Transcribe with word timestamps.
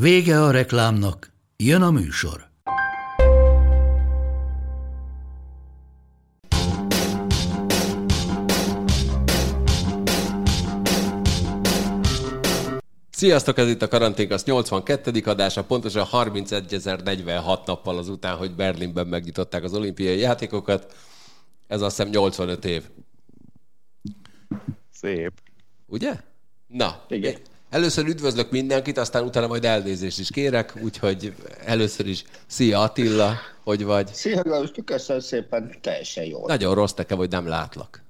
Vége 0.00 0.42
a 0.42 0.50
reklámnak, 0.50 1.32
jön 1.56 1.82
a 1.82 1.90
műsor. 1.90 2.48
Sziasztok, 13.10 13.58
ez 13.58 13.68
itt 13.68 13.82
a 13.82 13.88
Karanténkasz 13.88 14.44
82. 14.44 15.22
adása, 15.24 15.64
pontosan 15.64 16.06
31.046 16.12 17.66
nappal 17.66 17.98
azután, 17.98 18.36
hogy 18.36 18.54
Berlinben 18.54 19.06
megnyitották 19.06 19.64
az 19.64 19.74
olimpiai 19.74 20.18
játékokat. 20.18 20.94
Ez 21.66 21.80
azt 21.80 21.96
hiszem 21.96 22.10
85 22.12 22.64
év. 22.64 22.84
Szép. 24.92 25.32
Ugye? 25.86 26.20
Na, 26.66 27.04
Igen. 27.08 27.34
Először 27.70 28.06
üdvözlök 28.06 28.50
mindenkit, 28.50 28.98
aztán 28.98 29.24
utána 29.24 29.46
majd 29.46 29.64
elnézést 29.64 30.18
is 30.18 30.30
kérek, 30.30 30.72
úgyhogy 30.82 31.34
először 31.64 32.06
is 32.06 32.24
szia 32.46 32.80
Attila, 32.80 33.34
hogy 33.64 33.84
vagy? 33.84 34.14
Szia, 34.14 34.42
Galus, 34.42 34.70
köszönöm 34.84 35.22
szépen, 35.22 35.74
teljesen 35.80 36.24
jó. 36.24 36.46
Nagyon 36.46 36.74
rossz 36.74 36.94
nekem, 36.94 37.18
hogy 37.18 37.30
nem 37.30 37.46
látlak. 37.46 38.02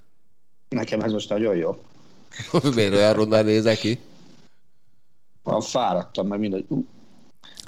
Nekem 0.68 1.00
ez 1.00 1.12
most 1.12 1.28
nagyon 1.28 1.56
jó. 1.56 1.78
Miért 2.74 2.92
olyan 2.94 3.12
rondán 3.12 3.44
nézek 3.44 3.78
ki? 3.78 4.00
Van 5.42 5.60
fáradtam, 5.60 6.26
meg 6.26 6.38
mindegy. 6.38 6.64
Ú, 6.68 6.86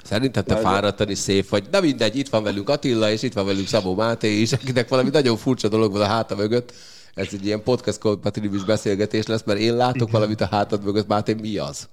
Szerinted 0.03 0.45
te 0.45 0.53
Nagyon. 0.53 0.71
fáradtan 0.71 1.09
is 1.09 1.17
szép 1.17 1.49
vagy. 1.49 1.63
De 1.69 1.81
mindegy, 1.81 2.15
itt 2.15 2.29
van 2.29 2.43
velünk 2.43 2.69
Attila, 2.69 3.11
és 3.11 3.21
itt 3.21 3.33
van 3.33 3.45
velünk 3.45 3.67
Szabó 3.67 3.95
Máté 3.95 4.41
is, 4.41 4.53
akinek 4.53 4.87
valami 4.89 5.09
nagyon 5.09 5.37
furcsa 5.37 5.67
dolog 5.67 5.91
van 5.91 6.01
a 6.01 6.05
háta 6.05 6.35
mögött. 6.35 6.73
Ez 7.13 7.27
egy 7.33 7.45
ilyen 7.45 7.63
podcast 7.63 7.99
kompatibilis 7.99 8.63
beszélgetés 8.63 9.25
lesz, 9.25 9.43
mert 9.43 9.59
én 9.59 9.75
látok 9.75 10.11
valamit 10.11 10.41
a 10.41 10.45
hátad 10.45 10.83
mögött, 10.83 11.07
Máté, 11.07 11.33
mi 11.33 11.57
az? 11.57 11.89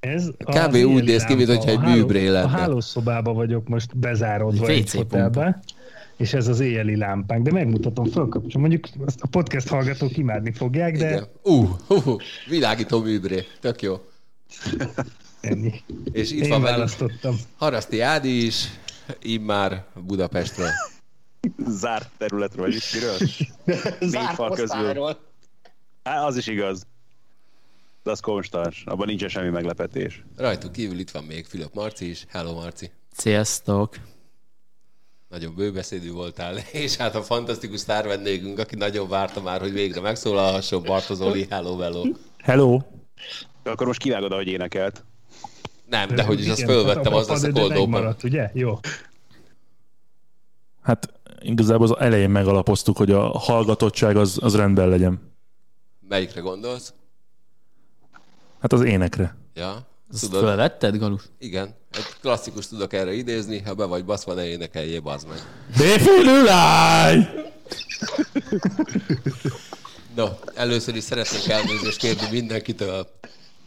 Ez 0.00 0.30
Kb. 0.38 0.74
úgy 0.74 1.04
néz 1.04 1.24
ki, 1.24 1.34
mintha 1.34 1.70
egy 1.70 1.80
műbré 1.80 2.28
lenne. 2.28 2.44
A 2.44 2.48
hálószobában 2.48 3.34
vagyok 3.34 3.68
most 3.68 3.96
bezárodva 3.98 4.66
Egy 4.66 4.78
egy 4.78 4.90
hotelbe, 4.90 5.60
és 6.16 6.32
ez 6.32 6.48
az 6.48 6.60
éjjeli 6.60 6.96
lámpánk, 6.96 7.44
de 7.44 7.52
megmutatom, 7.52 8.04
fölkapcsolom. 8.04 8.68
Mondjuk 8.68 8.86
azt 9.06 9.20
a 9.22 9.26
podcast 9.26 9.68
hallgatók 9.68 10.16
imádni 10.16 10.52
fogják, 10.52 10.96
de 10.96 11.08
Igen. 11.08 11.28
Uh, 11.42 11.70
uh, 11.88 12.20
világító 12.48 13.02
műbré. 13.02 13.44
Tök 13.60 13.82
jó. 13.82 14.00
ennyi. 15.40 15.72
És 16.12 16.32
itt 16.32 16.42
Én 16.42 16.48
van 16.48 16.62
választottam. 16.62 17.36
Haraszti 17.56 18.00
Ádi 18.00 18.46
is, 18.46 18.64
immár 19.22 19.84
Budapestről. 20.06 20.68
Zárt 21.66 22.10
területről, 22.18 22.66
vagy 22.66 22.82
miről? 22.92 23.16
Zárt 24.12 24.34
fal 24.34 24.50
közül. 24.50 25.04
Hát, 26.04 26.24
az 26.24 26.36
is 26.36 26.46
igaz. 26.46 26.86
De 28.02 28.10
az 28.10 28.20
konstans. 28.20 28.82
Abban 28.86 29.06
nincsen 29.06 29.28
semmi 29.28 29.48
meglepetés. 29.50 30.24
Rajtuk 30.36 30.72
kívül 30.72 30.98
itt 30.98 31.10
van 31.10 31.24
még 31.24 31.44
Fülöp 31.44 31.74
Marci 31.74 32.08
is. 32.10 32.24
Hello 32.28 32.54
Marci. 32.54 32.90
Sziasztok! 33.12 33.94
Nagyon 35.28 35.54
bőbeszédű 35.54 36.10
voltál, 36.12 36.56
és 36.72 36.96
hát 36.96 37.14
a 37.14 37.22
fantasztikus 37.22 37.80
sztár 37.80 38.06
vendégünk, 38.06 38.58
aki 38.58 38.76
nagyon 38.76 39.08
várta 39.08 39.40
már, 39.42 39.60
hogy 39.60 39.72
végre 39.72 40.00
megszólalhasson, 40.00 40.82
Bartozoli, 40.82 41.46
hello, 41.50 41.78
hello. 41.78 42.02
Hello! 42.38 42.80
De 43.62 43.70
akkor 43.70 43.86
most 43.86 44.00
kivágod, 44.00 44.32
ahogy 44.32 44.46
énekelt. 44.46 45.04
Nem, 45.86 46.08
de 46.08 46.22
hogy 46.22 46.40
is 46.40 46.48
azt 46.48 46.62
fölvettem, 46.62 47.12
a- 47.12 47.16
az 47.16 47.28
lesz 47.28 47.42
a 47.42 47.52
cold 47.52 48.16
ugye? 48.22 48.50
Jó. 48.54 48.78
Hát 50.82 51.13
igazából 51.44 51.86
az 51.86 52.00
elején 52.00 52.30
megalapoztuk, 52.30 52.96
hogy 52.96 53.10
a 53.10 53.38
hallgatottság 53.38 54.16
az, 54.16 54.38
az 54.40 54.56
rendben 54.56 54.88
legyen. 54.88 55.32
Melyikre 56.08 56.40
gondolsz? 56.40 56.92
Hát 58.60 58.72
az 58.72 58.80
énekre. 58.82 59.36
Ja, 59.54 59.86
Ezt 60.12 60.22
tudod, 60.22 60.42
fölvetted, 60.44 60.98
Galus? 60.98 61.22
igen. 61.38 61.74
Egy 61.92 62.04
klasszikus 62.20 62.68
tudok 62.68 62.92
erre 62.92 63.12
idézni, 63.12 63.60
ha 63.60 63.74
be 63.74 63.84
vagy 63.84 64.04
baszva, 64.04 64.34
ne 64.34 64.46
énekeljél, 64.46 65.00
bazd 65.00 65.28
meg. 65.28 65.38
Défülüláj! 65.76 67.28
No, 70.14 70.26
először 70.54 70.96
is 70.96 71.02
szeretnék 71.02 71.48
elnézést 71.48 71.98
kérni 71.98 72.26
mindenkitől 72.30 73.06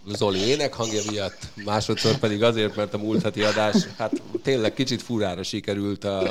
Zoli 0.05 0.39
énekhangja 0.39 1.01
miatt, 1.11 1.37
másodszor 1.65 2.17
pedig 2.17 2.43
azért, 2.43 2.75
mert 2.75 2.93
a 2.93 2.97
múlt 2.97 3.21
heti 3.23 3.43
adás, 3.43 3.75
hát 3.97 4.21
tényleg 4.43 4.73
kicsit 4.73 5.01
furára 5.01 5.43
sikerült 5.43 6.03
a 6.03 6.23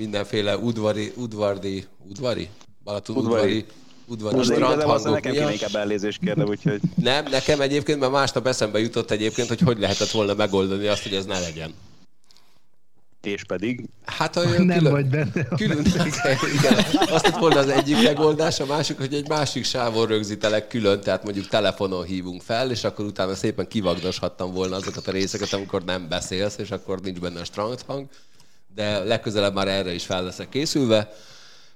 mindenféle 0.00 0.56
udvari, 0.56 1.12
udvardi, 1.16 1.86
udvari? 2.08 2.48
Balaton 2.84 3.16
udvari, 3.16 3.64
Udvari. 4.06 4.36
udvari, 4.38 4.44
strandhangok 4.44 5.12
nekem 5.12 5.32
kéne 5.32 5.52
inkább 5.52 5.74
elnézést 5.74 6.20
kérnem, 6.20 6.48
úgyhogy 6.48 6.80
Nem, 7.10 7.24
nekem 7.30 7.60
egyébként, 7.60 8.00
mert 8.00 8.12
másnap 8.12 8.46
eszembe 8.46 8.78
jutott 8.80 9.10
egyébként, 9.10 9.48
hogy 9.48 9.60
hogy 9.60 9.78
lehetett 9.78 10.10
volna 10.10 10.34
megoldani 10.34 10.86
azt, 10.86 11.02
hogy 11.02 11.14
ez 11.14 11.24
ne 11.24 11.38
legyen. 11.38 11.74
és 13.22 13.44
pedig 13.44 13.84
Hát 14.04 14.36
a 14.36 14.40
Nem 14.58 14.78
külön, 14.78 14.92
vagy 14.92 15.06
benne. 15.06 15.44
Külön, 15.56 15.84
igen, 16.58 16.74
azt 17.08 17.24
lett 17.26 17.38
volna 17.38 17.58
az 17.58 17.68
egyik 17.68 18.02
megoldás, 18.02 18.60
a 18.60 18.66
másik, 18.66 18.98
hogy 18.98 19.14
egy 19.14 19.28
másik 19.28 19.64
sávon 19.64 20.06
rögzítelek 20.06 20.68
külön, 20.68 21.00
tehát 21.00 21.24
mondjuk 21.24 21.46
telefonon 21.46 22.04
hívunk 22.04 22.42
fel, 22.42 22.70
és 22.70 22.84
akkor 22.84 23.04
utána 23.04 23.34
szépen 23.34 23.68
kivagdoshattam 23.68 24.52
volna 24.52 24.76
azokat 24.76 25.06
a 25.06 25.10
részeket, 25.10 25.52
amikor 25.52 25.84
nem 25.84 26.08
beszélsz, 26.08 26.58
és 26.58 26.70
akkor 26.70 27.00
nincs 27.00 27.18
benne 27.18 27.40
a 27.40 27.44
strand 27.44 27.80
hang, 27.86 28.06
de 28.74 28.98
legközelebb 28.98 29.54
már 29.54 29.68
erre 29.68 29.94
is 29.94 30.04
fel 30.04 30.24
leszek 30.24 30.48
készülve. 30.48 31.12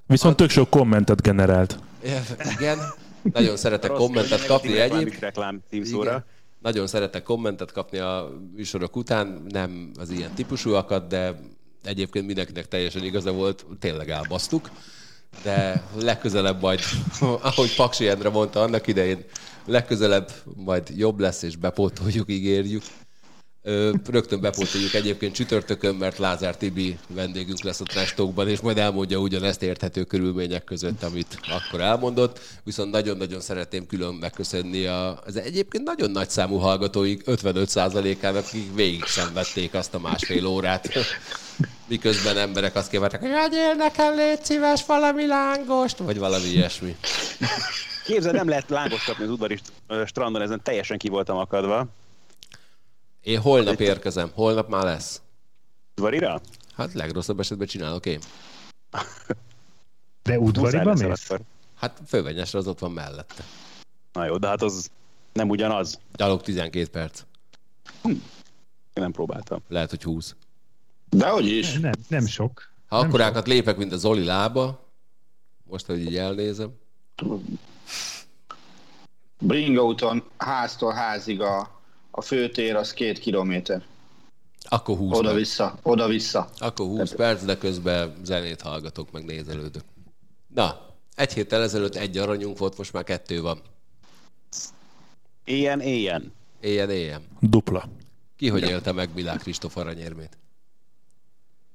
Viszont 0.07 0.37
tök 0.37 0.51
sok 0.51 0.71
kommentet 0.71 1.23
generált. 1.23 1.79
Igen, 2.59 2.79
nagyon 3.33 3.57
szeretek 3.57 3.91
rossz, 3.91 3.99
kommentet 3.99 4.47
kapni 4.47 4.79
egyéb. 4.79 5.15
reklám 5.21 5.63
címszóra. 5.71 6.25
Nagyon 6.63 6.87
szeretek 6.87 7.23
kommentet 7.23 7.73
kapni 7.73 7.99
a 7.99 8.31
műsorok 8.55 8.97
után, 8.97 9.43
nem 9.49 9.91
az 9.99 10.11
ilyen 10.11 10.35
típusúakat, 10.35 11.07
de 11.09 11.35
egyébként 11.85 12.27
mindenkinek 12.27 12.69
teljesen 12.69 13.05
igaza 13.05 13.33
volt, 13.33 13.67
tényleg 13.81 14.11
elbasztuk. 14.11 14.71
De 15.43 15.83
legközelebb 15.95 16.61
majd, 16.61 16.81
ahogy 17.21 17.75
Paksi 17.75 18.09
Endre 18.09 18.29
mondta 18.29 18.63
annak 18.63 18.87
idején, 18.87 19.25
legközelebb 19.67 20.33
majd 20.57 20.89
jobb 20.97 21.21
lesz, 21.21 21.43
és 21.43 21.57
bepótoljuk, 21.57 22.31
ígérjük. 22.31 22.83
Rögtön 24.11 24.41
bepótoljuk 24.41 24.95
egyébként 24.95 25.35
csütörtökön, 25.35 25.95
mert 25.95 26.19
Lázár 26.19 26.57
Tibi 26.57 26.99
vendégünk 27.09 27.63
lesz 27.63 27.81
a 27.81 27.85
Trash 27.85 28.15
Talkban, 28.15 28.49
és 28.49 28.61
majd 28.61 28.79
elmondja 28.79 29.19
ugyanezt 29.19 29.63
érthető 29.63 30.03
körülmények 30.03 30.65
között, 30.65 31.03
amit 31.03 31.39
akkor 31.51 31.81
elmondott. 31.81 32.41
Viszont 32.65 32.91
nagyon-nagyon 32.91 33.41
szeretném 33.41 33.87
külön 33.87 34.15
megköszönni 34.15 34.87
az 34.87 35.37
egyébként 35.37 35.85
nagyon 35.85 36.11
nagy 36.11 36.31
számú 36.31 36.57
hallgatóink 36.57 37.23
55%-ának, 37.27 38.45
akik 38.47 38.75
végig 38.75 39.05
szenvedték 39.05 39.75
azt 39.75 39.95
a 39.95 39.99
másfél 39.99 40.47
órát. 40.47 40.89
Miközben 41.89 42.37
emberek 42.37 42.75
azt 42.77 42.91
kívánták, 42.91 43.21
hogy 43.21 43.31
adjél 43.31 43.75
nekem, 43.75 44.15
légy 44.15 44.45
szíves, 44.45 44.87
valami 44.87 45.27
lángost, 45.27 45.99
vagy 45.99 46.19
valami 46.19 46.47
ilyesmi. 46.47 46.97
Képzeld, 48.05 48.35
nem 48.35 48.49
lehet 48.49 48.71
lángos 48.71 49.05
kapni 49.05 49.25
az 49.25 49.31
udvari 49.31 49.59
strandon, 50.07 50.43
ezen 50.43 50.61
teljesen 50.63 50.99
ki 50.99 51.09
voltam 51.09 51.37
akadva. 51.37 51.87
Én 53.25 53.41
holnap 53.41 53.81
érkezem, 53.81 54.31
holnap 54.35 54.69
már 54.69 54.85
lesz. 54.85 55.23
Udvarira? 55.97 56.41
Hát 56.75 56.93
legrosszabb 56.93 57.41
esetben 57.41 57.67
csinálok 57.67 58.07
én. 58.07 58.21
De 60.23 60.39
udvariba 60.39 60.95
mész? 60.95 61.31
Hát 61.75 62.01
fővenyesre 62.07 62.59
az 62.59 62.67
ott 62.67 62.79
van 62.79 62.91
mellette. 62.91 63.45
Na 64.13 64.25
jó, 64.25 64.37
de 64.37 64.49
hát 64.49 64.63
az 64.63 64.91
nem 65.33 65.49
ugyanaz. 65.49 66.01
Gyalog 66.15 66.43
12 66.43 66.87
perc. 66.87 67.23
Én 68.05 68.23
nem 68.93 69.13
próbáltam. 69.13 69.63
Lehet, 69.69 69.91
hogy 69.91 70.03
20. 70.03 70.35
Dehogy 71.09 71.47
is. 71.47 71.79
Nem, 71.79 71.93
nem 72.09 72.27
sok. 72.27 72.73
Ha 72.87 72.99
akkorákat 72.99 73.47
lépek, 73.47 73.77
mint 73.77 73.93
a 73.93 73.97
Zoli 73.97 74.25
lába, 74.25 74.89
most, 75.65 75.87
hogy 75.87 76.01
így 76.01 76.17
elnézem, 76.17 76.73
Bringa 79.39 79.85
úton 79.85 80.25
háztól 80.37 80.93
házig 80.93 81.41
a, 81.41 81.83
a 82.17 82.21
főtér 82.21 82.75
az 82.75 82.93
két 82.93 83.19
kilométer. 83.19 83.83
akkor 84.69 84.97
20 84.97 85.11
perc. 85.11 85.21
Oda-vissza, 85.21 85.79
oda-vissza. 85.83 86.49
Akkor 86.59 86.87
20 86.87 87.15
perc, 87.15 87.45
de 87.45 87.59
közben 87.59 88.15
zenét 88.23 88.61
hallgatok, 88.61 89.11
meg 89.11 89.25
nézelődök. 89.25 89.83
Na, 90.55 90.95
egy 91.15 91.33
héttel 91.33 91.63
ezelőtt 91.63 91.95
egy 91.95 92.19
aranyunk 92.19 92.59
volt, 92.59 92.79
most 92.79 92.93
már 92.93 93.05
kettő 93.05 93.41
van. 93.41 93.61
Ilyen, 95.45 95.81
ilyen. 95.81 96.33
Éljen, 96.61 96.91
éljen. 96.91 97.23
Dupla. 97.41 97.89
Ki 98.37 98.49
hogy 98.49 98.63
élte 98.63 98.93
meg 98.93 99.11
Milák 99.15 99.39
Kristóf 99.39 99.77
aranyérmét? 99.77 100.39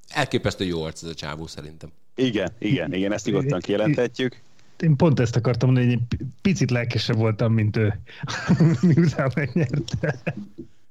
Elképesztő 0.08 0.66
jó 0.66 0.84
arc 0.84 1.04
ez 1.04 1.10
a 1.10 1.14
csávó 1.14 1.48
szerintem. 1.48 1.92
Igen, 2.16 2.52
igen, 2.60 2.94
igen, 2.94 3.12
ezt 3.12 3.26
nyugodtan 3.26 3.60
kijelenthetjük. 3.60 4.42
Én 4.84 4.96
pont 4.96 5.20
ezt 5.20 5.36
akartam 5.36 5.72
mondani, 5.72 5.94
hogy 5.94 6.02
egy 6.10 6.18
picit 6.42 6.72
lelkesebb 6.72 7.18
voltam, 7.18 7.54
mint 7.54 7.78
ő, 7.78 8.00
miután 8.82 9.32
megnyerte. 9.36 10.22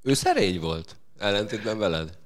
Ő 0.02 0.14
szerény 0.14 0.60
volt, 0.60 0.96
ellentétben 1.18 1.78
veled. 1.78 2.18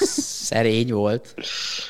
Szerény 0.00 0.92
volt. 0.92 1.34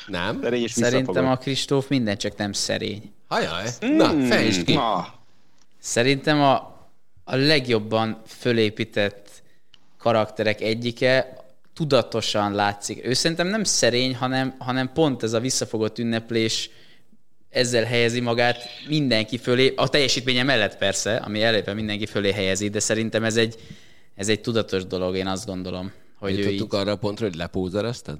Nem? 0.07 0.41
Szerény 0.41 0.61
és 0.61 0.71
Szerintem 0.71 1.27
a 1.27 1.37
Kristóf 1.37 1.87
minden 1.87 2.17
csak 2.17 2.37
nem 2.37 2.53
szerény. 2.53 3.11
Hajaj, 3.27 3.69
na, 3.79 4.25
fejtsd 4.27 4.63
ki. 4.63 4.73
Na, 4.73 5.13
Szerintem 5.79 6.41
a, 6.41 6.55
a 7.23 7.35
legjobban 7.35 8.21
fölépített 8.25 9.29
karakterek 9.97 10.61
egyike 10.61 11.37
tudatosan 11.73 12.53
látszik. 12.53 13.05
Ő 13.05 13.13
szerintem 13.13 13.47
nem 13.47 13.63
szerény, 13.63 14.15
hanem, 14.15 14.55
hanem 14.57 14.93
pont 14.93 15.23
ez 15.23 15.33
a 15.33 15.39
visszafogott 15.39 15.99
ünneplés 15.99 16.69
ezzel 17.53 17.83
helyezi 17.83 18.19
magát 18.19 18.57
mindenki 18.87 19.37
fölé, 19.37 19.73
a 19.75 19.89
teljesítménye 19.89 20.43
mellett 20.43 20.77
persze, 20.77 21.15
ami 21.15 21.41
eleve 21.41 21.73
mindenki 21.73 22.05
fölé 22.05 22.31
helyezi, 22.31 22.69
de 22.69 22.79
szerintem 22.79 23.23
ez 23.23 23.37
egy, 23.37 23.55
ez 24.15 24.29
egy 24.29 24.41
tudatos 24.41 24.85
dolog, 24.85 25.15
én 25.15 25.27
azt 25.27 25.45
gondolom, 25.45 25.91
hogy 26.15 26.31
ő 26.31 26.37
így, 26.37 26.43
Jutottuk 26.43 26.73
arra 26.73 26.91
a 26.91 26.95
pontra, 26.95 27.25
hogy 27.25 27.35
lepózerezted? 27.35 28.17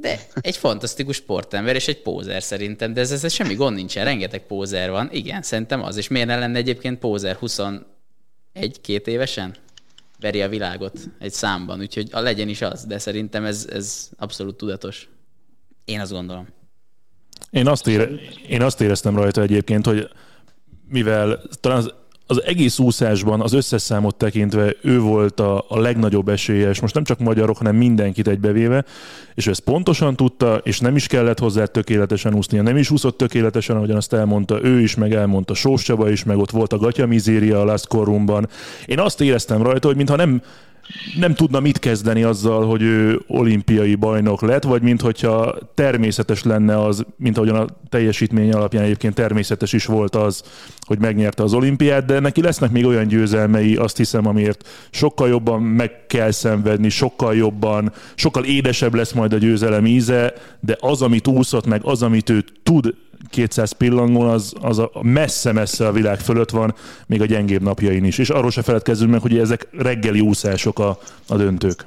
de 0.00 0.20
egy 0.40 0.56
fantasztikus 0.56 1.16
sportember, 1.16 1.74
és 1.74 1.88
egy 1.88 2.02
pózer 2.02 2.42
szerintem, 2.42 2.92
de 2.92 3.00
ez, 3.00 3.24
ez 3.24 3.32
semmi 3.32 3.54
gond 3.54 3.76
nincsen, 3.76 4.04
rengeteg 4.04 4.46
pózer 4.46 4.90
van. 4.90 5.08
Igen, 5.12 5.42
szerintem 5.42 5.82
az, 5.82 5.96
és 5.96 6.08
miért 6.08 6.26
ne 6.26 6.38
lenne 6.38 6.58
egyébként 6.58 6.98
pózer 6.98 7.38
21-két 7.40 9.06
évesen? 9.06 9.54
Veri 10.20 10.42
a 10.42 10.48
világot 10.48 10.98
egy 11.18 11.32
számban, 11.32 11.80
úgyhogy 11.80 12.08
a 12.12 12.20
legyen 12.20 12.48
is 12.48 12.62
az, 12.62 12.84
de 12.84 12.98
szerintem 12.98 13.44
ez, 13.44 13.68
ez 13.72 14.08
abszolút 14.16 14.56
tudatos. 14.56 15.08
Én 15.84 16.00
azt 16.00 16.12
gondolom. 16.12 16.48
Én 17.50 17.66
azt, 17.66 17.86
ére, 17.86 18.08
én 18.48 18.62
azt 18.62 18.80
éreztem 18.80 19.16
rajta 19.16 19.42
egyébként, 19.42 19.86
hogy 19.86 20.08
mivel 20.88 21.40
talán 21.60 21.78
az, 21.78 21.92
az 22.26 22.42
egész 22.42 22.78
úszásban 22.78 23.40
az 23.40 23.52
összes 23.52 23.82
számot 23.82 24.16
tekintve 24.16 24.74
ő 24.82 25.00
volt 25.00 25.40
a, 25.40 25.64
a 25.68 25.78
legnagyobb 25.78 26.28
esélyes, 26.28 26.80
most 26.80 26.94
nem 26.94 27.04
csak 27.04 27.18
magyarok, 27.18 27.56
hanem 27.56 27.76
mindenkit 27.76 28.28
egybevéve, 28.28 28.84
és 29.34 29.46
ezt 29.46 29.60
pontosan 29.60 30.16
tudta, 30.16 30.60
és 30.62 30.80
nem 30.80 30.96
is 30.96 31.06
kellett 31.06 31.38
hozzá 31.38 31.64
tökéletesen 31.64 32.34
úsznia, 32.34 32.62
nem 32.62 32.76
is 32.76 32.90
úszott 32.90 33.16
tökéletesen, 33.16 33.76
ahogyan 33.76 33.96
azt 33.96 34.12
elmondta 34.12 34.62
ő 34.62 34.80
is, 34.80 34.94
meg 34.94 35.12
elmondta 35.14 35.54
Sós 35.54 35.82
Csaba 35.82 36.10
is, 36.10 36.24
meg 36.24 36.38
ott 36.38 36.50
volt 36.50 36.72
a 36.72 36.78
Gatya 36.78 37.06
Mizéria 37.06 37.60
a 37.60 37.64
Last 37.64 37.86
Corumban. 37.86 38.48
Én 38.86 38.98
azt 38.98 39.20
éreztem 39.20 39.62
rajta, 39.62 39.86
hogy 39.86 39.96
mintha 39.96 40.16
nem, 40.16 40.42
nem 41.18 41.34
tudna 41.34 41.60
mit 41.60 41.78
kezdeni 41.78 42.22
azzal, 42.22 42.66
hogy 42.66 42.82
ő 42.82 43.20
olimpiai 43.26 43.94
bajnok 43.94 44.42
lett, 44.42 44.62
vagy 44.62 44.82
mintha 44.82 45.58
természetes 45.74 46.42
lenne 46.42 46.84
az, 46.84 47.04
mint 47.16 47.36
ahogyan 47.36 47.56
a 47.56 47.66
teljesítmény 47.88 48.52
alapján 48.52 48.84
egyébként 48.84 49.14
természetes 49.14 49.72
is 49.72 49.86
volt 49.86 50.14
az, 50.14 50.42
hogy 50.86 50.98
megnyerte 50.98 51.42
az 51.42 51.54
olimpiát, 51.54 52.04
de 52.04 52.20
neki 52.20 52.42
lesznek 52.42 52.70
még 52.70 52.86
olyan 52.86 53.06
győzelmei, 53.06 53.76
azt 53.76 53.96
hiszem, 53.96 54.26
amiért 54.26 54.68
sokkal 54.90 55.28
jobban 55.28 55.62
meg 55.62 56.06
kell 56.06 56.30
szenvedni, 56.30 56.88
sokkal 56.88 57.34
jobban, 57.34 57.92
sokkal 58.14 58.44
édesebb 58.44 58.94
lesz 58.94 59.12
majd 59.12 59.32
a 59.32 59.38
győzelem 59.38 59.86
íze, 59.86 60.32
de 60.60 60.76
az, 60.80 61.02
amit 61.02 61.26
úszott 61.26 61.66
meg, 61.66 61.80
az, 61.84 62.02
amit 62.02 62.30
ő 62.30 62.44
tud 62.62 62.94
200 63.30 63.72
pillangon, 63.72 64.28
az, 64.28 64.54
az 64.60 64.78
a 64.78 64.90
messze-messze 65.02 65.86
a 65.86 65.92
világ 65.92 66.20
fölött 66.20 66.50
van, 66.50 66.74
még 67.06 67.20
a 67.20 67.26
gyengébb 67.26 67.62
napjain 67.62 68.04
is. 68.04 68.18
És 68.18 68.30
arról 68.30 68.50
se 68.50 68.62
feledkezzünk 68.62 69.10
meg, 69.10 69.20
hogy 69.20 69.38
ezek 69.38 69.68
reggeli 69.70 70.20
úszások 70.20 70.78
a, 70.78 70.98
a 71.28 71.36
döntők. 71.36 71.86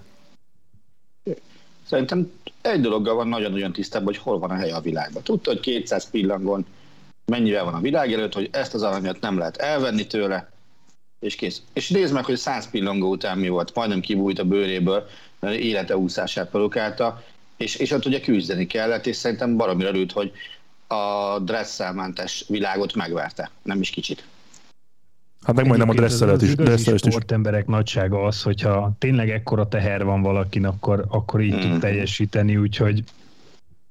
Szerintem 1.90 2.32
egy 2.62 2.82
dologgal 2.82 3.16
van 3.16 3.28
nagyon-nagyon 3.28 3.74
tisztában, 3.74 4.06
hogy 4.06 4.18
hol 4.18 4.40
van 4.40 4.50
a 4.50 4.56
helye 4.56 4.76
a 4.76 4.82
világban. 4.82 5.24
Tudta, 5.24 5.52
hogy 5.52 5.60
200 5.60 6.10
pillangon 6.10 6.66
mennyivel 7.26 7.64
van 7.64 7.74
a 7.74 7.80
világ 7.80 8.14
előtt, 8.14 8.34
hogy 8.34 8.50
ezt 8.52 8.74
az 8.74 8.84
aranyat 8.84 9.22
nem 9.22 9.38
lehet 9.38 9.58
elvenni 9.58 10.08
tőle, 10.08 10.52
és 11.20 11.36
kész. 11.36 11.62
És 11.74 11.90
nézd 11.90 12.14
meg, 12.14 12.26
hogy 12.26 12.36
100 12.36 12.70
pillangó 12.70 13.10
után 13.10 13.38
mi 13.38 13.48
volt, 13.48 13.76
majdnem 13.76 14.00
kibújt 14.00 14.40
a 14.40 14.44
bőréből, 14.44 15.08
mert 15.40 15.56
élete 15.56 15.98
úszását 15.98 16.50
produkálta, 16.50 17.24
és, 17.58 17.76
és 17.76 17.92
ott 17.92 18.06
ugye 18.06 18.20
küzdeni 18.20 18.68
kellett, 18.68 19.06
és 19.06 19.16
szerintem 19.16 19.58
baromira 19.58 19.90
örült, 19.90 20.12
hogy 20.12 20.32
a 20.88 21.40
dresszelmentes 21.40 22.46
világot 22.48 22.96
megverte, 22.96 23.50
nem 23.62 23.82
is 23.82 23.90
kicsit. 23.90 24.26
Hát 25.44 25.56
meg 25.56 25.68
majdnem 25.68 25.90
a 25.90 26.04
az 26.04 26.44
is. 26.44 26.52
igazi 26.52 26.56
Dresszelest 26.56 27.06
is. 27.06 27.14
sportemberek 27.14 27.68
nagysága 27.68 28.24
az, 28.24 28.44
hogyha 28.44 28.96
tényleg 29.00 29.30
ekkora 29.30 29.68
teher 29.68 30.04
van 30.04 30.22
valakin, 30.22 30.66
akkor, 30.66 31.06
akkor 31.08 31.42
így 31.42 31.60
tud 31.60 31.80
teljesíteni, 31.80 32.58
úgyhogy 32.58 33.04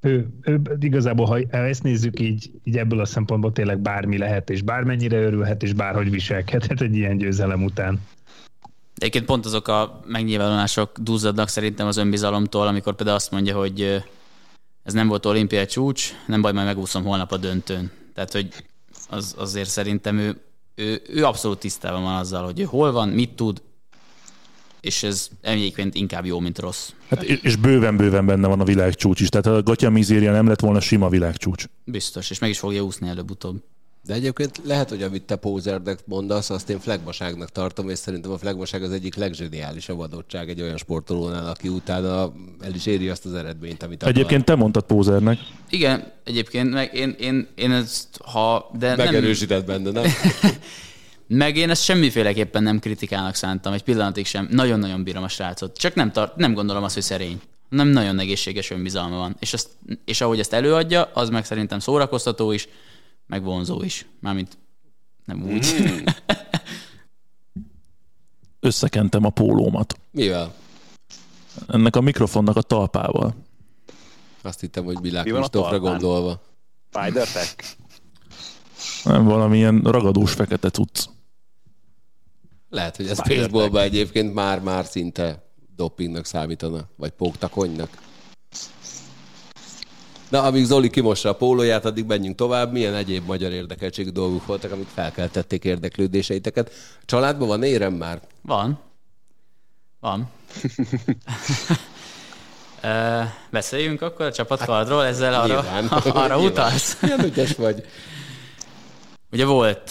ő, 0.00 0.28
ő 0.42 0.60
igazából, 0.80 1.26
ha 1.26 1.38
ezt 1.50 1.82
nézzük 1.82 2.20
így, 2.20 2.50
így 2.64 2.76
ebből 2.76 3.00
a 3.00 3.04
szempontból 3.04 3.52
tényleg 3.52 3.78
bármi 3.78 4.18
lehet, 4.18 4.50
és 4.50 4.62
bármennyire 4.62 5.20
örülhet, 5.20 5.62
és 5.62 5.72
bárhogy 5.72 6.10
viselkedhet 6.10 6.80
egy 6.80 6.96
ilyen 6.96 7.16
győzelem 7.16 7.64
után. 7.64 8.00
Egyébként 8.94 9.24
pont 9.24 9.44
azok 9.44 9.68
a 9.68 10.00
megnyilvánulások 10.06 10.98
duzzadnak 10.98 11.48
szerintem 11.48 11.86
az 11.86 11.96
önbizalomtól, 11.96 12.66
amikor 12.66 12.94
például 12.94 13.16
azt 13.16 13.30
mondja, 13.30 13.56
hogy 13.56 14.04
ez 14.86 14.92
nem 14.92 15.08
volt 15.08 15.26
olimpiai 15.26 15.66
csúcs, 15.66 16.12
nem 16.26 16.40
baj, 16.40 16.52
majd 16.52 16.66
megúszom 16.66 17.04
holnap 17.04 17.32
a 17.32 17.36
döntőn. 17.36 17.90
Tehát, 18.14 18.32
hogy 18.32 18.48
az, 19.08 19.34
azért 19.38 19.68
szerintem 19.68 20.18
ő, 20.18 20.40
ő, 20.74 21.02
ő 21.08 21.24
abszolút 21.24 21.58
tisztában 21.58 22.02
van 22.02 22.14
azzal, 22.16 22.44
hogy 22.44 22.60
ő 22.60 22.64
hol 22.64 22.92
van, 22.92 23.08
mit 23.08 23.30
tud, 23.30 23.62
és 24.80 25.02
ez 25.02 25.28
egyébként 25.40 25.94
inkább 25.94 26.24
jó, 26.24 26.40
mint 26.40 26.58
rossz. 26.58 26.90
Hát, 27.08 27.22
és- 27.22 27.40
és 27.42 27.56
bőven-bőven 27.56 28.26
benne 28.26 28.46
van 28.48 28.60
a 28.60 28.64
világcsúcs 28.64 29.20
is. 29.20 29.28
Tehát 29.28 29.46
a 29.46 29.62
Gatya 29.62 29.90
Mizéria 29.90 30.32
nem 30.32 30.46
lett 30.46 30.60
volna 30.60 30.80
sima 30.80 31.08
világcsúcs. 31.08 31.64
Biztos, 31.84 32.30
és 32.30 32.38
meg 32.38 32.50
is 32.50 32.58
fogja 32.58 32.82
úszni 32.82 33.08
előbb-utóbb. 33.08 33.62
De 34.06 34.14
egyébként 34.14 34.60
lehet, 34.64 34.88
hogy 34.88 35.02
amit 35.02 35.22
te 35.22 35.36
pózernek 35.36 35.98
mondasz, 36.04 36.50
azt 36.50 36.70
én 36.70 36.78
flagmaságnak 36.78 37.50
tartom, 37.50 37.88
és 37.88 37.98
szerintem 37.98 38.30
a 38.30 38.38
flagmaság 38.38 38.82
az 38.82 38.92
egyik 38.92 39.14
legzseniálisabb 39.14 39.98
adottság 39.98 40.48
egy 40.48 40.60
olyan 40.60 40.76
sportolónál, 40.76 41.46
aki 41.46 41.68
utána 41.68 42.32
el 42.60 42.74
is 42.74 42.86
éri 42.86 43.08
azt 43.08 43.24
az 43.24 43.34
eredményt, 43.34 43.82
amit 43.82 44.02
akar. 44.02 44.14
Egyébként 44.14 44.44
te 44.44 44.54
mondtad 44.54 44.82
pózernek. 44.82 45.38
Igen, 45.70 46.12
egyébként 46.24 46.72
meg 46.72 46.94
én, 46.94 47.16
én, 47.18 47.46
én 47.54 47.72
ezt, 47.72 48.08
ha... 48.24 48.70
De 48.78 48.88
nem, 48.88 49.06
Megerősített 49.06 49.66
benne, 49.66 49.90
nem? 49.90 50.04
Meg 51.28 51.56
én 51.56 51.70
ezt 51.70 51.82
semmiféleképpen 51.82 52.62
nem 52.62 52.78
kritikának 52.78 53.34
szántam, 53.34 53.72
egy 53.72 53.82
pillanatig 53.82 54.26
sem. 54.26 54.48
Nagyon-nagyon 54.50 55.02
bírom 55.04 55.22
a 55.22 55.28
srácot. 55.28 55.76
Csak 55.76 55.94
nem, 55.94 56.12
tart, 56.12 56.36
nem 56.36 56.54
gondolom 56.54 56.82
azt, 56.82 56.94
hogy 56.94 57.02
szerény. 57.02 57.40
Nem 57.68 57.88
nagyon 57.88 58.18
egészséges 58.18 58.70
önbizalma 58.70 59.16
van. 59.16 59.36
És, 59.38 59.52
azt, 59.52 59.68
és 60.04 60.20
ahogy 60.20 60.38
ezt 60.38 60.52
előadja, 60.52 61.02
az 61.02 61.28
meg 61.28 61.44
szerintem 61.44 61.78
szórakoztató 61.78 62.52
is, 62.52 62.68
meg 63.26 63.42
vonzó 63.42 63.82
is. 63.82 64.06
Mármint 64.20 64.58
nem 65.24 65.42
úgy. 65.42 65.66
Mm. 65.80 66.04
Összekentem 68.60 69.24
a 69.24 69.30
pólómat. 69.30 69.98
Mivel? 70.10 70.54
Ennek 71.68 71.96
a 71.96 72.00
mikrofonnak 72.00 72.56
a 72.56 72.62
talpával. 72.62 73.34
Azt 74.42 74.60
hittem, 74.60 74.84
hogy 74.84 75.00
Milák 75.00 75.24
Mi 75.24 75.30
Kristófra 75.30 75.78
gondolva. 75.78 76.40
Spider? 76.90 77.28
Nem 79.04 79.24
valamilyen 79.24 79.80
ragadós 79.80 80.32
fekete 80.32 80.70
cucc. 80.70 81.04
Lehet, 82.68 82.96
hogy 82.96 83.06
ez 83.06 83.20
baseballban 83.20 83.82
egyébként 83.82 84.34
már-már 84.34 84.84
szinte 84.84 85.50
dopingnak 85.76 86.24
számítana, 86.24 86.88
vagy 86.96 87.10
póktakonynak. 87.10 87.90
Na, 90.28 90.42
amíg 90.42 90.64
Zoli 90.64 90.90
kimossa 90.90 91.28
a 91.28 91.34
pólóját, 91.34 91.84
addig 91.84 92.04
menjünk 92.04 92.36
tovább. 92.36 92.72
Milyen 92.72 92.94
egyéb 92.94 93.26
magyar 93.26 93.52
érdekeltségű 93.52 94.10
dolgok 94.10 94.46
voltak, 94.46 94.72
amik 94.72 94.88
felkeltették 94.94 95.64
érdeklődéseiteket? 95.64 96.72
Családban 97.04 97.48
van 97.48 97.62
érem 97.62 97.92
már? 97.92 98.20
Van. 98.42 98.78
Van. 100.00 100.28
Ö, 102.82 103.22
Beszéljünk 103.50 104.02
akkor 104.02 104.26
a 104.26 104.32
csapatkardról, 104.32 105.04
ezzel 105.04 105.34
arra, 105.34 105.46
Nyilván. 105.46 105.86
arra 106.04 106.34
Nyilván. 106.36 106.44
utalsz? 106.52 107.00
Milyen 107.00 107.24
ügyes 107.24 107.54
vagy. 107.54 107.84
Ugye 109.32 109.44
volt 109.44 109.90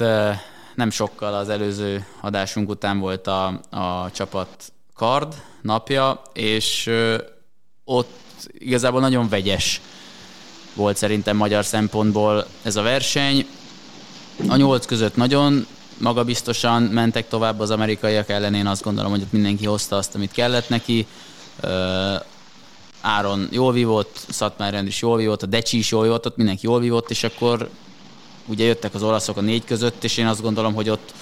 nem 0.75 0.89
sokkal 0.89 1.33
az 1.33 1.49
előző 1.49 2.05
adásunk 2.21 2.69
után 2.69 2.99
volt 2.99 3.27
a, 3.27 3.47
a 3.69 4.11
csapat 4.11 4.73
kard 4.93 5.35
napja, 5.61 6.21
és 6.33 6.91
ott 7.83 8.13
igazából 8.51 8.99
nagyon 8.99 9.29
vegyes 9.29 9.81
volt 10.75 10.97
szerintem 10.97 11.37
magyar 11.37 11.65
szempontból 11.65 12.45
ez 12.61 12.75
a 12.75 12.81
verseny. 12.81 13.47
A 14.47 14.55
nyolc 14.55 14.85
között 14.85 15.15
nagyon 15.15 15.67
magabiztosan 15.97 16.83
mentek 16.83 17.27
tovább 17.27 17.59
az 17.59 17.71
amerikaiak 17.71 18.29
ellen, 18.29 18.53
én 18.53 18.67
azt 18.67 18.83
gondolom, 18.83 19.11
hogy 19.11 19.21
ott 19.21 19.31
mindenki 19.31 19.65
hozta 19.65 19.95
azt, 19.95 20.15
amit 20.15 20.31
kellett 20.31 20.69
neki. 20.69 21.07
Áron 23.01 23.47
jól 23.51 23.71
vívott, 23.71 24.25
Szatmár 24.29 24.83
is 24.83 25.01
jól 25.01 25.17
vívott, 25.17 25.43
a 25.43 25.45
Decsi 25.45 25.77
is 25.77 25.91
jól 25.91 26.01
vívott, 26.03 26.25
ott 26.25 26.37
mindenki 26.37 26.65
jól 26.65 26.79
vívott, 26.79 27.09
és 27.09 27.23
akkor 27.23 27.69
ugye 28.45 28.65
jöttek 28.65 28.93
az 28.93 29.03
olaszok 29.03 29.37
a 29.37 29.41
négy 29.41 29.65
között, 29.65 30.03
és 30.03 30.17
én 30.17 30.27
azt 30.27 30.41
gondolom, 30.41 30.73
hogy 30.73 30.89
ott 30.89 31.13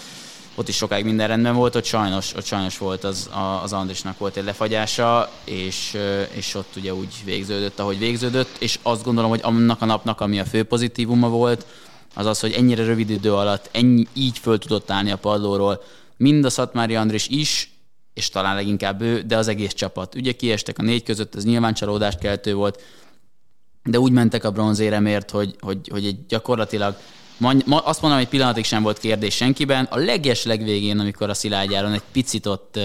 ott 0.55 0.67
is 0.67 0.75
sokáig 0.75 1.05
minden 1.05 1.27
rendben 1.27 1.55
volt, 1.55 1.75
ott 1.75 1.85
sajnos, 1.85 2.35
ott 2.35 2.45
sajnos 2.45 2.77
volt 2.77 3.03
az, 3.03 3.29
az 3.63 3.73
Andrisnak 3.73 4.17
volt 4.17 4.37
egy 4.37 4.43
lefagyása, 4.43 5.31
és, 5.43 5.97
és 6.31 6.55
ott 6.55 6.75
ugye 6.75 6.93
úgy 6.93 7.13
végződött, 7.25 7.79
ahogy 7.79 7.99
végződött, 7.99 8.55
és 8.59 8.79
azt 8.81 9.03
gondolom, 9.03 9.29
hogy 9.29 9.41
annak 9.43 9.81
a 9.81 9.85
napnak, 9.85 10.21
ami 10.21 10.39
a 10.39 10.45
fő 10.45 10.63
pozitívuma 10.63 11.29
volt, 11.29 11.65
az 12.13 12.25
az, 12.25 12.39
hogy 12.39 12.51
ennyire 12.51 12.85
rövid 12.85 13.09
idő 13.09 13.33
alatt 13.33 13.69
ennyi, 13.71 14.07
így 14.13 14.37
föl 14.37 14.57
tudott 14.57 14.91
állni 14.91 15.11
a 15.11 15.17
padlóról, 15.17 15.83
mind 16.17 16.45
a 16.45 16.49
Szatmári 16.49 16.95
Andris 16.95 17.27
is, 17.27 17.71
és 18.13 18.29
talán 18.29 18.55
leginkább 18.55 19.01
ő, 19.01 19.21
de 19.21 19.37
az 19.37 19.47
egész 19.47 19.73
csapat. 19.73 20.15
Ugye 20.15 20.31
kiestek 20.31 20.77
a 20.77 20.81
négy 20.81 21.03
között, 21.03 21.35
ez 21.35 21.45
nyilván 21.45 21.73
csalódást 21.73 22.19
keltő 22.19 22.53
volt, 22.53 22.81
de 23.83 23.99
úgy 23.99 24.11
mentek 24.11 24.43
a 24.43 24.51
bronzéremért, 24.51 25.31
hogy, 25.31 25.55
hogy, 25.59 25.87
hogy 25.91 26.05
egy 26.05 26.25
gyakorlatilag 26.25 26.95
Ma, 27.37 27.77
azt 27.77 28.01
mondom, 28.01 28.19
hogy 28.19 28.29
pillanatig 28.29 28.65
sem 28.65 28.83
volt 28.83 28.99
kérdés 28.99 29.35
senkiben. 29.35 29.87
A 29.89 29.97
leges 29.97 30.43
legvégén, 30.43 30.99
amikor 30.99 31.29
a 31.29 31.33
Szilágyáron 31.33 31.93
egy 31.93 32.03
picit 32.11 32.45
ott 32.45 32.79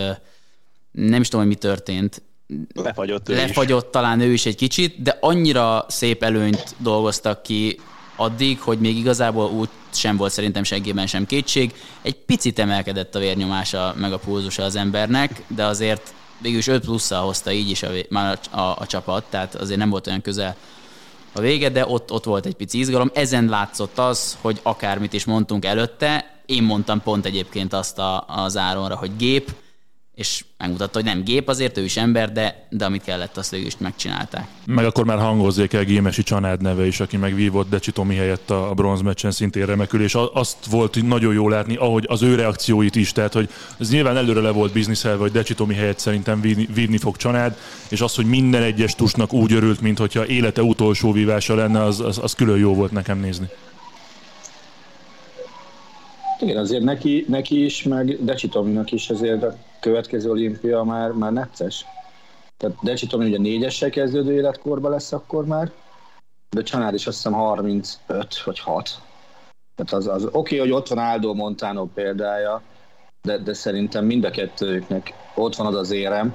nem 0.92 1.20
is 1.20 1.28
tudom, 1.28 1.46
hogy 1.46 1.54
mi 1.54 1.60
történt. 1.60 2.22
Lefagyott 2.74 3.28
ő 3.28 3.34
Lefagyott 3.34 3.84
is. 3.84 3.90
talán 3.90 4.20
ő 4.20 4.32
is 4.32 4.46
egy 4.46 4.56
kicsit, 4.56 5.02
de 5.02 5.18
annyira 5.20 5.84
szép 5.88 6.22
előnyt 6.22 6.74
dolgoztak 6.78 7.42
ki 7.42 7.80
addig, 8.16 8.60
hogy 8.60 8.78
még 8.78 8.96
igazából 8.96 9.50
úgy 9.50 9.68
sem 9.92 10.16
volt 10.16 10.32
szerintem 10.32 10.62
seggében 10.62 11.06
sem 11.06 11.26
kétség. 11.26 11.74
Egy 12.02 12.16
picit 12.16 12.58
emelkedett 12.58 13.14
a 13.14 13.18
vérnyomása, 13.18 13.94
meg 13.96 14.12
a 14.12 14.18
pulzusa 14.18 14.62
az 14.62 14.76
embernek, 14.76 15.42
de 15.46 15.64
azért 15.64 16.14
végül 16.38 16.58
is 16.58 16.66
5 16.66 16.84
plusszal 16.84 17.24
hozta 17.24 17.52
így 17.52 17.70
is 17.70 17.82
a, 17.82 17.88
már 18.08 18.38
a, 18.50 18.58
a, 18.60 18.76
a 18.78 18.86
csapat, 18.86 19.24
tehát 19.30 19.54
azért 19.54 19.78
nem 19.78 19.90
volt 19.90 20.06
olyan 20.06 20.20
közel 20.20 20.56
a 21.32 21.40
vége, 21.40 21.68
de 21.68 21.86
ott, 21.86 22.12
ott 22.12 22.24
volt 22.24 22.46
egy 22.46 22.54
pici 22.54 22.78
izgalom. 22.78 23.10
Ezen 23.14 23.44
látszott 23.44 23.98
az, 23.98 24.38
hogy 24.40 24.60
akármit 24.62 25.12
is 25.12 25.24
mondtunk 25.24 25.64
előtte, 25.64 26.40
én 26.46 26.62
mondtam 26.62 27.02
pont 27.02 27.26
egyébként 27.26 27.72
azt 27.72 27.98
a, 27.98 28.24
az 28.26 28.56
Áronra, 28.56 28.96
hogy 28.96 29.16
gép, 29.16 29.50
és 30.18 30.44
megmutatta, 30.56 30.98
hogy 30.98 31.04
nem 31.04 31.22
gép, 31.22 31.48
azért 31.48 31.78
ő 31.78 31.84
is 31.84 31.96
ember, 31.96 32.32
de, 32.32 32.66
de 32.70 32.84
amit 32.84 33.02
kellett, 33.02 33.36
azt 33.36 33.50
végül 33.50 33.66
is 33.66 33.76
megcsinálták. 33.78 34.48
Meg 34.66 34.84
akkor 34.84 35.04
már 35.04 35.18
hangozzék 35.18 35.72
el 35.72 35.84
Gémesi 35.84 36.22
Csanád 36.22 36.62
neve 36.62 36.86
is, 36.86 37.00
aki 37.00 37.16
megvívott 37.16 37.68
Decsi 37.68 37.92
Tomi 37.92 38.14
helyett 38.14 38.50
a 38.50 38.72
bronz 38.74 39.00
meccsen 39.00 39.30
szintén 39.30 39.66
remekül, 39.66 40.02
és 40.02 40.16
azt 40.32 40.66
volt 40.70 41.06
nagyon 41.06 41.32
jó 41.32 41.48
látni, 41.48 41.76
ahogy 41.76 42.04
az 42.08 42.22
ő 42.22 42.34
reakcióit 42.34 42.96
is, 42.96 43.12
tehát 43.12 43.32
hogy 43.32 43.48
ez 43.78 43.90
nyilván 43.90 44.16
előre 44.16 44.40
le 44.40 44.50
volt 44.50 44.72
bizniszelve, 44.72 45.20
hogy 45.20 45.32
Decsi 45.32 45.54
Tomi 45.54 45.74
helyett 45.74 45.98
szerintem 45.98 46.40
vívni 46.74 46.98
fog 46.98 47.16
Csanád, 47.16 47.56
és 47.88 48.00
az, 48.00 48.14
hogy 48.14 48.26
minden 48.26 48.62
egyes 48.62 48.94
tusnak 48.94 49.32
úgy 49.32 49.52
örült, 49.52 49.80
mintha 49.80 50.26
élete 50.26 50.62
utolsó 50.62 51.12
vívása 51.12 51.54
lenne, 51.54 51.82
az, 51.82 52.00
az, 52.00 52.18
az 52.22 52.32
külön 52.32 52.58
jó 52.58 52.74
volt 52.74 52.92
nekem 52.92 53.20
nézni. 53.20 53.46
Igen, 56.40 56.56
azért 56.56 56.82
neki, 56.82 57.24
neki 57.28 57.64
is, 57.64 57.82
meg 57.82 58.24
Decsi 58.24 58.48
Tominak 58.48 58.92
is 58.92 59.08
azért 59.10 59.46
következő 59.80 60.30
olimpia 60.30 60.82
már, 60.82 61.10
már 61.10 61.32
necces. 61.32 61.84
Tehát 62.56 62.76
Decsi 62.82 63.06
Tomi 63.06 63.26
ugye 63.26 63.38
négyessel 63.38 63.90
kezdődő 63.90 64.32
életkorban 64.32 64.90
lesz 64.90 65.12
akkor 65.12 65.46
már, 65.46 65.72
de 66.50 66.62
Csanád 66.62 66.94
is 66.94 67.06
azt 67.06 67.16
hiszem 67.16 67.32
35 67.32 68.42
vagy 68.44 68.58
6. 68.58 69.00
Tehát 69.74 69.92
az, 69.92 70.06
az 70.06 70.24
oké, 70.24 70.36
okay, 70.36 70.58
hogy 70.58 70.70
ott 70.70 70.88
van 70.88 70.98
Aldo 70.98 71.34
Montano 71.34 71.86
példája, 71.86 72.62
de, 73.22 73.38
de 73.38 73.52
szerintem 73.52 74.04
mind 74.04 74.24
a 74.24 74.30
kettőjüknek 74.30 75.12
ott 75.34 75.56
van 75.56 75.66
az 75.66 75.74
az 75.74 75.90
érem, 75.90 76.34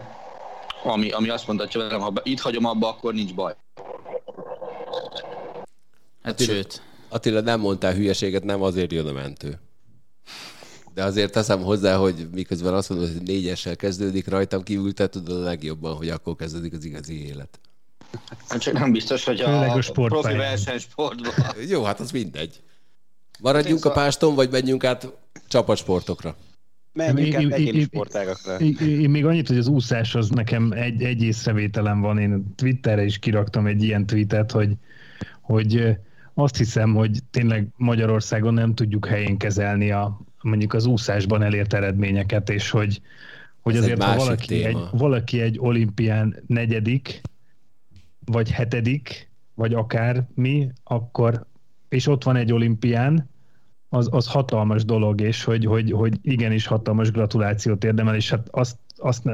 ami, 0.84 1.12
ami 1.12 1.30
azt 1.30 1.48
mondta, 1.48 1.68
hogy 1.72 2.02
ha 2.02 2.14
itt 2.24 2.40
hagyom 2.40 2.66
abba, 2.66 2.88
akkor 2.88 3.14
nincs 3.14 3.34
baj. 3.34 3.56
Hát 6.24 6.34
Attila, 6.34 6.54
sőt. 6.54 6.82
Attila, 7.10 7.42
nem 7.42 7.60
mondtál 7.60 7.94
hülyeséget, 7.94 8.44
nem 8.44 8.62
azért 8.62 8.92
jön 8.92 9.08
a 9.08 9.12
mentő. 9.12 9.60
De 10.94 11.04
azért 11.04 11.32
teszem 11.32 11.62
hozzá, 11.62 11.96
hogy 11.96 12.28
miközben 12.34 12.74
azt 12.74 12.90
mondod, 12.90 13.12
hogy 13.12 13.22
négyessel 13.22 13.76
kezdődik 13.76 14.28
rajtam 14.28 14.64
kívül, 14.64 14.94
te 14.94 15.10
tudod 15.10 15.42
a 15.42 15.44
legjobban, 15.44 15.96
hogy 15.96 16.10
akkor 16.10 16.36
kezdődik 16.36 16.74
az 16.74 16.86
igazi 16.86 17.28
élet. 17.28 17.60
Hát 18.50 18.62
csak 18.62 18.74
nem 18.74 18.92
biztos, 18.92 19.24
hogy 19.24 19.42
a, 19.42 19.76
a, 19.76 19.80
profi 19.94 20.36
versenysportban. 20.36 21.34
Jó, 21.68 21.84
hát 21.84 22.00
az 22.00 22.12
mindegy. 22.12 22.62
Maradjunk 23.40 23.86
a 23.86 23.92
páston, 23.92 24.36
vagy 24.36 24.50
menjünk 24.52 24.84
át 24.84 25.14
csapatsportokra? 25.48 26.36
Menjünk 26.94 27.36
át 27.36 27.52
egyéni 27.52 27.82
sportágakra. 27.82 28.58
Én, 28.58 28.78
én 28.78 29.10
még 29.10 29.26
annyit, 29.26 29.48
hogy 29.48 29.58
az 29.58 29.68
úszás 29.68 30.16
az 30.16 30.30
nekem 30.30 30.72
egy, 30.72 31.04
egy 31.04 31.22
észrevételem 31.22 32.02
van. 32.02 32.18
Én 32.18 32.54
Twitterre 32.56 33.04
is 33.04 33.20
kiraktam 33.20 33.68
egy 33.68 33.84
ilyen 33.84 34.06
tweetet, 34.06 34.52
hogy, 34.52 34.74
hogy 35.42 35.98
azt 36.34 36.58
hiszem, 36.58 36.94
hogy 36.94 37.20
tényleg 37.32 37.68
Magyarországon 37.76 38.54
nem 38.54 38.74
tudjuk 38.76 39.06
helyén 39.06 39.38
kezelni 39.38 39.92
a, 39.92 40.22
mondjuk 40.44 40.74
az 40.74 40.86
úszásban 40.86 41.44
elért 41.44 41.74
eredményeket, 41.74 42.50
és 42.50 42.70
hogy, 42.70 43.02
hogy 43.62 43.78
azért, 43.78 44.04
ha 44.04 44.16
valaki 44.16 44.64
egy, 44.64 44.78
valaki 44.92 45.42
egy 45.42 45.58
olimpián 45.60 46.44
negyedik, 46.48 47.22
vagy 48.26 48.52
hetedik, 48.52 49.30
vagy 49.54 49.74
akár 49.74 50.28
mi, 50.36 50.72
akkor, 50.84 51.46
és 51.90 52.08
ott 52.08 52.24
van 52.24 52.36
egy 52.36 52.52
olimpián, 52.52 53.30
az, 53.90 54.10
az 54.12 54.28
hatalmas 54.28 54.86
dolog, 54.86 55.22
és 55.22 55.44
hogy, 55.44 55.66
hogy, 55.66 55.92
hogy 55.92 56.18
igenis 56.22 56.66
hatalmas 56.66 57.12
gratulációt 57.12 57.84
érdemel, 57.84 58.16
és 58.16 58.30
hát 58.30 58.48
azt, 58.52 58.78
azt 58.98 59.30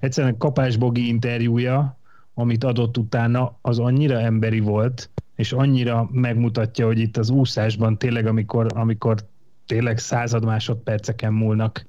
egyszerűen 0.00 0.36
Kapás 0.36 0.76
Bogi 0.76 1.08
interjúja, 1.08 1.98
amit 2.34 2.64
adott 2.64 2.98
utána, 2.98 3.58
az 3.60 3.78
annyira 3.78 4.20
emberi 4.20 4.60
volt, 4.60 5.10
és 5.36 5.52
annyira 5.52 6.08
megmutatja, 6.12 6.86
hogy 6.86 6.98
itt 6.98 7.16
az 7.16 7.30
úszásban 7.30 7.98
tényleg, 7.98 8.26
amikor, 8.26 8.66
amikor 8.74 9.16
tényleg 9.66 9.98
század 9.98 10.44
másodperceken 10.44 11.32
múlnak, 11.32 11.86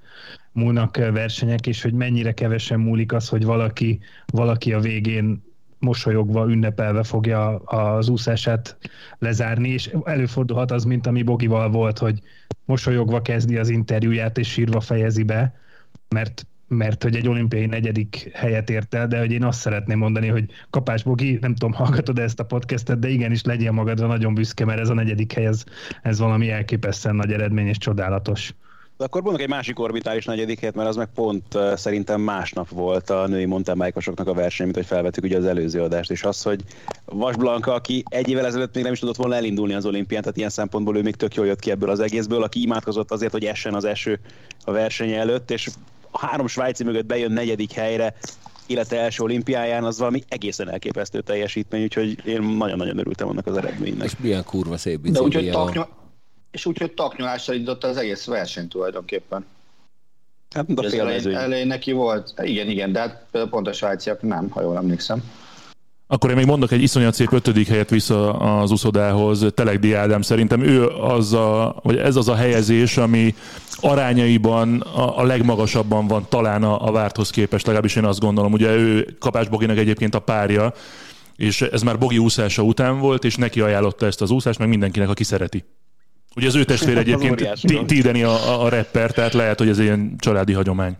múlnak 0.51 0.98
versenyek, 0.98 1.68
és 1.68 1.82
hogy 1.82 1.94
mennyire 1.94 2.34
kevesen 2.34 2.80
múlik 2.80 3.13
az, 3.13 3.30
hogy 3.30 3.46
valaki, 3.46 4.00
valaki 4.25 4.74
a 4.74 4.80
végén 4.80 5.44
mosolyogva, 5.80 6.50
ünnepelve 6.50 7.03
fogja 7.03 7.58
az 7.58 8.10
úszását 8.10 8.77
lezárni, 9.20 9.70
és 9.70 9.96
előfordulhat 10.03 10.72
az, 10.72 10.84
mint 10.84 11.08
ami 11.08 11.24
Bogival 11.24 11.70
volt, 11.70 11.98
hogy 11.98 12.22
mosolyogva 12.65 13.22
kezdi 13.22 13.58
az 13.58 13.70
interjúját, 13.70 14.38
és 14.38 14.51
sírva 14.51 14.80
fejezi 14.80 15.24
be, 15.24 15.53
mert 16.10 16.48
mert 16.74 17.03
hogy 17.03 17.15
egy 17.15 17.27
olimpiai 17.27 17.65
negyedik 17.65 18.30
helyet 18.34 18.70
ért 18.70 18.94
el, 18.94 19.08
de 19.08 19.20
hogy 19.20 19.32
én 19.32 19.44
azt 19.44 19.60
szeretném 19.60 19.98
mondani, 19.98 20.27
hogy 20.27 20.46
Kapás 20.70 21.03
Bogi, 21.03 21.38
nem 21.42 21.56
tudom, 21.56 21.74
hallgatod 21.74 22.20
ezt 22.20 22.39
a 22.39 22.46
podcastet, 22.46 23.00
de 23.00 23.10
igenis 23.10 23.44
legyél 23.44 23.72
magadra 23.72 24.08
nagyon 24.08 24.34
büszke, 24.34 24.65
mert 24.65 24.80
ez 24.80 24.89
a 24.89 24.94
negyedik 24.94 25.34
hely, 25.34 25.46
ez, 25.46 25.63
ez 26.01 26.20
valami 26.20 26.50
elképesztően 26.50 27.15
nagy 27.15 27.32
eredmény 27.32 27.68
és 27.68 27.77
csodálatos. 27.77 28.53
De 28.98 29.03
akkor 29.03 29.22
mondok 29.22 29.42
egy 29.42 29.50
másik 29.50 29.80
orbitális 29.80 30.25
negyedik 30.25 30.60
helyet, 30.60 30.75
mert 30.75 30.89
az 30.89 30.96
meg 30.96 31.08
pont 31.15 31.58
szerintem 31.75 32.22
másnap 32.22 32.70
volt 32.70 33.10
a 33.10 33.27
női 33.27 33.46
mountainbike 33.46 34.12
a 34.15 34.34
verseny, 34.34 34.65
mint 34.65 34.77
hogy 34.77 34.86
felvettük 34.86 35.24
ugye 35.24 35.38
az 35.38 35.46
előző 35.46 35.82
adást, 35.82 36.12
és 36.12 36.24
az, 36.24 36.42
hogy 36.42 36.63
Vas 37.06 37.36
Blanka, 37.36 37.74
aki 37.74 38.03
egy 38.10 38.30
évvel 38.30 38.46
ezelőtt 38.46 38.75
még 38.75 38.84
nem 38.84 38.94
is 38.94 39.00
tudott 39.00 39.15
volna 39.15 39.36
elindulni 39.36 39.74
az 39.74 39.86
olimpián, 39.86 40.22
tehát 40.22 40.38
ilyen 40.38 40.50
szempontból 40.50 40.98
ő 40.98 41.01
még 41.01 41.15
tök 41.15 41.36
jól 41.36 41.46
jött 41.46 41.60
ki 41.60 41.72
ebből 41.72 41.89
az 41.89 42.00
egészből, 42.00 42.44
aki 42.44 42.62
imádkozott 42.62 43.12
azért, 43.12 43.32
hogy 43.32 43.46
essen 43.46 43.74
az 43.74 43.86
eső 43.86 44.20
a 44.63 44.72
verseny 44.72 45.12
előtt, 45.12 45.51
és 45.51 45.70
a 46.13 46.25
három 46.25 46.48
svájci 46.48 46.84
mögött 46.84 47.05
bejön 47.05 47.32
negyedik 47.32 47.72
helyre, 47.72 48.15
élete 48.67 49.00
első 49.00 49.24
olimpiáján, 49.24 49.84
az 49.84 50.00
valami 50.00 50.24
egészen 50.27 50.70
elképesztő 50.70 51.22
teljesítmény, 51.22 51.84
úgyhogy 51.84 52.25
én 52.25 52.41
nagyon-nagyon 52.41 52.98
örültem 52.98 53.27
annak 53.27 53.48
az 53.48 53.58
eredménynek. 53.58 54.05
És 54.05 54.13
milyen 54.17 54.43
kurva 54.43 54.77
szép 54.77 55.01
De 55.01 55.22
úgyhogy 55.22 55.50
taknyol, 55.50 55.88
és 56.51 56.65
úgyhogy 56.65 56.91
taknyolással 56.91 57.55
indította 57.55 57.88
az 57.88 57.98
egész 57.98 58.25
verseny 58.25 58.67
tulajdonképpen. 58.67 59.46
Hát, 60.50 60.65
a 60.75 60.89
fél 60.89 61.01
elején, 61.01 61.36
elején 61.36 61.67
neki 61.67 61.91
volt, 61.91 62.34
igen, 62.41 62.70
igen, 62.70 62.91
de 62.91 63.00
hát 63.00 63.27
pont 63.50 63.67
a 63.67 63.74
svájciak 63.74 64.22
nem, 64.22 64.50
ha 64.50 64.62
jól 64.62 64.77
emlékszem. 64.77 65.24
Akkor 66.13 66.29
én 66.29 66.36
még 66.36 66.46
mondok 66.46 66.72
egy 66.72 66.82
iszonyat 66.82 67.13
szép 67.13 67.34
ötödik 67.34 67.67
helyet 67.67 67.89
vissza 67.89 68.34
az 68.34 68.72
uszodához, 68.72 69.46
Telegdi 69.53 69.93
Ádám. 69.93 70.22
Szerintem 70.22 70.62
ő 70.62 70.88
az 70.88 71.34
a, 71.34 71.75
vagy 71.84 71.98
ez 71.98 72.15
az 72.15 72.27
a 72.27 72.36
helyezés, 72.36 72.98
ami 72.98 73.36
arányaiban 73.75 74.82
a, 74.82 75.20
a 75.20 75.24
legmagasabban 75.24 76.08
van 76.08 76.25
talán 76.29 76.63
a, 76.63 76.88
a 76.88 76.91
várthoz 76.91 77.29
képest, 77.29 77.65
legalábbis 77.65 77.96
én 77.96 78.05
azt 78.05 78.20
gondolom. 78.20 78.51
Ugye 78.51 78.75
ő 78.75 79.15
Kapás 79.20 79.48
Boginak 79.50 79.77
egyébként 79.77 80.15
a 80.15 80.20
párja, 80.20 80.74
és 81.36 81.62
ez 81.62 81.82
már 81.82 81.98
Bogi 81.98 82.17
úszása 82.17 82.62
után 82.62 83.00
volt, 83.00 83.24
és 83.24 83.36
neki 83.36 83.62
ajánlotta 83.62 84.05
ezt 84.05 84.22
az 84.22 84.32
úszást, 84.32 84.60
meg 84.60 84.67
mindenkinek, 84.67 85.10
aki 85.10 85.24
szereti. 85.24 85.63
Ugye 86.36 86.48
az 86.48 86.55
ő 86.55 86.63
testvér 86.63 86.98
egyébként 87.08 87.48
Tideni 87.86 88.24
a, 88.24 88.63
a 88.63 88.70
rapper, 88.70 89.12
tehát 89.12 89.34
lehet, 89.34 89.60
hogy 89.60 89.70
ez 89.70 89.79
ilyen 89.79 90.15
családi 90.17 90.53
hagyomány. 90.53 90.98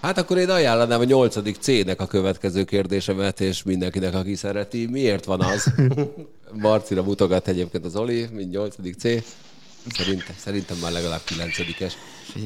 Hát 0.00 0.18
akkor 0.18 0.38
én 0.38 0.50
ajánlanám 0.50 1.00
a 1.00 1.04
nyolcadik 1.04 1.56
C-nek 1.60 2.00
a 2.00 2.06
következő 2.06 2.64
kérdésemet, 2.64 3.40
és 3.40 3.62
mindenkinek, 3.62 4.14
aki 4.14 4.34
szereti. 4.34 4.86
Miért 4.86 5.24
van 5.24 5.40
az? 5.40 5.72
Marcira 6.52 7.02
mutogat 7.02 7.48
egyébként 7.48 7.84
az 7.84 7.96
Oli, 7.96 8.28
mint 8.32 8.50
nyolcadik 8.50 8.94
C. 8.94 9.02
Szerintem, 9.88 10.34
szerintem 10.38 10.76
már 10.76 10.92
legalább 10.92 11.20
kilencedikes. 11.24 11.92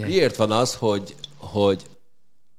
Miért 0.06 0.36
van 0.36 0.50
az, 0.50 0.74
hogy, 0.74 1.14
hogy 1.36 1.82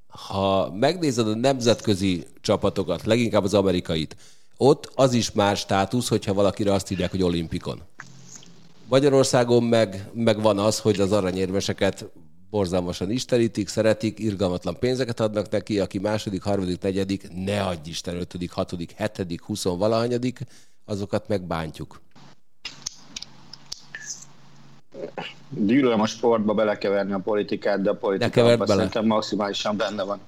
ha 0.08 0.74
megnézed 0.80 1.28
a 1.28 1.36
nemzetközi 1.36 2.26
csapatokat, 2.42 3.04
leginkább 3.04 3.44
az 3.44 3.54
amerikait, 3.54 4.16
ott 4.58 4.92
az 4.96 5.14
is 5.14 5.32
már 5.32 5.58
státusz, 5.58 6.08
hogyha 6.08 6.34
valakire 6.34 6.74
azt 6.74 6.92
írják, 6.92 7.12
hogy 7.12 7.24
olimpikon. 7.24 7.82
Magyarországon 8.90 9.64
meg, 9.64 10.10
meg 10.14 10.42
van 10.42 10.60
az, 10.60 10.80
hogy 10.80 11.00
az 11.00 11.12
aranyérmeseket 11.12 12.06
borzalmasan 12.54 13.12
istenítik, 13.12 13.68
szeretik, 13.68 14.20
irgalmatlan 14.20 14.80
pénzeket 14.80 15.20
adnak 15.20 15.50
neki, 15.50 15.80
aki 15.80 16.00
második, 16.00 16.44
harmadik, 16.44 16.82
negyedik, 16.82 17.28
ne 17.46 17.64
adj 17.64 17.90
Isten, 17.90 18.16
ötödik, 18.16 18.52
hatodik, 18.52 18.92
hetedik, 18.92 19.42
huszon 19.42 19.78
valahanyadik, 19.78 20.40
azokat 20.86 21.28
megbántjuk. 21.28 22.02
Gyűlölöm 25.50 26.02
a 26.02 26.06
sportba 26.06 26.54
belekeverni 26.54 27.14
a 27.14 27.20
politikát, 27.20 27.82
de 27.82 27.90
a 27.90 27.96
politikában 27.96 28.68
szerintem 28.68 29.06
maximálisan 29.06 29.78
benne 29.78 30.04
van. 30.04 30.20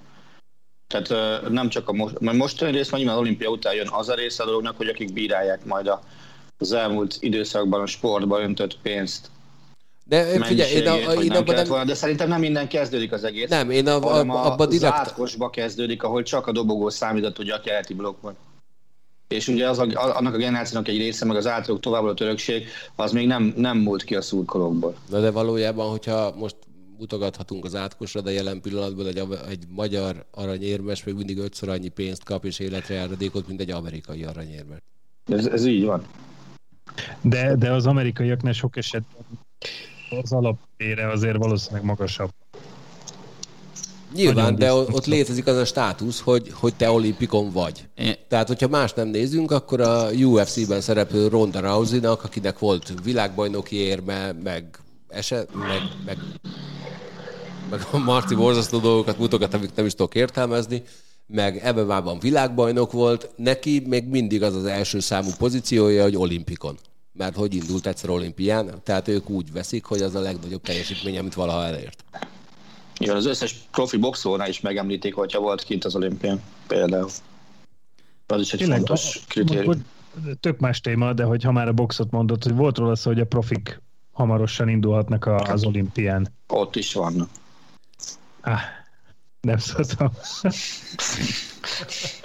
Tehát 0.87 1.41
nem 1.49 1.69
csak 1.69 1.89
a 1.89 1.93
most, 1.93 2.19
mert 2.19 2.37
mostani 2.37 2.71
rész, 2.71 2.89
vagy 2.89 2.99
nyilván 2.99 3.17
olimpia 3.17 3.49
után 3.49 3.73
jön 3.73 3.89
az 3.91 4.09
a 4.09 4.15
része 4.15 4.43
a 4.43 4.45
dolognak, 4.45 4.77
hogy 4.77 4.87
akik 4.87 5.13
bírálják 5.13 5.65
majd 5.65 5.87
a, 5.87 6.01
az 6.57 6.71
elmúlt 6.71 7.17
időszakban 7.19 7.81
a 7.81 7.85
sportba 7.85 8.41
öntött 8.41 8.77
pénzt, 8.81 9.31
De 10.07 10.45
figyelj, 10.45 10.71
én, 10.71 10.87
a, 10.87 10.95
én 10.95 11.27
nem 11.27 11.37
abban 11.37 11.55
nem, 11.55 11.67
volna, 11.67 11.85
de 11.85 11.93
szerintem 11.93 12.27
nem 12.27 12.39
minden 12.39 12.67
kezdődik 12.67 13.11
az 13.11 13.23
egész. 13.23 13.49
nem, 13.49 13.69
én 13.69 13.87
a, 13.87 14.01
a, 14.01 14.15
a, 14.15 14.45
abban 14.45 14.67
az 14.67 14.73
direkt... 14.73 14.93
átkosba 14.93 15.49
kezdődik, 15.49 16.03
ahol 16.03 16.23
csak 16.23 16.47
a 16.47 16.51
dobogó 16.51 16.89
számított, 16.89 17.37
hogy 17.37 17.49
a 17.49 17.61
keleti 17.61 17.93
blokkban. 17.93 18.35
És 19.27 19.47
ugye 19.47 19.69
az 19.69 19.79
a, 19.79 19.87
annak 19.93 20.33
a 20.33 20.37
generációnak 20.37 20.87
egy 20.87 20.97
része, 20.97 21.25
meg 21.25 21.35
az 21.35 21.47
általuk 21.47 21.81
továbbadott 21.81 22.19
örökség, 22.19 22.67
az 22.95 23.11
még 23.11 23.27
nem, 23.27 23.53
nem 23.55 23.77
múlt 23.77 24.03
ki 24.03 24.15
a 24.15 24.21
szurkolókból. 24.21 24.95
Na 25.09 25.19
de 25.19 25.31
valójában, 25.31 25.89
hogyha 25.89 26.35
most 26.35 26.55
mutogathatunk 26.97 27.65
az 27.65 27.75
átkosra, 27.75 28.21
de 28.21 28.31
jelen 28.31 28.61
pillanatban 28.61 29.07
egy, 29.07 29.23
egy 29.49 29.63
magyar 29.69 30.25
aranyérmes 30.31 31.03
még 31.03 31.15
mindig 31.15 31.37
ötször 31.37 31.69
annyi 31.69 31.89
pénzt 31.89 32.23
kap 32.23 32.45
és 32.45 32.59
életre 32.59 32.93
járadékot, 32.93 33.47
mint 33.47 33.61
egy 33.61 33.71
amerikai 33.71 34.23
aranyérmes. 34.23 34.79
Ez, 35.25 35.45
ez 35.45 35.65
így 35.65 35.85
van. 35.85 36.05
De, 37.21 37.55
de 37.55 37.71
az 37.71 37.85
amerikaiaknál 37.85 38.53
sok 38.53 38.77
esetben 38.77 39.25
az 40.09 40.31
alapére 40.31 41.07
azért 41.11 41.37
valószínűleg 41.37 41.83
magasabb. 41.83 42.29
Nyilván, 44.13 44.53
Nagyon 44.53 44.59
de 44.59 44.73
biztos. 44.73 44.95
ott 44.95 45.05
létezik 45.05 45.47
az 45.47 45.55
a 45.55 45.65
státusz, 45.65 46.21
hogy, 46.21 46.51
hogy 46.53 46.75
te 46.75 46.91
olimpikon 46.91 47.51
vagy. 47.51 47.87
Tehát, 48.27 48.47
hogyha 48.47 48.67
más 48.67 48.93
nem 48.93 49.07
nézünk, 49.07 49.51
akkor 49.51 49.81
a 49.81 50.09
UFC-ben 50.11 50.81
szereplő 50.81 51.27
Ronda 51.27 51.59
Rousey-nak, 51.59 52.23
akinek 52.23 52.59
volt 52.59 52.93
világbajnoki 53.03 53.75
érme, 53.75 54.31
meg 54.43 54.79
eset, 55.07 55.53
meg, 55.53 55.81
meg, 56.05 56.17
meg 57.69 57.87
a 57.91 57.97
Marci 57.97 58.35
borzasztó 58.35 58.79
dolgokat 58.79 59.17
mutogat, 59.17 59.53
amik 59.53 59.69
nem 59.75 59.85
is 59.85 59.93
tudok 59.93 60.15
értelmezni, 60.15 60.83
meg 61.27 61.75
MMA-ban 61.75 62.19
világbajnok 62.19 62.91
volt, 62.91 63.29
neki 63.35 63.83
még 63.87 64.07
mindig 64.07 64.43
az 64.43 64.55
az 64.55 64.65
első 64.65 64.99
számú 64.99 65.29
pozíciója, 65.37 66.03
hogy 66.03 66.15
olimpikon. 66.15 66.77
Mert 67.17 67.35
hogy 67.35 67.53
indult 67.53 67.87
egyszer 67.87 68.09
olimpián, 68.09 68.71
tehát 68.83 69.07
ők 69.07 69.29
úgy 69.29 69.51
veszik, 69.51 69.85
hogy 69.85 70.01
az 70.01 70.15
a 70.15 70.19
legnagyobb 70.19 70.61
teljesítmény, 70.61 71.17
amit 71.17 71.33
valaha 71.33 71.65
elért. 71.65 72.03
Igen, 72.97 73.15
az 73.15 73.25
összes 73.25 73.55
profi 73.71 73.97
boxolónál 73.97 74.49
is 74.49 74.61
megemlítik, 74.61 75.15
hogyha 75.15 75.39
volt 75.39 75.63
kint 75.63 75.85
az 75.85 75.95
olimpián, 75.95 76.41
például. 76.67 77.09
Az 78.27 78.41
is 78.41 78.53
egy 78.53 78.59
Tényleg, 78.59 78.77
fontos 78.77 79.23
kritérium. 79.27 79.85
Tök 80.39 80.59
más 80.59 80.81
téma, 80.81 81.13
de 81.13 81.23
hogy 81.23 81.43
ha 81.43 81.51
már 81.51 81.67
a 81.67 81.73
boxot 81.73 82.11
mondott, 82.11 82.43
hogy 82.43 82.55
volt 82.55 82.77
róla 82.77 82.95
szó, 82.95 83.09
hogy 83.09 83.19
a 83.19 83.25
profik 83.25 83.81
hamarosan 84.11 84.69
indulhatnak 84.69 85.25
a, 85.25 85.35
az 85.35 85.63
olimpián. 85.65 86.27
Ott 86.47 86.75
is 86.75 86.93
vannak. 86.93 87.29
Ah, 88.41 88.59
nem 89.41 89.57
szóltam. 89.57 90.11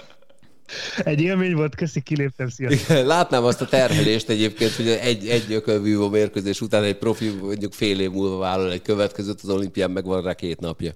Egy 0.99 1.21
élmény 1.21 1.55
volt, 1.55 1.75
köszi, 1.75 2.01
kiléptem, 2.01 2.49
sziasztok. 2.49 2.97
Látnám 3.07 3.45
azt 3.45 3.61
a 3.61 3.67
terhelést 3.67 4.29
egyébként, 4.29 4.71
hogy 4.71 4.89
egy, 4.89 5.29
egy 5.29 5.53
ökölvívó 5.53 6.09
mérkőzés 6.09 6.61
után 6.61 6.85
egy 6.85 6.97
profi 6.97 7.29
mondjuk 7.43 7.73
fél 7.73 8.01
év 8.01 8.11
múlva 8.11 8.39
vállal 8.39 8.73
egy 8.73 8.83
következőt, 8.83 9.41
az 9.43 9.49
olimpián 9.49 9.91
meg 9.91 10.05
van 10.05 10.23
rá 10.23 10.35
két 10.35 10.61
napja. 10.61 10.93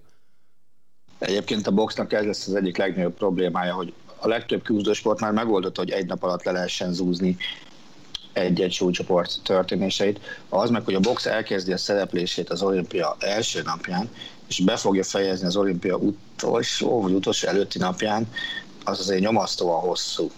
Egyébként 1.18 1.66
a 1.66 1.70
boxnak 1.70 2.12
ez 2.12 2.24
lesz 2.24 2.46
az 2.46 2.54
egyik 2.54 2.76
legnagyobb 2.76 3.14
problémája, 3.14 3.74
hogy 3.74 3.92
a 4.16 4.28
legtöbb 4.28 4.62
küzdősport 4.62 5.20
már 5.20 5.32
megoldotta, 5.32 5.80
hogy 5.80 5.90
egy 5.90 6.06
nap 6.06 6.22
alatt 6.22 6.44
le 6.44 6.52
lehessen 6.52 6.92
zúzni 6.92 7.36
egy-egy 8.32 8.72
súlycsoport 8.72 9.38
történéseit. 9.42 10.20
Az 10.48 10.70
meg, 10.70 10.84
hogy 10.84 10.94
a 10.94 11.00
box 11.00 11.26
elkezdi 11.26 11.72
a 11.72 11.76
szereplését 11.76 12.50
az 12.50 12.62
olimpia 12.62 13.16
első 13.18 13.62
napján, 13.62 14.08
és 14.48 14.60
be 14.60 14.76
fogja 14.76 15.04
fejezni 15.04 15.46
az 15.46 15.56
olimpia 15.56 15.96
utolsó 15.96 17.00
vagy 17.00 17.12
utolsó 17.12 17.48
előtti 17.48 17.78
napján, 17.78 18.26
az 18.84 19.00
azért 19.00 19.20
nyomasztóan 19.20 19.80
hosszú. 19.80 20.30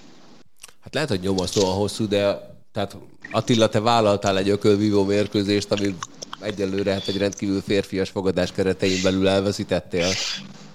Hát 0.80 0.94
lehet, 0.94 1.08
hogy 1.08 1.20
nyomasztóan 1.20 1.74
hosszú, 1.74 2.08
de 2.08 2.54
tehát 2.72 2.96
Attila, 3.30 3.68
te 3.68 3.80
vállaltál 3.80 4.38
egy 4.38 4.48
ökölvívó 4.48 5.04
mérkőzést, 5.04 5.72
ami 5.72 5.96
egyelőre 6.40 6.92
hát 6.92 7.08
egy 7.08 7.16
rendkívül 7.16 7.60
férfias 7.60 8.10
fogadás 8.10 8.52
keretein 8.52 9.02
belül 9.02 9.28
elveszítettél, 9.28 10.08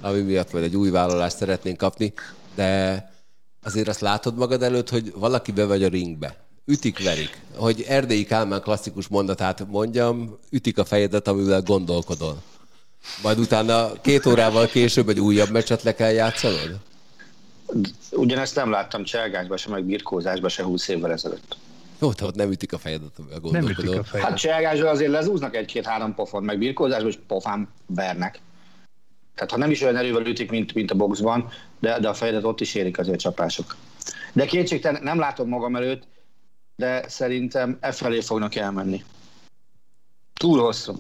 ami 0.02 0.20
miatt 0.20 0.52
majd 0.52 0.64
egy 0.64 0.76
új 0.76 0.90
vállalást 0.90 1.38
szeretnénk 1.38 1.78
kapni, 1.78 2.14
de 2.56 3.10
azért 3.64 3.88
azt 3.88 4.00
látod 4.00 4.38
magad 4.38 4.64
előtt, 4.64 4.90
hogy 4.90 5.14
valaki 5.16 5.52
bevegy 5.52 5.84
a 5.84 5.88
ringbe. 5.88 6.36
Ütik, 6.66 7.04
verik. 7.04 7.42
Hogy 7.56 7.86
Erdélyi 7.88 8.24
Kálmán 8.24 8.62
klasszikus 8.62 9.08
mondatát 9.08 9.68
mondjam, 9.68 10.38
ütik 10.50 10.78
a 10.78 10.86
fejedet, 10.86 11.28
amivel 11.28 11.62
gondolkodol. 11.62 12.42
Majd 13.22 13.40
utána 13.40 14.02
két 14.02 14.26
órával 14.26 14.68
később 14.68 15.10
egy 15.10 15.20
újabb 15.20 15.50
meccset 15.50 15.84
le 15.84 15.96
kell 15.96 16.12
játszanod? 16.12 16.80
Ugyanezt 18.12 18.56
nem 18.56 18.70
láttam 18.72 19.04
cselgásba 19.04 19.58
se, 19.58 19.70
meg 19.70 19.84
birkózásba 19.84 20.50
se 20.50 20.64
20 20.64 20.88
évvel 20.88 21.12
ezelőtt. 21.12 21.58
Jó, 22.02 22.14
te 22.14 22.26
ott 22.26 22.36
nem 22.36 22.52
ütik 22.52 22.74
a 22.74 22.78
fejedet, 22.78 23.12
amivel 23.20 23.40
Nem 23.62 23.70
ütik 23.70 23.90
a 23.90 23.96
Hát 23.96 24.08
fejét. 24.08 24.34
cselgásban 24.36 24.88
azért 24.88 25.12
lezúznak 25.12 25.56
egy-két-három 25.56 26.16
pofon, 26.16 26.44
meg 26.44 26.58
birkózásban 26.58 27.10
is 27.10 27.20
pofán 27.28 27.68
vernek. 27.86 28.40
Tehát 29.36 29.52
ha 29.52 29.58
nem 29.58 29.72
is 29.72 29.82
olyan 29.82 29.96
erővel 29.96 30.26
ütik, 30.26 30.50
mint, 30.50 30.74
mint 30.74 30.92
a 30.92 30.96
boxban, 30.96 31.50
de, 31.80 32.00
de 32.00 32.10
a 32.10 32.14
fejedet 32.14 32.44
ott 32.44 32.62
is 32.62 32.76
érik 32.76 33.00
azért 33.00 33.20
csapások. 33.20 33.76
De 34.34 34.46
kétségtelen 34.46 35.04
nem 35.04 35.20
látom 35.20 35.48
magam 35.48 35.76
előtt, 35.76 36.04
de 36.76 37.08
szerintem 37.08 37.78
e 37.80 37.92
felé 37.92 38.22
fognak 38.22 38.56
elmenni. 38.56 39.04
Túl 40.34 40.60
hosszú. 40.60 40.96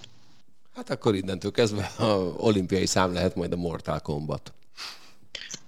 Hát 0.75 0.89
akkor 0.89 1.15
innentől 1.15 1.51
kezdve 1.51 1.91
a 1.97 2.05
olimpiai 2.38 2.86
szám 2.86 3.13
lehet 3.13 3.36
majd 3.36 3.53
a 3.53 3.55
Mortal 3.55 3.99
Kombat. 3.99 4.53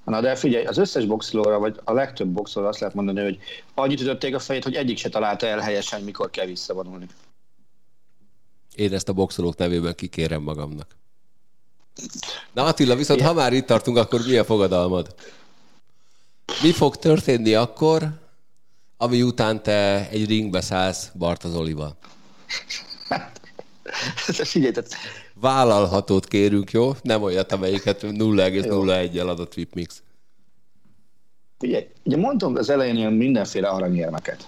Na 0.03 0.21
de 0.21 0.35
figyelj, 0.35 0.65
az 0.65 0.77
összes 0.77 1.05
boxolóra, 1.05 1.59
vagy 1.59 1.79
a 1.83 1.93
legtöbb 1.93 2.27
boxolóra 2.27 2.69
azt 2.69 2.79
lehet 2.79 2.95
mondani, 2.95 3.21
hogy 3.21 3.39
annyit 3.73 4.01
ütötték 4.01 4.35
a 4.35 4.39
fejét, 4.39 4.63
hogy 4.63 4.75
egyik 4.75 4.97
se 4.97 5.09
találta 5.09 5.47
el 5.47 5.59
helyesen, 5.59 6.01
mikor 6.01 6.29
kell 6.29 6.45
visszavonulni. 6.45 7.07
Én 8.75 8.93
ezt 8.93 9.09
a 9.09 9.13
boxolók 9.13 9.57
nevében 9.57 9.95
kikérem 9.95 10.41
magamnak. 10.41 10.95
Na 12.53 12.63
Attila, 12.63 12.95
viszont 12.95 13.21
ha 13.21 13.33
már 13.33 13.53
itt 13.53 13.65
tartunk, 13.65 13.97
akkor 13.97 14.21
mi 14.25 14.37
a 14.37 14.43
fogadalmad? 14.43 15.15
Mi 16.61 16.71
fog 16.71 16.95
történni 16.95 17.53
akkor, 17.53 18.09
ami 18.97 19.21
után 19.21 19.63
te 19.63 20.09
egy 20.09 20.27
ringbe 20.27 20.61
szállsz 20.61 21.09
Barta 21.17 21.49
Zolival? 21.49 21.97
Figyelj, 24.51 24.71
tehát 24.71 24.95
Vállalhatót 25.47 26.25
kérünk, 26.27 26.71
jó? 26.71 26.91
Nem 27.01 27.21
olyat, 27.21 27.51
amelyiket 27.51 28.01
0,01-jel 28.01 29.27
ad 29.27 29.39
a 29.39 29.47
Tripmix. 29.47 30.03
Ugye, 31.63 31.88
ugye 32.03 32.17
mondtam 32.17 32.56
az 32.56 32.69
elején 32.69 32.95
ilyen 32.95 33.13
mindenféle 33.13 33.67
aranyérmeket. 33.67 34.47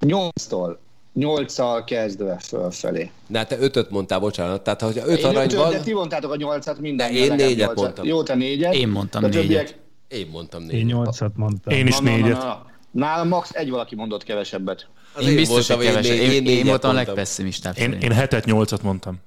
8-tól, 0.00 0.76
8-al 1.16 1.82
kezdve 1.86 2.38
fölfelé. 2.38 3.10
Na, 3.26 3.44
te 3.44 3.58
ötöt 3.58 3.90
mondtál, 3.90 4.18
bocsánat. 4.20 4.62
Tehát, 4.62 4.82
öt 4.82 5.18
Én 5.18 5.24
arany 5.24 5.44
ötöt, 5.44 5.58
van, 5.58 5.70
de 5.70 5.80
ti 5.80 5.92
mondtátok 5.92 6.32
a 6.32 6.36
8-at 6.36 6.78
minden. 6.80 7.12
De 7.12 7.18
én 7.18 7.34
négyet 7.34 7.74
mondtam. 7.74 8.04
Jó, 8.06 8.22
te 8.22 8.34
négyet. 8.34 8.74
Én 8.74 8.88
mondtam 8.88 9.20
de 9.22 9.26
négyet. 9.28 9.42
többiek- 9.42 9.78
én 10.08 10.28
mondtam 10.32 10.60
Én 10.60 10.66
négy. 10.66 10.84
nyolcat 10.84 11.36
mondtam. 11.36 11.74
Én 11.74 11.86
is 11.86 11.98
Na, 11.98 12.02
na, 12.02 12.10
na, 12.10 12.16
négyet. 12.16 12.38
na. 12.38 12.66
Nálam 12.90 13.28
max 13.28 13.50
egy 13.52 13.70
valaki 13.70 13.94
mondott 13.94 14.22
kevesebbet. 14.22 14.86
Az 15.14 15.26
Én 15.26 15.34
biztos, 15.34 15.68
hogy 15.68 15.84
kevesebb. 15.86 16.02
négy- 16.12 16.22
Én, 16.22 16.30
én, 16.30 16.42
négyet 16.42 16.64
voltam 16.66 16.90
a 16.90 16.92
mondtam. 16.92 16.94
legpesszimistább. 16.94 17.76
Én, 17.76 17.82
szerintem. 17.84 18.10
én 18.10 18.16
hetet, 18.16 18.44
nyolcat 18.44 18.82
mondtam. 18.82 19.18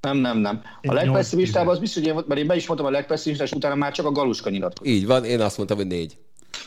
Nem, 0.00 0.16
nem, 0.16 0.38
nem. 0.38 0.62
A 0.64 0.78
nyolc 0.82 0.96
legpesszimistább 0.96 1.66
az 1.66 1.78
biztos, 1.78 2.02
hogy 2.02 2.12
én, 2.12 2.24
mert 2.26 2.40
én 2.40 2.46
be 2.46 2.56
is 2.56 2.66
mondtam 2.66 2.88
a 2.88 2.92
legpesszimistább, 2.92 3.46
és 3.46 3.52
utána 3.52 3.74
már 3.74 3.92
csak 3.92 4.06
a 4.06 4.12
galuska 4.12 4.50
nyilatkozott. 4.50 4.92
Így 4.92 5.06
van, 5.06 5.24
én 5.24 5.40
azt 5.40 5.56
mondtam, 5.56 5.76
hogy 5.76 5.86
négy. 5.86 6.18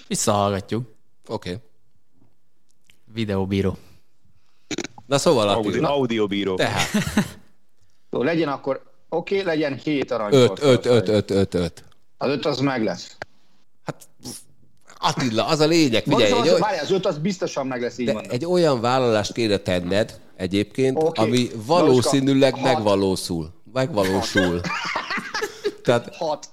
Visszahallgatjuk. 0.08 0.94
Oké. 1.28 1.50
Okay. 1.50 1.62
Videóbíró. 3.14 3.78
Na 5.06 5.18
szóval, 5.18 5.50
Audio, 5.50 5.70
Attila. 5.70 5.94
audiobíró. 5.94 6.56
Tehát, 6.56 6.90
Jó, 8.12 8.24
legyen 8.24 8.48
akkor, 8.48 8.84
oké, 9.10 9.40
okay, 9.40 9.48
legyen 9.48 9.76
hét 9.78 10.12
arany. 10.12 10.34
öt, 10.34 10.60
öt, 10.62 10.86
öt, 10.86 11.08
öt, 11.08 11.32
öt, 11.32 11.54
öt. 11.54 11.84
Az 12.18 12.30
öt 12.30 12.46
az 12.46 12.60
meg 12.60 12.84
lesz. 12.84 13.18
Hát 13.84 14.08
Attila, 15.04 15.46
az 15.46 15.60
a 15.60 15.66
lényeg, 15.66 16.04
figyelj, 16.04 16.32
Figyelj, 16.32 16.50
egy, 16.50 16.60
Várjál, 16.60 16.84
az 16.84 16.92
öt 16.92 17.06
az 17.06 17.18
biztosan 17.18 17.68
meg 17.68 17.82
lesz, 17.82 17.98
így 17.98 18.06
de 18.06 18.20
egy 18.30 18.46
olyan 18.46 18.82
vállalást 18.82 19.34
kéne 19.34 19.58
tenned 19.58 20.20
egyébként, 20.36 20.98
okay. 20.98 21.26
ami 21.26 21.50
valószínűleg 21.66 22.54
hat. 22.54 22.64
megvalósul. 22.64 23.54
Megvalósul. 23.74 24.62
Tehát, 25.84 26.16
Hat. 26.16 26.50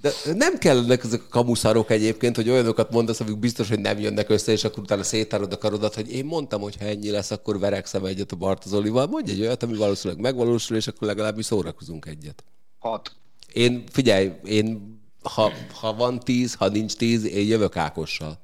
De 0.00 0.10
nem 0.34 0.58
kellenek 0.58 1.04
ezek 1.04 1.20
a 1.20 1.28
kamuszarok 1.30 1.90
egyébként, 1.90 2.36
hogy 2.36 2.50
olyanokat 2.50 2.90
mondasz, 2.90 3.20
amik 3.20 3.38
biztos, 3.38 3.68
hogy 3.68 3.80
nem 3.80 3.98
jönnek 3.98 4.30
össze, 4.30 4.52
és 4.52 4.64
akkor 4.64 4.82
utána 4.82 5.02
szétárod 5.02 5.52
a 5.52 5.58
karodat, 5.58 5.94
hogy 5.94 6.12
én 6.12 6.24
mondtam, 6.24 6.60
hogy 6.60 6.76
ha 6.78 6.84
ennyi 6.84 7.10
lesz, 7.10 7.30
akkor 7.30 7.58
verekszem 7.58 8.04
egyet 8.04 8.32
a 8.32 8.36
Bartozolival. 8.36 9.06
Mondj 9.06 9.30
egy 9.30 9.40
olyat, 9.40 9.62
ami 9.62 9.76
valószínűleg 9.76 10.22
megvalósul, 10.22 10.76
és 10.76 10.86
akkor 10.86 11.08
legalábbis 11.08 11.44
szórakozunk 11.44 12.06
egyet. 12.06 12.44
Hat. 12.78 13.12
Én, 13.52 13.84
figyelj, 13.90 14.32
én, 14.44 14.91
ha, 15.22 15.52
ha 15.74 15.94
van 15.94 16.18
tíz, 16.20 16.54
ha 16.54 16.68
nincs 16.68 16.96
tíz, 16.96 17.24
én 17.24 17.46
jövök 17.46 17.76
Ákossal. 17.76 18.38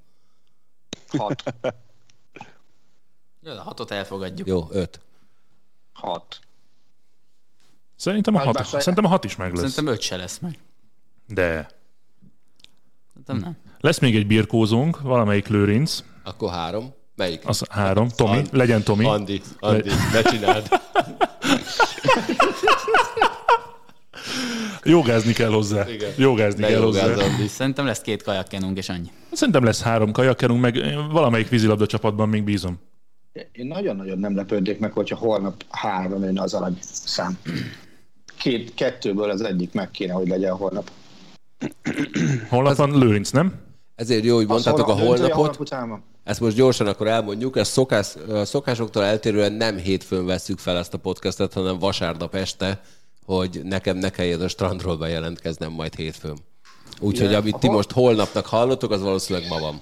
Hat. 1.19 1.43
Jó, 3.43 3.53
a 3.53 3.63
hatot 3.63 3.91
elfogadjuk. 3.91 4.47
Jó, 4.49 4.67
öt. 4.71 5.01
Hat. 5.93 6.39
Szerintem 7.97 8.35
a, 8.35 8.39
Hát 8.39 8.47
hat, 8.47 8.55
bár 8.57 8.67
szerintem 8.83 9.05
a 9.05 9.09
hat 9.09 9.25
is 9.25 9.37
meg 9.37 9.51
lesz. 9.55 9.59
Szerintem 9.71 9.87
öt 9.95 10.01
se 10.01 10.17
lesz 10.17 10.39
meg. 10.39 10.59
De 11.27 11.69
Szerintem 13.11 13.37
nem. 13.37 13.57
lesz 13.81 13.99
még 13.99 14.17
egy 14.17 14.27
birkózónk, 14.27 15.01
valamelyik 15.01 15.49
lőrinc, 15.49 16.03
Akkor 16.25 16.51
három. 16.51 16.95
Melyik? 17.15 17.49
az 17.49 17.63
három, 17.71 18.09
Tomi, 18.09 18.37
Andi. 18.37 18.57
legyen 18.57 18.83
Tomi. 18.83 19.05
Andi, 19.05 19.43
Andi, 19.59 19.89
ne 20.13 20.23
csináld. 20.23 20.69
Jogázni 24.83 25.33
kell 25.33 25.51
hozzá. 25.51 25.89
Igen. 25.89 26.11
Jogázni 26.17 26.61
Ne 26.61 26.67
kell 26.67 26.81
hozzá. 26.81 27.15
Szerintem 27.49 27.87
lesz 27.87 28.01
két 28.01 28.23
kajakkenunk, 28.23 28.77
és 28.79 28.89
annyi. 28.89 29.11
Szerintem 29.33 29.65
lesz 29.65 29.83
három 29.83 30.13
kajakkerünk, 30.13 30.61
meg 30.61 30.79
valamelyik 31.11 31.49
vízilabda 31.49 31.87
csapatban 31.87 32.29
még 32.29 32.43
bízom. 32.45 32.79
Én 33.53 33.67
nagyon-nagyon 33.67 34.19
nem 34.19 34.37
lepődnék 34.37 34.79
meg, 34.79 34.93
hogyha 34.93 35.17
holnap 35.17 35.65
három 35.69 36.23
jön 36.23 36.39
az 36.39 36.55
arany 36.55 36.79
szám. 36.81 37.39
Két, 38.39 38.75
kettőből 38.75 39.31
az 39.31 39.41
egyik 39.41 39.73
meg 39.73 39.91
kéne, 39.91 40.13
hogy 40.13 40.29
legyen 40.29 40.53
holnap. 40.53 40.91
Holnap 42.49 42.77
van 42.77 42.99
lőrinc, 42.99 43.31
nem? 43.31 43.55
Ezért 43.95 44.25
jó, 44.25 44.35
hogy 44.35 44.45
Az 44.45 44.51
mondtátok 44.51 44.89
a 44.89 44.93
holnapot. 44.93 45.57
Holnap. 45.57 46.01
Ezt 46.25 46.41
most 46.41 46.57
gyorsan 46.57 46.87
akkor 46.87 47.07
elmondjuk, 47.07 47.57
ezt 47.57 47.73
szokás, 47.73 48.15
a 48.29 48.45
szokásoktól 48.45 49.05
eltérően 49.05 49.53
nem 49.53 49.77
hétfőn 49.77 50.27
vesszük 50.27 50.59
fel 50.59 50.77
ezt 50.77 50.95
a 50.95 50.99
podcastet, 50.99 51.53
hanem 51.53 51.79
vasárnap 51.79 52.35
este, 52.35 52.81
hogy 53.37 53.61
nekem 53.65 53.97
ne 53.97 54.09
kelljen 54.11 54.41
a 54.41 54.49
strandról 54.49 54.97
bejelentkeznem 54.97 55.73
majd 55.73 55.95
hétfőn. 55.95 56.39
Úgyhogy 57.01 57.35
amit 57.35 57.57
ti 57.59 57.67
Hol- 57.67 57.77
most 57.77 57.93
holnapnak 57.93 58.47
hallottok, 58.47 58.91
az 58.91 59.03
valószínűleg 59.03 59.49
ma 59.49 59.59
van. 59.59 59.81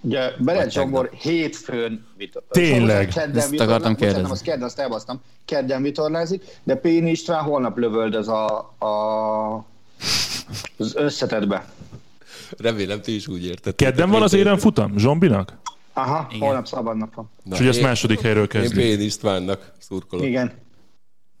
Ugye 0.00 0.30
Berenc 0.38 0.72
Zsombor 0.72 1.10
hétfőn 1.20 2.06
vitor. 2.16 2.42
Tényleg? 2.50 3.08
Kedden 3.08 3.36
Ezt 3.36 3.50
vitorlá- 3.50 3.74
akartam 3.74 3.92
bocsánat, 3.92 3.98
kérdezni. 4.14 4.30
azt 4.30 4.42
kedden, 4.42 4.62
azt 4.62 4.78
elbasztam. 4.78 5.20
Kedden 5.44 5.82
vitorlázik, 5.82 6.44
de 6.62 6.74
Péni 6.74 7.10
István 7.10 7.42
holnap 7.42 7.78
lövöldöz 7.78 8.28
a, 8.28 8.46
a, 8.78 9.64
az 10.76 10.94
összetetbe. 10.96 11.68
Remélem 12.58 13.00
ti 13.00 13.14
is 13.14 13.28
úgy 13.28 13.44
érted. 13.46 13.74
Kedden 13.74 14.10
van 14.10 14.22
az 14.22 14.32
éren 14.32 14.58
futam, 14.58 14.98
Zsombinak? 14.98 15.58
Aha, 15.92 16.26
Igen. 16.30 16.46
holnap 16.46 16.66
szabad 16.66 16.96
nap 16.96 17.14
van. 17.14 17.30
Na, 17.44 17.52
És 17.52 17.58
hogy 17.58 17.68
ezt 17.68 17.78
én- 17.78 17.84
második 17.84 18.20
helyről 18.20 18.42
Én 18.42 18.48
kezdi. 18.48 18.74
Pén 18.76 19.00
Istvánnak 19.00 19.72
szurkolok. 19.78 20.24
Igen. 20.26 20.52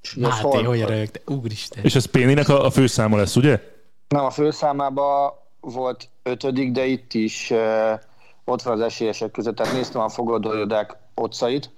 És 0.02 0.14
Máté, 0.14 0.42
holnap- 0.42 0.66
hogy 0.66 0.80
rögte. 0.80 1.20
Úristen. 1.26 1.84
És 1.84 1.94
ez 1.94 2.04
Péninek 2.04 2.48
a, 2.48 2.64
a 2.64 2.70
főszáma 2.70 3.16
lesz, 3.16 3.36
ugye? 3.36 3.62
Nem, 4.08 4.24
a 4.24 4.30
főszámában 4.30 5.32
volt 5.60 6.08
ötödik, 6.22 6.72
de 6.72 6.86
itt 6.86 7.14
is 7.14 7.50
uh, 7.50 8.00
ott 8.44 8.62
van 8.62 8.74
az 8.74 8.80
esélyesek 8.80 9.30
között. 9.30 9.56
Tehát 9.56 9.72
néztem 9.72 10.00
a 10.00 10.08
fogadóirodák 10.08 10.96
otcait, 11.14 11.70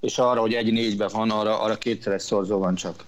és 0.00 0.18
arra, 0.18 0.40
hogy 0.40 0.54
egy 0.54 0.72
négyben 0.72 1.08
van, 1.12 1.30
arra, 1.30 1.60
arra 1.60 1.78
kétszeres 1.78 2.22
szorzó 2.22 2.58
van 2.58 2.74
csak. 2.74 3.04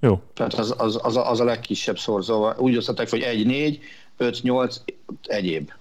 Jó. 0.00 0.22
Tehát 0.34 0.54
az, 0.54 0.74
az, 0.78 0.98
az, 1.02 1.16
a, 1.16 1.30
az 1.30 1.40
a 1.40 1.44
legkisebb 1.44 1.98
szorzó. 1.98 2.52
Úgy 2.52 2.76
osztották, 2.76 3.10
hogy 3.10 3.20
egy 3.20 3.46
négy, 3.46 3.80
öt, 4.16 4.42
nyolc, 4.42 4.76
egyéb. 5.22 5.72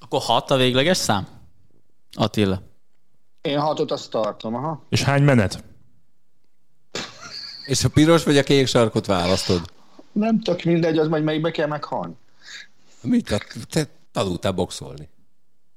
Akkor 0.00 0.20
hat 0.20 0.50
a 0.50 0.56
végleges 0.56 0.96
szám? 0.96 1.28
Attila. 2.12 2.62
Én 3.42 3.58
hatot 3.58 3.90
azt 3.90 4.10
tartom, 4.10 4.54
aha. 4.54 4.82
És 4.88 5.02
hány 5.02 5.22
menet? 5.22 5.64
És 7.66 7.84
a 7.84 7.88
piros 7.88 8.24
vagy 8.24 8.36
a 8.36 8.42
kék 8.42 8.66
sarkot 8.66 9.06
választod? 9.06 9.60
Nem 10.12 10.40
tök 10.40 10.62
mindegy, 10.64 10.98
az 10.98 11.08
majd 11.08 11.24
melyikbe 11.24 11.50
kell 11.50 11.66
meghalni. 11.66 12.14
Mit? 13.02 13.44
Te, 13.70 13.86
tanultál 14.12 14.52
boxolni. 14.52 15.08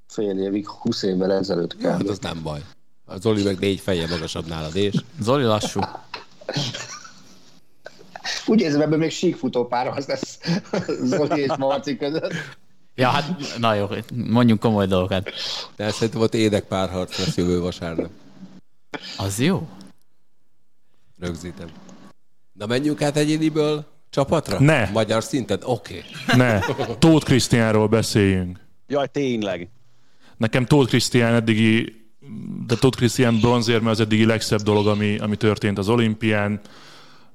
Fél 0.08 0.40
évig, 0.40 0.68
húsz 0.68 1.04
évvel 1.04 1.32
ezelőtt 1.32 1.78
kell. 1.78 1.92
Hát 1.92 2.10
az 2.10 2.20
nem 2.20 2.44
baj. 2.44 2.60
Az 3.06 3.22
Zoli 3.22 3.44
meg 3.44 3.60
négy 3.60 3.80
feje 3.80 4.08
magasabb 4.08 4.48
nálad, 4.48 4.76
és? 4.76 4.96
Zoli 5.20 5.44
lassú. 5.44 5.80
Úgy 8.46 8.62
érzem, 8.62 8.82
ebben 8.82 9.00
még 9.00 9.12
síkfutó 9.12 9.68
pár 9.68 9.88
az 9.88 10.06
lesz 10.06 10.40
Zoli 11.18 11.42
és 11.42 11.56
Marci 11.58 11.98
között. 11.98 12.34
Ja, 12.96 13.10
hát 13.10 13.58
na 13.58 13.74
jó, 13.74 13.88
mondjunk 14.14 14.60
komoly 14.60 14.88
dolgokat. 14.88 15.30
De 15.76 15.92
szerintem 15.92 16.22
ott 16.22 16.34
édek 16.34 16.64
párharc 16.64 17.18
lesz 17.18 17.38
jövő 17.38 17.60
vasárnap. 17.60 18.10
Az 19.18 19.40
jó? 19.40 19.68
Rögzítem. 21.20 21.68
Na 22.54 22.66
menjünk 22.66 23.02
át 23.02 23.18
egyéniből 23.18 23.86
csapatra? 24.10 24.60
Ne. 24.60 24.90
Magyar 24.90 25.24
szinten? 25.24 25.60
Oké. 25.64 26.04
Okay. 26.28 26.38
Ne, 26.38 26.60
Tóth 27.00 27.26
Krisztiánról 27.26 27.88
beszéljünk. 27.88 28.60
Jaj, 28.88 29.08
tényleg. 29.12 29.70
Nekem 30.38 30.66
Tóth 30.66 30.90
Krisztián 30.90 31.34
eddigi, 31.34 32.02
de 32.68 32.76
Tóth 32.76 32.98
Krisztián 32.98 33.40
bronzérme 33.40 33.90
az 33.90 34.00
eddigi 34.00 34.26
legszebb 34.26 34.62
dolog, 34.62 34.88
ami, 34.88 35.18
ami 35.18 35.36
történt 35.36 35.78
az 35.78 35.90
olimpián. 35.90 36.62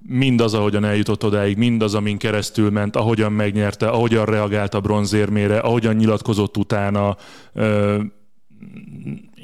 Mindaz, 0.07 0.55
ahogyan 0.55 0.85
eljutott 0.85 1.25
odáig, 1.25 1.57
mindaz, 1.57 1.95
amin 1.95 2.19
keresztül 2.19 2.71
ment, 2.71 2.97
ahogyan 2.97 3.33
megnyerte, 3.33 3.89
ahogyan 3.89 4.25
reagált 4.25 4.75
a 4.75 4.81
bronzérmére, 4.81 5.59
ahogyan 5.59 5.95
nyilatkozott 5.95 6.57
utána. 6.57 7.17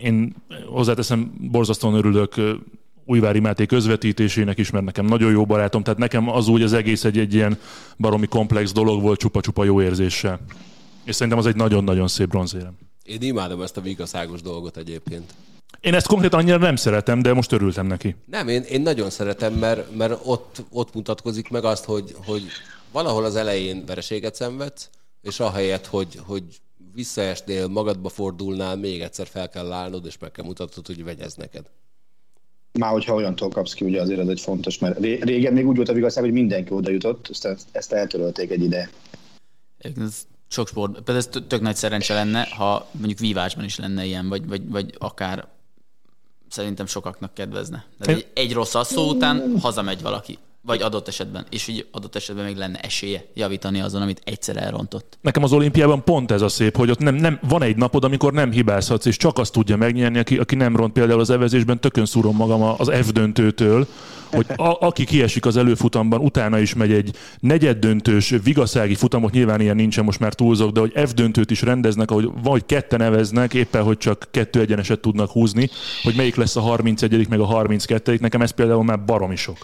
Én 0.02 0.34
hozzáteszem, 0.66 1.32
borzasztóan 1.50 1.94
örülök 1.94 2.34
Újvári 3.06 3.40
Máté 3.40 3.66
közvetítésének 3.66 4.58
is, 4.58 4.70
mert 4.70 4.84
nekem 4.84 5.04
nagyon 5.04 5.30
jó 5.30 5.46
barátom, 5.46 5.82
tehát 5.82 5.98
nekem 5.98 6.30
az 6.30 6.48
úgy 6.48 6.62
az 6.62 6.72
egész 6.72 7.04
egy, 7.04 7.18
egy 7.18 7.34
ilyen 7.34 7.58
baromi 7.98 8.26
komplex 8.26 8.72
dolog 8.72 9.02
volt, 9.02 9.18
csupa-csupa 9.18 9.64
jó 9.64 9.82
érzéssel. 9.82 10.40
És 11.04 11.14
szerintem 11.14 11.38
az 11.38 11.46
egy 11.46 11.56
nagyon-nagyon 11.56 12.08
szép 12.08 12.28
bronzérem. 12.28 12.76
Én 13.02 13.22
imádom 13.22 13.62
ezt 13.62 13.76
a 13.76 13.80
vigaszágos 13.80 14.42
dolgot 14.42 14.76
egyébként. 14.76 15.34
Én 15.80 15.94
ezt 15.94 16.06
konkrétan 16.06 16.38
annyira 16.38 16.56
nem 16.56 16.76
szeretem, 16.76 17.22
de 17.22 17.32
most 17.32 17.52
örültem 17.52 17.86
neki. 17.86 18.16
Nem, 18.26 18.48
én, 18.48 18.62
én 18.62 18.80
nagyon 18.80 19.10
szeretem, 19.10 19.52
mert, 19.52 19.96
mert 19.96 20.20
ott, 20.24 20.62
ott 20.70 20.94
mutatkozik 20.94 21.48
meg 21.48 21.64
azt, 21.64 21.84
hogy, 21.84 22.14
hogy 22.26 22.42
valahol 22.92 23.24
az 23.24 23.36
elején 23.36 23.84
vereséget 23.86 24.34
szenvedsz, 24.34 24.90
és 25.22 25.40
ahelyett, 25.40 25.86
hogy, 25.86 26.18
hogy 26.26 26.42
visszaesnél, 26.94 27.66
magadba 27.66 28.08
fordulnál, 28.08 28.76
még 28.76 29.00
egyszer 29.00 29.26
fel 29.26 29.48
kell 29.48 29.72
állnod, 29.72 30.06
és 30.06 30.18
meg 30.18 30.30
kell 30.30 30.44
mutatnod, 30.44 30.86
hogy 30.86 31.04
vegyez 31.04 31.34
neked. 31.34 31.70
Már 32.78 32.90
hogyha 32.90 33.14
olyantól 33.14 33.48
kapsz 33.48 33.72
ki, 33.72 33.84
ugye 33.84 34.00
azért 34.00 34.20
ez 34.20 34.28
egy 34.28 34.40
fontos, 34.40 34.78
mert 34.78 34.98
ré- 34.98 35.24
régen 35.24 35.52
még 35.52 35.66
úgy 35.66 35.76
volt 35.76 35.88
a 35.88 35.92
vigaszság, 35.92 36.24
hogy 36.24 36.32
mindenki 36.32 36.72
oda 36.72 36.90
jutott, 36.90 37.28
ezt, 37.30 37.66
ezt 37.72 37.92
eltörölték 37.92 38.50
egy 38.50 38.62
ide. 38.62 38.90
Ez 39.78 40.26
sok 40.48 40.68
sport, 40.68 40.92
például 40.92 41.18
ez 41.18 41.26
tök 41.26 41.46
tök 41.46 41.60
nagy 41.60 41.76
szerencse 41.76 42.14
lenne, 42.14 42.48
ha 42.56 42.88
mondjuk 42.90 43.18
vívásban 43.18 43.64
is 43.64 43.76
lenne 43.76 44.04
ilyen, 44.04 44.28
vagy, 44.28 44.46
vagy, 44.46 44.68
vagy 44.68 44.94
akár 44.98 45.48
szerintem 46.54 46.86
sokaknak 46.86 47.34
kedvezne. 47.34 47.84
De 47.98 48.12
egy, 48.12 48.26
egy 48.34 48.52
rossz 48.52 48.74
asszó 48.74 49.08
után 49.08 49.58
hazamegy 49.60 50.02
valaki, 50.02 50.38
vagy 50.66 50.82
adott 50.82 51.08
esetben, 51.08 51.46
és 51.50 51.68
így 51.68 51.86
adott 51.90 52.16
esetben 52.16 52.44
még 52.44 52.56
lenne 52.56 52.78
esélye 52.78 53.24
javítani 53.34 53.80
azon, 53.80 54.02
amit 54.02 54.20
egyszer 54.24 54.56
elrontott. 54.56 55.18
Nekem 55.20 55.42
az 55.42 55.52
olimpiában 55.52 56.04
pont 56.04 56.30
ez 56.30 56.42
a 56.42 56.48
szép, 56.48 56.76
hogy 56.76 56.90
ott 56.90 56.98
nem, 56.98 57.14
nem, 57.14 57.38
van 57.48 57.62
egy 57.62 57.76
napod, 57.76 58.04
amikor 58.04 58.32
nem 58.32 58.50
hibázhatsz, 58.50 59.04
és 59.04 59.16
csak 59.16 59.38
azt 59.38 59.52
tudja 59.52 59.76
megnyerni, 59.76 60.18
aki, 60.18 60.38
aki 60.38 60.54
nem 60.54 60.76
ront 60.76 60.92
például 60.92 61.20
az 61.20 61.30
evezésben, 61.30 61.80
tökön 61.80 62.06
szúrom 62.06 62.36
magam 62.36 62.62
az 62.62 62.90
F 63.02 63.12
döntőtől, 63.12 63.86
hogy 64.30 64.46
a, 64.56 64.86
aki 64.86 65.04
kiesik 65.04 65.46
az 65.46 65.56
előfutamban, 65.56 66.20
utána 66.20 66.58
is 66.58 66.74
megy 66.74 66.92
egy 66.92 67.16
negyed 67.40 67.78
döntős 67.78 68.34
vigaszági 68.42 68.94
futamot, 68.94 69.32
nyilván 69.32 69.60
ilyen 69.60 69.76
nincsen, 69.76 70.04
most 70.04 70.20
már 70.20 70.34
túlzok, 70.34 70.70
de 70.70 70.80
hogy 70.80 70.92
F 71.06 71.12
döntőt 71.12 71.50
is 71.50 71.62
rendeznek, 71.62 72.10
ahogy 72.10 72.28
vagy 72.42 72.66
ketten 72.66 73.02
eveznek, 73.02 73.54
éppen 73.54 73.82
hogy 73.82 73.96
csak 73.96 74.28
kettő 74.30 74.60
egyeneset 74.60 75.00
tudnak 75.00 75.30
húzni, 75.30 75.70
hogy 76.02 76.14
melyik 76.16 76.36
lesz 76.36 76.56
a 76.56 76.60
31 76.60 77.28
meg 77.28 77.40
a 77.40 77.44
32 77.44 78.16
nekem 78.20 78.42
ez 78.42 78.50
például 78.50 78.84
már 78.84 79.04
baromi 79.04 79.36
sok. 79.36 79.56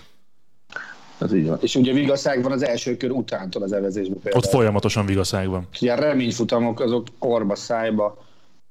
Ez 1.20 1.34
így 1.34 1.46
van. 1.46 1.58
És 1.60 1.74
ugye 1.74 1.92
vigaszság 1.92 2.42
van 2.42 2.52
az 2.52 2.62
első 2.62 2.96
kör 2.96 3.10
utántól 3.10 3.62
az 3.62 3.72
evezésben 3.72 4.18
például. 4.22 4.44
Ott 4.44 4.50
folyamatosan 4.50 5.06
vigaszág 5.06 5.48
van. 5.48 5.68
Ugye 5.80 5.92
a 5.92 5.96
reményfutamok 5.96 6.80
azok 6.80 7.06
orba, 7.18 7.54
szájba. 7.54 8.24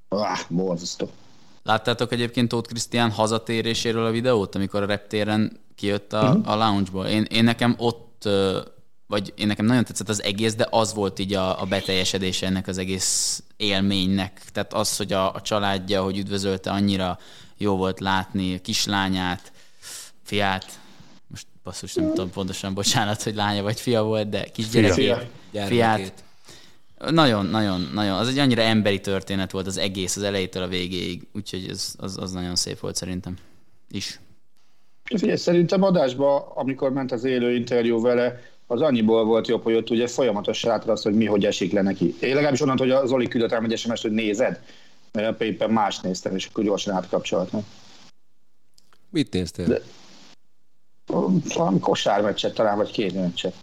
Ah, 0.07 0.39
borzasztó. 0.47 1.09
Láttátok 1.63 2.11
egyébként 2.11 2.47
Tóth 2.47 2.69
Krisztián 2.69 3.11
hazatéréséről 3.11 4.05
a 4.05 4.11
videót, 4.11 4.55
amikor 4.55 4.81
a 4.83 4.85
reptéren 4.85 5.59
kijött 5.75 6.13
a, 6.13 6.23
uh-huh. 6.23 6.51
a 6.51 6.55
loungeból? 6.55 7.05
Én, 7.05 7.23
én 7.29 7.43
nekem 7.43 7.75
ott, 7.77 8.29
vagy 9.07 9.33
én 9.35 9.47
nekem 9.47 9.65
nagyon 9.65 9.83
tetszett 9.83 10.09
az 10.09 10.23
egész, 10.23 10.55
de 10.55 10.67
az 10.69 10.93
volt 10.93 11.19
így 11.19 11.33
a, 11.33 11.61
a 11.61 11.65
beteljesedése 11.65 12.45
ennek 12.45 12.67
az 12.67 12.77
egész 12.77 13.43
élménynek. 13.57 14.41
Tehát 14.53 14.73
az, 14.73 14.97
hogy 14.97 15.13
a, 15.13 15.33
a 15.33 15.41
családja, 15.41 16.03
hogy 16.03 16.17
üdvözölte, 16.17 16.71
annyira 16.71 17.17
jó 17.57 17.75
volt 17.75 17.99
látni 17.99 18.55
a 18.55 18.61
kislányát, 18.61 19.51
fiát, 20.23 20.79
basszus, 21.69 21.93
nem 21.93 22.07
tudom 22.09 22.31
pontosan, 22.31 22.73
bocsánat, 22.73 23.23
hogy 23.23 23.35
lánya 23.35 23.63
vagy 23.63 23.79
fia 23.79 24.03
volt, 24.03 24.29
de 24.29 24.43
kisgyerekét, 24.43 24.95
Fia. 25.51 25.65
fiát. 25.65 26.23
Nagyon, 27.09 27.45
nagyon, 27.45 27.89
nagyon. 27.93 28.17
Az 28.17 28.27
egy 28.27 28.37
annyira 28.37 28.61
emberi 28.61 28.99
történet 28.99 29.51
volt 29.51 29.67
az 29.67 29.77
egész, 29.77 30.15
az 30.15 30.23
elejétől 30.23 30.63
a 30.63 30.67
végéig, 30.67 31.27
úgyhogy 31.33 31.65
ez, 31.69 31.93
az, 31.97 32.17
az 32.17 32.31
nagyon 32.31 32.55
szép 32.55 32.79
volt 32.79 32.95
szerintem. 32.95 33.35
Is. 33.91 34.19
Figyelj, 35.03 35.37
szerintem 35.37 35.83
adásban, 35.83 36.41
amikor 36.53 36.91
ment 36.91 37.11
az 37.11 37.23
élő 37.23 37.55
interjú 37.55 38.01
vele, 38.01 38.41
az 38.67 38.81
annyiból 38.81 39.25
volt 39.25 39.47
jobb, 39.47 39.63
hogy 39.63 39.73
ott 39.73 39.89
ugye 39.89 40.07
folyamatosan 40.07 40.71
láttad 40.71 40.89
azt, 40.89 41.03
hogy 41.03 41.13
mi 41.13 41.25
hogy 41.25 41.45
esik 41.45 41.71
le 41.71 41.81
neki. 41.81 42.15
Én 42.21 42.33
legalábbis 42.33 42.61
onnantól, 42.61 42.87
hogy 42.87 42.95
az 42.95 43.09
Zoli 43.09 43.27
küldött 43.27 43.49
rám 43.49 43.63
egy 43.63 43.77
sms 43.77 44.01
hogy 44.01 44.11
nézed, 44.11 44.61
mert 45.11 45.41
éppen 45.41 45.69
más 45.69 45.99
néztem, 45.99 46.35
és 46.35 46.45
akkor 46.45 46.63
gyorsan 46.63 46.93
átkapcsoltam. 46.93 47.65
Mit 49.09 49.33
néztél? 49.33 49.65
De- 49.65 49.81
Valami 51.55 51.79
kosármeccset 51.79 52.53
talán, 52.53 52.77
vagy 52.77 52.91
két 52.91 53.13
meccset. 53.13 53.53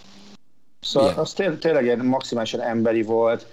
Szóval 0.80 1.09
Milyen? 1.09 1.22
az 1.22 1.32
té- 1.32 1.61
tényleg 1.61 1.85
ilyen 1.85 1.98
maximálisan 1.98 2.61
emberi 2.61 3.02
volt, 3.02 3.46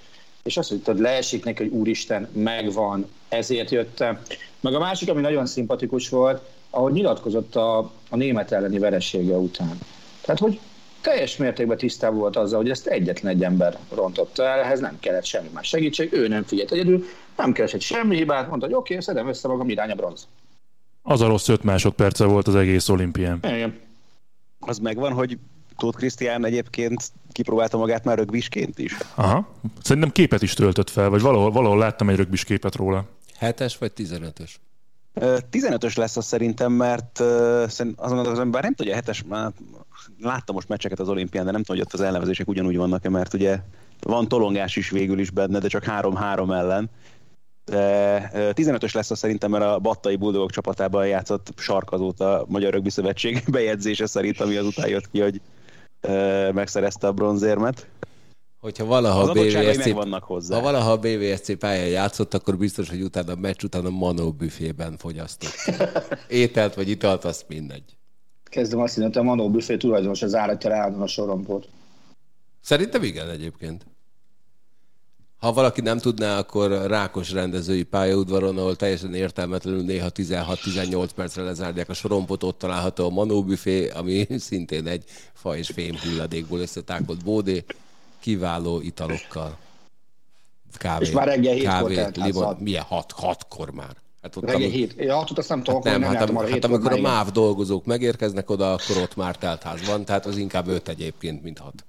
és 0.44 0.58
azt, 0.58 0.70
hogy 0.70 0.82
tudod, 0.82 1.02
leesik 1.02 1.44
neki, 1.44 1.64
hogy 1.64 1.72
úristen, 1.72 2.30
megvan, 2.34 3.10
ezért 3.30 3.70
jöttem. 3.70 4.22
Meg 4.60 4.74
a 4.74 4.80
másik, 4.80 5.10
ami 5.10 5.22
nagyon 5.22 5.46
szimpatikus 5.46 6.10
volt, 6.10 6.42
ahogy 6.70 6.94
nyilatkozott 6.94 7.56
a, 7.56 7.78
a 8.10 8.16
német 8.16 8.52
elleni 8.52 8.80
veressége 8.80 9.36
után. 9.36 9.78
Tehát, 10.22 10.40
hogy 10.40 10.60
teljes 11.02 11.38
mértékben 11.38 11.78
tisztában 11.78 12.20
volt 12.20 12.36
azzal, 12.36 12.60
hogy 12.62 12.70
ezt 12.70 12.88
egyetlen 12.88 13.34
egy 13.34 13.44
ember 13.44 13.78
rontotta 13.90 14.44
el, 14.44 14.60
ehhez 14.60 14.80
nem 14.80 15.00
kellett 15.00 15.26
semmi 15.26 15.50
más 15.54 15.68
segítség, 15.68 16.14
ő 16.14 16.28
nem 16.28 16.44
figyelt 16.44 16.72
egyedül, 16.72 17.06
nem 17.38 17.52
keresett 17.52 17.82
semmi 17.82 18.16
hibát, 18.16 18.48
mondta, 18.48 18.66
hogy 18.66 18.76
oké, 18.76 18.94
okay, 18.94 19.06
szedem 19.06 19.28
össze 19.28 19.48
magam, 19.48 19.70
irány 19.70 19.92
a 19.92 19.96
bronz. 19.96 20.28
Az 21.06 21.22
a 21.22 21.28
rossz 21.28 21.48
5 21.48 21.64
másodperce 21.64 22.26
volt 22.26 22.48
az 22.48 22.56
egész 22.56 22.90
olimpián. 22.90 23.40
Igen. 23.44 23.80
Az 24.60 24.80
megvan, 24.80 25.14
hogy 25.14 25.38
Tóth 25.78 25.98
Krisztián 25.98 26.46
egyébként 26.46 27.12
kipróbálta 27.32 27.78
magát 27.78 28.04
már 28.04 28.18
rögvisként 28.18 28.80
is. 28.80 28.98
Aha. 29.16 29.48
Szerintem 29.82 30.12
képet 30.12 30.42
is 30.42 30.54
töltött 30.54 30.90
fel, 30.90 31.10
vagy 31.10 31.22
valahol, 31.22 31.52
valahol 31.52 31.78
láttam 31.78 32.10
egy 32.10 32.16
rögbis 32.16 32.44
képet 32.44 32.76
róla. 32.76 33.06
7-es 33.40 33.74
vagy 33.80 33.92
15-ös? 33.96 34.50
Ö, 35.14 35.38
15-ös 35.52 35.98
lesz 35.98 36.18
az 36.18 36.26
szerintem, 36.26 36.72
mert 36.72 37.20
azon 37.96 38.26
az 38.26 38.40
ember 38.40 38.64
nem 38.64 38.74
tudja, 38.74 38.94
hetes, 38.96 39.24
már 39.24 39.52
láttam 40.20 40.56
most 40.56 40.68
meccseket 40.68 41.00
az 41.00 41.10
olimpián, 41.10 41.46
de 41.46 41.52
nem 41.52 41.64
tudom, 41.64 41.78
hogy 41.78 41.86
ott 41.86 42.00
az 42.00 42.06
elnevezések 42.06 42.48
ugyanúgy 42.48 42.78
vannak-e, 42.78 43.10
mert 43.10 43.34
ugye 43.34 43.60
van 44.00 44.28
tolongás 44.28 44.76
is 44.76 44.90
végül 44.90 45.20
is 45.20 45.30
benne, 45.30 45.60
de 45.60 45.68
csak 45.68 45.84
3-3 45.88 46.54
ellen. 46.54 46.90
De 47.66 48.30
ö, 48.34 48.50
15-ös 48.54 48.94
lesz 48.94 49.12
az 49.12 49.18
szerintem, 49.18 49.52
mert 49.52 49.64
a 49.64 49.80
Battai 49.80 50.16
Buldogok 50.16 50.52
csapatában 50.52 51.08
játszott 51.08 51.48
sarkazóta 51.58 52.42
a 52.42 52.46
Magyar 52.48 52.74
Rögbi 52.74 52.90
Szövetség 52.90 53.44
bejegyzése 53.52 54.06
szerint, 54.06 54.40
ami 54.42 54.56
azután 54.56 54.90
jött 54.90 55.12
ki, 55.12 55.20
hogy 55.20 55.42
megszerezte 56.54 57.08
a 57.08 57.12
bronzérmet. 57.12 57.88
Hogyha 58.60 58.86
valaha 58.86 59.20
Az 59.22 59.28
a 59.30 59.32
BVSC, 59.34 59.78
megvannak 59.78 60.24
hozzá. 60.24 60.56
ha 60.56 60.62
valaha 60.62 60.92
a 60.92 60.98
BVSC 60.98 61.58
pályán 61.58 61.88
játszott, 61.88 62.34
akkor 62.34 62.58
biztos, 62.58 62.90
hogy 62.90 63.02
utána 63.02 63.32
a 63.32 63.36
meccs 63.36 63.64
után 63.64 63.86
a 63.86 63.90
Manó 63.90 64.32
büfében 64.32 64.98
fogyasztott. 64.98 65.78
Ételt 66.28 66.74
vagy 66.74 66.90
italt, 66.90 67.26
azt 67.26 67.46
mindegy. 67.48 67.98
Kezdem 68.44 68.80
azt 68.80 68.94
hinni, 68.94 69.06
hogy 69.06 69.18
a 69.18 69.24
Manó 69.24 69.50
büfé 69.50 69.78
tulajdonos 69.78 70.22
az 70.22 70.36
áratja 70.36 70.84
a 70.84 71.08
sorompot. 71.08 71.68
Szerintem 72.62 73.04
igen 73.04 73.30
egyébként. 73.30 73.86
Ha 75.44 75.54
valaki 75.54 75.82
nem 75.82 75.98
tudná, 75.98 76.38
akkor 76.38 76.72
Rákos 76.88 77.32
rendezői 77.32 77.84
pályaudvaron, 77.84 78.58
ahol 78.58 78.76
teljesen 78.76 79.14
értelmetlenül 79.14 79.84
néha 79.84 80.08
16-18 80.16 81.10
percre 81.16 81.44
lezárják 81.44 81.90
a 81.90 81.94
sorompot, 81.94 82.44
ott 82.44 82.58
található 82.58 83.06
a 83.06 83.10
Manó 83.10 83.44
büfé, 83.44 83.90
ami 83.90 84.28
szintén 84.38 84.88
egy 84.88 85.04
fa 85.34 85.58
és 85.58 85.68
fém 85.68 85.96
hulladékból 86.04 86.60
összetákolt 86.60 87.24
bódé, 87.24 87.66
kiváló 88.20 88.82
italokkal. 88.82 89.58
Kávé, 90.78 91.06
És 91.06 91.12
már 91.12 91.28
reggel 91.28 91.58
kávé, 91.58 92.06
limon, 92.14 92.58
milyen 92.60 92.84
hat, 92.84 93.12
hatkor 93.12 93.72
már. 93.72 93.96
Hát 94.22 94.36
ott 94.36 94.44
Reggel 94.44 94.70
hét. 94.70 94.94
Ja, 94.98 95.16
hatot 95.16 95.38
azt 95.38 95.50
nem 95.50 95.64
tudom, 95.64 95.82
nem, 95.84 96.00
nem, 96.00 96.14
hát, 96.14 96.30
arra 96.30 96.40
hát 96.40 96.50
hétkor, 96.50 96.70
amikor 96.70 96.92
a. 96.92 97.02
MÁV 97.02 97.32
dolgozók 97.32 97.86
megérkeznek 97.86 98.50
oda, 98.50 98.74
akkor 98.74 98.98
ott 98.98 99.16
már 99.16 99.38
teltház 99.38 99.86
van, 99.86 100.06
tehát 100.06 100.26
az 100.26 100.38
inkább 100.38 100.68
öt 100.68 100.88
egyébként, 100.88 101.44
mint 101.44 101.60
hat. 101.60 101.86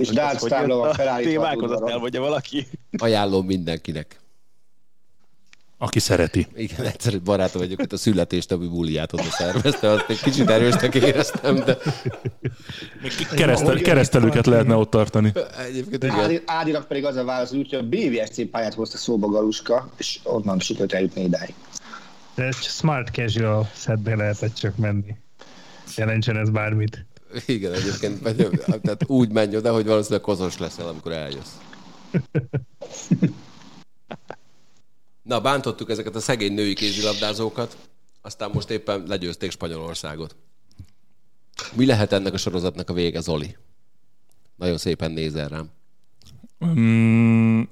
És 0.00 0.08
Hogy 0.08 0.48
tábla 0.50 0.76
van 0.76 0.88
a 0.88 0.94
felállítva. 0.94 1.46
azt 1.48 1.56
udvaron. 1.56 1.90
elmondja 1.90 2.20
valaki. 2.20 2.66
Ajánlom 2.98 3.46
mindenkinek. 3.46 4.18
Aki 5.78 5.98
szereti. 5.98 6.46
Igen, 6.56 6.86
egyszer 6.86 7.14
egy 7.14 7.22
barátom 7.22 7.60
vagyok, 7.62 7.80
ott 7.80 7.92
a 7.92 7.96
születésnapi 7.96 8.66
buliát 8.66 9.12
oda 9.12 9.22
szervezte, 9.22 9.88
azt 9.90 10.04
egy 10.08 10.20
kicsit 10.20 10.50
erősnek 10.50 10.94
éreztem, 10.94 11.54
de 11.64 11.76
Keresztel, 13.36 13.76
keresztelőket 13.76 14.46
lehetne 14.46 14.74
ott 14.74 14.90
tartani. 14.90 15.32
egyébként 15.68 16.04
igen. 16.04 16.18
Ádi, 16.18 16.42
Ádinak 16.46 16.86
pedig 16.88 17.04
az 17.04 17.16
a 17.16 17.24
válasz, 17.24 17.52
úgy, 17.52 17.70
hogy 17.70 17.78
a 17.78 17.82
BVSC 17.88 18.50
pályát 18.50 18.74
hozta 18.74 18.96
szóba 18.96 19.26
Galuska, 19.28 19.90
és 19.96 20.18
onnan 20.22 20.58
sikerült 20.60 20.92
eljutni 20.92 21.22
idáig. 21.22 21.54
De 22.34 22.44
egy 22.46 22.54
smart 22.54 23.08
casual 23.14 23.70
szedbe 23.74 24.16
lehetett 24.16 24.54
csak 24.54 24.76
menni. 24.76 25.16
Jelentsen 25.96 26.36
ez 26.36 26.50
bármit. 26.50 27.06
Igen, 27.46 27.72
egyébként 27.72 28.22
tehát 28.82 29.04
úgy 29.06 29.32
menj 29.32 29.56
oda, 29.56 29.72
hogy 29.72 29.86
valószínűleg 29.86 30.22
kozos 30.22 30.58
leszel, 30.58 30.88
amikor 30.88 31.12
eljössz. 31.12 31.54
Na, 35.22 35.40
bántottuk 35.40 35.90
ezeket 35.90 36.14
a 36.14 36.20
szegény 36.20 36.52
női 36.52 36.74
kézilabdázókat, 36.74 37.76
aztán 38.22 38.50
most 38.52 38.70
éppen 38.70 39.04
legyőzték 39.06 39.50
Spanyolországot. 39.50 40.36
Mi 41.74 41.86
lehet 41.86 42.12
ennek 42.12 42.32
a 42.32 42.36
sorozatnak 42.36 42.90
a 42.90 42.92
vége, 42.92 43.20
Zoli? 43.20 43.56
Nagyon 44.56 44.78
szépen 44.78 45.10
nézel 45.10 45.48
rám. 45.48 45.70
Mm, 46.64 47.62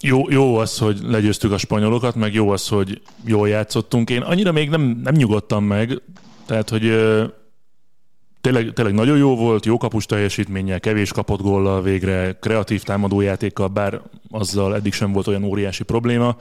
jó, 0.00 0.30
jó 0.30 0.56
az, 0.56 0.78
hogy 0.78 0.98
legyőztük 1.02 1.52
a 1.52 1.58
spanyolokat, 1.58 2.14
meg 2.14 2.34
jó 2.34 2.50
az, 2.50 2.68
hogy 2.68 3.02
jól 3.24 3.48
játszottunk. 3.48 4.10
Én 4.10 4.22
annyira 4.22 4.52
még 4.52 4.68
nem, 4.68 4.82
nem 4.82 5.14
nyugodtam 5.14 5.64
meg, 5.64 6.02
tehát, 6.46 6.68
hogy 6.68 6.84
tényleg, 8.40 8.72
tényleg 8.72 8.94
nagyon 8.94 9.16
jó 9.16 9.36
volt, 9.36 9.66
jó 9.66 9.78
kapus 9.78 10.06
teljesítménnyel, 10.06 10.80
kevés 10.80 11.12
kapott 11.12 11.40
góllal 11.40 11.82
végre, 11.82 12.36
kreatív 12.40 12.82
támadójátékkal, 12.82 13.68
bár 13.68 14.00
azzal 14.30 14.74
eddig 14.74 14.92
sem 14.92 15.12
volt 15.12 15.26
olyan 15.26 15.44
óriási 15.44 15.82
probléma. 15.82 16.36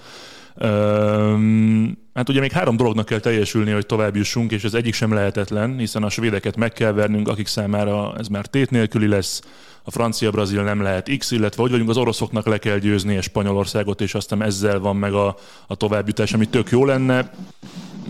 Öm, 0.56 1.98
hát 2.14 2.30
ugye 2.30 2.40
még 2.40 2.52
három 2.52 2.78
dolognak 2.78 3.06
kell 3.06 3.20
teljesülni, 3.20 3.72
hogy 3.72 3.86
tovább 3.86 4.16
jussunk, 4.16 4.52
és 4.52 4.64
ez 4.64 4.74
egyik 4.74 4.94
sem 4.94 5.14
lehetetlen, 5.14 5.78
hiszen 5.78 6.04
a 6.04 6.10
svédeket 6.10 6.56
meg 6.56 6.74
kell 6.74 6.92
vernünk, 6.92 7.28
akik 7.28 7.48
számára 7.48 8.14
ez 8.18 8.28
már 8.28 8.46
tét 8.46 8.72
nélküli 8.72 9.08
lesz, 9.08 9.42
a 9.84 9.92
francia-brazil 9.92 10.64
nem 10.64 10.82
lehet 10.82 11.18
X, 11.18 11.32
illetve 11.32 11.62
hogy 11.62 11.72
vagyunk 11.72 11.90
az 11.90 11.98
oroszoknak 11.98 12.46
le 12.46 12.58
kell 12.58 12.78
győzni 12.78 13.18
a 13.18 13.22
Spanyolországot, 13.22 14.02
és 14.02 14.14
aztán 14.14 14.44
ezzel 14.44 14.80
van 14.80 14.96
meg 14.96 15.14
a, 15.14 15.36
a 15.68 15.76
továbbjutás, 15.76 16.34
ami 16.34 16.46
tök 16.46 16.70
jó 16.70 16.86
lenne. 16.86 17.32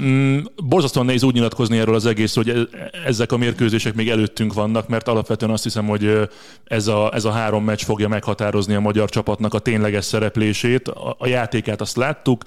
Mm, 0.02 0.40
borzasztóan 0.64 1.06
nehéz 1.06 1.24
úgy 1.24 1.34
nyilatkozni 1.34 1.78
erről 1.78 1.96
az 1.96 2.06
egész, 2.06 2.36
hogy 2.36 2.50
e- 2.50 2.90
ezek 3.06 3.32
a 3.32 3.38
mérkőzések 3.38 3.94
még 3.94 4.10
előttünk 4.10 4.54
vannak, 4.54 4.88
mert 4.88 5.08
alapvetően 5.08 5.52
azt 5.52 5.64
hiszem, 5.64 5.88
hogy 5.88 6.30
ez 6.64 6.88
a, 6.88 7.14
ez 7.14 7.26
a 7.26 7.32
három 7.32 7.64
meccs 7.64 7.84
fogja 7.84 8.08
meghatározni 8.08 8.74
a 8.74 8.80
magyar 8.80 9.10
csapatnak 9.10 9.54
a 9.54 9.60
tényleges 9.60 10.06
szereplését. 10.06 10.88
A, 10.88 11.16
a 11.20 11.28
játékát 11.28 11.82
azt 11.82 11.96
láttuk, 11.96 12.44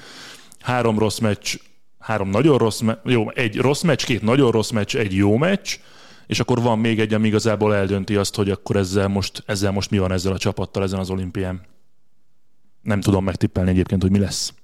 három 0.60 0.98
rossz 0.98 1.18
meccs, 1.18 1.54
három 1.98 2.30
nagyon 2.30 2.58
rossz 2.58 2.80
meccs, 2.80 2.98
jó, 3.04 3.30
egy 3.30 3.56
rossz 3.56 3.82
meccs, 3.82 4.04
két 4.04 4.22
nagyon 4.22 4.50
rossz 4.50 4.70
meccs, 4.70 4.96
egy 4.96 5.14
jó 5.14 5.36
meccs, 5.36 5.78
és 6.26 6.40
akkor 6.40 6.60
van 6.60 6.78
még 6.78 7.00
egy, 7.00 7.14
ami 7.14 7.26
igazából 7.26 7.74
eldönti 7.74 8.16
azt, 8.16 8.34
hogy 8.34 8.50
akkor 8.50 8.76
ezzel 8.76 9.08
most, 9.08 9.42
ezzel 9.46 9.72
most 9.72 9.90
mi 9.90 9.98
van 9.98 10.12
ezzel 10.12 10.32
a 10.32 10.38
csapattal 10.38 10.82
ezen 10.82 10.98
az 10.98 11.10
olimpián. 11.10 11.60
Nem 12.82 13.00
tudom 13.00 13.24
megtippelni 13.24 13.70
egyébként, 13.70 14.02
hogy 14.02 14.10
mi 14.10 14.18
lesz. 14.18 14.54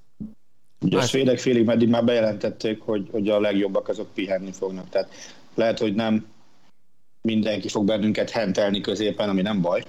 Ugye 0.81 0.99
a 0.99 1.03
svédek 1.03 1.39
félig 1.39 1.65
meddig 1.65 1.89
már 1.89 2.05
bejelentették, 2.05 2.81
hogy, 2.81 3.09
hogy 3.11 3.29
a 3.29 3.41
legjobbak 3.41 3.89
azok 3.89 4.15
pihenni 4.15 4.53
fognak. 4.53 4.89
Tehát 4.89 5.09
lehet, 5.55 5.79
hogy 5.79 5.95
nem 5.95 6.27
mindenki 7.23 7.69
fog 7.69 7.85
bennünket 7.87 8.31
hentelni 8.31 8.81
középen, 8.81 9.29
ami 9.29 9.43
nem 9.43 9.61
baj. 9.61 9.83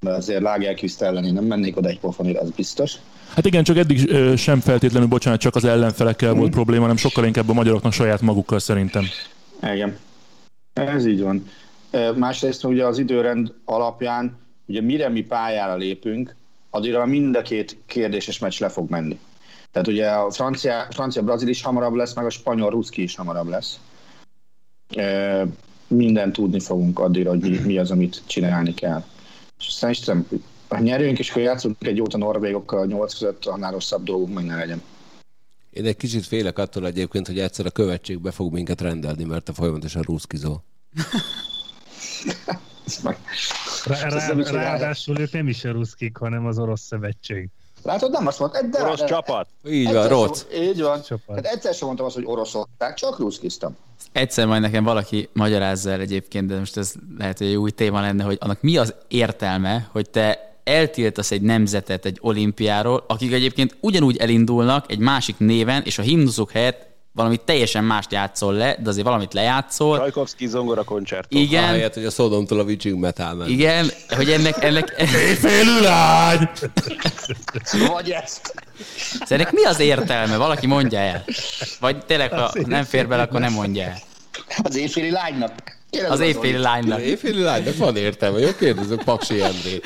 De 0.00 0.10
azért 0.10 0.42
Láger 0.42 0.78
ellen 0.98 1.24
én 1.24 1.32
nem 1.32 1.44
mennék 1.44 1.76
oda 1.76 1.88
egy 1.88 2.00
pofonira, 2.00 2.40
az 2.40 2.50
biztos. 2.50 2.94
Hát 3.34 3.46
igen, 3.46 3.64
csak 3.64 3.76
eddig 3.76 4.10
ö, 4.10 4.36
sem 4.36 4.60
feltétlenül, 4.60 5.08
bocsánat, 5.08 5.40
csak 5.40 5.54
az 5.54 5.64
ellenfelekkel 5.64 6.34
volt 6.34 6.50
probléma, 6.50 6.80
hanem 6.80 6.96
sokkal 6.96 7.24
inkább 7.24 7.48
a 7.48 7.52
magyaroknak 7.52 7.92
saját 7.92 8.20
magukkal 8.20 8.58
szerintem. 8.58 9.04
Igen. 9.62 9.98
Ez 10.72 11.06
így 11.06 11.20
van. 11.20 11.46
E, 11.90 12.12
Másrészt 12.12 12.64
ugye 12.64 12.86
az 12.86 12.98
időrend 12.98 13.52
alapján, 13.64 14.38
ugye 14.66 14.80
mire 14.80 15.08
mi 15.08 15.20
pályára 15.20 15.76
lépünk, 15.76 16.36
addigra 16.70 17.06
mind 17.06 17.36
a 17.36 17.42
két 17.42 17.76
kérdéses 17.86 18.38
meccs 18.38 18.60
le 18.60 18.68
fog 18.68 18.90
menni. 18.90 19.18
Tehát 19.72 19.88
ugye 19.88 20.10
a 20.10 20.30
francia, 20.30 20.86
francia-brazil 20.90 21.48
is 21.48 21.62
hamarabb 21.62 21.94
lesz, 21.94 22.14
meg 22.14 22.24
a 22.24 22.30
spanyol-ruszki 22.30 23.02
is 23.02 23.16
hamarabb 23.16 23.48
lesz. 23.48 23.80
E, 24.96 25.46
Minden 25.86 26.32
tudni 26.32 26.60
fogunk 26.60 26.98
addigra, 26.98 27.30
hogy 27.30 27.40
mi, 27.40 27.58
mi 27.58 27.78
az, 27.78 27.90
amit 27.90 28.22
csinálni 28.26 28.74
kell. 28.74 29.04
És 29.58 29.72
szerintem, 29.72 30.28
ha 30.68 30.78
nyerünk, 30.78 31.18
és 31.18 31.30
akkor 31.30 31.42
játszunk 31.42 31.76
egy 31.86 31.96
jót 31.96 32.14
a 32.14 32.18
norvégokkal 32.18 32.78
a 32.80 32.84
nyolc 32.84 33.12
között, 33.12 33.44
annál 33.44 33.72
rosszabb 33.72 34.04
dolgunk 34.04 34.34
meg 34.34 34.44
ne 34.44 34.56
legyen. 34.56 34.82
Én 35.70 35.84
egy 35.84 35.96
kicsit 35.96 36.26
félek 36.26 36.58
attól 36.58 36.86
egyébként, 36.86 37.26
hogy 37.26 37.38
egyszer 37.38 37.66
a 37.66 37.70
követség 37.70 38.20
be 38.20 38.30
fog 38.30 38.52
minket 38.52 38.80
rendelni, 38.80 39.24
mert 39.24 39.48
a 39.48 39.52
folyamatosan 39.52 40.02
ruszkizol. 40.02 40.64
Rá, 43.84 44.08
rá, 44.08 44.34
ráadásul 44.50 45.18
ők 45.18 45.32
nem 45.32 45.48
is 45.48 45.64
a 45.64 45.70
ruszkik, 45.70 46.16
hanem 46.16 46.46
az 46.46 46.58
orosz 46.58 46.80
szövetség. 46.80 47.48
Látod, 47.82 48.10
nem 48.10 48.26
azt 48.26 48.38
mondta, 48.38 48.62
de 48.62 48.82
Orosz 48.82 49.04
csapat. 49.04 49.46
Így 49.68 49.92
van, 49.92 50.08
sem- 50.34 50.62
Így 50.62 50.80
van. 50.82 51.02
Csapat. 51.02 51.34
Hát 51.34 51.46
egyszer 51.46 51.74
sem 51.74 51.86
mondtam 51.86 52.06
azt, 52.06 52.14
hogy 52.14 52.24
oroszország, 52.26 52.94
csak 52.94 53.18
ruszkiztam. 53.18 53.76
Egyszer 54.12 54.46
majd 54.46 54.60
nekem 54.60 54.84
valaki 54.84 55.28
magyarázza 55.32 55.90
el 55.90 56.00
egyébként, 56.00 56.46
de 56.46 56.58
most 56.58 56.76
ez 56.76 56.92
lehet, 57.18 57.38
hogy 57.38 57.46
egy 57.46 57.54
új 57.56 57.70
téma 57.70 58.00
lenne, 58.00 58.24
hogy 58.24 58.36
annak 58.40 58.60
mi 58.60 58.76
az 58.76 58.94
értelme, 59.08 59.88
hogy 59.92 60.10
te 60.10 60.50
eltiltasz 60.64 61.30
egy 61.30 61.42
nemzetet 61.42 62.04
egy 62.04 62.18
olimpiáról, 62.20 63.04
akik 63.06 63.32
egyébként 63.32 63.76
ugyanúgy 63.80 64.16
elindulnak 64.16 64.90
egy 64.90 64.98
másik 64.98 65.38
néven, 65.38 65.82
és 65.84 65.98
a 65.98 66.02
himnuszuk 66.02 66.50
helyett 66.50 66.86
valami 67.12 67.36
teljesen 67.36 67.84
mást 67.84 68.12
játszol 68.12 68.52
le, 68.54 68.76
de 68.82 68.88
azért 68.88 69.06
valamit 69.06 69.32
lejátszol. 69.34 69.98
Csajkovszki 69.98 70.46
zongora 70.46 70.84
koncertó. 70.84 71.38
Igen, 71.38 71.64
Ahelyett, 71.64 71.94
hogy 71.94 72.04
a 72.04 72.10
Szodomtól 72.10 72.58
a 72.60 72.62
Witching 72.62 72.98
Metal 72.98 73.34
ment. 73.34 73.50
igen, 73.50 73.90
hogy 74.08 74.30
ennek, 74.30 74.64
ennek, 74.64 74.88
Félő 75.40 75.80
lány! 75.80 76.48
Vagy 77.88 78.10
ezt. 78.10 78.54
ennek 79.28 79.52
mi 79.52 79.64
az 79.64 79.80
értelme? 79.80 80.36
Valaki 80.36 80.66
mondja 80.66 80.98
el. 80.98 81.24
Vagy 81.80 82.04
tényleg, 82.06 82.32
ha 82.32 82.52
nem 82.66 82.84
fér 82.84 83.08
bele, 83.08 83.22
akkor 83.22 83.40
nem 83.40 83.52
mondja 83.52 83.82
el. 83.82 83.98
Az 84.62 84.76
éjféli 84.76 85.10
lánynak. 85.10 85.52
Kérdezz 85.90 86.12
Az 86.12 86.18
Zoli. 86.18 86.28
éjféli 86.28 86.56
lánynak. 86.58 87.00
Éjféli 87.00 87.42
lánynak 87.42 87.76
van 87.76 87.96
értelme, 87.96 88.38
jó 88.38 88.48
kérdezünk 88.58 89.02
Paksi 89.04 89.42
Endrét. 89.42 89.84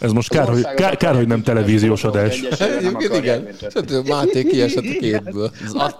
Ez 0.00 0.12
most 0.12 0.28
kár, 0.28 0.48
hogy, 0.48 0.62
kár, 0.74 0.96
kár, 0.96 1.14
hogy 1.14 1.26
nem 1.26 1.42
televíziós 1.42 2.04
adás. 2.04 2.40
Egyébként 2.40 3.16
igen. 3.16 3.48
Szerintem 3.68 4.02
Máté 4.06 4.44
kiesett 4.44 4.84
a 4.84 4.98
képből. 4.98 5.50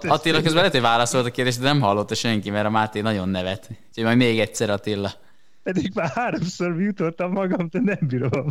Attila 0.07 0.37
közben 0.37 0.55
lehet, 0.55 0.71
hogy 0.71 0.81
válaszolt 0.81 1.25
a 1.25 1.31
kérdést, 1.31 1.59
de 1.59 1.65
nem 1.65 1.81
hallotta 1.81 2.15
senki, 2.15 2.49
mert 2.49 2.65
a 2.65 2.69
Máté 2.69 3.01
nagyon 3.01 3.29
nevet. 3.29 3.69
Úgyhogy 3.87 4.03
majd 4.03 4.17
még 4.17 4.39
egyszer 4.39 4.69
Attila. 4.69 5.11
Pedig 5.63 5.91
már 5.93 6.09
háromszor 6.09 6.81
jutottam 6.81 7.31
magam, 7.31 7.67
de 7.71 7.79
nem 7.83 7.99
bírom. 8.01 8.47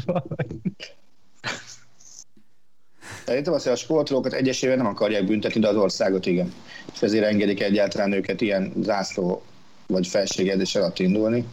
Szerintem 3.27 3.53
azt, 3.53 3.65
hogy 3.65 3.73
a 3.73 3.77
sportolókat 3.77 4.33
egyesével 4.33 4.77
nem 4.77 4.87
akarják 4.87 5.25
büntetni, 5.25 5.61
de 5.61 5.69
az 5.69 5.77
országot 5.77 6.27
igen. 6.27 6.53
És 6.95 7.03
ezért 7.03 7.25
engedik 7.25 7.61
egyáltalán 7.61 8.13
őket 8.13 8.41
ilyen 8.41 8.73
zászló 8.83 9.43
vagy 9.87 10.07
felségedés 10.07 10.75
alatt 10.75 10.99
indulni. 10.99 11.45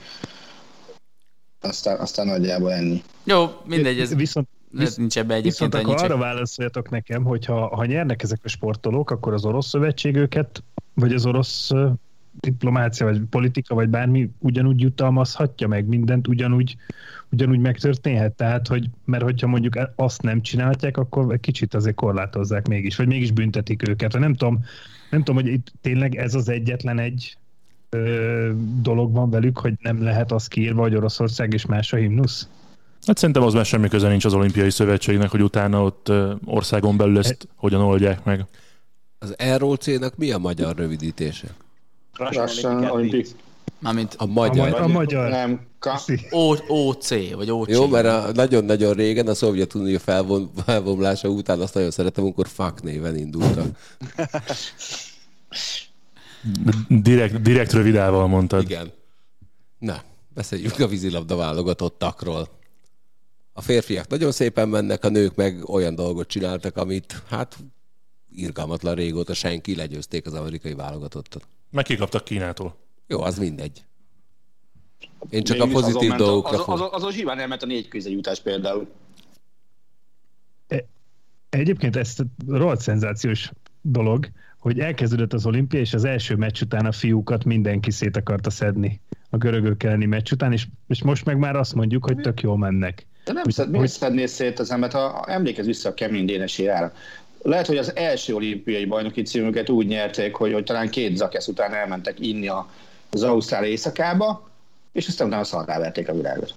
Aztán, 1.65 1.99
aztán 1.99 2.25
nagyjából 2.25 2.71
ennyi. 2.71 3.03
Jó, 3.23 3.45
mindegy, 3.65 3.99
ez 3.99 4.15
Viszont, 4.15 4.47
lehet, 4.71 4.97
nincs 4.97 5.17
ebbe 5.17 5.33
egyébként 5.33 5.73
viszont 5.73 5.87
akkor 5.87 6.03
arra 6.03 6.17
válaszoljatok 6.17 6.89
nekem, 6.89 7.23
hogy 7.23 7.45
ha, 7.45 7.75
ha 7.75 7.85
nyernek 7.85 8.23
ezek 8.23 8.39
a 8.43 8.47
sportolók, 8.47 9.11
akkor 9.11 9.33
az 9.33 9.45
orosz 9.45 9.67
szövetség 9.67 10.15
őket, 10.15 10.63
vagy 10.93 11.13
az 11.13 11.25
orosz 11.25 11.71
diplomácia, 12.39 13.05
vagy 13.05 13.21
politika, 13.29 13.75
vagy 13.75 13.89
bármi 13.89 14.29
ugyanúgy 14.39 14.81
jutalmazhatja 14.81 15.67
meg 15.67 15.85
mindent, 15.85 16.27
ugyanúgy, 16.27 16.75
ugyanúgy 17.31 17.59
megtörténhet. 17.59 18.33
Tehát, 18.33 18.67
hogy, 18.67 18.89
mert 19.05 19.23
hogyha 19.23 19.47
mondjuk 19.47 19.79
azt 19.95 20.21
nem 20.21 20.41
csinálják, 20.41 20.97
akkor 20.97 21.33
egy 21.33 21.39
kicsit 21.39 21.73
azért 21.73 21.95
korlátozzák 21.95 22.67
mégis, 22.67 22.95
vagy 22.95 23.07
mégis 23.07 23.31
büntetik 23.31 23.89
őket. 23.89 24.13
Nem 24.19 24.33
tudom, 24.33 24.63
nem 25.09 25.23
tudom, 25.23 25.41
hogy 25.41 25.51
itt 25.51 25.73
tényleg 25.81 26.15
ez 26.15 26.35
az 26.35 26.49
egyetlen 26.49 26.99
egy 26.99 27.37
ö, 27.89 28.51
dolog 28.81 29.13
van 29.13 29.29
velük, 29.29 29.57
hogy 29.57 29.73
nem 29.81 30.03
lehet 30.03 30.31
az 30.31 30.47
kiírva, 30.47 30.81
hogy 30.81 30.95
Oroszország 30.95 31.53
és 31.53 31.65
más 31.65 31.93
a 31.93 31.97
himnusz? 31.97 32.47
Hát 33.05 33.17
szerintem 33.17 33.43
az 33.43 33.53
már 33.53 33.65
semmi 33.65 33.87
köze 33.87 34.07
nincs 34.07 34.25
az 34.25 34.33
olimpiai 34.33 34.69
szövetségnek, 34.69 35.29
hogy 35.29 35.41
utána 35.41 35.83
ott 35.83 36.11
országon 36.45 36.97
belül 36.97 37.17
ezt 37.17 37.47
hogyan 37.55 37.81
oldják 37.81 38.23
meg. 38.23 38.45
Az 39.19 39.35
ROC-nak 39.57 40.17
mi 40.17 40.31
a 40.31 40.37
magyar 40.37 40.75
rövidítése? 40.75 41.47
Lassan 42.17 42.83
olimpik. 42.83 43.27
Mármint 43.79 44.15
A 44.17 44.25
magyar. 44.25 44.81
A 44.81 44.87
magyar. 44.87 45.29
Nem, 45.29 45.59
ka- 45.79 46.05
O- 46.29 46.63
OC, 46.67 47.09
vagy 47.35 47.51
OC. 47.51 47.69
Jó, 47.69 47.87
mert 47.87 48.05
a 48.07 48.31
nagyon-nagyon 48.33 48.93
régen 48.93 49.27
a 49.27 49.33
Szovjetunió 49.33 49.97
felvon, 49.97 50.49
felbomlása 50.65 51.27
után 51.29 51.59
azt 51.59 51.73
nagyon 51.73 51.91
szeretem, 51.91 52.23
amikor 52.23 52.47
FAK 52.47 52.83
néven 52.83 53.17
indultak. 53.17 53.65
Direkt, 56.87 57.41
direkt 57.41 57.71
rövidával 57.73 58.27
mondtad. 58.27 58.63
Igen. 58.63 58.91
Na, 59.77 60.01
beszéljünk 60.33 60.79
a 60.79 60.87
vízilabda 60.87 61.35
válogatottakról. 61.35 62.49
A 63.53 63.61
férfiak 63.61 64.07
nagyon 64.07 64.31
szépen 64.31 64.69
mennek, 64.69 65.03
a 65.03 65.09
nők 65.09 65.35
meg 65.35 65.69
olyan 65.69 65.95
dolgot 65.95 66.27
csináltak, 66.27 66.77
amit 66.77 67.23
hát 67.27 67.57
irgalmatlan 68.31 68.95
régóta 68.95 69.33
senki 69.33 69.75
legyőzték 69.75 70.25
az 70.25 70.33
amerikai 70.33 70.73
válogatottat. 70.73 71.47
Meg 71.71 71.83
kikaptak 71.83 72.23
Kínától. 72.23 72.75
Jó, 73.07 73.21
az 73.21 73.37
mindegy. 73.37 73.83
Én 75.29 75.43
csak 75.43 75.59
a 75.61 75.65
Mégis 75.65 75.75
azon 75.77 75.91
pozitív 75.91 76.09
ment 76.09 76.21
a- 76.21 76.25
dolgokra 76.25 76.49
azon, 76.49 76.65
fog. 76.65 76.73
azon, 76.73 76.89
azon 76.93 77.11
zsíván 77.11 77.39
elment 77.39 77.63
a 77.63 77.65
négy 77.65 77.87
jutás 77.91 78.39
például. 78.41 78.87
Egyébként 81.49 81.95
ez 81.95 82.15
rohadt 82.47 82.81
szenzációs 82.81 83.51
dolog, 83.81 84.29
hogy 84.65 84.79
elkezdődött 84.79 85.33
az 85.33 85.45
olimpia, 85.45 85.79
és 85.79 85.93
az 85.93 86.03
első 86.05 86.35
meccs 86.35 86.61
után 86.61 86.85
a 86.85 86.91
fiúkat 86.91 87.43
mindenki 87.43 87.91
szét 87.91 88.17
akarta 88.17 88.49
szedni 88.49 89.01
a 89.29 89.37
görögök 89.37 89.83
elleni 89.83 90.05
meccs 90.05 90.31
után, 90.31 90.51
és, 90.51 90.67
és 90.87 91.03
most 91.03 91.25
meg 91.25 91.37
már 91.37 91.55
azt 91.55 91.73
mondjuk, 91.73 92.05
hogy 92.05 92.15
tök 92.15 92.41
jól 92.41 92.57
mennek. 92.57 93.05
De 93.25 93.33
nem 93.33 93.49
szed, 93.49 93.69
miért 93.69 93.91
szednél 93.91 94.27
szét 94.27 94.59
az 94.59 94.71
embert, 94.71 94.93
ha 94.93 95.25
emlékezz 95.27 95.65
vissza 95.65 95.89
a 95.89 95.93
kemény 95.93 96.25
Dénes 96.25 96.57
érára. 96.57 96.93
Lehet, 97.41 97.67
hogy 97.67 97.77
az 97.77 97.95
első 97.95 98.35
olimpiai 98.35 98.85
bajnoki 98.85 99.21
címüket 99.21 99.69
úgy 99.69 99.87
nyerték, 99.87 100.35
hogy, 100.35 100.53
hogy 100.53 100.63
talán 100.63 100.89
két 100.89 101.17
zakesz 101.17 101.47
után 101.47 101.73
elmentek 101.73 102.19
inni 102.19 102.47
az 103.11 103.23
Ausztrál 103.23 103.63
éjszakába, 103.63 104.49
és 104.91 105.07
aztán 105.07 105.27
utána 105.27 105.43
szarrá 105.43 105.79
verték 105.79 106.09
a 106.09 106.13
világot. 106.13 106.53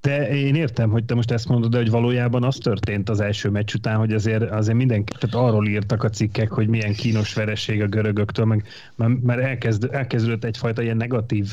De 0.00 0.28
én 0.30 0.54
értem, 0.54 0.90
hogy 0.90 1.04
te 1.04 1.14
most 1.14 1.30
ezt 1.30 1.48
mondod, 1.48 1.70
de 1.70 1.76
hogy 1.76 1.90
valójában 1.90 2.44
az 2.44 2.56
történt 2.56 3.08
az 3.08 3.20
első 3.20 3.48
meccs 3.48 3.74
után, 3.74 3.96
hogy 3.96 4.12
azért, 4.12 4.50
azért 4.50 4.76
mindenki, 4.76 5.12
tehát 5.18 5.46
arról 5.46 5.66
írtak 5.66 6.04
a 6.04 6.08
cikkek, 6.08 6.50
hogy 6.50 6.68
milyen 6.68 6.92
kínos 6.92 7.34
vereség 7.34 7.82
a 7.82 7.86
görögöktől, 7.86 8.44
meg, 8.44 8.64
mert- 8.96 9.22
mert 9.22 9.40
elkezd, 9.40 9.88
elkezdődött 9.92 10.44
egyfajta 10.44 10.82
ilyen 10.82 10.96
negatív 10.96 11.48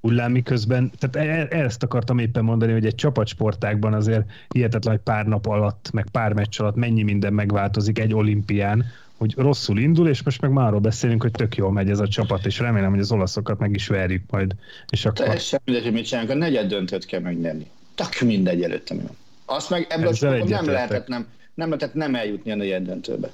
hullám, 0.00 0.32
miközben, 0.32 0.90
tehát 0.98 1.28
e- 1.50 1.56
ezt 1.56 1.82
akartam 1.82 2.18
éppen 2.18 2.44
mondani, 2.44 2.72
hogy 2.72 2.86
egy 2.86 2.94
csapatsportákban 2.94 3.94
azért 3.94 4.30
hihetetlen, 4.48 4.94
hogy 4.94 5.02
pár 5.02 5.26
nap 5.26 5.46
alatt, 5.46 5.90
meg 5.92 6.06
pár 6.12 6.32
meccs 6.32 6.60
alatt 6.60 6.76
mennyi 6.76 7.02
minden 7.02 7.32
megváltozik 7.32 7.98
egy 7.98 8.14
olimpián, 8.14 8.84
hogy 9.16 9.34
rosszul 9.36 9.78
indul, 9.78 10.08
és 10.08 10.22
most 10.22 10.40
meg 10.40 10.50
már 10.50 10.66
arról 10.66 10.80
beszélünk, 10.80 11.22
hogy 11.22 11.30
tök 11.30 11.56
jól 11.56 11.72
megy 11.72 11.90
ez 11.90 11.98
a 11.98 12.08
csapat, 12.08 12.46
és 12.46 12.58
remélem, 12.58 12.90
hogy 12.90 13.00
az 13.00 13.12
olaszokat 13.12 13.58
meg 13.58 13.74
is 13.74 13.86
verjük 13.86 14.22
majd. 14.30 14.54
És 14.90 15.04
akkor 15.04 15.24
Teljesen 15.24 15.60
mindegy, 15.64 15.84
hogy 15.84 15.92
mit 15.92 16.06
csinálunk, 16.06 16.32
a 16.32 16.34
negyed 16.34 16.68
döntőt 16.68 17.04
kell 17.04 17.20
megnyerni. 17.20 17.66
Tök 17.96 18.20
mindegy 18.20 18.62
előtte 18.62 18.94
mi 18.94 19.00
van. 19.00 19.16
Azt 19.44 19.70
meg 19.70 19.86
ebből 19.88 20.06
a 20.06 20.10
Ezzel 20.10 20.30
sportból 20.30 20.56
nem 20.58 20.72
lehetett 20.72 21.06
nem, 21.06 21.26
nem 21.54 21.68
lehetett 21.68 21.94
nem 21.94 22.14
eljutni 22.14 22.50
a 22.50 22.54
negyed 22.54 22.82
döntőbe. 22.82 23.30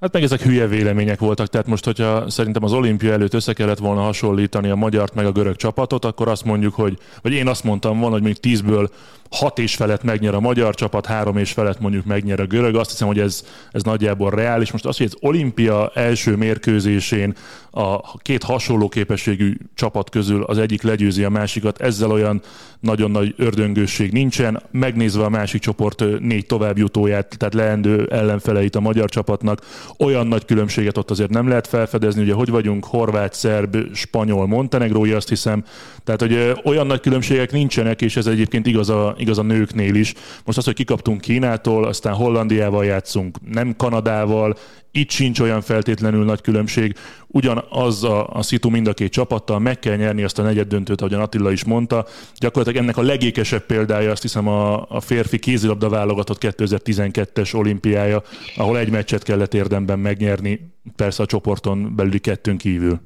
Hát 0.00 0.12
meg 0.12 0.22
ezek 0.22 0.42
hülye 0.42 0.66
vélemények 0.66 1.18
voltak, 1.18 1.46
tehát 1.46 1.66
most, 1.66 1.84
hogyha 1.84 2.30
szerintem 2.30 2.64
az 2.64 2.72
olimpia 2.72 3.12
előtt 3.12 3.34
össze 3.34 3.52
kellett 3.52 3.78
volna 3.78 4.00
hasonlítani 4.00 4.68
a 4.68 4.74
magyart 4.74 5.14
meg 5.14 5.26
a 5.26 5.32
görög 5.32 5.56
csapatot, 5.56 6.04
akkor 6.04 6.28
azt 6.28 6.44
mondjuk, 6.44 6.74
hogy, 6.74 6.98
vagy 7.22 7.32
én 7.32 7.48
azt 7.48 7.64
mondtam 7.64 7.98
volna, 7.98 8.14
hogy 8.14 8.22
még 8.22 8.40
tízből 8.40 8.90
hat 9.30 9.58
és 9.58 9.74
felett 9.74 10.02
megnyer 10.02 10.34
a 10.34 10.40
magyar 10.40 10.74
csapat, 10.74 11.06
három 11.06 11.36
és 11.36 11.52
felett 11.52 11.80
mondjuk 11.80 12.04
megnyer 12.04 12.40
a 12.40 12.46
görög. 12.46 12.74
Azt 12.74 12.90
hiszem, 12.90 13.06
hogy 13.06 13.18
ez, 13.18 13.44
ez 13.72 13.82
nagyjából 13.82 14.30
reális. 14.30 14.72
Most 14.72 14.86
az, 14.86 14.96
hogy 14.96 15.06
az 15.06 15.16
olimpia 15.20 15.90
első 15.94 16.36
mérkőzésén 16.36 17.34
a 17.70 18.18
két 18.18 18.42
hasonló 18.42 18.88
képességű 18.88 19.56
csapat 19.74 20.10
közül 20.10 20.42
az 20.42 20.58
egyik 20.58 20.82
legyőzi 20.82 21.24
a 21.24 21.28
másikat, 21.28 21.80
ezzel 21.80 22.10
olyan 22.10 22.42
nagyon 22.80 23.10
nagy 23.10 23.34
ördöngősség 23.36 24.12
nincsen. 24.12 24.62
Megnézve 24.70 25.24
a 25.24 25.28
másik 25.28 25.60
csoport 25.60 26.20
négy 26.20 26.46
továbbjutóját, 26.46 27.36
tehát 27.38 27.54
leendő 27.54 28.06
ellenfeleit 28.10 28.76
a 28.76 28.80
magyar 28.80 29.08
csapatnak, 29.08 29.60
olyan 29.98 30.26
nagy 30.26 30.44
különbséget 30.44 30.98
ott 30.98 31.10
azért 31.10 31.30
nem 31.30 31.48
lehet 31.48 31.66
felfedezni. 31.66 32.22
Ugye 32.22 32.32
hogy 32.32 32.50
vagyunk 32.50 32.84
horvát, 32.84 33.34
szerb, 33.34 33.76
spanyol, 33.94 34.46
montenegrói, 34.46 35.12
azt 35.12 35.28
hiszem. 35.28 35.64
Tehát, 36.04 36.20
hogy 36.20 36.60
olyan 36.64 36.86
nagy 36.86 37.00
különbségek 37.00 37.52
nincsenek, 37.52 38.02
és 38.02 38.16
ez 38.16 38.26
egyébként 38.26 38.66
igaz 38.66 38.88
a, 38.88 39.14
igaz 39.18 39.38
a 39.38 39.42
nőknél 39.42 39.94
is. 39.94 40.14
Most 40.44 40.58
az, 40.58 40.64
hogy 40.64 40.74
kikaptunk 40.74 41.20
Kínától, 41.20 41.84
aztán 41.84 42.14
Hollandiával 42.14 42.84
játszunk, 42.84 43.38
nem 43.52 43.76
Kanadával, 43.76 44.56
itt 44.96 45.10
sincs 45.10 45.40
olyan 45.40 45.60
feltétlenül 45.60 46.24
nagy 46.24 46.40
különbség. 46.40 46.94
Ugyanaz 47.26 48.04
a, 48.04 48.28
a 48.28 48.42
szitu 48.42 48.68
mind 48.70 48.86
a 48.86 48.92
két 48.92 49.12
csapattal, 49.12 49.58
meg 49.58 49.78
kell 49.78 49.96
nyerni 49.96 50.22
azt 50.22 50.38
a 50.38 50.42
negyed 50.42 50.68
döntőt, 50.68 51.00
ahogyan 51.00 51.20
Attila 51.20 51.50
is 51.50 51.64
mondta. 51.64 52.06
Gyakorlatilag 52.38 52.82
ennek 52.82 52.96
a 52.96 53.02
legékesebb 53.02 53.66
példája 53.66 54.10
azt 54.10 54.22
hiszem 54.22 54.48
a, 54.48 54.86
a 54.88 55.00
férfi 55.00 55.38
kézilabda 55.38 55.88
válogatott 55.88 56.38
2012-es 56.40 57.54
olimpiája, 57.54 58.22
ahol 58.56 58.78
egy 58.78 58.90
meccset 58.90 59.22
kellett 59.22 59.54
érdemben 59.74 59.98
megnyerni, 59.98 60.72
persze 60.96 61.22
a 61.22 61.26
csoporton 61.26 61.96
belüli 61.96 62.18
kettőn 62.18 62.56
kívül. 62.56 63.00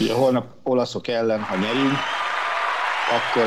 Ugye 0.00 0.14
holnap 0.14 0.54
olaszok 0.62 1.08
ellen, 1.08 1.40
ha 1.40 1.56
nyerünk, 1.56 1.92
akkor 3.10 3.46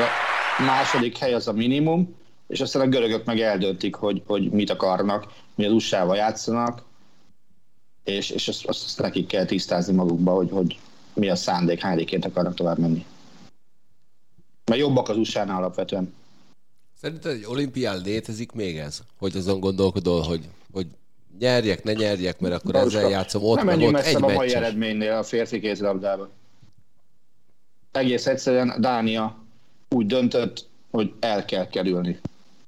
második 0.66 1.16
hely 1.16 1.34
az 1.34 1.48
a 1.48 1.52
minimum, 1.52 2.14
és 2.46 2.60
aztán 2.60 2.82
a 2.82 2.88
görögök 2.88 3.24
meg 3.24 3.40
eldöntik, 3.40 3.94
hogy, 3.94 4.22
hogy 4.26 4.50
mit 4.50 4.70
akarnak, 4.70 5.26
mi 5.54 5.64
az 5.64 5.72
usa 5.72 6.14
játszanak, 6.14 6.82
és, 8.04 8.30
és 8.30 8.48
azt, 8.48 8.66
azt 8.66 9.00
nekik 9.00 9.26
kell 9.26 9.44
tisztázni 9.44 9.94
magukba, 9.94 10.32
hogy, 10.32 10.50
hogy 10.50 10.78
mi 11.14 11.28
a 11.28 11.36
szándék, 11.36 11.80
hányadikért 11.80 12.24
akarnak 12.24 12.54
tovább 12.54 12.78
menni. 12.78 13.04
Mert 14.64 14.80
jobbak 14.80 15.08
az 15.08 15.16
usa 15.16 15.40
alapvetően. 15.40 16.14
Szerinted 17.00 17.32
egy 17.32 17.44
olimpián 17.44 18.00
létezik 18.02 18.52
még 18.52 18.76
ez? 18.78 19.02
Hogy 19.18 19.36
azon 19.36 19.60
gondolkodol, 19.60 20.22
hogy, 20.22 20.48
hogy 20.72 20.86
nyerjek, 21.38 21.84
ne 21.84 21.92
nyerjek, 21.92 22.40
mert 22.40 22.54
akkor 22.54 22.72
Baruska, 22.72 22.98
ezzel 22.98 23.10
játszom 23.10 23.42
ott, 23.42 23.56
Nem 23.56 23.66
menjünk 23.66 23.96
ott 23.96 24.04
egy 24.04 24.14
a 24.14 24.18
mai 24.18 24.54
eredménynél 24.54 25.12
a 25.12 25.22
férfi 25.22 25.60
kézilabdában. 25.60 26.28
Egész 27.92 28.26
egyszerűen 28.26 28.80
Dánia 28.80 29.44
úgy 29.88 30.06
döntött, 30.06 30.68
hogy 30.90 31.12
el 31.20 31.44
kell 31.44 31.68
kerülni 31.68 32.20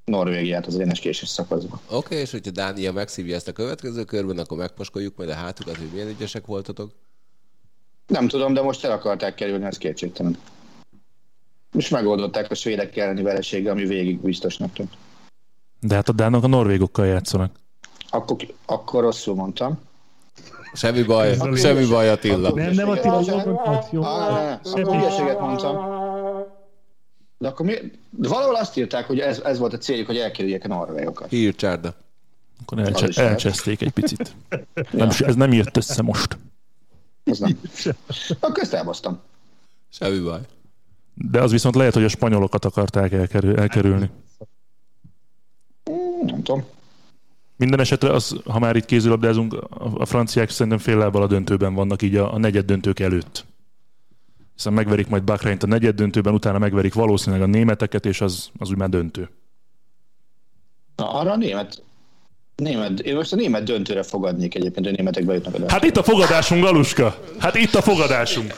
Norvégiát 0.04 0.66
az 0.66 0.78
éneskéses 0.78 1.28
szakaszba. 1.28 1.80
Oké, 1.86 1.96
okay, 1.96 2.18
és 2.18 2.30
hogyha 2.30 2.50
Dánia 2.50 2.92
megszívja 2.92 3.34
ezt 3.34 3.48
a 3.48 3.52
következő 3.52 4.04
körben, 4.04 4.38
akkor 4.38 4.58
megpaskoljuk 4.58 5.16
majd 5.16 5.28
a 5.28 5.34
hátukat, 5.34 5.76
hogy 5.76 5.88
milyen 5.92 6.08
ügyesek 6.08 6.46
voltatok. 6.46 6.90
Nem 8.06 8.28
tudom, 8.28 8.54
de 8.54 8.62
most 8.62 8.84
el 8.84 8.92
akarták 8.92 9.34
kerülni, 9.34 9.64
ez 9.64 9.78
kétségtelen. 9.78 10.38
És 11.72 11.88
megoldották 11.88 12.50
a 12.50 12.54
svédek 12.54 12.96
elleni 12.96 13.22
vereséggel, 13.22 13.72
ami 13.72 13.86
végig 13.86 14.20
biztosnak 14.20 14.72
tűnt. 14.72 14.92
De 15.80 15.94
hát 15.94 16.08
a 16.08 16.12
dánok 16.12 16.44
a 16.44 16.46
norvégokkal 16.46 17.06
játszanak. 17.06 17.56
Akkor, 18.10 18.36
akkor 18.66 19.02
rosszul 19.02 19.34
mondtam. 19.34 19.78
Semmi 20.72 21.02
baj, 21.02 21.36
semmi 21.56 21.86
baj 21.86 22.08
Attila. 22.08 22.50
Nem, 22.54 22.72
nem 22.72 22.88
Attila, 22.88 23.20
jól 23.26 23.44
mondtad, 23.44 23.86
jó. 23.90 24.02
Akkor 24.02 24.96
hülyeséget 24.96 25.40
mondtam. 25.40 25.76
De 27.38 27.48
akkor 27.48 27.66
mi? 27.66 27.74
De 28.10 28.28
valahol 28.28 28.54
azt 28.56 28.76
írták, 28.76 29.06
hogy 29.06 29.18
ez, 29.20 29.38
ez 29.40 29.58
volt 29.58 29.72
a 29.72 29.78
céljuk, 29.78 30.06
hogy 30.06 30.16
elkerüljék 30.16 30.64
a 30.64 30.68
norvégokat. 30.68 31.28
Hírcsárda. 31.28 31.94
Akkor 32.62 32.78
elcse- 32.78 33.16
elcseszték 33.18 33.82
egy 33.82 33.90
picit. 33.90 34.34
Nem, 34.90 35.08
ez 35.18 35.34
nem 35.34 35.52
jött 35.52 35.76
össze 35.76 36.02
most. 36.02 36.38
Ez 37.24 37.38
nem. 37.38 37.60
Akkor 38.40 38.62
ezt 38.62 38.72
elbasztam. 38.74 39.20
Semmi 39.88 40.18
baj. 40.18 40.40
De 41.14 41.40
az 41.42 41.50
viszont 41.50 41.74
lehet, 41.74 41.94
hogy 41.94 42.04
a 42.04 42.08
spanyolokat 42.08 42.64
akarták 42.64 43.12
elkerül, 43.12 43.58
elkerülni. 43.58 44.10
Nem 46.22 46.42
tudom. 46.42 46.64
Minden 47.58 47.80
esetre, 47.80 48.12
az, 48.12 48.36
ha 48.44 48.58
már 48.58 48.76
itt 48.76 48.84
kézilabdázunk, 48.84 49.54
a, 49.98 50.06
franciák 50.06 50.50
szerintem 50.50 50.78
fél 50.78 50.96
lábbal 50.96 51.22
a 51.22 51.26
döntőben 51.26 51.74
vannak, 51.74 52.02
így 52.02 52.16
a, 52.16 52.34
a 52.34 52.38
negyed 52.38 52.64
döntők 52.64 53.00
előtt. 53.00 53.44
Hiszen 54.54 54.72
megverik 54.72 55.08
majd 55.08 55.22
Bahreint 55.22 55.62
a 55.62 55.66
negyed 55.66 55.94
döntőben, 55.94 56.34
utána 56.34 56.58
megverik 56.58 56.94
valószínűleg 56.94 57.42
a 57.42 57.50
németeket, 57.50 58.06
és 58.06 58.20
az, 58.20 58.48
az 58.58 58.70
úgy 58.70 58.76
már 58.76 58.88
döntő. 58.88 59.28
Na, 60.96 61.12
arra 61.12 61.32
a 61.32 61.36
német, 61.36 61.82
német, 62.56 63.00
én 63.00 63.14
most 63.14 63.32
a 63.32 63.36
német 63.36 63.62
döntőre 63.62 64.02
fogadnék 64.02 64.54
egyébként, 64.54 64.86
hogy 64.86 64.94
a 64.94 64.96
németek 64.96 65.24
bejutnak 65.24 65.54
a 65.54 65.70
Hát 65.72 65.84
itt 65.84 65.96
a 65.96 66.02
fogadásunk, 66.02 66.62
Galuska! 66.62 67.18
Hát 67.38 67.54
itt 67.54 67.74
a 67.74 67.82
fogadásunk! 67.82 68.54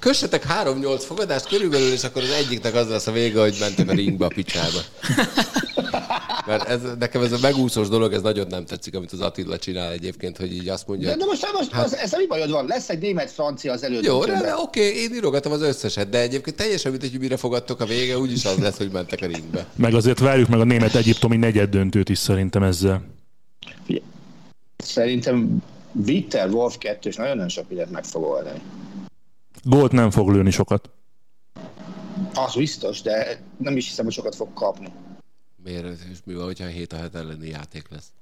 Kössetek 0.00 0.46
3-8 0.64 1.02
fogadást 1.06 1.48
körülbelül, 1.48 1.92
és 1.92 2.04
akkor 2.04 2.22
az 2.22 2.30
egyiknek 2.30 2.74
az 2.74 2.88
lesz 2.88 3.06
a 3.06 3.12
vége, 3.12 3.40
hogy 3.40 3.56
mentek 3.60 3.88
a 3.88 3.92
ringbe 3.92 4.24
a 4.24 4.28
picsába. 4.34 4.78
Mert 6.50 6.68
ez, 6.68 6.80
nekem 6.98 7.22
ez 7.22 7.32
a 7.32 7.38
megúszós 7.42 7.88
dolog, 7.88 8.12
ez 8.12 8.22
nagyon 8.22 8.46
nem 8.46 8.64
tetszik, 8.64 8.94
amit 8.94 9.12
az 9.12 9.20
Attila 9.20 9.58
csinál 9.58 9.92
egyébként, 9.92 10.36
hogy 10.36 10.52
így 10.52 10.68
azt 10.68 10.86
mondja, 10.86 11.08
De, 11.08 11.16
de 11.16 11.24
most, 11.24 11.52
most 11.52 11.70
hát, 11.70 11.84
az, 11.84 11.96
ez 11.96 12.12
mi 12.12 12.26
bajod 12.26 12.50
van? 12.50 12.66
Lesz 12.66 12.88
egy 12.88 12.98
német-francia 12.98 13.72
az 13.72 13.82
Jó, 13.82 13.88
elődöntőben. 13.88 14.40
de, 14.40 14.46
de 14.46 14.54
oké, 14.56 15.02
én 15.02 15.14
írogatom 15.14 15.52
az 15.52 15.62
összeset, 15.62 16.08
de 16.08 16.20
egyébként 16.20 16.56
teljesen 16.56 16.90
mindegy, 16.90 17.10
hogy 17.10 17.20
mire 17.20 17.36
fogadtok 17.36 17.80
a 17.80 17.84
vége, 17.84 18.18
úgyis 18.18 18.44
az 18.44 18.58
lesz, 18.58 18.76
hogy 18.76 18.90
mentek 18.90 19.20
a 19.22 19.26
ringbe. 19.26 19.66
Meg 19.76 19.94
azért 19.94 20.18
várjuk 20.18 20.48
meg 20.48 20.60
a 20.60 20.64
német-egyiptomi 20.64 21.36
negyed 21.36 21.70
döntőt 21.70 22.08
is 22.08 22.18
szerintem 22.18 22.62
ezzel. 22.62 23.02
Szerintem 24.76 25.62
Witter 26.06 26.48
Wolf 26.50 26.78
2 26.78 27.08
és 27.08 27.16
nagyon-nagyon 27.16 27.48
sok 27.48 27.68
mindent 27.68 27.90
meg 27.90 28.04
fog 28.04 28.22
oldani. 28.22 28.60
Gólt 29.62 29.92
nem 29.92 30.10
fog 30.10 30.28
lőni 30.28 30.50
sokat. 30.50 30.90
Az 32.34 32.54
biztos, 32.54 33.02
de 33.02 33.40
nem 33.56 33.76
is 33.76 33.88
hiszem, 33.88 34.04
hogy 34.04 34.14
sokat 34.14 34.34
fog 34.34 34.48
kapni. 34.54 34.88
Miért? 35.64 35.84
És 36.10 36.18
mi 36.24 36.34
van, 36.34 36.44
hogyha 36.44 36.66
7 36.66 36.92
a 36.92 36.96
7 36.96 37.14
elleni 37.14 37.48
játék 37.48 37.88
lesz? 37.88 38.12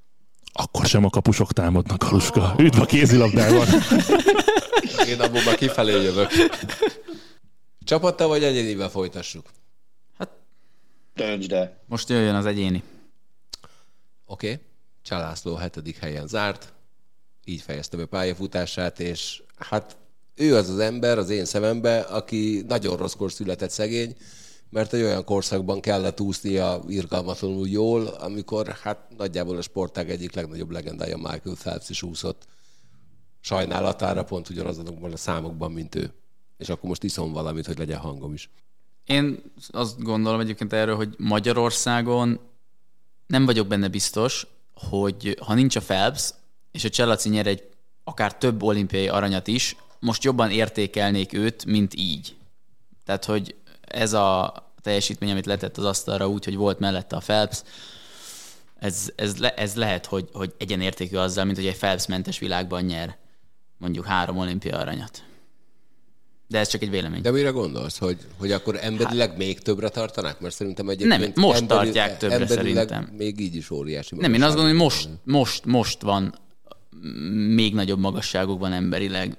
Akkor 0.52 0.86
sem 0.86 1.04
a 1.04 1.10
kapusok 1.10 1.52
támadnak, 1.52 2.04
Galuska. 2.04 2.54
Üdv 2.58 2.80
a 2.80 2.84
kézilabdában! 2.84 3.66
Én 5.08 5.20
abból 5.20 5.42
már 5.44 5.54
kifelé 5.54 6.02
jövök. 6.02 6.30
Csapattal 7.84 8.28
vagy 8.28 8.44
egyénivel 8.44 8.88
folytassuk? 8.88 9.46
Döntsd 11.14 11.52
el. 11.52 11.78
Most 11.86 12.08
jöjjön 12.08 12.34
az 12.34 12.46
egyéni. 12.46 12.82
Oké. 14.26 14.52
Okay. 14.52 14.64
Csalászló 15.02 15.54
hetedik 15.54 15.98
helyen 15.98 16.26
zárt. 16.26 16.72
Így 17.44 17.60
fejezte 17.60 17.96
be 17.96 18.04
pályafutását, 18.04 19.00
és 19.00 19.42
hát 19.56 19.96
ő 20.34 20.56
az 20.56 20.68
az 20.68 20.78
ember 20.78 21.18
az 21.18 21.30
én 21.30 21.44
szemembe, 21.44 22.00
aki 22.00 22.64
nagyon 22.66 22.96
rosszkor 22.96 23.32
született 23.32 23.70
szegény, 23.70 24.16
mert 24.70 24.92
egy 24.92 25.02
olyan 25.02 25.24
korszakban 25.24 25.80
kellett 25.80 26.20
úsznia 26.20 26.80
irgalmatlanul 26.88 27.68
jól, 27.68 28.06
amikor 28.06 28.66
hát 28.68 29.16
nagyjából 29.16 29.56
a 29.56 29.62
sportág 29.62 30.10
egyik 30.10 30.34
legnagyobb 30.34 30.70
legendája 30.70 31.16
Michael 31.16 31.56
Phelps 31.58 31.88
is 31.88 32.02
úszott 32.02 32.46
sajnálatára 33.40 34.24
pont 34.24 34.48
ugyanazokban 34.48 35.12
a 35.12 35.16
számokban, 35.16 35.72
mint 35.72 35.94
ő. 35.94 36.12
És 36.56 36.68
akkor 36.68 36.88
most 36.88 37.04
iszom 37.04 37.32
valamit, 37.32 37.66
hogy 37.66 37.78
legyen 37.78 37.98
hangom 37.98 38.32
is. 38.32 38.50
Én 39.04 39.42
azt 39.68 40.02
gondolom 40.02 40.40
egyébként 40.40 40.72
erről, 40.72 40.96
hogy 40.96 41.14
Magyarországon 41.18 42.40
nem 43.26 43.44
vagyok 43.44 43.66
benne 43.66 43.88
biztos, 43.88 44.46
hogy 44.74 45.38
ha 45.40 45.54
nincs 45.54 45.76
a 45.76 45.80
Phelps, 45.80 46.34
és 46.70 46.84
a 46.84 46.88
Cselaci 46.88 47.28
nyer 47.28 47.46
egy 47.46 47.68
akár 48.04 48.36
több 48.36 48.62
olimpiai 48.62 49.08
aranyat 49.08 49.46
is, 49.46 49.76
most 50.00 50.24
jobban 50.24 50.50
értékelnék 50.50 51.32
őt, 51.32 51.64
mint 51.64 51.94
így. 51.94 52.36
Tehát, 53.04 53.24
hogy 53.24 53.54
ez 53.88 54.12
a 54.12 54.54
teljesítmény, 54.82 55.30
amit 55.30 55.46
letett 55.46 55.76
az 55.76 55.84
asztalra 55.84 56.28
úgy, 56.28 56.44
hogy 56.44 56.56
volt 56.56 56.78
mellette 56.78 57.16
a 57.16 57.18
Phelps, 57.18 57.62
ez, 58.78 59.12
ez, 59.16 59.36
le, 59.36 59.54
ez 59.54 59.74
lehet, 59.74 60.06
hogy, 60.06 60.28
hogy 60.32 60.54
egyenértékű 60.58 61.16
azzal, 61.16 61.44
mint 61.44 61.56
hogy 61.56 61.66
egy 61.66 61.76
Phelps-mentes 61.76 62.38
világban 62.38 62.82
nyer 62.82 63.16
mondjuk 63.78 64.04
három 64.04 64.38
olimpia 64.38 64.78
aranyat. 64.78 65.22
De 66.48 66.58
ez 66.58 66.68
csak 66.68 66.82
egy 66.82 66.90
vélemény. 66.90 67.22
De 67.22 67.30
mire 67.30 67.50
gondolsz, 67.50 67.98
hogy, 67.98 68.18
hogy 68.38 68.52
akkor 68.52 68.78
emberileg 68.80 69.28
hát, 69.28 69.38
még 69.38 69.58
többre 69.58 69.88
tartanák? 69.88 70.40
Mert 70.40 70.54
szerintem 70.54 70.88
egyébként 70.88 71.34
Nem, 71.34 71.44
most 71.44 71.66
tartják 71.66 72.16
többre 72.16 72.46
szerintem. 72.46 73.12
még 73.16 73.40
így 73.40 73.54
is 73.54 73.70
óriási. 73.70 74.14
Nem, 74.14 74.34
én 74.34 74.42
azt 74.42 74.54
gondolom, 74.54 74.78
hogy 74.78 74.86
most, 74.86 75.08
most, 75.24 75.64
most 75.64 76.02
van 76.02 76.34
még 77.54 77.74
nagyobb 77.74 77.98
magasságokban 77.98 78.72
emberileg. 78.72 79.36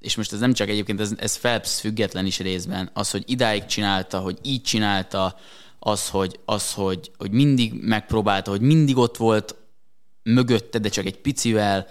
És 0.00 0.16
most 0.16 0.32
ez 0.32 0.40
nem 0.40 0.52
csak 0.52 0.68
egyébként, 0.68 1.00
ez, 1.00 1.12
ez 1.16 1.38
Phelps 1.38 1.80
független 1.80 2.26
is 2.26 2.38
részben. 2.38 2.90
Az, 2.92 3.10
hogy 3.10 3.22
idáig 3.26 3.64
csinálta, 3.64 4.18
hogy 4.18 4.38
így 4.42 4.62
csinálta, 4.62 5.36
az, 5.78 6.08
hogy, 6.08 6.40
az, 6.44 6.72
hogy, 6.72 7.10
hogy 7.18 7.30
mindig 7.30 7.72
megpróbálta, 7.72 8.50
hogy 8.50 8.60
mindig 8.60 8.96
ott 8.96 9.16
volt 9.16 9.54
mögötte, 10.22 10.78
de 10.78 10.88
csak 10.88 11.06
egy 11.06 11.20
picivel. 11.20 11.86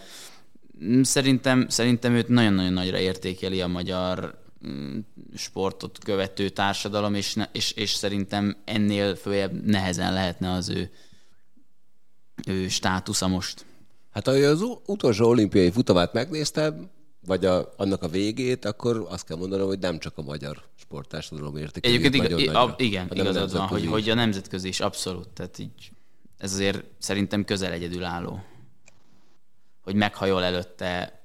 Szerintem, 1.01 1.70
szerintem 1.70 2.14
őt 2.14 2.28
nagyon-nagyon 2.28 2.74
nagyra 2.74 2.97
értékeli 2.97 3.62
a 3.62 3.68
magyar 3.68 4.41
mm, 4.68 4.99
sportot 5.36 5.97
követő 6.03 6.49
társadalom, 6.49 7.14
és, 7.14 7.36
és, 7.51 7.72
és 7.72 7.89
szerintem 7.89 8.57
ennél 8.66 9.16
följebb 9.16 9.66
nehezen 9.66 10.14
lehetne 10.14 10.51
az 10.51 10.70
ő, 10.70 10.91
ő 12.47 12.68
státusza 12.68 13.28
most. 13.28 13.66
Hát 14.12 14.28
ahogy 14.28 14.43
az 14.43 14.62
utolsó 14.86 15.28
olimpiai 15.28 15.72
futamát 15.72 16.14
megnéztem, 16.14 16.89
vagy 17.26 17.46
a, 17.46 17.74
annak 17.78 18.04
a 18.04 18.08
végét, 18.08 18.66
akkor 18.66 19.06
azt 19.10 19.26
kell 19.26 19.38
mondanom, 19.38 19.68
hogy 19.68 19.80
nem 19.80 20.00
csak 20.00 20.18
a 20.18 20.22
magyar 20.22 20.64
sporttársadalom 20.76 21.58
értékeli. 21.58 21.94
Egyébként 21.94 22.26
iga, 22.26 22.36
nagyra, 22.36 22.64
a, 22.64 22.76
igen, 22.78 23.10
igazad 23.14 23.52
van, 23.54 23.68
hogy, 23.68 23.86
hogy 23.86 24.10
a 24.10 24.14
nemzetközi 24.14 24.68
is 24.68 24.80
abszolút, 24.80 25.28
tehát 25.30 25.60
így 25.60 25.92
ez 26.38 26.54
azért 26.54 26.84
szerintem 26.98 27.46
közel 27.46 27.72
egyedülálló. 27.72 28.44
Hogy 29.82 29.96
meghajol 29.96 30.44
előtte 30.44 31.20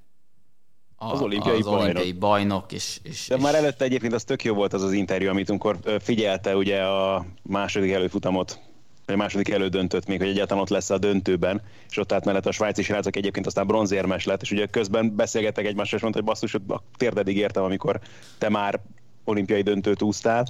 a, 0.97 1.13
Az 1.13 1.21
olimpiai 1.21 1.59
az 1.59 1.67
olimpiai 1.67 2.13
bajnok. 2.13 2.19
bajnok, 2.19 2.73
és, 2.73 2.99
és, 3.03 3.27
De 3.29 3.37
és 3.37 3.43
már 3.43 3.55
előtte 3.55 3.85
egyébként 3.85 4.13
az 4.13 4.25
tök 4.25 4.45
jó 4.45 4.55
volt 4.55 4.73
az 4.73 4.83
az 4.83 4.93
interjú, 4.93 5.29
amit 5.29 5.49
amikor 5.49 5.79
figyelte 6.01 6.57
ugye 6.57 6.83
a 6.83 7.27
második 7.43 7.93
előfutamot, 7.93 8.61
vagy 9.07 9.15
a 9.15 9.19
második 9.19 9.49
elődöntött 9.49 10.07
még, 10.07 10.19
hogy 10.19 10.29
egyáltalán 10.29 10.63
ott 10.63 10.69
lesz 10.69 10.91
a 10.91 10.99
döntőben, 10.99 11.63
és 11.91 11.97
ott 11.97 12.13
állt 12.13 12.25
mellett 12.25 12.47
a 12.47 12.53
svájci 12.53 12.83
srácok 12.83 13.17
egyébként 13.17 13.47
aztán 13.47 13.67
bronzérmes 13.67 14.25
lett, 14.25 14.43
és 14.43 14.51
ugye 14.51 14.67
közben 14.67 15.17
beszélgettek 15.17 15.67
egymással, 15.67 15.97
és 15.97 16.03
mondta, 16.03 16.21
hogy 16.21 16.29
basszus, 16.29 16.55
a 16.55 16.83
térdedig 16.97 17.37
értem, 17.37 17.63
amikor 17.63 18.01
te 18.39 18.49
már 18.49 18.81
olimpiai 19.25 19.63
döntőt 19.63 20.03
úsztál. 20.03 20.47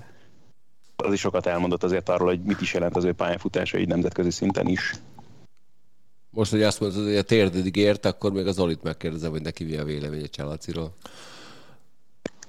Az 0.96 1.12
is 1.12 1.20
sokat 1.20 1.46
elmondott 1.46 1.82
azért 1.82 2.08
arról, 2.08 2.28
hogy 2.28 2.42
mit 2.42 2.60
is 2.60 2.74
jelent 2.74 2.96
az 2.96 3.04
ő 3.04 3.12
pályafutása 3.12 3.78
így 3.78 3.88
nemzetközi 3.88 4.30
szinten 4.30 4.66
is. 4.66 4.94
Most, 6.30 6.50
hogy 6.50 6.62
azt 6.62 6.80
mondod, 6.80 7.04
hogy 7.04 7.16
a 7.16 7.22
térdedig 7.22 7.76
ért, 7.76 8.06
akkor 8.06 8.32
még 8.32 8.46
az 8.46 8.58
Olit 8.58 8.82
megkérdezem, 8.82 9.30
hogy 9.30 9.42
neki 9.42 9.64
mi 9.64 9.76
a 9.76 9.84
véleménye 9.84 10.26
Csalaciról. 10.26 10.94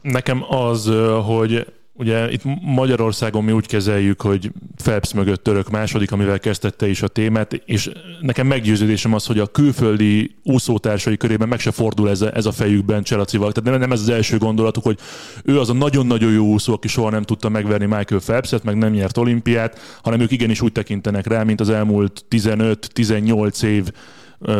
Nekem 0.02 0.54
az, 0.54 0.92
hogy 1.26 1.74
Ugye 1.98 2.32
itt 2.32 2.42
Magyarországon 2.62 3.44
mi 3.44 3.52
úgy 3.52 3.68
kezeljük, 3.68 4.22
hogy 4.22 4.52
Phelps 4.84 5.14
mögött 5.14 5.44
török 5.44 5.70
második, 5.70 6.12
amivel 6.12 6.40
kezdette 6.40 6.88
is 6.88 7.02
a 7.02 7.08
témát, 7.08 7.54
és 7.66 7.92
nekem 8.22 8.48
meggyőződésem 8.48 9.14
az, 9.14 9.26
hogy 9.26 9.40
a 9.40 9.48
külföldi 9.48 10.36
úszótársai 10.44 11.18
körében 11.18 11.48
meg 11.48 11.60
se 11.60 11.72
fordul 11.72 12.10
ez 12.10 12.22
a, 12.22 12.36
ez 12.36 12.46
a 12.46 12.52
fejükben 12.52 13.04
Cselacival. 13.04 13.52
Tehát 13.52 13.70
nem, 13.70 13.80
nem 13.80 13.92
ez 13.92 14.02
az 14.02 14.10
első 14.10 14.38
gondolatuk, 14.38 14.84
hogy 14.84 15.00
ő 15.44 15.60
az 15.60 15.70
a 15.70 15.74
nagyon-nagyon 15.74 16.32
jó 16.32 16.46
úszó, 16.46 16.74
aki 16.74 16.88
soha 16.88 17.10
nem 17.10 17.24
tudta 17.24 17.50
megverni 17.50 17.86
Michael 17.86 18.22
Phelpset, 18.22 18.64
meg 18.64 18.78
nem 18.78 18.92
nyert 18.92 19.18
olimpiát, 19.18 20.00
hanem 20.04 20.20
ők 20.20 20.32
igenis 20.32 20.62
úgy 20.62 20.72
tekintenek 20.72 21.28
rá, 21.28 21.44
mint 21.44 21.60
az 21.60 21.70
elmúlt 21.70 22.26
15-18 22.30 23.64
év 23.64 23.92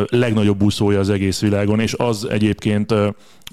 legnagyobb 0.10 0.64
úszója 0.64 1.00
az 1.00 1.10
egész 1.10 1.40
világon, 1.40 1.80
és 1.80 1.94
az 1.94 2.28
egyébként, 2.30 2.94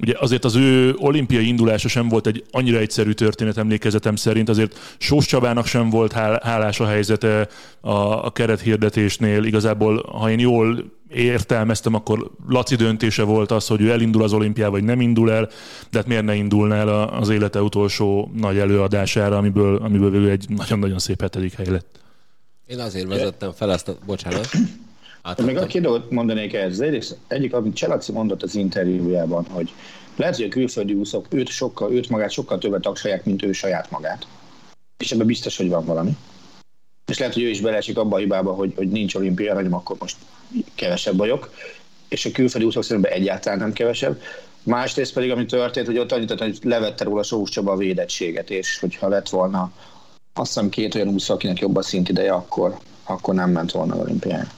ugye 0.00 0.14
azért 0.18 0.44
az 0.44 0.54
ő 0.54 0.94
olimpiai 0.98 1.46
indulása 1.46 1.88
sem 1.88 2.08
volt 2.08 2.26
egy 2.26 2.44
annyira 2.50 2.78
egyszerű 2.78 3.12
történet 3.12 3.58
emlékezetem 3.58 4.16
szerint, 4.16 4.48
azért 4.48 4.96
Sós 4.98 5.26
Csabának 5.26 5.66
sem 5.66 5.90
volt 5.90 6.12
hálás 6.42 6.80
a 6.80 6.86
helyzete 6.86 7.48
a, 7.80 7.90
a 8.26 8.30
kerethirdetésnél, 8.30 9.44
igazából, 9.44 10.02
ha 10.12 10.30
én 10.30 10.38
jól 10.38 10.84
értelmeztem, 11.14 11.94
akkor 11.94 12.30
Laci 12.48 12.76
döntése 12.76 13.22
volt 13.22 13.50
az, 13.50 13.66
hogy 13.66 13.80
ő 13.80 13.90
elindul 13.90 14.22
az 14.22 14.32
olimpiá, 14.32 14.68
vagy 14.68 14.84
nem 14.84 15.00
indul 15.00 15.32
el, 15.32 15.48
de 15.90 15.98
hát 15.98 16.06
miért 16.06 16.24
ne 16.24 16.34
indulna 16.34 16.74
el 16.74 16.88
az 16.88 17.28
élete 17.28 17.62
utolsó 17.62 18.30
nagy 18.36 18.58
előadására, 18.58 19.36
amiből, 19.36 19.76
amiből 19.76 20.14
ő 20.14 20.30
egy 20.30 20.44
nagyon-nagyon 20.48 20.98
szép 20.98 21.20
hetedik 21.20 21.52
hely 21.52 21.68
lett. 21.68 22.00
Én 22.66 22.78
azért 22.78 23.06
vezettem 23.08 23.52
fel 23.52 23.72
ezt 23.72 23.88
a... 23.88 23.96
Bocsánat. 24.06 24.48
Hát, 25.22 25.42
még 25.42 25.56
a 25.56 25.66
két 25.66 25.82
dolgot 25.82 26.10
mondanék 26.10 26.54
ehhez. 26.54 26.80
Egyrészt 26.80 27.16
egyik, 27.28 27.54
amit 27.54 27.74
Cselaci 27.74 28.12
mondott 28.12 28.42
az 28.42 28.54
interjújában, 28.54 29.46
hogy 29.50 29.72
lehet, 30.16 30.36
hogy 30.36 30.44
a 30.44 30.48
külföldi 30.48 30.94
úszók 30.94 31.26
őt, 31.30 31.48
sokkal, 31.48 31.92
őt 31.92 32.08
magát 32.08 32.30
sokkal 32.30 32.58
többet 32.58 32.80
tagsolják, 32.80 33.24
mint 33.24 33.42
ő 33.42 33.52
saját 33.52 33.90
magát. 33.90 34.26
És 34.98 35.12
ebben 35.12 35.26
biztos, 35.26 35.56
hogy 35.56 35.68
van 35.68 35.84
valami. 35.84 36.16
És 37.10 37.18
lehet, 37.18 37.34
hogy 37.34 37.42
ő 37.42 37.48
is 37.48 37.60
beleesik 37.60 37.98
abba 37.98 38.16
a 38.16 38.18
hibába, 38.18 38.52
hogy, 38.52 38.72
hogy 38.76 38.88
nincs 38.88 39.14
olimpia 39.14 39.50
aranyom, 39.50 39.74
akkor 39.74 39.96
most 39.98 40.16
kevesebb 40.74 41.16
vagyok. 41.16 41.54
És 42.08 42.24
a 42.24 42.30
külföldi 42.30 42.66
úszók 42.66 42.84
szerintem 42.84 43.12
egyáltalán 43.12 43.58
nem 43.58 43.72
kevesebb. 43.72 44.20
Másrészt 44.62 45.12
pedig, 45.12 45.30
ami 45.30 45.46
történt, 45.46 45.86
hogy 45.86 45.98
ott 45.98 46.12
annyit, 46.12 46.38
hogy 46.38 46.58
levette 46.62 47.04
róla 47.04 47.22
Sós 47.22 47.50
Csaba 47.50 47.72
a 47.72 47.76
védettséget, 47.76 48.50
és 48.50 48.78
hogyha 48.78 49.08
lett 49.08 49.28
volna 49.28 49.72
azt 50.34 50.52
hiszem 50.52 50.68
két 50.68 50.94
olyan 50.94 51.08
úszó, 51.08 51.34
akinek 51.34 51.58
jobb 51.58 51.76
a 51.76 51.82
szintideje, 51.82 52.32
akkor, 52.32 52.78
akkor 53.04 53.34
nem 53.34 53.50
ment 53.50 53.70
volna 53.70 53.96
olimpiára 53.96 54.48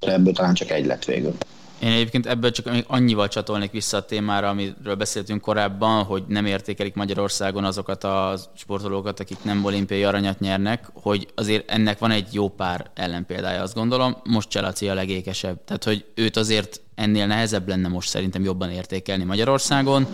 ebből 0.00 0.32
talán 0.32 0.54
csak 0.54 0.70
egy 0.70 0.86
lett 0.86 1.04
végül. 1.04 1.34
Én 1.80 1.90
egyébként 1.90 2.26
ebből 2.26 2.50
csak 2.50 2.70
még 2.70 2.84
annyival 2.86 3.28
csatolnék 3.28 3.70
vissza 3.70 3.96
a 3.96 4.04
témára, 4.04 4.48
amiről 4.48 4.94
beszéltünk 4.94 5.40
korábban, 5.40 6.04
hogy 6.04 6.24
nem 6.28 6.46
értékelik 6.46 6.94
Magyarországon 6.94 7.64
azokat 7.64 8.04
a 8.04 8.38
sportolókat, 8.56 9.20
akik 9.20 9.36
nem 9.42 9.64
olimpiai 9.64 10.04
aranyat 10.04 10.40
nyernek, 10.40 10.90
hogy 10.92 11.28
azért 11.34 11.70
ennek 11.70 11.98
van 11.98 12.10
egy 12.10 12.28
jó 12.32 12.48
pár 12.48 12.90
ellenpéldája, 12.94 13.62
azt 13.62 13.74
gondolom. 13.74 14.16
Most 14.24 14.48
Cselaci 14.48 14.88
a 14.88 14.94
legékesebb. 14.94 15.64
Tehát, 15.64 15.84
hogy 15.84 16.04
őt 16.14 16.36
azért 16.36 16.80
ennél 16.94 17.26
nehezebb 17.26 17.68
lenne 17.68 17.88
most 17.88 18.08
szerintem 18.08 18.44
jobban 18.44 18.70
értékelni 18.70 19.24
Magyarországon. 19.24 20.06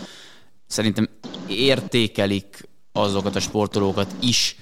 Szerintem 0.66 1.08
értékelik 1.48 2.68
azokat 2.92 3.36
a 3.36 3.40
sportolókat 3.40 4.14
is, 4.20 4.56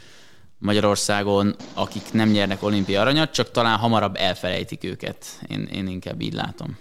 Magyarországon, 0.63 1.55
akik 1.75 2.13
nem 2.13 2.29
nyernek 2.29 2.63
olimpia 2.63 3.01
aranyat, 3.01 3.31
csak 3.31 3.51
talán 3.51 3.79
hamarabb 3.79 4.17
elfelejtik 4.17 4.85
őket. 4.85 5.27
Én, 5.49 5.69
én 5.73 5.87
inkább 5.87 6.21
így 6.21 6.33
látom. 6.33 6.79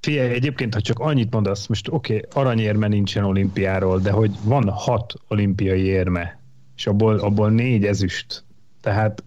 Figyelj, 0.00 0.30
egyébként, 0.30 0.74
ha 0.74 0.80
csak 0.80 0.98
annyit 0.98 1.32
mondasz, 1.32 1.66
most 1.66 1.88
oké, 1.88 2.16
okay, 2.16 2.42
aranyérme 2.42 2.88
nincsen 2.88 3.24
olimpiáról, 3.24 3.98
de 3.98 4.10
hogy 4.10 4.30
van 4.42 4.68
hat 4.68 5.14
olimpiai 5.28 5.82
érme, 5.82 6.40
és 6.76 6.86
abból, 6.86 7.18
abból 7.18 7.50
négy 7.50 7.84
ezüst. 7.84 8.44
Tehát 8.80 9.24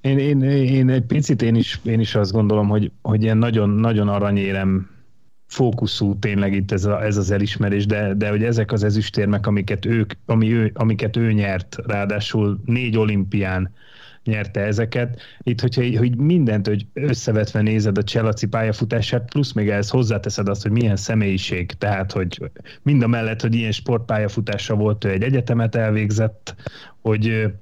én, 0.00 0.18
én, 0.18 0.42
én 0.42 0.88
egy 0.88 1.04
picit 1.04 1.42
én 1.42 1.54
is, 1.54 1.80
én 1.82 2.00
is 2.00 2.14
azt 2.14 2.32
gondolom, 2.32 2.68
hogy, 2.68 2.92
hogy 3.02 3.22
ilyen 3.22 3.38
nagyon, 3.38 3.70
nagyon 3.70 4.08
aranyérem 4.08 4.90
fókuszú 5.50 6.18
tényleg 6.18 6.54
itt 6.54 6.72
ez, 6.72 6.84
a, 6.84 7.04
ez 7.04 7.16
az 7.16 7.30
elismerés, 7.30 7.86
de, 7.86 8.14
de 8.14 8.28
hogy 8.28 8.44
ezek 8.44 8.72
az 8.72 8.82
ezüstérmek, 8.82 9.46
amiket, 9.46 9.86
ők, 9.86 10.12
ami 10.26 10.52
ő, 10.52 10.70
amiket 10.74 11.16
ő 11.16 11.32
nyert, 11.32 11.76
ráadásul 11.86 12.60
négy 12.64 12.96
olimpián 12.96 13.70
nyerte 14.24 14.60
ezeket. 14.60 15.20
Itt, 15.42 15.60
hogyha 15.60 15.98
hogy 15.98 16.16
mindent, 16.16 16.66
hogy 16.66 16.86
összevetve 16.92 17.60
nézed 17.60 17.98
a 17.98 18.02
Cselaci 18.02 18.46
pályafutását, 18.46 19.30
plusz 19.30 19.52
még 19.52 19.68
ehhez 19.68 19.90
hozzáteszed 19.90 20.48
azt, 20.48 20.62
hogy 20.62 20.70
milyen 20.70 20.96
személyiség, 20.96 21.72
tehát, 21.72 22.12
hogy 22.12 22.50
mind 22.82 23.02
a 23.02 23.06
mellett, 23.06 23.40
hogy 23.40 23.54
ilyen 23.54 23.72
sportpályafutása 23.72 24.74
volt, 24.74 25.04
ő 25.04 25.10
egy 25.10 25.22
egyetemet 25.22 25.74
elvégzett, 25.74 26.54
hogy 27.00 27.52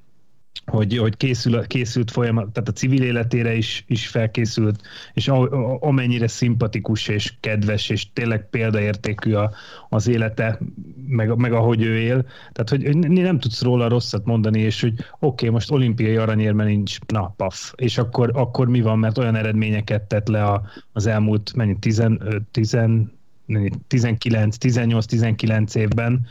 hogy, 0.65 0.97
hogy 0.97 1.17
készül, 1.17 1.67
készült 1.67 2.11
folyamat, 2.11 2.51
tehát 2.51 2.69
a 2.69 2.73
civil 2.73 3.03
életére 3.03 3.55
is, 3.55 3.83
is 3.87 4.07
felkészült, 4.07 4.81
és 5.13 5.27
a, 5.27 5.41
a, 5.41 5.77
amennyire 5.81 6.27
szimpatikus 6.27 7.07
és 7.07 7.33
kedves, 7.39 7.89
és 7.89 8.13
tényleg 8.13 8.49
példaértékű 8.49 9.33
a, 9.33 9.51
az 9.89 10.07
élete, 10.07 10.59
meg, 11.07 11.35
meg 11.35 11.53
ahogy 11.53 11.81
ő 11.81 11.97
él. 11.97 12.25
Tehát, 12.51 12.69
hogy 12.69 12.97
nem 12.97 13.39
tudsz 13.39 13.61
róla 13.61 13.87
rosszat 13.87 14.25
mondani, 14.25 14.59
és 14.59 14.81
hogy 14.81 14.93
oké, 14.97 15.07
okay, 15.19 15.49
most 15.49 15.71
olimpiai 15.71 16.15
aranyérme 16.15 16.63
nincs, 16.63 16.97
na, 17.07 17.33
paf. 17.37 17.73
És 17.75 17.97
akkor, 17.97 18.31
akkor 18.33 18.67
mi 18.67 18.81
van, 18.81 18.99
mert 18.99 19.17
olyan 19.17 19.35
eredményeket 19.35 20.01
tett 20.01 20.27
le 20.27 20.43
a, 20.43 20.63
az 20.91 21.05
elmúlt 21.05 21.53
mennyi, 21.55 21.77
10, 21.79 22.03
10, 22.51 22.77
19, 23.87 24.55
18-19 24.59 25.75
évben, 25.75 26.27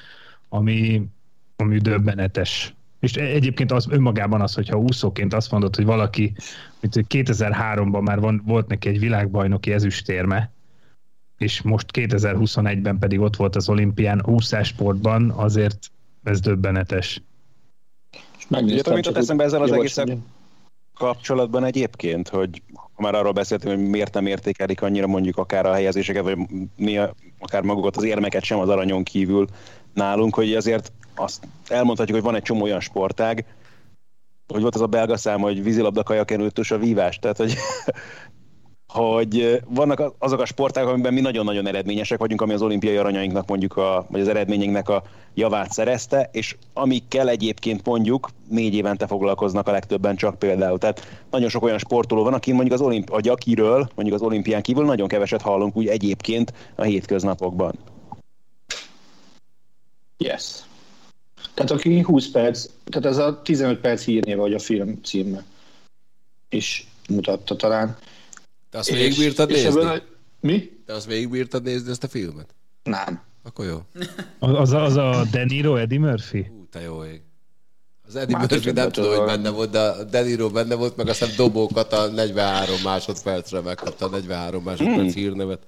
ami, 0.49 1.09
ami 1.57 1.79
döbbenetes 1.79 2.77
és 3.01 3.17
e- 3.17 3.23
egyébként 3.23 3.73
az 3.73 3.87
önmagában 3.91 4.41
az, 4.41 4.55
hogyha 4.55 4.79
úszóként 4.79 5.35
azt 5.35 5.51
mondod, 5.51 5.77
hogy 5.77 5.85
valaki, 5.85 6.33
mint 6.81 7.07
2003-ban 7.09 8.03
már 8.03 8.21
van, 8.21 8.43
volt 8.47 8.69
neki 8.69 8.89
egy 8.89 8.99
világbajnoki 8.99 9.73
ezüstérme, 9.73 10.51
és 11.39 11.63
most 11.63 11.87
2021-ben 11.93 12.99
pedig 12.99 13.21
ott 13.21 13.37
volt 13.37 13.57
az 13.57 13.69
olimpián 13.69 14.23
úszásportban, 14.27 15.31
azért 15.31 15.91
ez 16.23 16.41
döbbenetes. 16.41 17.23
Megnéztem, 18.49 18.93
amit 18.93 19.17
eszembe 19.17 19.45
ezzel 19.45 19.63
az 19.63 19.73
egész 19.73 20.01
kapcsolatban 20.95 21.65
egyébként, 21.65 22.29
hogy 22.29 22.63
már 22.97 23.15
arról 23.15 23.33
beszéltünk, 23.33 23.75
hogy 23.75 23.89
miért 23.89 24.15
nem 24.15 24.27
értékelik 24.27 24.83
annyira 24.83 25.07
mondjuk 25.07 25.37
akár 25.37 25.67
a 25.67 25.73
helyezéseket, 25.73 26.23
vagy 26.23 26.39
néha 26.77 27.15
akár 27.39 27.63
magukat 27.63 27.97
az 27.97 28.03
érmeket 28.03 28.43
sem 28.43 28.59
az 28.59 28.69
aranyon 28.69 29.03
kívül 29.03 29.47
nálunk, 29.95 30.35
hogy 30.35 30.55
azért 30.55 30.93
azt 31.15 31.49
elmondhatjuk, 31.69 32.17
hogy 32.17 32.27
van 32.27 32.35
egy 32.35 32.43
csomó 32.43 32.63
olyan 32.63 32.81
sportág, 32.81 33.45
hogy 34.53 34.63
volt 34.63 34.75
az 34.75 34.81
a 34.81 34.87
belga 34.87 35.17
szám, 35.17 35.41
hogy 35.41 35.63
vízilabda, 35.63 36.03
kajakenőtös 36.03 36.71
a 36.71 36.79
vívás, 36.79 37.19
tehát 37.19 37.37
hogy, 37.37 37.55
hogy 38.93 39.63
vannak 39.69 40.13
azok 40.19 40.41
a 40.41 40.45
sportágok, 40.45 40.93
amiben 40.93 41.13
mi 41.13 41.21
nagyon-nagyon 41.21 41.67
eredményesek 41.67 42.19
vagyunk, 42.19 42.41
ami 42.41 42.53
az 42.53 42.63
olimpiai 42.63 42.97
aranyainknak 42.97 43.49
mondjuk, 43.49 43.77
a, 43.77 44.07
vagy 44.11 44.21
az 44.21 44.29
eredményeinknek 44.29 44.89
a 44.89 45.03
javát 45.35 45.71
szerezte, 45.71 46.29
és 46.33 46.57
amikkel 46.73 47.29
egyébként 47.29 47.87
mondjuk 47.87 48.29
négy 48.49 48.75
évente 48.75 49.07
foglalkoznak 49.07 49.69
a 49.69 49.71
legtöbben 49.71 50.17
csak 50.17 50.39
például. 50.39 50.79
Tehát 50.79 51.25
nagyon 51.31 51.49
sok 51.49 51.63
olyan 51.63 51.79
sportoló 51.79 52.23
van, 52.23 52.35
aki 52.35 52.53
mondjuk 52.53 52.75
az 52.75 52.81
olimp, 52.81 53.09
vagy 53.09 53.29
akiről, 53.29 53.89
mondjuk 53.95 54.17
az 54.17 54.27
olimpián 54.27 54.63
kívül 54.63 54.85
nagyon 54.85 55.09
keveset 55.09 55.43
hallunk 55.43 55.77
úgy 55.77 55.87
egyébként 55.87 56.53
a 56.77 56.83
hétköznapokban. 56.83 57.79
Yes. 60.19 60.67
Tehát 61.55 61.71
aki 61.71 62.03
20 62.03 62.31
perc, 62.31 62.67
tehát 62.85 63.09
ez 63.09 63.19
a 63.19 63.43
15 63.43 63.81
perc 63.81 64.05
hírnéve, 64.05 64.41
vagy 64.41 64.55
a 64.55 64.59
film 64.59 65.03
címe 65.03 65.45
is 66.49 66.89
mutatta 67.09 67.57
talán. 67.57 67.97
Te 68.71 68.79
azt 68.79 68.91
végigbírtad 68.91 69.51
nézni? 69.51 69.69
Ebben 69.69 69.97
a... 69.97 70.03
Mi? 70.41 70.71
Te 70.87 70.93
azt 70.93 71.07
végigbírtad 71.07 71.63
nézni 71.63 71.91
ezt 71.91 72.05
a 72.05 72.09
filmet? 72.09 72.55
Nem. 72.83 73.23
Akkor 73.43 73.67
jó. 73.67 73.79
Az, 74.59 74.73
az 74.73 74.97
a 74.97 75.25
De 75.31 75.45
Niro, 75.45 75.77
Eddie 75.77 75.99
Murphy? 75.99 76.39
Ú, 76.39 76.67
te 76.71 76.81
jó 76.81 77.05
ég. 77.05 77.23
Az 78.07 78.17
Eddie 78.17 78.37
Már 78.37 78.51
Murphy 78.51 78.71
nem 78.71 78.91
tudom, 78.91 79.17
hogy 79.17 79.27
benne 79.27 79.51
volt, 79.51 79.71
de 79.71 79.81
a 79.81 80.05
De 80.05 80.23
Niro 80.23 80.51
benne 80.51 80.75
volt, 80.75 80.97
meg 80.97 81.09
aztán 81.09 81.29
dobókat 81.37 81.93
a 81.93 82.07
43 82.07 82.77
másodpercre 82.85 83.61
megkapta 83.61 84.07
a 84.07 84.09
43 84.09 84.63
másodperc 84.63 84.97
hmm. 84.97 85.23
hírnevet. 85.23 85.63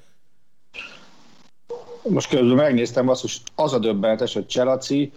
Most 2.03 2.29
közben 2.29 2.57
megnéztem 2.57 3.09
azt, 3.09 3.21
hogy 3.21 3.33
az 3.55 3.73
a 3.73 3.79
döbbenetes, 3.79 4.35
hogy 4.35 4.47
Cselaci 4.47 5.13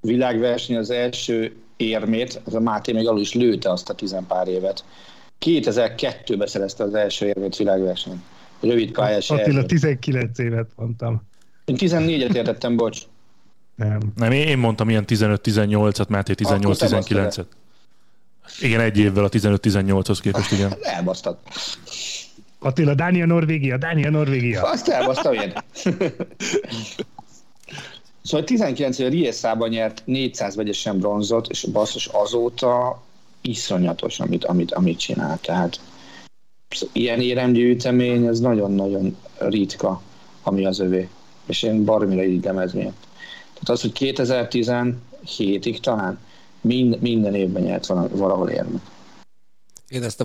világverseny 0.00 0.76
az 0.76 0.90
első 0.90 1.56
érmét, 1.76 2.40
az 2.44 2.54
a 2.54 2.60
Máté 2.60 2.92
még 2.92 3.08
alul 3.08 3.20
is 3.20 3.34
lőtte 3.34 3.70
azt 3.70 3.88
a 3.88 3.94
tizenpár 3.94 4.48
évet. 4.48 4.84
2002-ben 5.40 6.46
szerezte 6.46 6.84
az 6.84 6.94
első 6.94 7.26
érmét 7.26 7.56
világverseny. 7.56 8.22
Rövid 8.60 8.90
pályás 8.90 9.30
Attila, 9.30 9.64
19 9.64 10.38
évet 10.38 10.70
mondtam. 10.76 11.22
Én 11.64 11.76
14-et 11.78 12.34
értettem, 12.34 12.76
bocs. 12.76 13.02
Nem. 13.74 14.00
Nem, 14.16 14.32
én 14.32 14.58
mondtam 14.58 14.88
ilyen 14.88 15.04
15-18-at, 15.06 16.08
Máté 16.08 16.32
18-19-et. 16.36 17.46
Igen, 18.60 18.80
egy 18.80 18.98
évvel 18.98 19.24
a 19.24 19.28
15-18-hoz 19.28 20.20
képest, 20.20 20.52
igen. 20.52 20.74
Elbasztad. 20.82 21.38
Attila, 22.58 22.94
Dánia, 22.94 23.26
Norvégia, 23.26 23.76
Dánia, 23.76 24.10
Norvégia. 24.10 24.62
Azt 24.62 24.88
elbasztam 24.88 25.32
én. 25.32 25.52
Szóval 28.22 28.46
19 28.46 28.98
éve 28.98 29.08
Rieszában 29.08 29.68
nyert 29.68 30.02
400 30.04 30.56
vegyesen 30.56 30.98
bronzot, 30.98 31.48
és 31.48 31.64
basszus 31.72 32.06
azóta 32.06 33.02
iszonyatos, 33.40 34.20
amit, 34.20 34.44
amit, 34.44 34.72
amit 34.72 34.98
csinál. 34.98 35.38
Tehát 35.40 35.80
ilyen 36.92 37.20
éremgyűjtemény, 37.20 38.26
ez 38.26 38.40
nagyon-nagyon 38.40 39.16
ritka, 39.38 40.00
ami 40.42 40.64
az 40.64 40.78
övé. 40.78 41.08
És 41.46 41.62
én 41.62 41.84
baromira 41.84 42.24
így 42.24 42.46
ez 42.46 42.72
miatt. 42.72 43.06
Tehát 43.52 43.68
az, 43.68 43.80
hogy 43.80 43.92
2017-ig 43.98 45.80
talán 45.80 46.18
mind, 46.60 47.00
minden 47.00 47.34
évben 47.34 47.62
nyert 47.62 47.86
valahol 48.10 48.48
érmet. 48.48 48.82
Én 49.88 50.02
ezt 50.02 50.20
a 50.20 50.24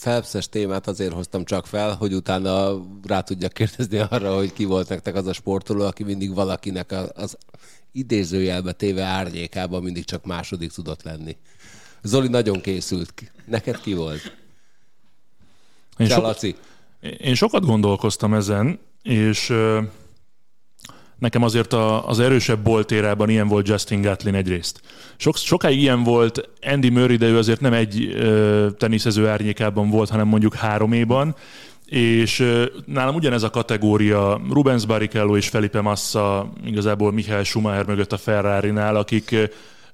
Phelps-es 0.00 0.48
témát 0.48 0.86
azért 0.86 1.12
hoztam 1.12 1.44
csak 1.44 1.66
fel, 1.66 1.94
hogy 1.94 2.14
utána 2.14 2.82
rá 3.06 3.20
tudjak 3.20 3.52
kérdezni 3.52 3.98
arra, 3.98 4.36
hogy 4.36 4.52
ki 4.52 4.64
volt 4.64 4.88
nektek 4.88 5.14
az 5.14 5.26
a 5.26 5.32
sportoló, 5.32 5.84
aki 5.84 6.02
mindig 6.02 6.34
valakinek 6.34 6.94
az 7.14 7.36
idézőjelbe 7.92 8.72
téve 8.72 9.02
árnyékában 9.02 9.82
mindig 9.82 10.04
csak 10.04 10.24
második 10.24 10.72
tudott 10.72 11.02
lenni. 11.02 11.36
Zoli 12.02 12.28
nagyon 12.28 12.60
készült. 12.60 13.32
Neked 13.44 13.80
ki 13.80 13.94
volt? 13.94 14.36
Én, 15.96 16.08
so- 16.08 16.56
én 17.00 17.34
sokat 17.34 17.64
gondolkoztam 17.64 18.34
ezen, 18.34 18.78
és 19.02 19.52
nekem 21.18 21.42
azért 21.42 21.72
a, 21.72 22.08
az 22.08 22.18
erősebb 22.18 22.62
boltérában 22.62 23.28
ilyen 23.28 23.48
volt 23.48 23.68
Justin 23.68 24.00
Gatlin 24.00 24.34
egyrészt. 24.34 24.80
Sok, 25.16 25.36
sokáig 25.36 25.80
ilyen 25.80 26.02
volt 26.02 26.48
Andy 26.62 26.88
Murray, 26.88 27.16
de 27.16 27.26
ő 27.26 27.38
azért 27.38 27.60
nem 27.60 27.72
egy 27.72 28.14
ö, 28.14 28.66
teniszező 28.78 29.28
árnyékában 29.28 29.90
volt, 29.90 30.10
hanem 30.10 30.28
mondjuk 30.28 30.54
hároméban, 30.54 31.34
és 31.86 32.40
ö, 32.40 32.64
nálam 32.86 33.14
ugyanez 33.14 33.42
a 33.42 33.50
kategória 33.50 34.40
Rubens 34.50 34.86
Barrichello 34.86 35.36
és 35.36 35.48
Felipe 35.48 35.80
Massa, 35.80 36.52
igazából 36.64 37.12
Michael 37.12 37.44
Schumacher 37.44 37.86
mögött 37.86 38.12
a 38.12 38.16
Ferrari-nál, 38.16 38.96
akik 38.96 39.50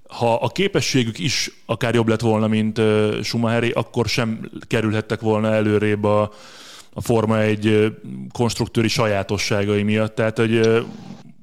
ha 0.09 0.35
a 0.35 0.49
képességük 0.49 1.19
is 1.19 1.51
akár 1.67 1.95
jobb 1.95 2.09
lett 2.09 2.21
volna, 2.21 2.47
mint 2.47 2.81
Schumacheri, 3.23 3.71
akkor 3.71 4.07
sem 4.07 4.51
kerülhettek 4.67 5.21
volna 5.21 5.53
előrébb 5.53 6.05
a, 6.05 6.33
a 6.93 7.01
Forma 7.01 7.41
egy 7.41 7.95
konstruktőri 8.33 8.89
sajátosságai 8.89 9.83
miatt. 9.83 10.15
Tehát, 10.15 10.39
hogy 10.39 10.85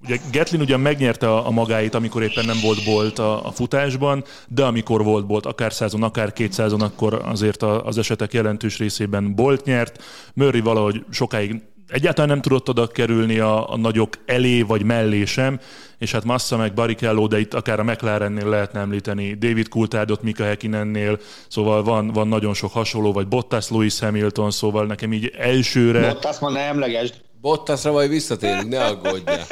ugye 0.06 0.18
Getlin 0.32 0.62
ugyan 0.62 0.80
megnyerte 0.80 1.28
a, 1.28 1.48
a 1.48 1.52
magáit, 1.52 1.96
amikor 1.96 2.24
éppen 2.24 2.46
nem 2.46 2.58
volt 2.62 2.84
bolt 2.86 3.20
a, 3.20 3.46
a 3.46 3.52
futásban, 3.52 4.24
de 4.48 4.64
amikor 4.64 5.04
volt 5.04 5.26
bolt, 5.26 5.46
akár 5.46 5.74
százon, 5.74 6.04
akár 6.04 6.34
kétszázon, 6.34 6.82
akkor 6.82 7.22
azért 7.26 7.64
a, 7.64 7.86
az 7.86 7.98
esetek 7.98 8.34
jelentős 8.34 8.78
részében 8.78 9.36
bolt 9.36 9.66
nyert. 9.66 10.04
Murray 10.34 10.62
valahogy 10.62 11.06
sokáig 11.10 11.62
egyáltalán 11.88 12.30
nem 12.30 12.42
tudott 12.42 12.70
oda 12.70 12.88
kerülni 12.88 13.40
a, 13.40 13.72
a 13.72 13.78
nagyok 13.78 14.18
elé 14.26 14.62
vagy 14.62 14.84
mellé 14.84 15.26
sem, 15.26 15.60
és 15.98 16.12
hát 16.12 16.24
Massa 16.24 16.58
meg 16.58 16.74
Barrichello, 16.74 17.28
de 17.28 17.40
itt 17.40 17.54
akár 17.54 17.80
a 17.80 17.84
McLarennél 17.84 18.50
lehetne 18.50 18.80
említeni 18.80 19.34
David 19.34 19.68
Coulthardot, 19.68 20.22
Mika 20.22 20.44
Häkkinennél, 20.44 21.20
szóval 21.48 21.84
van, 21.84 22.08
van 22.08 22.28
nagyon 22.28 22.54
sok 22.54 22.72
hasonló, 22.72 23.14
vagy 23.14 23.28
Bottas, 23.28 23.70
Lewis 23.70 24.00
Hamilton, 24.00 24.52
szóval 24.52 24.86
nekem 24.86 25.14
így 25.14 25.34
elsőre... 25.38 26.08
Bottas 26.12 26.40
ma 26.40 26.50
nem 26.50 26.68
emlegesd. 26.68 27.25
Bottasra 27.46 27.92
majd 27.92 28.10
visszatérünk, 28.10 28.68
ne 28.68 28.86
aggódjál. 28.86 29.46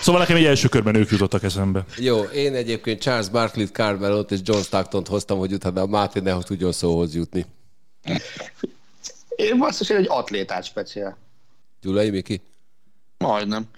Szóval 0.00 0.20
nekem 0.20 0.36
egy 0.36 0.44
első 0.44 0.68
körben 0.68 0.94
ők 0.94 1.10
jutottak 1.10 1.42
eszembe. 1.42 1.84
Jó, 1.96 2.22
én 2.22 2.54
egyébként 2.54 3.00
Charles 3.00 3.28
Barkley-t, 3.28 3.72
Carmelot 3.72 4.30
és 4.30 4.38
John 4.42 4.60
Stockton-t 4.60 5.08
hoztam, 5.08 5.38
hogy 5.38 5.52
utána 5.52 5.80
a 5.80 5.86
Máté 5.86 6.20
ne 6.20 6.38
tudjon 6.38 6.72
szóhoz 6.72 7.14
jutni. 7.14 7.46
Én 9.28 9.58
basszus, 9.58 9.88
én 9.88 9.96
egy 9.96 10.06
atlétát 10.08 10.64
speciál. 10.64 11.18
Gyulai 11.80 12.10
Miki? 12.10 12.40
Majdnem. 13.18 13.68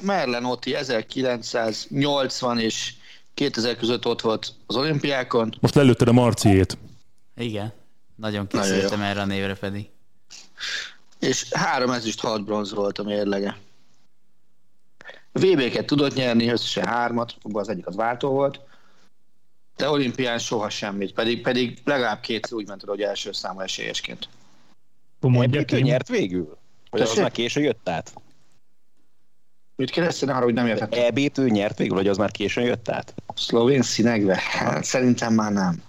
Merlen 0.00 0.44
Oti 0.44 0.74
1980 0.74 2.58
és 2.58 2.94
2000 3.34 3.76
között 3.76 4.06
ott 4.06 4.20
volt 4.20 4.54
az 4.66 4.76
olimpiákon. 4.76 5.54
Most 5.60 5.74
lelőtted 5.74 6.08
a 6.08 6.12
Marciét. 6.12 6.78
Igen. 7.36 7.72
Nagyon 8.16 8.46
készültem 8.46 9.00
erre 9.00 9.20
a 9.20 9.26
névre 9.26 9.54
pedig. 9.54 9.90
És 11.22 11.52
három 11.52 11.90
ezüst, 11.90 12.20
hat 12.20 12.44
bronz 12.44 12.74
volt 12.74 12.98
a 12.98 13.02
mérlege. 13.02 13.58
VB-ket 15.32 15.86
tudott 15.86 16.14
nyerni, 16.14 16.48
összesen 16.48 16.86
hármat, 16.86 17.36
az 17.52 17.68
egyik 17.68 17.86
az 17.86 17.96
váltó 17.96 18.30
volt, 18.30 18.60
de 19.76 19.88
olimpián 19.88 20.38
soha 20.38 20.70
semmit, 20.70 21.12
pedig, 21.12 21.42
pedig 21.42 21.80
legalább 21.84 22.20
kétszer 22.20 22.56
úgy 22.56 22.66
ment 22.66 22.82
hogy 22.82 23.02
első 23.02 23.32
számú 23.32 23.60
esélyesként. 23.60 24.28
Mondja 25.20 25.78
nyert 25.78 26.08
végül? 26.08 26.58
Vagy 26.90 27.00
az 27.00 27.16
már 27.16 27.30
késő 27.30 27.60
jött 27.60 27.88
át? 27.88 28.14
Mit 29.76 29.90
kérdeztél 29.90 30.30
arra, 30.30 30.44
hogy 30.44 30.54
nem 30.54 30.66
értettem? 30.66 31.04
EB-t 31.04 31.38
ő 31.38 31.48
nyert 31.48 31.78
végül, 31.78 31.96
hogy 31.96 32.08
az 32.08 32.16
már 32.16 32.30
későn 32.30 32.64
jött 32.64 32.88
át? 32.88 33.14
Szlovén 33.34 33.82
színegbe? 33.82 34.40
Hát, 34.50 34.84
szerintem 34.84 35.34
már 35.34 35.52
nem. 35.52 35.82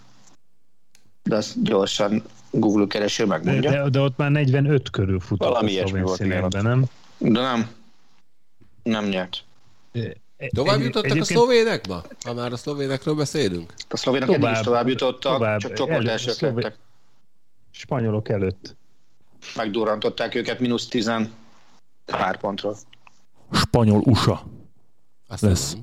De 1.24 1.36
azt 1.36 1.64
gyorsan 1.64 2.24
Google 2.56 2.88
kereső 2.88 3.26
megmondja. 3.26 3.72
De, 3.72 3.82
de, 3.82 3.90
de 3.90 4.00
ott 4.00 4.18
már 4.18 4.32
45 4.32 4.90
körül 4.90 5.20
futott 5.20 5.48
Valami 5.48 5.80
a 5.80 5.88
szlovén 5.88 6.08
színegbe, 6.08 6.62
nem? 6.62 6.86
De 7.18 7.42
nem. 7.42 7.70
Nem 8.84 9.06
nyert. 9.06 9.44
Tovább 10.50 10.80
jutottak 10.80 11.12
egyébként... 11.12 11.22
a 11.22 11.42
szlovénekba? 11.42 12.04
Ha 12.26 12.34
már 12.34 12.52
a 12.52 12.58
szlovénekről 12.58 13.16
beszélünk. 13.16 13.74
A 13.90 13.98
szlovének 13.98 14.28
tovább, 14.28 14.44
eddig 14.44 14.58
is 14.58 14.64
tovább 14.64 14.88
jutottak, 14.88 15.38
tovább, 15.38 15.60
csak 15.60 15.74
csoport 15.74 16.08
elsők 16.08 16.34
szlovén... 16.34 16.56
lettek. 16.56 16.78
Spanyolok 17.72 18.30
előtt. 18.30 18.76
Megdurrantották 19.56 20.36
őket 20.36 20.60
mínusz 20.60 20.88
10 20.88 21.12
pár 22.06 22.38
pontról. 22.38 22.78
Spanyol 23.52 24.02
USA. 24.06 24.44
Azt 25.28 25.42
lesz. 25.42 25.78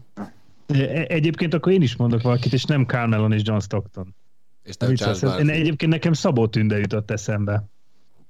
E- 0.67 1.05
egyébként 1.09 1.55
akkor 1.55 1.73
én 1.73 1.83
is 1.83 1.97
mondok 1.97 2.23
valakit, 2.23 2.53
és 2.53 2.65
nem 2.65 2.85
Carmelon 2.85 3.33
és 3.33 3.43
John 3.45 3.61
Stockton. 3.61 4.15
És 4.71 4.77
nem 4.77 4.95
Charles 4.95 5.41
én 5.41 5.49
Egyébként 5.49 5.93
nekem 5.93 6.13
Szabó 6.13 6.47
Tünde 6.47 6.79
jutott 6.79 7.11
eszembe, 7.11 7.65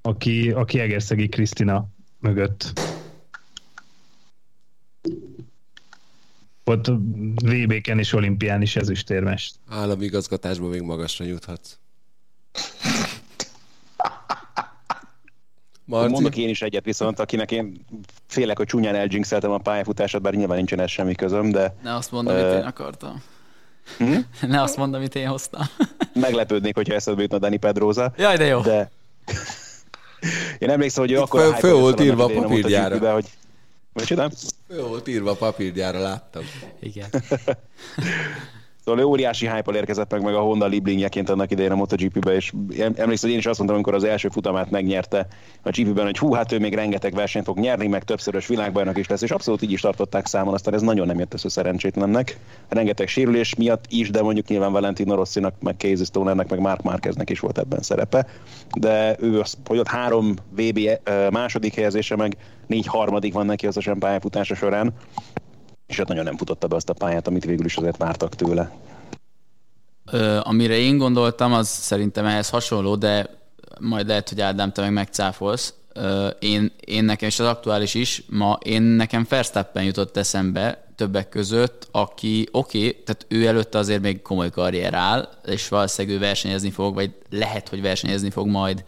aki, 0.02 0.50
aki 0.50 0.78
Egerszegi 0.78 1.28
Krisztina 1.28 1.88
mögött. 2.18 2.80
Ott 6.64 6.86
VB-ken 7.44 7.98
és 7.98 8.12
olimpián 8.12 8.62
is 8.62 8.76
ezüstérmest. 8.76 9.54
Állami 9.68 10.04
igazgatásban 10.04 10.68
még 10.68 10.80
magasra 10.80 11.24
juthatsz. 11.24 11.78
Marci? 15.84 16.12
Mondok 16.12 16.36
én 16.36 16.48
is 16.48 16.62
egyet 16.62 16.84
viszont, 16.84 17.18
akinek 17.18 17.50
én 17.50 17.84
félek, 18.26 18.56
hogy 18.56 18.66
csúnyán 18.66 18.94
eldzsinxeltem 18.94 19.50
a 19.50 19.58
pályafutását, 19.58 20.22
bár 20.22 20.34
nyilván 20.34 20.56
nincsen 20.56 20.80
ez 20.80 20.90
semmi 20.90 21.14
közöm, 21.14 21.50
de... 21.50 21.76
Ne 21.82 21.94
azt 21.94 22.12
mondom, 22.12 22.34
uh, 22.34 22.40
amit 22.40 22.54
én 22.54 22.64
akartam. 22.64 23.22
Hm? 23.98 24.16
Ne 24.46 24.62
azt 24.62 24.76
mondom, 24.76 25.00
amit 25.00 25.14
én 25.14 25.28
hoztam. 25.28 25.62
Meglepődnék, 26.14 26.74
hogyha 26.74 26.94
eszedbe 26.94 27.22
jutna 27.22 27.38
Dani 27.38 27.56
Pedroza. 27.56 28.12
Jaj, 28.16 28.36
de 28.36 28.44
jó. 28.44 28.60
De... 28.60 28.90
Én 30.58 30.70
emlékszem, 30.70 31.04
hogy 31.04 31.12
ő 31.12 31.18
akkor... 31.18 31.40
Föl, 31.40 31.52
föl 31.52 31.74
volt 31.74 32.00
írva 32.00 32.24
a 32.24 32.28
papírjára. 32.28 33.12
Hogy... 33.12 33.26
Mit 33.92 34.32
Föl 34.68 34.86
volt 34.86 35.08
írva 35.08 35.30
a 35.30 35.34
papírjára, 35.34 35.98
láttam. 35.98 36.42
Igen. 36.80 37.08
Szóval 38.90 39.04
óriási 39.04 39.48
hype 39.48 39.74
érkezett 39.74 40.10
meg, 40.10 40.22
meg 40.22 40.34
a 40.34 40.40
Honda 40.40 40.66
Liblingjeként 40.66 41.30
annak 41.30 41.50
idején 41.50 41.70
a 41.70 41.74
MotoGP-be, 41.74 42.34
és 42.34 42.52
emlékszem, 42.78 43.16
hogy 43.20 43.30
én 43.30 43.38
is 43.38 43.46
azt 43.46 43.58
mondtam, 43.58 43.74
amikor 43.74 43.94
az 43.94 44.04
első 44.04 44.28
futamát 44.28 44.70
megnyerte 44.70 45.26
a 45.62 45.70
GP-ben, 45.70 46.04
hogy 46.04 46.18
hú, 46.18 46.32
hát 46.32 46.52
ő 46.52 46.58
még 46.58 46.74
rengeteg 46.74 47.14
versenyt 47.14 47.44
fog 47.44 47.58
nyerni, 47.58 47.86
meg 47.86 48.04
többszörös 48.04 48.46
világbajnok 48.46 48.98
is 48.98 49.08
lesz, 49.08 49.22
és 49.22 49.30
abszolút 49.30 49.62
így 49.62 49.72
is 49.72 49.80
tartották 49.80 50.26
számon, 50.26 50.54
aztán 50.54 50.74
ez 50.74 50.82
nagyon 50.82 51.06
nem 51.06 51.18
jött 51.18 51.34
össze 51.34 51.48
szerencsétlennek. 51.48 52.38
Rengeteg 52.68 53.08
sérülés 53.08 53.54
miatt 53.54 53.84
is, 53.88 54.10
de 54.10 54.22
mondjuk 54.22 54.46
nyilván 54.46 54.72
Valentino 54.72 55.14
Rossinak, 55.14 55.54
meg 55.60 55.74
Casey 55.78 56.04
Stonernek, 56.04 56.48
meg 56.50 56.58
Mark 56.58 56.82
Marqueznek 56.82 57.30
is 57.30 57.40
volt 57.40 57.58
ebben 57.58 57.82
szerepe. 57.82 58.26
De 58.78 59.16
ő 59.20 59.40
az, 59.40 59.56
hogy 59.64 59.78
ott 59.78 59.88
három 59.88 60.34
VB 60.56 60.80
második 61.30 61.74
helyezése, 61.74 62.16
meg 62.16 62.36
négy 62.66 62.86
harmadik 62.86 63.32
van 63.32 63.46
neki 63.46 63.66
a 63.66 63.96
pályafutása 63.98 64.54
során, 64.54 64.92
és 65.90 65.96
hát 65.96 66.08
nagyon 66.08 66.24
nem 66.24 66.36
futotta 66.36 66.66
be 66.66 66.76
azt 66.76 66.88
a 66.88 66.92
pályát, 66.92 67.26
amit 67.26 67.44
végül 67.44 67.64
is 67.64 67.76
azért 67.76 67.96
vártak 67.96 68.34
tőle. 68.34 68.70
Ö, 70.10 70.40
amire 70.42 70.76
én 70.76 70.98
gondoltam, 70.98 71.52
az 71.52 71.68
szerintem 71.68 72.26
ehhez 72.26 72.48
hasonló, 72.48 72.96
de 72.96 73.38
majd 73.80 74.06
lehet, 74.06 74.28
hogy 74.28 74.40
Ádám, 74.40 74.72
te 74.72 74.80
meg 74.80 74.92
megcáfolsz. 74.92 75.74
Ö, 75.92 76.28
én, 76.28 76.72
én 76.80 77.04
nekem, 77.04 77.28
és 77.28 77.38
az 77.38 77.46
aktuális 77.46 77.94
is, 77.94 78.22
ma 78.28 78.58
én 78.62 78.82
nekem 78.82 79.26
Verstappen 79.28 79.84
jutott 79.84 80.16
eszembe 80.16 80.84
többek 80.96 81.28
között, 81.28 81.88
aki 81.90 82.48
oké, 82.50 82.78
okay, 82.78 83.02
tehát 83.04 83.26
ő 83.28 83.46
előtte 83.46 83.78
azért 83.78 84.02
még 84.02 84.22
komoly 84.22 84.50
karrier 84.50 84.94
áll, 84.94 85.28
és 85.46 85.68
valószínűleg 85.68 86.16
ő 86.16 86.20
versenyezni 86.20 86.70
fog, 86.70 86.94
vagy 86.94 87.14
lehet, 87.30 87.68
hogy 87.68 87.80
versenyezni 87.82 88.30
fog 88.30 88.46
majd 88.46 88.84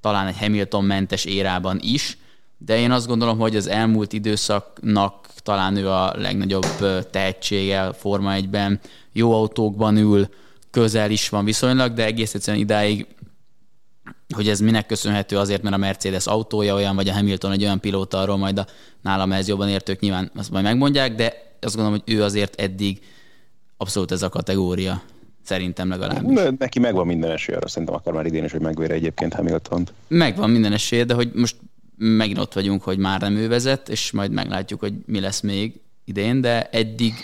talán 0.00 0.26
egy 0.26 0.38
Hamilton-mentes 0.38 1.24
érában 1.24 1.78
is, 1.82 2.18
de 2.58 2.78
én 2.78 2.90
azt 2.90 3.06
gondolom, 3.06 3.38
hogy 3.38 3.56
az 3.56 3.66
elmúlt 3.66 4.12
időszaknak 4.12 5.25
talán 5.46 5.76
ő 5.76 5.88
a 5.88 6.12
legnagyobb 6.16 6.66
tehetsége 7.10 7.82
a 7.82 7.92
Forma 7.92 8.34
1-ben, 8.36 8.80
jó 9.12 9.32
autókban 9.32 9.96
ül, 9.96 10.28
közel 10.70 11.10
is 11.10 11.28
van 11.28 11.44
viszonylag, 11.44 11.92
de 11.92 12.04
egész 12.04 12.34
egyszerűen 12.34 12.62
idáig 12.62 13.06
hogy 14.34 14.48
ez 14.48 14.60
minek 14.60 14.86
köszönhető 14.86 15.38
azért, 15.38 15.62
mert 15.62 15.74
a 15.74 15.78
Mercedes 15.78 16.26
autója 16.26 16.74
olyan, 16.74 16.94
vagy 16.94 17.08
a 17.08 17.12
Hamilton 17.12 17.52
egy 17.52 17.62
olyan 17.62 17.80
pilóta, 17.80 18.18
arról 18.18 18.36
majd 18.36 18.58
a 18.58 18.66
nálam 19.02 19.32
ez 19.32 19.48
jobban 19.48 19.68
értők 19.68 20.00
nyilván 20.00 20.30
azt 20.36 20.50
majd 20.50 20.64
megmondják, 20.64 21.14
de 21.14 21.56
azt 21.60 21.74
gondolom, 21.74 22.00
hogy 22.04 22.14
ő 22.14 22.22
azért 22.22 22.60
eddig 22.60 23.00
abszolút 23.76 24.12
ez 24.12 24.22
a 24.22 24.28
kategória. 24.28 25.02
Szerintem 25.42 25.88
legalábbis. 25.88 26.40
Neki 26.58 26.78
megvan 26.78 27.06
minden 27.06 27.30
esély 27.30 27.54
arra, 27.54 27.68
szerintem 27.68 27.96
akar 27.96 28.12
már 28.12 28.26
idén 28.26 28.44
is, 28.44 28.52
hogy 28.52 28.60
megvére 28.60 28.94
egyébként 28.94 29.34
hamilton 29.34 29.84
-t. 29.84 29.92
Megvan 30.08 30.50
minden 30.50 30.72
esély, 30.72 31.02
de 31.02 31.14
hogy 31.14 31.30
most 31.34 31.56
megint 31.96 32.38
ott 32.38 32.52
vagyunk, 32.52 32.82
hogy 32.82 32.98
már 32.98 33.20
nem 33.20 33.36
ő 33.36 33.48
vezet, 33.48 33.88
és 33.88 34.10
majd 34.10 34.30
meglátjuk, 34.30 34.80
hogy 34.80 34.94
mi 35.06 35.20
lesz 35.20 35.40
még 35.40 35.80
idén, 36.04 36.40
de 36.40 36.68
eddig 36.68 37.14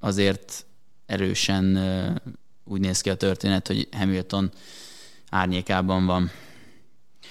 azért 0.00 0.64
erősen 1.06 1.78
úgy 2.64 2.80
néz 2.80 3.00
ki 3.00 3.10
a 3.10 3.14
történet, 3.14 3.66
hogy 3.66 3.88
Hamilton 3.90 4.50
árnyékában 5.30 6.06
van. 6.06 6.30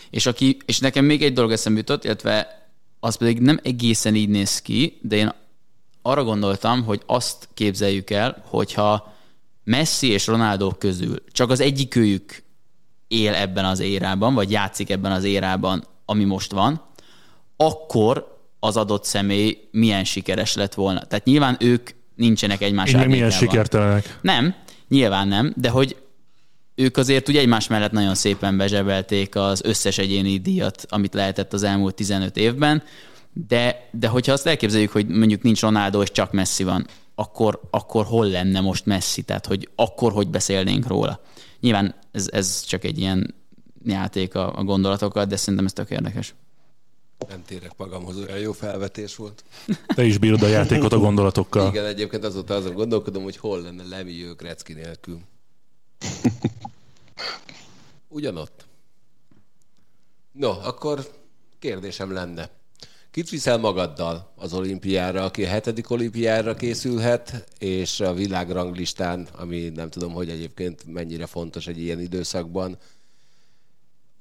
És, 0.09 0.25
aki, 0.25 0.57
és 0.65 0.79
nekem 0.79 1.05
még 1.05 1.23
egy 1.23 1.33
dolog 1.33 1.51
eszembe 1.51 1.79
jutott, 1.79 2.03
illetve 2.03 2.61
az 2.99 3.15
pedig 3.15 3.39
nem 3.39 3.59
egészen 3.63 4.15
így 4.15 4.29
néz 4.29 4.61
ki, 4.61 4.99
de 5.01 5.15
én 5.15 5.33
arra 6.01 6.23
gondoltam, 6.23 6.83
hogy 6.83 7.01
azt 7.05 7.49
képzeljük 7.53 8.09
el, 8.09 8.43
hogyha 8.47 9.15
Messi 9.63 10.07
és 10.07 10.27
Ronaldo 10.27 10.69
közül 10.69 11.23
csak 11.31 11.49
az 11.49 11.59
egyikőjük 11.59 12.43
él 13.07 13.33
ebben 13.33 13.65
az 13.65 13.79
érában, 13.79 14.33
vagy 14.33 14.51
játszik 14.51 14.89
ebben 14.89 15.11
az 15.11 15.23
érában, 15.23 15.83
ami 16.05 16.23
most 16.23 16.51
van, 16.51 16.81
akkor 17.57 18.39
az 18.59 18.77
adott 18.77 19.05
személy 19.05 19.67
milyen 19.71 20.03
sikeres 20.03 20.55
lett 20.55 20.73
volna. 20.73 20.99
Tehát 20.99 21.25
nyilván 21.25 21.57
ők 21.59 21.89
nincsenek 22.15 22.61
egymás 22.61 22.93
Így 22.93 23.07
milyen 23.07 23.29
sikertelenek. 23.29 24.17
Nem, 24.21 24.55
nyilván 24.87 25.27
nem, 25.27 25.53
de 25.57 25.69
hogy 25.69 25.95
ők 26.75 26.97
azért 26.97 27.27
ugye 27.27 27.39
egymás 27.39 27.67
mellett 27.67 27.91
nagyon 27.91 28.15
szépen 28.15 28.57
bezsebelték 28.57 29.35
az 29.35 29.61
összes 29.63 29.97
egyéni 29.97 30.37
díjat, 30.37 30.85
amit 30.89 31.13
lehetett 31.13 31.53
az 31.53 31.63
elmúlt 31.63 31.95
15 31.95 32.37
évben, 32.37 32.83
de, 33.47 33.89
de 33.91 34.07
hogyha 34.07 34.31
azt 34.31 34.47
elképzeljük, 34.47 34.91
hogy 34.91 35.07
mondjuk 35.07 35.41
nincs 35.41 35.61
Ronaldo 35.61 36.01
és 36.01 36.11
csak 36.11 36.31
Messi 36.31 36.63
van, 36.63 36.87
akkor, 37.15 37.61
akkor 37.69 38.05
hol 38.05 38.27
lenne 38.27 38.59
most 38.59 38.85
Messi? 38.85 39.21
Tehát, 39.21 39.45
hogy 39.45 39.69
akkor 39.75 40.11
hogy 40.11 40.27
beszélnénk 40.27 40.87
róla? 40.87 41.21
Nyilván 41.59 41.95
ez, 42.11 42.29
ez 42.31 42.63
csak 42.63 42.83
egy 42.83 42.99
ilyen 42.99 43.35
játék 43.85 44.35
a, 44.35 44.57
a 44.57 44.63
gondolatokat, 44.63 45.27
de 45.27 45.35
szerintem 45.35 45.65
ez 45.65 45.73
tök 45.73 45.89
érdekes. 45.89 46.35
Nem 47.29 47.43
térek 47.45 47.71
magamhoz, 47.77 48.17
olyan 48.17 48.37
jó 48.37 48.51
felvetés 48.51 49.15
volt. 49.15 49.43
Te 49.95 50.03
is 50.03 50.17
bírod 50.17 50.41
a 50.41 50.47
játékot 50.47 50.93
a 50.93 50.97
gondolatokkal. 50.97 51.67
Igen, 51.67 51.85
egyébként 51.85 52.23
azóta 52.23 52.53
azon 52.53 52.73
gondolkodom, 52.73 53.23
hogy 53.23 53.37
hol 53.37 53.61
lenne 53.61 53.83
Lemieux 53.83 54.35
Gretzky 54.35 54.73
nélkül. 54.73 55.19
Ugyanott. 58.07 58.65
No, 60.31 60.49
akkor 60.49 61.11
kérdésem 61.59 62.11
lenne. 62.11 62.49
Kit 63.11 63.29
viszel 63.29 63.57
magaddal 63.57 64.31
az 64.35 64.53
olimpiára, 64.53 65.23
aki 65.23 65.43
a 65.43 65.47
hetedik 65.47 65.89
olimpiára 65.89 66.55
készülhet, 66.55 67.47
és 67.59 67.99
a 67.99 68.13
világranglistán, 68.13 69.27
ami 69.31 69.69
nem 69.69 69.89
tudom, 69.89 70.13
hogy 70.13 70.29
egyébként 70.29 70.85
mennyire 70.85 71.25
fontos 71.25 71.67
egy 71.67 71.81
ilyen 71.81 71.99
időszakban, 71.99 72.77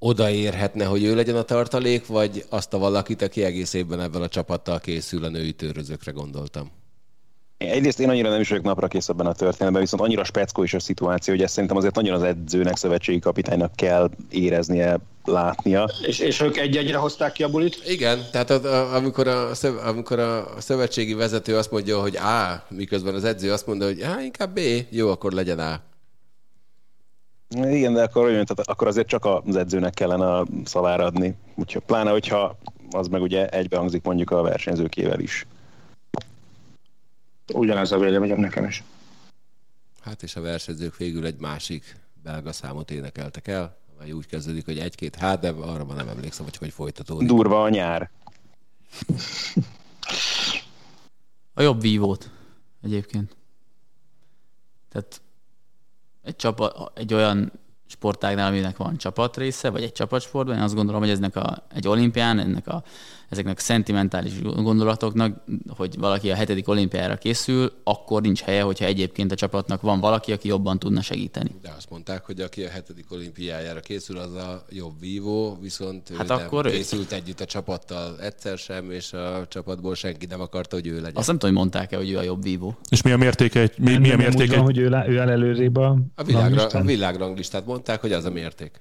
odaérhetne, 0.02 0.84
hogy 0.84 1.04
ő 1.04 1.14
legyen 1.14 1.36
a 1.36 1.42
tartalék, 1.42 2.06
vagy 2.06 2.44
azt 2.48 2.74
a 2.74 2.78
valakit, 2.78 3.22
aki 3.22 3.44
egész 3.44 3.74
évben 3.74 4.00
ebben 4.00 4.22
a 4.22 4.28
csapattal 4.28 4.78
készül 4.78 5.24
a 5.24 5.28
női 5.28 5.52
törözőkre 5.52 6.12
gondoltam? 6.12 6.70
Egyrészt 7.58 8.00
én 8.00 8.08
annyira 8.08 8.30
nem 8.30 8.40
is 8.40 8.48
vagyok 8.48 8.64
napra 8.64 8.88
kész 8.88 9.08
ebben 9.08 9.26
a 9.26 9.32
történetben, 9.32 9.80
viszont 9.80 10.02
annyira 10.02 10.24
speckó 10.24 10.62
is 10.62 10.74
a 10.74 10.80
szituáció, 10.80 11.34
hogy 11.34 11.42
ezt 11.42 11.52
szerintem 11.52 11.78
azért 11.78 11.94
nagyon 11.94 12.14
az 12.14 12.22
edzőnek, 12.22 12.76
szövetségi 12.76 13.18
kapitánynak 13.18 13.76
kell 13.76 14.10
éreznie, 14.30 14.98
látnia. 15.24 15.90
És, 16.06 16.18
és 16.18 16.40
ők 16.40 16.56
egy-egyre 16.56 16.96
hozták 16.96 17.32
ki 17.32 17.42
a 17.42 17.48
bulit? 17.48 17.82
Igen, 17.86 18.18
tehát 18.32 18.50
a, 18.50 18.64
a, 18.64 18.94
amikor, 18.94 19.28
a, 19.28 19.50
amikor 19.84 20.18
a 20.18 20.48
szövetségi 20.58 21.14
vezető 21.14 21.56
azt 21.56 21.70
mondja, 21.70 22.00
hogy 22.00 22.16
A, 22.16 22.64
miközben 22.68 23.14
az 23.14 23.24
edző 23.24 23.52
azt 23.52 23.66
mondja, 23.66 23.86
hogy 23.86 24.00
á, 24.00 24.22
inkább 24.22 24.54
B, 24.54 24.60
jó, 24.90 25.10
akkor 25.10 25.32
legyen 25.32 25.58
A. 25.58 25.80
Igen, 27.56 27.92
de 27.92 28.02
akkor, 28.02 28.24
olyan, 28.24 28.44
tehát 28.44 28.68
akkor 28.68 28.86
azért 28.86 29.08
csak 29.08 29.24
az 29.24 29.56
edzőnek 29.56 29.94
kellene 29.94 30.34
a 30.34 30.46
szavára 30.64 31.04
adni. 31.04 31.34
Úgyhogy 31.54 31.82
pláne, 31.82 32.10
hogyha 32.10 32.58
az 32.90 33.08
meg 33.08 33.22
ugye 33.22 33.48
egybehangzik 33.48 34.02
mondjuk 34.02 34.30
a 34.30 34.42
versenyzőkével 34.42 35.20
is. 35.20 35.46
Ugyanez 37.52 37.92
a 37.92 37.98
véleményem 37.98 38.40
nekem 38.40 38.64
is. 38.64 38.84
Hát 40.00 40.22
és 40.22 40.36
a 40.36 40.40
versenyzők 40.40 40.96
végül 40.96 41.26
egy 41.26 41.40
másik 41.40 41.96
belga 42.22 42.52
számot 42.52 42.90
énekeltek 42.90 43.48
el, 43.48 43.76
vagy 43.98 44.10
úgy 44.10 44.26
kezdődik, 44.26 44.64
hogy 44.64 44.78
egy-két 44.78 45.16
hát, 45.16 45.40
de 45.40 45.48
arra 45.48 45.84
már 45.84 45.96
nem 45.96 46.08
emlékszem, 46.08 46.44
hogy 46.44 46.56
hogy 46.56 46.72
folytatódik. 46.72 47.28
Durva 47.28 47.62
a 47.62 47.68
nyár. 47.68 48.10
A 51.54 51.62
jobb 51.62 51.80
vívót 51.80 52.30
egyébként. 52.82 53.36
Tehát 54.88 55.20
egy, 56.22 56.36
csapa, 56.36 56.92
egy 56.94 57.14
olyan 57.14 57.52
sportágnál, 57.86 58.48
aminek 58.48 58.76
van 58.76 58.96
csapatrésze, 58.96 59.70
vagy 59.70 59.82
egy 59.82 59.92
csapatsportban, 59.92 60.56
én 60.56 60.62
azt 60.62 60.74
gondolom, 60.74 61.00
hogy 61.00 61.10
eznek 61.10 61.36
a, 61.36 61.66
egy 61.74 61.88
olimpián, 61.88 62.38
ennek 62.38 62.66
a 62.68 62.82
ezeknek 63.30 63.58
a 63.58 63.60
szentimentális 63.60 64.42
gondolatoknak, 64.42 65.44
hogy 65.76 65.98
valaki 65.98 66.30
a 66.30 66.34
hetedik 66.34 66.68
olimpiára 66.68 67.16
készül, 67.16 67.72
akkor 67.84 68.22
nincs 68.22 68.40
helye, 68.40 68.62
hogyha 68.62 68.84
egyébként 68.84 69.32
a 69.32 69.34
csapatnak 69.34 69.80
van 69.80 70.00
valaki, 70.00 70.32
aki 70.32 70.48
jobban 70.48 70.78
tudna 70.78 71.02
segíteni. 71.02 71.50
De 71.62 71.72
azt 71.76 71.90
mondták, 71.90 72.24
hogy 72.24 72.40
aki 72.40 72.62
a 72.62 72.68
hetedik 72.68 73.12
olimpiájára 73.12 73.80
készül, 73.80 74.18
az 74.18 74.34
a 74.34 74.64
jobb 74.70 75.00
vívó, 75.00 75.58
viszont 75.60 76.08
hát 76.16 76.30
ő 76.30 76.34
akkor 76.34 76.64
nem 76.64 76.72
ő... 76.72 76.76
készült 76.76 77.12
együtt 77.12 77.40
a 77.40 77.44
csapattal 77.44 78.20
egyszer 78.20 78.58
sem, 78.58 78.90
és 78.90 79.12
a 79.12 79.46
csapatból 79.48 79.94
senki 79.94 80.26
nem 80.26 80.40
akarta, 80.40 80.76
hogy 80.76 80.86
ő 80.86 80.94
legyen. 80.94 81.16
Azt 81.16 81.26
nem 81.26 81.38
tudom, 81.38 81.54
hogy 81.54 81.62
mondták-e, 81.62 81.96
hogy 81.96 82.10
ő 82.10 82.18
a 82.18 82.22
jobb 82.22 82.42
vívó. 82.42 82.76
És 82.88 83.02
mi 83.02 83.12
a 83.12 83.16
mértéke? 83.16 83.70
Mi, 83.76 83.90
nem, 83.90 84.00
mi 84.00 84.10
a 84.10 84.16
nem 84.16 84.18
mértéke? 84.18 84.56
Van, 84.56 84.64
hogy 84.64 84.78
ő, 84.78 84.84
ő 84.84 85.18
áll 85.18 85.28
előrébb 85.28 85.76
a, 85.76 85.98
a, 86.14 86.24
világra, 86.24 86.66
a 86.66 86.82
világranglistát 86.82 87.66
mondták, 87.66 88.00
hogy 88.00 88.12
az 88.12 88.24
a 88.24 88.30
mérték. 88.30 88.80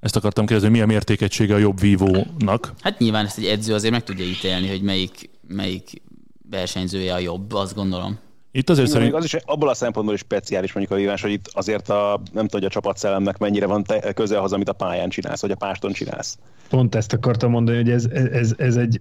Ezt 0.00 0.16
akartam 0.16 0.46
kérdezni, 0.46 0.68
hogy 0.68 0.78
mi 0.78 0.84
a 0.84 0.92
mértékegysége 0.92 1.54
a 1.54 1.58
jobb 1.58 1.80
vívónak? 1.80 2.72
Hát 2.80 2.98
nyilván 2.98 3.24
ezt 3.24 3.38
egy 3.38 3.44
edző 3.44 3.74
azért 3.74 3.92
meg 3.92 4.04
tudja 4.04 4.24
ítélni, 4.24 4.68
hogy 4.68 4.82
melyik, 4.82 5.30
melyik 5.48 6.02
versenyzője 6.50 7.14
a 7.14 7.18
jobb, 7.18 7.52
azt 7.52 7.74
gondolom. 7.74 8.18
Itt 8.52 8.70
azért 8.70 8.88
szerint... 8.88 9.14
Az 9.14 9.24
is 9.24 9.34
abból 9.34 9.68
a 9.68 9.74
szempontból 9.74 10.14
is 10.14 10.20
speciális 10.20 10.72
mondjuk 10.72 10.98
a 10.98 11.00
vívás, 11.00 11.22
hogy 11.22 11.30
itt 11.30 11.46
azért 11.52 11.88
a, 11.88 12.20
nem 12.32 12.48
tudja, 12.48 12.66
a 12.66 12.70
csapatszellemnek 12.70 13.38
mennyire 13.38 13.66
van 13.66 13.84
te, 13.84 14.12
köze 14.12 14.38
ahhoz, 14.38 14.52
amit 14.52 14.68
a 14.68 14.72
pályán 14.72 15.08
csinálsz, 15.08 15.40
vagy 15.40 15.50
a 15.50 15.54
páston 15.54 15.92
csinálsz. 15.92 16.38
Pont 16.68 16.94
ezt 16.94 17.12
akartam 17.12 17.50
mondani, 17.50 17.76
hogy 17.76 17.90
ez, 17.90 18.04
ez, 18.32 18.54
ez 18.56 18.76
egy 18.76 19.00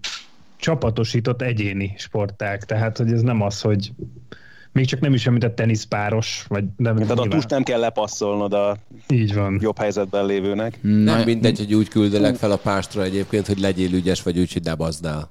csapatosított 0.58 1.42
egyéni 1.42 1.94
sportág, 1.98 2.64
tehát 2.64 2.98
hogy 2.98 3.12
ez 3.12 3.22
nem 3.22 3.42
az, 3.42 3.62
hogy 3.62 3.92
még 4.72 4.86
csak 4.86 5.00
nem 5.00 5.14
is 5.14 5.26
olyan, 5.26 5.40
mint 5.40 5.52
a 5.52 5.56
teniszpáros. 5.56 6.46
Vagy 6.48 6.64
nem, 6.78 6.96
Tehát 6.96 7.20
a 7.20 7.28
tust 7.28 7.50
nem 7.50 7.64
kell 7.64 7.80
lepasszolnod 7.80 8.54
a 8.54 8.78
Így 9.10 9.34
van. 9.34 9.60
jobb 9.62 9.78
helyzetben 9.78 10.26
lévőnek. 10.26 10.80
Nem 10.82 11.22
mindegy, 11.26 11.58
hogy 11.58 11.74
úgy 11.74 11.88
küldelek 11.88 12.36
fel 12.36 12.52
a 12.52 12.58
pástra 12.58 13.04
egyébként, 13.04 13.48
hogy 13.48 13.60
legyél 13.60 13.94
ügyes, 13.94 14.24
vagy 14.24 14.40
úgy, 14.40 14.54
hogy 14.54 14.64
ne 14.64 14.76
bazdál. 14.76 15.30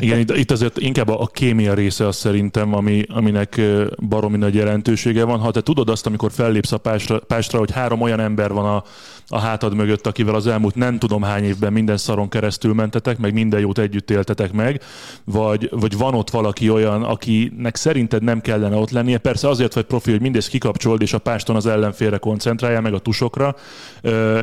Igen, 0.00 0.18
itt, 0.18 0.36
itt 0.36 0.50
azért 0.50 0.78
inkább 0.78 1.08
a, 1.08 1.26
kémia 1.26 1.74
része 1.74 2.06
az 2.06 2.16
szerintem, 2.16 2.74
ami, 2.74 3.04
aminek 3.08 3.60
baromi 4.08 4.36
nagy 4.36 4.54
jelentősége 4.54 5.24
van. 5.24 5.38
Ha 5.38 5.50
te 5.50 5.60
tudod 5.60 5.88
azt, 5.88 6.06
amikor 6.06 6.32
fellépsz 6.32 6.72
a 6.72 6.78
pástra, 6.78 7.18
pástra 7.18 7.58
hogy 7.58 7.70
három 7.70 8.00
olyan 8.00 8.20
ember 8.20 8.52
van 8.52 8.64
a, 8.64 8.84
a 9.32 9.38
hátad 9.38 9.74
mögött, 9.74 10.06
akivel 10.06 10.34
az 10.34 10.46
elmúlt 10.46 10.74
nem 10.74 10.98
tudom 10.98 11.22
hány 11.22 11.44
évben 11.44 11.72
minden 11.72 11.96
szaron 11.96 12.28
keresztül 12.28 12.74
mentetek, 12.74 13.18
meg 13.18 13.32
minden 13.32 13.60
jót 13.60 13.78
együtt 13.78 14.10
éltetek 14.10 14.52
meg, 14.52 14.82
vagy, 15.24 15.68
vagy 15.72 15.98
van 15.98 16.14
ott 16.14 16.30
valaki 16.30 16.70
olyan, 16.70 17.02
akinek 17.02 17.76
szerinted 17.76 18.22
nem 18.22 18.40
kellene 18.40 18.76
ott 18.76 18.90
lennie, 18.90 19.18
persze 19.18 19.48
azért 19.48 19.74
vagy 19.74 19.84
profi, 19.84 20.10
hogy 20.10 20.20
mindezt 20.20 20.48
kikapcsold, 20.48 21.02
és 21.02 21.12
a 21.12 21.18
páston 21.18 21.56
az 21.56 21.66
ellenfélre 21.66 22.18
koncentrálja, 22.18 22.80
meg 22.80 22.94
a 22.94 22.98
tusokra. 22.98 23.56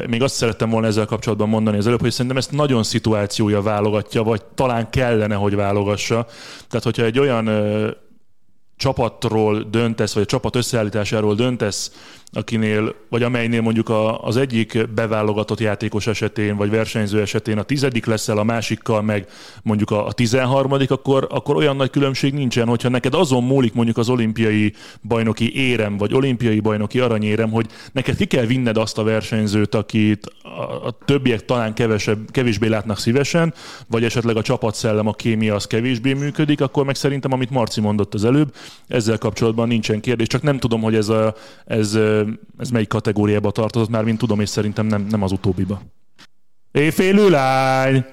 Még 0.08 0.24
azt 0.24 0.36
szerettem 0.36 0.70
volna 0.70 0.88
ezzel 0.88 1.06
kapcsolatban 1.06 1.50
mondani 1.50 1.78
az 1.78 1.88
előbb, 1.88 2.02
hogy 2.02 2.12
szerintem 2.12 2.38
ezt 2.38 2.52
nagyon 2.52 2.84
szituációja 2.84 3.62
válogatja, 3.62 4.24
vagy 4.24 4.42
talán 4.56 4.90
kellene, 5.08 5.36
hogy 5.36 5.56
válogassa. 5.56 6.28
Tehát, 6.68 6.84
hogyha 6.84 7.04
egy 7.04 7.20
olyan 7.20 7.50
csapatról 8.76 9.64
döntesz, 9.64 10.14
vagy 10.14 10.24
a 10.24 10.26
csapat 10.26 10.56
összeállításáról 10.56 11.36
döntesz, 11.36 11.92
akinél, 12.32 12.96
vagy 13.10 13.24
amelynél 13.24 13.62
mondjuk 13.62 13.90
a, 13.90 14.24
az 14.24 14.38
egyik 14.38 14.90
beválogatott 14.94 15.60
játékos 15.60 16.08
esetén, 16.08 16.56
vagy 16.56 16.70
versenyző 16.70 17.22
esetén 17.22 17.58
a 17.58 17.64
tizedik 17.64 18.06
leszel, 18.06 18.38
a 18.38 18.44
másikkal 18.44 19.02
meg 19.02 19.28
mondjuk 19.64 19.92
a, 19.92 20.06
a 20.08 20.12
tizenharmadik, 20.12 20.92
akkor, 20.92 21.28
akkor 21.32 21.56
olyan 21.56 21.76
nagy 21.76 21.90
különbség 21.90 22.34
nincsen, 22.34 22.68
hogyha 22.68 22.90
neked 22.90 23.14
azon 23.14 23.44
múlik 23.44 23.74
mondjuk 23.74 23.98
az 23.98 24.10
olimpiai 24.10 24.74
bajnoki 25.02 25.56
érem, 25.56 25.98
vagy 25.98 26.14
olimpiai 26.14 26.60
bajnoki 26.60 27.00
aranyérem, 27.00 27.52
hogy 27.52 27.66
neked 27.92 28.16
ki 28.16 28.26
kell 28.26 28.46
vinned 28.46 28.78
azt 28.78 28.98
a 28.98 29.04
versenyzőt, 29.04 29.76
akit 29.76 30.26
a, 30.42 30.88
a 30.88 30.98
többiek 31.06 31.46
talán 31.46 31.74
kevesebb, 31.74 32.32
kevésbé 32.32 32.68
látnak 32.68 33.00
szívesen, 33.00 33.54
vagy 33.88 34.04
esetleg 34.04 34.36
a 34.36 34.42
csapatszellem, 34.42 35.08
a 35.08 35.14
kémia 35.14 35.56
az 35.56 35.68
kevésbé 35.68 36.14
működik, 36.14 36.62
akkor 36.62 36.86
meg 36.86 36.96
szerintem, 36.96 37.32
amit 37.32 37.50
Marci 37.50 37.82
mondott 37.82 38.14
az 38.14 38.26
előbb, 38.26 38.54
ezzel 38.88 39.18
kapcsolatban 39.18 39.68
nincsen 39.68 40.00
kérdés, 40.00 40.28
csak 40.28 40.42
nem 40.42 40.60
tudom, 40.60 40.82
hogy 40.82 40.96
ez, 40.96 41.10
a, 41.10 41.36
ez 41.66 41.98
ez 42.58 42.70
melyik 42.70 42.88
kategóriába 42.88 43.52
tartozott, 43.52 43.90
már 43.90 44.04
mint 44.04 44.18
tudom, 44.18 44.40
és 44.40 44.50
szerintem 44.50 44.86
nem, 44.86 45.08
nem 45.10 45.24
az 45.24 45.32
utóbbiba. 45.32 45.82
Éjfélű 46.72 47.30
lány! 47.30 48.06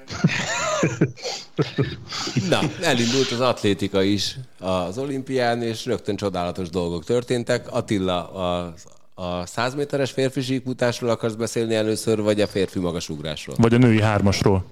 Na, 2.49 2.59
elindult 2.81 3.31
az 3.31 3.39
atlétika 3.39 4.01
is 4.01 4.37
az 4.59 4.97
olimpián, 4.97 5.61
és 5.61 5.85
rögtön 5.85 6.15
csodálatos 6.15 6.69
dolgok 6.69 7.03
történtek. 7.03 7.71
Attila, 7.71 8.31
a, 8.31 8.73
a 9.13 9.45
100 9.45 9.75
méteres 9.75 10.11
férfi 10.11 10.41
síkfutásról 10.41 11.09
akarsz 11.09 11.33
beszélni 11.33 11.75
először, 11.75 12.21
vagy 12.21 12.41
a 12.41 12.47
férfi 12.47 12.79
magasugrásról? 12.79 13.55
Vagy 13.59 13.73
a 13.73 13.77
női 13.77 14.01
hármasról. 14.01 14.65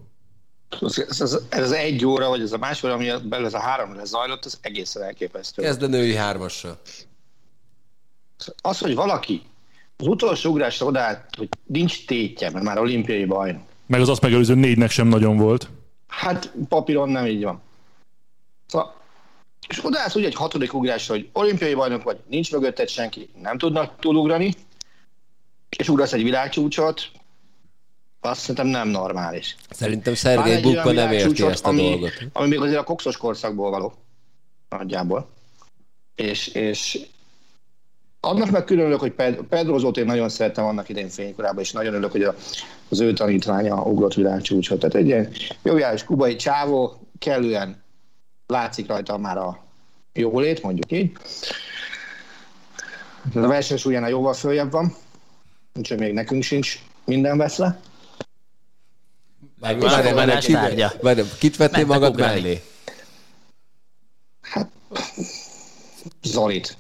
Ez, 0.82 0.98
ez, 1.10 1.22
ez, 1.22 1.38
ez 1.50 1.64
az 1.64 1.72
egy 1.72 2.06
óra, 2.06 2.30
vagy 2.30 2.42
ez 2.42 2.52
a 2.52 2.58
másfél, 2.58 2.92
ami 2.92 3.10
belül 3.24 3.46
ez 3.46 3.54
a 3.54 3.60
három 3.60 3.96
lezajlott, 3.96 4.46
az 4.46 4.58
egészen 4.62 5.04
elképesztő. 5.04 5.62
Kezd 5.62 5.84
a 5.84 5.88
női 5.88 6.16
hármassal. 6.16 6.80
Az, 8.62 8.80
hogy 8.80 8.96
valaki 8.96 9.42
az 9.98 10.08
utolsó 10.08 10.52
ugrásra 10.52 10.86
odaállt, 10.86 11.36
hogy 11.38 11.50
nincs 11.66 12.06
tétje, 12.06 12.50
mert 12.50 12.66
már 12.66 12.78
olimpiai 12.78 13.26
bajnok. 13.26 13.62
Meg 13.86 14.02
az 14.02 14.10
azt 14.10 14.22
megelőző 14.22 14.56
négynek 14.56 14.90
sem 14.90 15.08
nagyon 15.08 15.38
volt. 15.38 15.70
Hát 16.08 16.54
papíron 16.68 17.10
nem 17.10 17.26
így 17.26 17.44
van. 17.44 17.62
Szóval, 18.68 18.96
és 19.68 19.86
odaállsz 19.86 20.16
úgy 20.16 20.26
egy 20.26 20.36
hatodik 20.36 20.74
ugrásra, 20.74 21.14
hogy 21.14 21.30
olimpiai 21.34 21.74
bajnok 21.74 22.04
vagy, 22.04 22.20
nincs 22.28 22.52
mögötted 22.52 22.90
senki, 22.90 23.30
nem 23.42 23.58
tudnak 23.58 24.00
túlugrani, 24.00 24.54
és 25.78 25.90
ugrasz 25.90 26.14
egy 26.14 26.24
világcsúcsot, 26.24 27.12
azt 28.20 28.40
szerintem 28.40 28.68
nem 28.68 28.88
normális. 28.88 29.56
Szerintem 29.70 30.14
Szergei 30.14 30.62
Bukma 30.62 30.92
nem 30.92 31.12
érti 31.12 31.44
ezt 31.44 31.66
a 31.66 31.70
ami, 31.70 31.82
dolgot. 31.82 32.12
Ami 32.34 32.48
még 32.48 32.60
azért 32.60 32.80
a 32.80 32.84
kokszos 32.84 33.18
korszakból 33.18 33.70
való. 33.70 33.94
Nagyjából. 34.70 35.30
És, 36.16 36.48
és 36.48 37.00
annak 38.26 38.50
meg 38.50 38.64
külön 38.64 38.82
örülök, 38.82 39.00
hogy 39.00 39.12
Ped- 39.12 39.42
Pedrozót 39.42 39.98
én 39.98 40.06
nagyon 40.06 40.30
szerettem 40.30 40.66
annak 40.66 40.90
idején 40.90 41.10
fénykorában, 41.10 41.64
és 41.64 41.72
nagyon 41.72 41.94
örülök, 41.94 42.12
hogy 42.12 42.24
a, 42.24 42.36
az 42.90 43.00
ő 43.00 43.14
tanítványa 43.14 43.82
ugrott 43.82 44.14
világcsúcsot. 44.14 44.80
Tehát 44.80 44.96
egy 44.96 45.06
ilyen 45.06 45.32
jobbjárás 45.64 46.04
kubai 46.04 46.36
csávó, 46.36 47.08
kellően 47.20 47.84
látszik 48.48 48.88
rajta 48.88 49.18
már 49.18 49.38
a 49.38 49.64
jólét, 50.14 50.64
mondjuk 50.64 50.92
így. 50.92 51.12
A 53.34 53.48
versenysúlyán 53.48 54.04
a 54.04 54.08
jóval 54.08 54.34
följebb 54.34 54.72
van, 54.72 54.96
úgyhogy 55.76 56.00
még 56.00 56.14
nekünk 56.14 56.44
sincs 56.44 56.80
minden. 57.06 57.52
Megvan 59.60 59.94
a 59.94 60.04
fogadás 60.04 60.46
tárgya. 60.46 60.92
Várj, 61.02 61.22
kit 61.40 61.58
vettél 61.58 61.86
magad 61.86 62.12
ugrani. 62.12 62.32
mellé? 62.34 62.62
Zolit. 66.22 66.78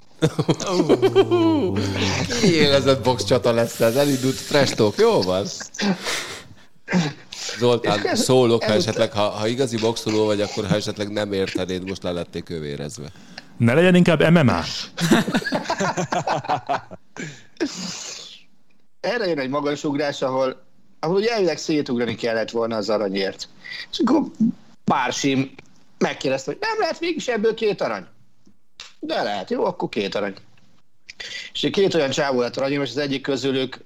Kiélezett 2.41 3.03
box 3.03 3.24
csata 3.24 3.51
lesz 3.51 3.80
ez, 3.80 3.95
elindult 3.95 4.47
trash 4.47 4.76
talk, 4.76 4.97
jó 4.97 5.21
van? 5.21 5.45
Zoltán, 7.59 8.05
ez- 8.07 8.24
szólok, 8.24 8.63
ha 8.63 8.74
esetleg, 8.74 9.11
ha, 9.11 9.21
ha 9.30 9.47
igazi 9.47 9.78
boxoló 9.78 10.26
vagy, 10.26 10.41
akkor 10.41 10.65
ha 10.67 10.76
esetleg 10.76 11.11
nem 11.11 11.34
értenéd, 11.34 11.88
most 11.88 12.03
le 12.03 12.11
lettél 12.11 12.41
kövérezve. 12.41 13.07
Ne 13.57 13.74
legyen 13.74 13.95
inkább 13.95 14.30
MMA. 14.32 14.63
erre 18.99 19.28
jön 19.28 19.39
egy 19.39 19.49
magasugrás, 19.49 20.21
ahol, 20.21 20.63
ahol 20.99 21.15
ugye 21.15 21.32
elvileg 21.32 21.57
szétugrani 21.57 22.15
kellett 22.15 22.49
volna 22.51 22.76
az 22.76 22.89
aranyért. 22.89 23.47
És 23.91 23.99
akkor 24.05 24.21
Bársim 24.86 25.51
megkérdezte, 25.97 26.51
hogy 26.51 26.59
nem 26.61 26.80
lehet 26.80 26.99
mégis 26.99 27.28
ebből 27.28 27.53
két 27.53 27.82
arany? 27.82 28.05
De 29.06 29.24
lehet, 29.24 29.49
jó, 29.49 29.66
akkor 29.66 29.89
két 29.89 30.16
arany. 30.16 30.34
És 31.54 31.68
két 31.72 31.93
olyan 31.93 32.10
csávó 32.10 32.39
lett 32.39 32.58
aranyom, 32.58 32.84
és 32.84 32.89
az 32.89 32.97
egyik 32.97 33.22
közülük 33.22 33.78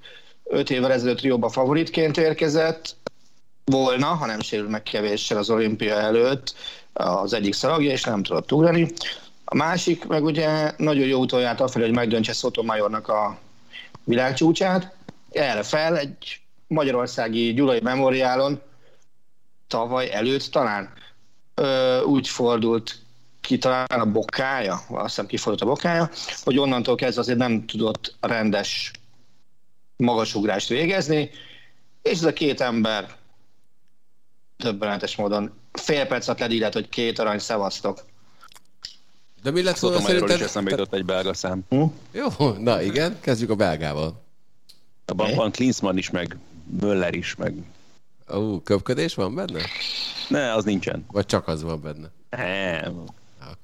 öt 0.43 0.69
évvel 0.69 0.91
ezelőtt 0.91 1.21
Rióba 1.21 1.49
favoritként 1.49 2.17
érkezett 2.17 2.95
volna, 3.65 4.05
ha 4.05 4.25
nem 4.25 4.39
sérül 4.39 4.69
meg 4.69 4.83
kevéssel 4.83 5.37
az 5.37 5.49
olimpia 5.49 5.95
előtt 5.95 6.55
az 6.93 7.33
egyik 7.33 7.53
szalagja, 7.53 7.91
és 7.91 8.03
nem 8.03 8.23
tudott 8.23 8.51
ugrani. 8.51 8.91
A 9.45 9.55
másik 9.55 10.05
meg 10.05 10.23
ugye 10.23 10.73
nagyon 10.77 11.07
jó 11.07 11.19
úton 11.19 11.41
járt 11.41 11.59
afelé, 11.59 11.85
hogy 11.85 11.95
megdöntse 11.95 12.33
Sotomayornak 12.33 13.07
a 13.07 13.39
világcsúcsát. 14.03 14.95
Erre 15.31 15.63
fel 15.63 15.97
egy 15.97 16.39
magyarországi 16.67 17.53
gyulai 17.53 17.79
memoriálon 17.79 18.61
tavaly 19.67 20.13
előtt 20.13 20.43
talán 20.43 20.93
ö, 21.55 22.01
úgy 22.01 22.27
fordult 22.27 23.06
ki 23.47 23.57
talán 23.57 23.85
a 23.87 24.05
bokája, 24.05 24.73
azt 24.73 25.05
hiszem 25.05 25.25
kifordult 25.25 25.61
a 25.61 25.65
bokája, 25.65 26.09
hogy 26.43 26.57
onnantól 26.57 26.95
kezdve 26.95 27.21
azért 27.21 27.37
nem 27.37 27.65
tudott 27.65 28.15
rendes 28.19 28.91
magasugrást 29.95 30.69
végezni, 30.69 31.29
és 32.01 32.11
ez 32.11 32.23
a 32.23 32.33
két 32.33 32.61
ember 32.61 33.15
többenetes 34.57 35.15
módon 35.15 35.53
fél 35.71 36.05
perc 36.05 36.27
alatt 36.27 36.39
ledílett, 36.39 36.73
hogy 36.73 36.89
két 36.89 37.19
arany 37.19 37.39
szevasztok. 37.39 38.05
De 39.43 39.51
mi 39.51 39.63
lett 39.63 39.79
volna 39.79 39.97
is 39.97 40.03
szerinted? 40.03 40.41
eszembe 40.41 40.69
jutott 40.69 40.93
egy 40.93 41.05
belga 41.05 41.33
szám. 41.33 41.65
Jó, 42.11 42.29
na 42.57 42.81
igen, 42.81 43.17
kezdjük 43.19 43.49
a 43.49 43.55
belgával. 43.55 44.23
Abban 45.05 45.35
van 45.35 45.51
Klinsmann 45.51 45.97
is, 45.97 46.09
meg 46.09 46.37
Möller 46.81 47.13
is, 47.13 47.35
meg... 47.35 47.53
Ó, 48.33 48.61
köpködés 48.61 49.13
van 49.13 49.35
benne? 49.35 49.61
Ne, 50.29 50.53
az 50.53 50.63
nincsen. 50.63 51.05
Vagy 51.11 51.25
csak 51.25 51.47
az 51.47 51.63
van 51.63 51.81
benne? 51.81 52.11
Nem. 52.29 53.16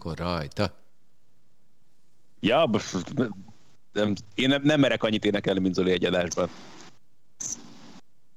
Akkor 0.03 0.17
rajta. 0.17 0.71
Ja, 2.39 2.69
nem, 3.93 4.13
én 4.35 4.49
nem, 4.49 4.61
nem 4.63 4.79
merek 4.79 5.03
annyit 5.03 5.25
énekelni, 5.25 5.59
mint 5.59 5.75
Zoli 5.75 5.91
egy 5.91 6.05
adásban. 6.05 6.49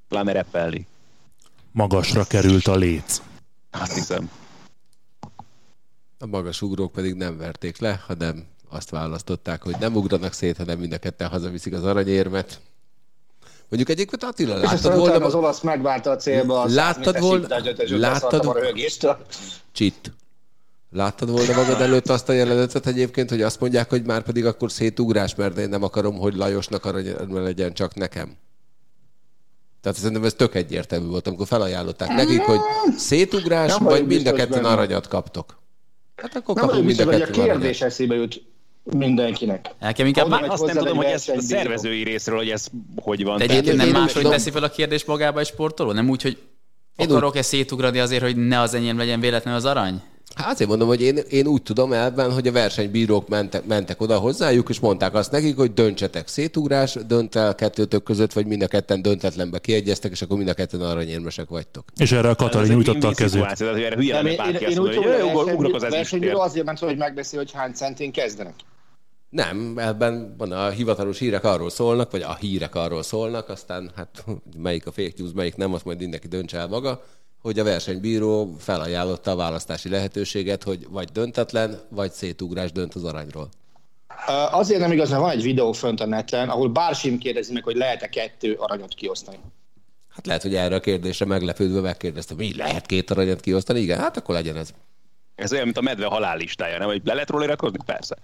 Pláne 0.09 0.33
reppelni. 0.33 0.87
Magasra 1.73 2.25
került 2.25 2.67
a 2.67 2.77
léc. 2.77 3.23
Azt 3.71 3.93
hiszem. 3.95 4.31
A 6.19 6.27
magas 6.27 6.63
ugrók 6.63 6.93
pedig 6.93 7.15
nem 7.15 7.37
verték 7.37 7.79
le, 7.79 8.03
hanem 8.07 8.45
azt 8.69 8.91
választották, 8.91 9.63
hogy 9.63 9.77
nem 9.81 9.97
ugranak 9.97 10.33
szét, 10.33 10.57
hanem 10.57 10.79
mind 10.79 10.93
a 10.93 10.99
ketten 10.99 11.29
hazaviszik 11.29 11.73
az 11.73 11.85
aranyérmet. 11.85 12.61
Mondjuk 13.69 13.89
egyébként 13.89 14.23
Attila, 14.23 14.55
És 14.57 14.63
láttad 14.63 14.75
aztán 14.75 14.99
volna... 14.99 15.25
az 15.25 15.35
olasz 15.35 15.61
megvárta 15.61 16.11
a 16.11 16.17
célba 16.17 16.65
Láttad 16.67 17.19
volna- 17.21 17.49
láttad, 17.49 17.89
láttad- 17.91 18.47
a 18.47 18.53
röhögéstől. 18.53 19.27
Csit. 19.73 20.13
Láttad 20.97 21.31
volna 21.31 21.55
magad 21.55 21.81
előtt 21.81 22.09
azt 22.09 22.29
a 22.29 22.33
jelenetet 22.33 22.87
egyébként, 22.87 23.31
hogy 23.31 23.43
azt 23.43 23.61
mondják, 23.61 23.89
hogy 23.91 24.03
már 24.05 24.23
pedig 24.23 24.47
akkor 24.47 24.71
szétugrás, 24.73 25.35
mert 25.35 25.59
én 25.59 25.69
nem 25.69 25.83
akarom, 25.83 26.17
hogy 26.19 26.35
Lajosnak 26.35 26.85
aranyérme 26.85 27.41
legyen, 27.41 27.73
csak 27.73 27.95
nekem. 27.95 28.37
Tehát 29.81 29.99
szerintem 29.99 30.25
ez 30.25 30.35
tök 30.35 30.55
egyértelmű 30.55 31.07
volt, 31.07 31.27
amikor 31.27 31.47
felajánlották 31.47 32.09
nekik, 32.09 32.41
hogy 32.41 32.59
szétugrás, 32.97 33.71
Nem 33.71 33.85
vagy 33.85 34.07
mind 34.07 34.27
a 34.27 34.33
ketten 34.33 34.63
benne. 34.63 34.69
aranyat 34.69 35.09
kaptok. 35.09 35.59
Hát 36.17 36.37
akkor 36.37 36.55
Nem 36.55 36.67
kapunk 36.67 36.87
mind 36.87 37.01
a 37.01 37.03
a 37.03 37.07
ketten 37.07 37.29
aranyat. 37.29 37.45
kérdés 37.47 37.81
eszébe 37.81 38.15
jut 38.15 38.43
mindenkinek. 38.85 39.75
Nekem 39.81 40.07
inkább 40.07 40.27
Oda 40.27 40.35
má... 40.35 40.41
megy 40.41 40.51
Azt 40.51 40.65
nem 40.65 40.77
tudom, 40.77 40.97
hogy 40.97 41.07
ez 41.07 41.29
a 41.29 41.41
szervezői 41.41 42.03
részről, 42.03 42.37
hogy 42.37 42.51
ez 42.51 42.67
hogy 42.97 43.25
van. 43.25 43.39
De 43.39 43.45
egyébként 43.45 43.77
nem 43.77 43.91
máshogy 43.91 44.29
teszi 44.29 44.51
fel 44.51 44.63
a 44.63 44.69
kérdést 44.71 45.07
magába 45.07 45.41
egy 45.41 45.47
sportoló? 45.47 45.93
Nem 45.93 46.09
úgy, 46.11 46.23
hogy 46.23 46.39
akarok-e 46.97 47.43
szétugrani 47.43 47.99
azért, 47.99 48.23
hogy 48.23 48.37
ne 48.37 48.61
az 48.61 48.75
enyém 48.75 48.99
legyen 48.99 49.21
véletlenül 49.21 49.59
az 49.59 49.65
arany? 49.65 50.03
Hát 50.37 50.53
azért 50.53 50.69
mondom, 50.69 50.89
hogy 50.89 51.03
én, 51.03 51.17
én 51.17 51.47
úgy 51.47 51.63
tudom 51.63 51.93
elben, 51.93 52.33
hogy 52.33 52.47
a 52.47 52.53
versenybírók 52.53 53.29
mentek, 53.29 53.65
mentek 53.65 54.01
oda 54.01 54.19
hozzájuk, 54.19 54.69
és 54.69 54.81
mondták 54.81 55.15
azt 55.15 55.31
nekik, 55.31 55.57
hogy 55.57 55.73
döntsetek 55.73 56.29
szétugrás, 56.29 56.99
dönt 57.07 57.35
el 57.35 57.55
kettőtök 57.55 58.03
között, 58.03 58.33
vagy 58.33 58.47
mind 58.47 58.63
a 58.63 58.67
ketten 58.67 59.03
döntetlenbe 59.03 59.59
kiegyeztek, 59.59 60.11
és 60.11 60.23
akkor 60.23 60.37
mind 60.37 60.49
a 60.49 60.55
ketten 60.55 60.81
aranyérmesek 60.81 61.49
vagytok. 61.49 61.85
És 61.97 62.13
erre 62.13 62.31
a 62.31 62.61
egy 62.61 62.69
nyújtotta 62.69 63.09
a 63.09 63.13
kezét. 63.13 63.41
Tehát, 63.41 63.59
hogy 63.59 63.83
erre 63.83 63.97
hülye 63.97 64.21
én, 64.21 64.27
én, 64.27 64.55
én 64.69 64.79
úgy 64.79 64.91
tudom, 64.91 65.13
hogy 65.13 65.31
hogy 65.33 65.47
"Jó, 65.47 65.55
ugrok 65.55 65.75
az 65.75 65.83
a 65.83 65.89
versenybíró 65.89 66.41
azért 66.41 66.67
ment, 66.67 66.79
hogy 66.79 66.97
megbeszél, 66.97 67.39
hogy 67.39 67.53
hány 67.53 67.73
centén 67.73 68.13
kezdenek. 68.13 68.55
Nem, 69.29 69.75
ebben 69.79 70.35
van 70.39 70.53
a 70.53 70.69
hivatalos 70.69 71.19
hírek 71.19 71.45
arról 71.45 71.71
szólnak, 71.71 72.11
vagy 72.11 72.23
a 72.23 72.35
hírek 72.35 72.75
arról 72.75 73.03
szólnak, 73.03 73.49
aztán 73.49 73.91
hát 73.97 74.25
melyik 74.57 74.87
a 74.87 74.93
fake 74.93 75.13
news, 75.17 75.31
melyik 75.35 75.57
nem, 75.57 75.75
azt 75.75 75.85
majd 75.85 75.99
mindenki 75.99 76.29
döntse 76.29 76.59
el 76.59 76.67
maga, 76.67 77.03
hogy 77.47 77.59
a 77.59 77.65
versenybíró 77.65 78.57
felajánlotta 78.59 79.31
a 79.31 79.37
választási 79.37 79.89
lehetőséget, 79.89 80.63
hogy 80.63 80.87
vagy 80.91 81.09
döntetlen, 81.09 81.81
vagy 81.89 82.13
szétugrás 82.13 82.73
dönt 82.73 82.95
az 82.95 83.05
aranyról. 83.05 83.49
Azért 84.51 84.81
nem 84.81 84.93
igaz, 84.93 85.11
mert 85.11 85.21
van 85.21 85.31
egy 85.31 85.43
videó 85.43 85.73
fönt 85.73 86.01
a 86.01 86.07
neten, 86.07 86.49
ahol 86.49 86.69
Bársim 86.69 87.19
kérdezi 87.19 87.53
meg, 87.53 87.63
hogy 87.65 87.77
lehet-e 87.77 88.09
kettő 88.09 88.55
aranyot 88.55 88.95
kiosztani. 88.95 89.39
Hát 90.09 90.27
lehet, 90.27 90.43
hogy 90.43 90.55
erre 90.55 90.75
a 90.75 90.81
kérdésre 90.81 91.27
meglepődve 91.27 91.81
megkérdezte, 91.81 92.35
mi 92.35 92.57
lehet 92.57 92.87
két 92.87 93.11
aranyat 93.11 93.41
kiosztani? 93.41 93.81
Igen, 93.81 93.99
hát 93.99 94.17
akkor 94.17 94.35
legyen 94.35 94.57
ez. 94.57 94.71
Ez 95.35 95.53
olyan, 95.53 95.65
mint 95.65 95.77
a 95.77 95.83
medve 95.83 96.07
halállistája, 96.07 96.79
nem? 96.79 96.89
Hogy 96.89 97.03
le 97.05 97.13
lehet 97.13 97.31
róla 97.31 97.45
iratkozni? 97.45 97.79
Persze. 97.85 98.17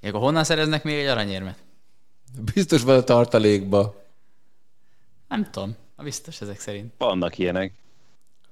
Ja, 0.00 0.08
Akkor 0.08 0.20
honnan 0.20 0.44
szereznek 0.44 0.84
még 0.84 0.98
egy 0.98 1.06
aranyérmet? 1.06 1.56
Biztos 2.54 2.82
van 2.82 2.96
a 2.96 3.02
tartalékba. 3.02 4.05
Nem 5.28 5.50
tudom. 5.50 5.76
A 5.96 6.02
biztos 6.02 6.40
ezek 6.40 6.60
szerint. 6.60 6.92
Vannak 6.98 7.38
ilyenek. 7.38 7.72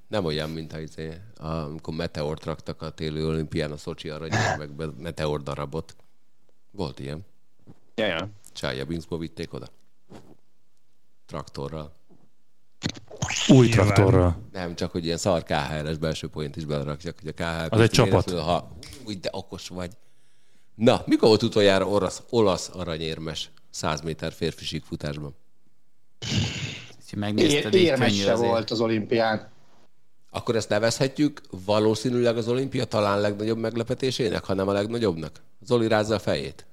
Nem 0.09 0.25
olyan, 0.25 0.51
mint 0.51 0.73
a, 0.73 0.79
izé, 0.79 1.21
amikor 1.37 1.95
meteort 1.95 2.45
raktak 2.45 2.83
a 2.83 2.91
téli 2.91 3.25
olimpián 3.25 3.73
a 3.73 3.77
Szocsi 3.77 4.09
aranyérmekbe, 4.09 4.87
meteor 4.99 5.43
darabot. 5.43 5.97
Volt 6.71 6.99
ilyen. 6.99 7.27
Ja, 7.95 8.07
ja. 8.07 8.29
Csájabinszba 8.53 9.19
vitték 9.19 9.53
oda. 9.53 9.67
Traktorral. 11.27 11.95
Új 13.49 13.67
Nyilván. 13.67 13.87
traktorral. 13.87 14.49
Nem, 14.53 14.75
csak 14.75 14.91
hogy 14.91 15.05
ilyen 15.05 15.17
szar 15.17 15.43
KHR-es 15.43 15.97
belső 15.97 16.29
point 16.29 16.57
is 16.57 16.65
belerakjak, 16.65 17.19
hogy 17.21 17.29
a 17.29 17.33
KHR... 17.33 17.73
Az 17.73 17.81
egy 17.81 17.91
csapat. 17.91 18.31
Ha, 18.31 18.77
úgy, 19.07 19.21
de 19.21 19.29
okos 19.33 19.69
vagy. 19.69 19.93
Na, 20.75 21.03
mikor 21.07 21.29
volt 21.29 21.43
utoljára 21.43 21.89
olasz, 21.89 22.23
olasz 22.31 22.71
aranyérmes 22.73 23.51
100 23.71 24.01
méter 24.01 24.33
férfi 24.33 24.65
síkfutásban? 24.65 25.35
Ha 27.15 27.21
megnézted, 27.21 27.75
Ér, 27.75 27.81
így 27.81 27.87
érmes 27.87 28.09
könnyű 28.09 28.23
se 28.23 28.33
azért. 28.33 28.51
volt 28.51 28.71
az 28.71 28.81
olimpián. 28.81 29.53
Akkor 30.31 30.57
ezt 30.57 30.69
nevezhetjük 30.69 31.41
valószínűleg 31.65 32.37
az 32.37 32.49
olimpia 32.49 32.85
talán 32.85 33.21
legnagyobb 33.21 33.59
meglepetésének, 33.59 34.45
hanem 34.45 34.69
a 34.69 34.73
legnagyobbnak? 34.73 35.43
Zoli 35.65 35.89
rázza 35.89 36.15
a 36.15 36.19
fejét. 36.19 36.67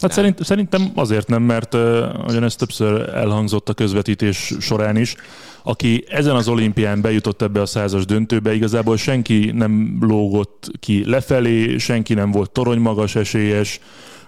Hát 0.00 0.12
szerint, 0.12 0.44
szerintem 0.44 0.92
azért 0.94 1.28
nem, 1.28 1.42
mert 1.42 1.74
uh, 1.74 1.80
ugyan 2.26 2.44
ez 2.44 2.56
többször 2.56 3.08
elhangzott 3.08 3.68
a 3.68 3.74
közvetítés 3.74 4.54
során 4.60 4.96
is, 4.96 5.14
aki 5.62 6.04
ezen 6.08 6.36
az 6.36 6.48
olimpián 6.48 7.00
bejutott 7.00 7.42
ebbe 7.42 7.60
a 7.60 7.66
százas 7.66 8.04
döntőbe, 8.04 8.54
igazából 8.54 8.96
senki 8.96 9.50
nem 9.54 9.98
lógott 10.00 10.70
ki 10.80 11.10
lefelé, 11.10 11.78
senki 11.78 12.14
nem 12.14 12.30
volt 12.30 12.50
toronymagas 12.50 13.14
esélyes, 13.14 13.80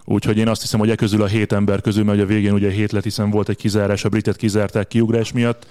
úgyhogy 0.04 0.38
én 0.38 0.48
azt 0.48 0.60
hiszem, 0.60 0.80
hogy 0.80 0.90
e 0.90 0.94
közül 0.94 1.22
a 1.22 1.26
hét 1.26 1.52
ember 1.52 1.80
közül, 1.80 2.04
mert 2.04 2.16
ugye 2.16 2.26
a 2.26 2.28
végén 2.28 2.52
ugye 2.52 2.70
hét 2.70 2.92
lett, 2.92 3.02
hiszen 3.02 3.30
volt 3.30 3.48
egy 3.48 3.56
kizárás, 3.56 4.04
a 4.04 4.08
britet 4.08 4.36
kizárták 4.36 4.88
kiugrás 4.88 5.32
miatt. 5.32 5.66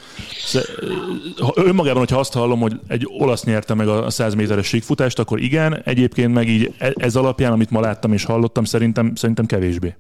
Önmagában, 1.54 2.00
hogyha 2.00 2.20
azt 2.20 2.34
hallom, 2.34 2.60
hogy 2.60 2.80
egy 2.88 3.08
olasz 3.08 3.44
nyerte 3.44 3.74
meg 3.74 3.88
a 3.88 4.10
100 4.10 4.34
méteres 4.34 4.68
síkfutást, 4.68 5.20
akkor 5.20 5.40
igen, 5.40 5.82
egyébként 5.84 6.34
meg 6.34 6.48
így 6.48 6.74
e- 6.78 6.94
ez 6.96 7.16
alapján, 7.16 7.52
amit 7.52 7.70
ma 7.70 7.80
láttam 7.80 8.14
és 8.14 8.24
hallottam, 8.24 8.64
szerintem, 8.64 9.16
szerintem 9.16 9.46
kevésbé. 9.46 9.96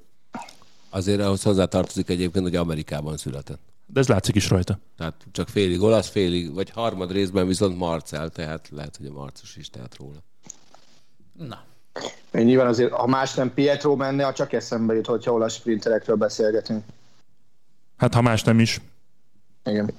Azért 0.89 1.21
ahhoz 1.21 1.43
hozzátartozik 1.43 2.09
egyébként, 2.09 2.43
hogy 2.45 2.55
Amerikában 2.55 3.17
született. 3.17 3.59
De 3.85 3.99
ez 3.99 4.07
látszik 4.07 4.35
is 4.35 4.49
rajta. 4.49 4.79
Tehát 4.97 5.25
csak 5.31 5.49
félig 5.49 5.81
olasz, 5.81 6.09
félig, 6.09 6.53
vagy 6.53 6.69
harmad 6.69 7.11
részben 7.11 7.47
viszont 7.47 7.77
Marcel, 7.77 8.29
tehát 8.29 8.69
lehet, 8.71 8.97
hogy 8.97 9.05
a 9.05 9.11
Marcus 9.11 9.55
is 9.55 9.69
tehet 9.69 9.95
róla. 9.99 10.23
Na, 11.47 11.63
Én 12.31 12.45
nyilván 12.45 12.67
azért, 12.67 12.91
ha 12.91 13.07
más 13.07 13.33
nem 13.33 13.53
Pietro 13.53 13.95
menne, 13.95 14.25
a 14.27 14.33
csak 14.33 14.53
eszembe 14.53 14.93
jut, 14.93 15.05
hogyha 15.05 15.31
olasz 15.31 15.53
sprinterekről 15.53 16.15
beszélgetünk. 16.15 16.83
Hát 17.97 18.13
ha 18.13 18.21
más 18.21 18.43
nem 18.43 18.59
is. 18.59 18.81
Igen. 19.63 19.93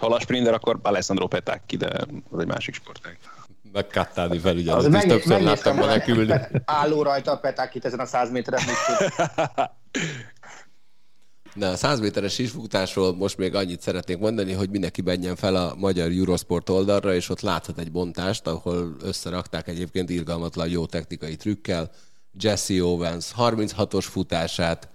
Ha 0.00 0.06
a 0.06 0.20
sprinter, 0.20 0.54
akkor 0.54 0.78
Alessandro 0.82 1.26
Petacchi, 1.26 1.76
de 1.76 2.06
az 2.30 2.38
egy 2.40 2.46
másik 2.46 2.74
sportág. 2.74 3.18
Meg 3.72 3.86
Kattáni 3.86 4.36
Az 4.36 4.42
felügyelet, 4.42 4.88
megné- 4.88 5.08
többször 5.08 5.40
láttam 5.40 5.76
volna 5.76 6.48
álló 6.64 7.02
rajta 7.02 7.30
a 7.30 7.38
petákit 7.38 7.84
ezen 7.84 7.98
a 7.98 8.04
100 8.06 8.30
méteren. 8.30 8.60
Na, 11.54 11.68
a 11.68 11.76
100 11.76 12.00
méteres 12.00 12.32
sífutásról 12.34 13.14
most 13.16 13.36
még 13.36 13.54
annyit 13.54 13.80
szeretnék 13.80 14.18
mondani, 14.18 14.52
hogy 14.52 14.70
mindenki 14.70 15.02
menjen 15.02 15.36
fel 15.36 15.56
a 15.56 15.74
magyar 15.78 16.10
Eurosport 16.10 16.68
oldalra, 16.68 17.14
és 17.14 17.28
ott 17.28 17.40
láthat 17.40 17.78
egy 17.78 17.92
bontást, 17.92 18.46
ahol 18.46 18.96
összerakták 19.02 19.68
egyébként 19.68 20.10
irgalmatlan 20.10 20.68
jó 20.68 20.86
technikai 20.86 21.36
trükkel. 21.36 21.90
Jesse 22.40 22.84
Owens 22.84 23.32
36-os 23.38 24.04
futását, 24.08 24.88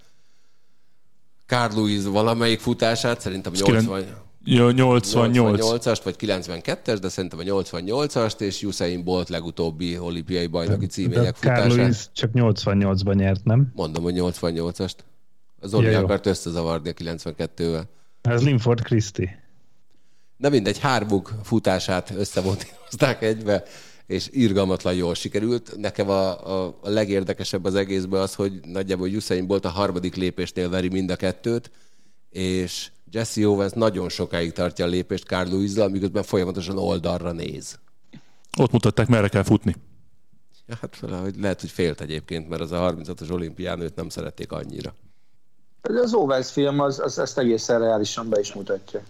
Carl 1.46 1.74
Lewis 1.74 2.04
valamelyik 2.04 2.60
futását, 2.60 3.20
szerintem 3.20 3.52
Ez 3.52 3.60
kilen- 3.60 3.84
80, 3.84 4.26
Jó, 4.44 4.70
88. 4.70 5.60
88-ast, 5.60 6.00
vagy 6.04 6.16
92-es, 6.18 6.98
de 7.00 7.08
szerintem 7.08 7.38
a 7.38 7.42
88-ast, 7.42 8.40
és 8.40 8.62
Usain 8.62 9.04
Bolt 9.04 9.28
legutóbbi 9.28 9.98
olimpiai 9.98 10.46
bajnoki 10.46 10.86
De 10.86 10.92
címének 10.92 11.36
Carl 11.36 11.60
futását. 11.60 11.76
Lewis 11.76 12.08
csak 12.12 12.30
88-ban 12.34 13.14
nyert, 13.14 13.44
nem? 13.44 13.72
Mondom, 13.74 14.02
hogy 14.02 14.14
88-ast. 14.16 14.94
Az 15.60 15.70
Zoli 15.70 15.90
Ja, 15.90 15.98
akart 15.98 16.26
összezavarni 16.26 16.88
a 16.88 16.92
92-vel. 16.92 17.82
Ez 18.22 18.42
Linford 18.42 18.82
Christie. 18.82 19.42
Na 20.36 20.48
mindegy, 20.48 20.78
hármuk 20.78 21.32
futását 21.42 22.10
összemontírozták 22.16 23.22
egybe, 23.22 23.62
és 24.06 24.28
irgalmatlan 24.30 24.94
jól 24.94 25.14
sikerült. 25.14 25.76
Nekem 25.76 26.08
a, 26.08 26.46
a, 26.46 26.78
a 26.82 26.88
legérdekesebb 26.88 27.64
az 27.64 27.74
egészben 27.74 28.20
az, 28.20 28.34
hogy 28.34 28.60
nagyjából 28.64 29.08
Usain 29.08 29.46
Bolt 29.46 29.64
a 29.64 29.68
harmadik 29.68 30.14
lépésnél 30.14 30.68
veri 30.68 30.88
mind 30.88 31.10
a 31.10 31.16
kettőt, 31.16 31.70
és 32.30 32.90
Jesse 33.10 33.48
Owens 33.48 33.72
nagyon 33.72 34.08
sokáig 34.08 34.52
tartja 34.52 34.84
a 34.84 34.88
lépést 34.88 35.24
Carl 35.24 35.50
Lewis-zal, 35.50 35.88
miközben 35.88 36.22
folyamatosan 36.22 36.78
oldalra 36.78 37.32
néz. 37.32 37.78
Ott 38.58 38.72
mutatták, 38.72 39.08
merre 39.08 39.28
kell 39.28 39.42
futni. 39.42 39.74
Ja, 40.66 40.78
hát 40.80 40.98
valahogy 40.98 41.34
lehet, 41.36 41.60
hogy 41.60 41.70
félt 41.70 42.00
egyébként, 42.00 42.48
mert 42.48 42.62
az 42.62 42.72
a 42.72 42.94
36-os 42.94 43.30
olimpián 43.30 43.80
őt 43.80 43.94
nem 43.94 44.08
szerették 44.08 44.52
annyira. 44.52 44.94
Az 45.82 46.14
Owens 46.14 46.50
film 46.50 46.80
az, 46.80 46.98
az 46.98 47.18
ezt 47.18 47.38
egészen 47.38 47.80
reálisan 47.80 48.28
be 48.28 48.40
is 48.40 48.52
mutatja. 48.52 49.02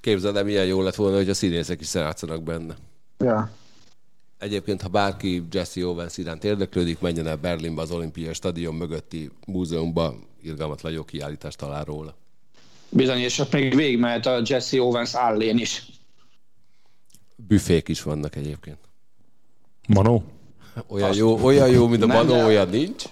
Képzeld 0.00 0.36
el, 0.36 0.44
milyen 0.44 0.66
jó 0.66 0.82
lett 0.82 0.94
volna, 0.94 1.16
hogy 1.16 1.28
a 1.28 1.34
színészek 1.34 1.80
is 1.80 1.94
játszanak 1.94 2.42
benne. 2.42 2.76
Ja. 3.18 3.50
Egyébként, 4.38 4.82
ha 4.82 4.88
bárki 4.88 5.42
Jesse 5.50 5.86
Owens 5.86 6.16
iránt 6.16 6.44
érdeklődik, 6.44 7.00
menjen 7.00 7.26
el 7.26 7.36
Berlinbe 7.36 7.82
az 7.82 7.90
olimpiai 7.90 8.34
stadion 8.34 8.74
mögötti 8.74 9.30
múzeumba, 9.46 10.14
irgalmatlan 10.42 10.92
jó 10.92 11.04
kiállítást 11.04 11.58
talál 11.58 11.84
róla. 11.84 12.14
Bizony, 12.88 13.18
és 13.18 13.38
ott 13.38 13.52
még 13.52 13.74
végigmehet 13.74 14.26
a 14.26 14.42
Jesse 14.44 14.82
Owens 14.82 15.14
állén 15.14 15.58
is. 15.58 15.86
Büfék 17.36 17.88
is 17.88 18.02
vannak 18.02 18.36
egyébként. 18.36 18.78
Manó? 19.88 20.24
Olyan 20.86 21.14
jó, 21.14 21.38
olyan 21.44 21.68
jó 21.68 21.86
mint 21.86 22.02
a 22.02 22.06
Manó, 22.06 22.44
olyan 22.44 22.68
nincs. 22.68 23.04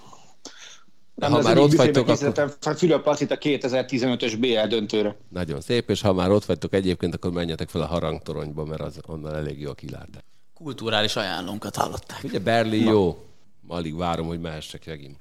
Nem, 1.23 1.33
ha 1.33 1.43
már 1.43 1.59
ott 1.59 1.73
vagytok, 1.73 2.09
akkor 2.09 2.19
készítettem 2.19 2.75
Fülöp 2.77 3.03
Pacit 3.03 3.31
a 3.31 3.39
2015-ös 3.39 4.37
BL 4.39 4.67
döntőre. 4.69 5.17
nagyon 5.29 5.61
szép, 5.61 5.91
és 5.91 6.01
ha 6.01 6.13
már 6.13 6.31
ott 6.31 6.45
vagytok 6.45 6.75
egyébként, 6.75 7.15
akkor 7.15 7.33
menjetek 7.33 7.69
fel 7.69 7.81
a 7.81 7.87
harangtoronyba, 7.87 8.65
mert 8.65 8.81
az 8.81 8.99
onnan 9.07 9.35
elég 9.35 9.61
jó 9.61 9.73
kilátás. 9.73 10.23
kulturális 10.55 11.17
ajánlónkat 11.17 11.77
hallották. 11.77 12.21
Ugye 12.25 12.39
Berlin 12.39 12.85
jó? 12.85 13.25
Alig 13.69 13.97
várom, 13.97 14.27
hogy 14.27 14.41
mehessek 14.41 14.87
megint. 14.87 15.17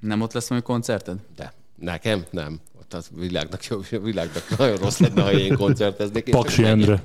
Nem 0.00 0.20
ott 0.20 0.32
lesz 0.32 0.50
majd 0.50 0.62
koncerted? 0.62 1.18
De 1.36 1.52
nekem 1.76 2.24
nem. 2.30 2.60
Ott 2.80 2.94
az 2.94 3.08
világnak, 3.14 3.64
jó, 3.64 3.80
világnak 4.02 4.58
nagyon 4.58 4.76
rossz 4.76 4.98
lenne, 4.98 5.22
ha 5.22 5.32
én 5.32 5.56
koncerteznék. 5.56 6.30
Paksi. 6.30 6.64
Endre. 6.64 7.02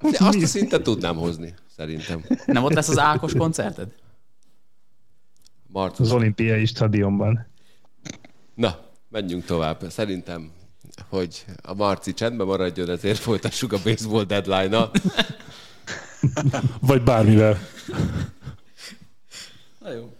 De 0.00 0.16
azt 0.18 0.42
a 0.42 0.46
szintet 0.46 0.82
tudnám 0.82 1.16
hozni, 1.16 1.54
szerintem. 1.76 2.24
Nem 2.46 2.64
ott 2.64 2.72
lesz 2.72 2.88
az 2.88 2.98
Ákos 2.98 3.32
koncerted? 3.32 3.88
Marcus. 5.74 6.06
Az 6.06 6.12
olimpiai 6.12 6.64
stadionban. 6.66 7.46
Na, 8.54 8.78
menjünk 9.08 9.44
tovább. 9.44 9.80
Szerintem, 9.88 10.50
hogy 11.08 11.44
a 11.62 11.74
Marci 11.74 12.14
csendben 12.14 12.46
maradjon, 12.46 12.90
ezért 12.90 13.18
folytassuk 13.18 13.72
a 13.72 13.78
baseball 13.84 14.24
deadline-nal. 14.24 14.90
Vagy 16.80 17.02
bármivel. 17.02 17.58
Na 19.80 19.92
jó. 19.92 20.12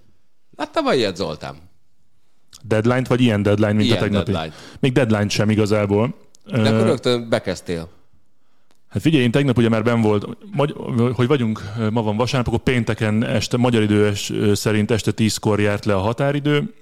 Láttam 0.57 0.86
a 0.86 0.94
ilyet, 0.94 1.16
Zoltán? 1.16 1.57
Deadline-t, 2.62 3.07
vagy 3.09 3.20
ilyen 3.20 3.42
deadline, 3.42 3.72
mint 3.72 3.84
Ilyen 3.84 3.96
a 3.96 4.00
tegnapi? 4.00 4.32
deadline. 4.32 4.55
Még 4.80 4.92
deadline 4.92 5.28
sem 5.28 5.50
igazából. 5.50 6.14
De 6.44 6.68
akkor 6.68 6.86
rögtön 6.86 7.28
bekezdtél. 7.28 7.88
Hát 8.95 9.03
figyelj, 9.03 9.22
én 9.22 9.30
tegnap 9.30 9.59
ugye 9.59 9.68
már 9.68 9.82
ben 9.82 10.01
volt, 10.01 10.26
magy- 10.53 10.74
hogy 11.12 11.26
vagyunk, 11.26 11.62
ma 11.90 12.03
van 12.03 12.16
vasárnap, 12.16 12.47
akkor 12.47 12.62
pénteken 12.62 13.24
este, 13.24 13.57
magyar 13.57 13.82
idő 13.82 14.12
szerint 14.53 14.90
este 14.90 15.12
10-kor 15.16 15.61
járt 15.61 15.84
le 15.84 15.95
a 15.95 15.99
határidő. 15.99 16.74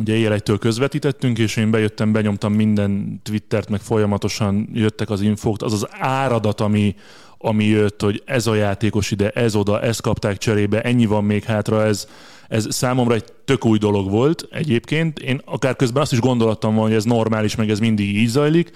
Ugye 0.00 0.14
éjjel 0.14 0.32
egytől 0.32 0.58
közvetítettünk, 0.58 1.38
és 1.38 1.56
én 1.56 1.70
bejöttem, 1.70 2.12
benyomtam 2.12 2.52
minden 2.52 3.20
Twittert, 3.22 3.68
meg 3.68 3.80
folyamatosan 3.80 4.68
jöttek 4.72 5.10
az 5.10 5.20
infók. 5.20 5.62
Az 5.62 5.72
az 5.72 5.86
áradat, 5.90 6.60
ami, 6.60 6.94
ami 7.38 7.64
jött, 7.64 8.02
hogy 8.02 8.22
ez 8.24 8.46
a 8.46 8.54
játékos 8.54 9.10
ide, 9.10 9.30
ez 9.30 9.54
oda, 9.54 9.80
ezt 9.80 10.02
kapták 10.02 10.38
cserébe, 10.38 10.80
ennyi 10.80 11.06
van 11.06 11.24
még 11.24 11.44
hátra, 11.44 11.84
ez, 11.84 12.08
ez 12.48 12.66
számomra 12.68 13.14
egy 13.14 13.24
tök 13.44 13.64
új 13.64 13.78
dolog 13.78 14.10
volt 14.10 14.48
egyébként. 14.50 15.18
Én 15.18 15.40
akár 15.44 15.76
közben 15.76 16.02
azt 16.02 16.12
is 16.12 16.20
gondoltam 16.20 16.74
volna, 16.74 16.88
hogy 16.88 16.98
ez 16.98 17.04
normális, 17.04 17.54
meg 17.54 17.70
ez 17.70 17.78
mindig 17.78 18.16
így 18.16 18.28
zajlik, 18.28 18.70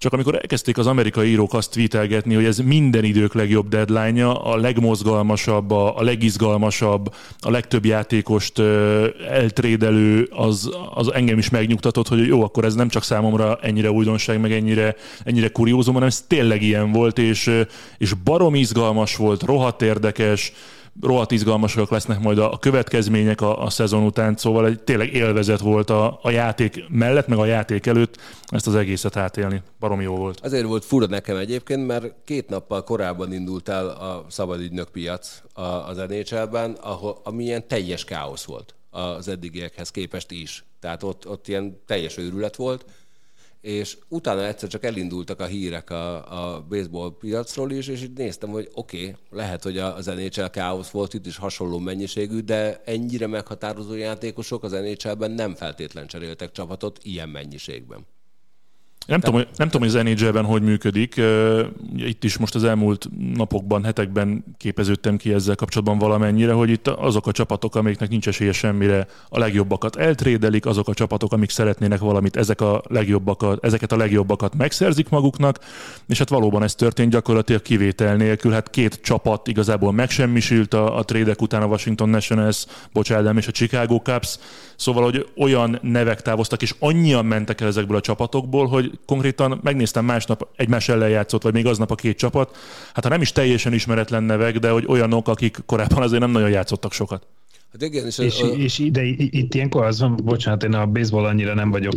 csak 0.00 0.12
amikor 0.12 0.34
elkezdték 0.34 0.78
az 0.78 0.86
amerikai 0.86 1.28
írók 1.28 1.54
azt 1.54 1.70
tweetelgetni, 1.70 2.34
hogy 2.34 2.44
ez 2.44 2.58
minden 2.58 3.04
idők 3.04 3.34
legjobb 3.34 3.68
deadline 3.68 4.30
a 4.30 4.56
legmozgalmasabb, 4.56 5.70
a, 5.70 5.98
a 5.98 6.02
legizgalmasabb, 6.02 7.14
a 7.40 7.50
legtöbb 7.50 7.84
játékost 7.84 8.58
ö, 8.58 9.06
eltrédelő, 9.28 10.28
az, 10.30 10.70
az 10.94 11.12
engem 11.12 11.38
is 11.38 11.50
megnyugtatott, 11.50 12.08
hogy 12.08 12.26
jó, 12.26 12.42
akkor 12.42 12.64
ez 12.64 12.74
nem 12.74 12.88
csak 12.88 13.02
számomra 13.02 13.58
ennyire 13.62 13.90
újdonság, 13.90 14.40
meg 14.40 14.52
ennyire, 14.52 14.96
ennyire 15.24 15.48
kuriózum, 15.48 15.94
hanem 15.94 16.08
ez 16.08 16.24
tényleg 16.26 16.62
ilyen 16.62 16.92
volt, 16.92 17.18
és, 17.18 17.50
és 17.98 18.14
barom 18.14 18.54
izgalmas 18.54 19.16
volt, 19.16 19.42
rohadt 19.42 19.82
érdekes, 19.82 20.52
rohadt 21.00 21.30
izgalmasak 21.30 21.90
lesznek 21.90 22.20
majd 22.20 22.38
a 22.38 22.58
következmények 22.58 23.40
a, 23.40 23.62
a 23.62 23.70
szezon 23.70 24.04
után, 24.04 24.36
szóval 24.36 24.66
egy 24.66 24.82
tényleg 24.82 25.14
élvezet 25.14 25.60
volt 25.60 25.90
a, 25.90 26.18
a 26.22 26.30
játék 26.30 26.84
mellett, 26.88 27.26
meg 27.26 27.38
a 27.38 27.44
játék 27.44 27.86
előtt 27.86 28.16
ezt 28.46 28.66
az 28.66 28.74
egészet 28.74 29.16
átélni. 29.16 29.62
Baromi 29.78 30.02
jó 30.02 30.16
volt. 30.16 30.40
Azért 30.40 30.66
volt 30.66 30.84
fura 30.84 31.06
nekem 31.06 31.36
egyébként, 31.36 31.86
mert 31.86 32.14
két 32.24 32.48
nappal 32.48 32.84
korábban 32.84 33.32
indult 33.32 33.68
el 33.68 33.88
a 33.88 34.24
szabadügynök 34.28 34.88
piac 34.88 35.42
az 35.86 35.96
NHL-ben, 35.96 36.72
ahol, 36.80 37.20
ami 37.24 37.44
ilyen 37.44 37.68
teljes 37.68 38.04
káosz 38.04 38.44
volt 38.44 38.74
az 38.90 39.28
eddigiekhez 39.28 39.90
képest 39.90 40.30
is. 40.30 40.64
Tehát 40.80 41.02
ott, 41.02 41.28
ott 41.28 41.48
ilyen 41.48 41.80
teljes 41.86 42.16
őrület 42.16 42.56
volt, 42.56 42.84
és 43.60 43.98
utána 44.08 44.46
egyszer 44.46 44.68
csak 44.68 44.84
elindultak 44.84 45.40
a 45.40 45.46
hírek 45.46 45.90
a, 45.90 46.54
a 46.54 46.62
baseball 46.68 47.16
piacról 47.18 47.70
is, 47.70 47.88
és 47.88 48.02
így 48.02 48.12
néztem, 48.12 48.50
hogy 48.50 48.68
oké, 48.74 48.98
okay, 48.98 49.16
lehet, 49.30 49.62
hogy 49.62 49.78
az 49.78 50.06
NHL 50.06 50.44
káosz 50.44 50.90
volt 50.90 51.14
itt 51.14 51.26
is 51.26 51.36
hasonló 51.36 51.78
mennyiségű, 51.78 52.40
de 52.40 52.82
ennyire 52.84 53.26
meghatározó 53.26 53.94
játékosok 53.94 54.62
az 54.62 54.72
NHL-ben 54.72 55.30
nem 55.30 55.54
feltétlen 55.54 56.06
cseréltek 56.06 56.52
csapatot 56.52 56.98
ilyen 57.02 57.28
mennyiségben. 57.28 58.06
Nem, 59.10 59.20
tudom, 59.20 59.42
nem 59.56 59.68
tudom, 59.68 59.88
hogy 59.88 59.96
az 59.96 60.02
NHL-ben 60.04 60.44
hogy 60.44 60.62
működik. 60.62 61.20
Itt 61.96 62.24
is 62.24 62.38
most 62.38 62.54
az 62.54 62.64
elmúlt 62.64 63.08
napokban, 63.34 63.84
hetekben 63.84 64.44
képeződtem 64.56 65.16
ki 65.16 65.32
ezzel 65.32 65.54
kapcsolatban 65.54 65.98
valamennyire, 65.98 66.52
hogy 66.52 66.70
itt 66.70 66.88
azok 66.88 67.26
a 67.26 67.32
csapatok, 67.32 67.74
amiknek 67.74 68.08
nincs 68.08 68.28
esélye 68.28 68.52
semmire, 68.52 69.06
a 69.28 69.38
legjobbakat 69.38 69.96
eltrédelik, 69.96 70.66
azok 70.66 70.88
a 70.88 70.94
csapatok, 70.94 71.32
amik 71.32 71.50
szeretnének 71.50 71.98
valamit, 71.98 72.36
ezek 72.36 72.60
a 72.60 72.82
legjobbakat, 72.88 73.64
ezeket 73.64 73.92
a 73.92 73.96
legjobbakat 73.96 74.54
megszerzik 74.54 75.08
maguknak, 75.08 75.58
és 76.06 76.18
hát 76.18 76.28
valóban 76.28 76.62
ez 76.62 76.74
történt 76.74 77.10
gyakorlatilag 77.10 77.62
kivétel 77.62 78.16
nélkül. 78.16 78.52
Hát 78.52 78.70
két 78.70 79.00
csapat 79.02 79.48
igazából 79.48 79.92
megsemmisült 79.92 80.74
a, 80.74 80.96
a 80.96 81.04
trédek 81.04 81.42
után 81.42 81.62
a 81.62 81.66
Washington 81.66 82.08
Nationals, 82.08 82.66
bocsánat, 82.92 83.36
és 83.36 83.46
a 83.46 83.52
Chicago 83.52 83.96
Cubs, 83.96 84.38
szóval, 84.76 85.02
hogy 85.02 85.26
olyan 85.36 85.78
nevek 85.82 86.22
távoztak, 86.22 86.62
és 86.62 86.74
annyian 86.78 87.24
mentek 87.24 87.60
el 87.60 87.68
ezekből 87.68 87.96
a 87.96 88.00
csapatokból, 88.00 88.66
hogy 88.66 88.98
konkrétan 89.06 89.60
megnéztem 89.62 90.04
másnap 90.04 90.48
egymás 90.56 90.88
ellen 90.88 91.08
játszott, 91.08 91.42
vagy 91.42 91.52
még 91.52 91.66
aznap 91.66 91.90
a 91.90 91.94
két 91.94 92.18
csapat. 92.18 92.56
Hát 92.94 93.04
ha 93.04 93.10
nem 93.10 93.20
is 93.20 93.32
teljesen 93.32 93.72
ismeretlen 93.72 94.22
nevek, 94.22 94.58
de 94.58 94.70
hogy 94.70 94.84
olyanok, 94.88 95.28
akik 95.28 95.56
korábban 95.66 96.02
azért 96.02 96.20
nem 96.20 96.30
nagyon 96.30 96.50
játszottak 96.50 96.92
sokat. 96.92 97.26
Hát 97.72 97.82
igen, 97.82 98.06
és, 98.06 98.18
és, 98.18 98.40
a... 98.40 98.46
és 98.46 98.78
ide, 98.78 99.02
itt 99.04 99.54
ilyenkor 99.54 99.84
az 99.84 100.00
van, 100.00 100.16
bocsánat, 100.24 100.62
én 100.62 100.74
a 100.74 100.86
baseball 100.86 101.24
annyira 101.24 101.54
nem 101.54 101.70
vagyok 101.70 101.94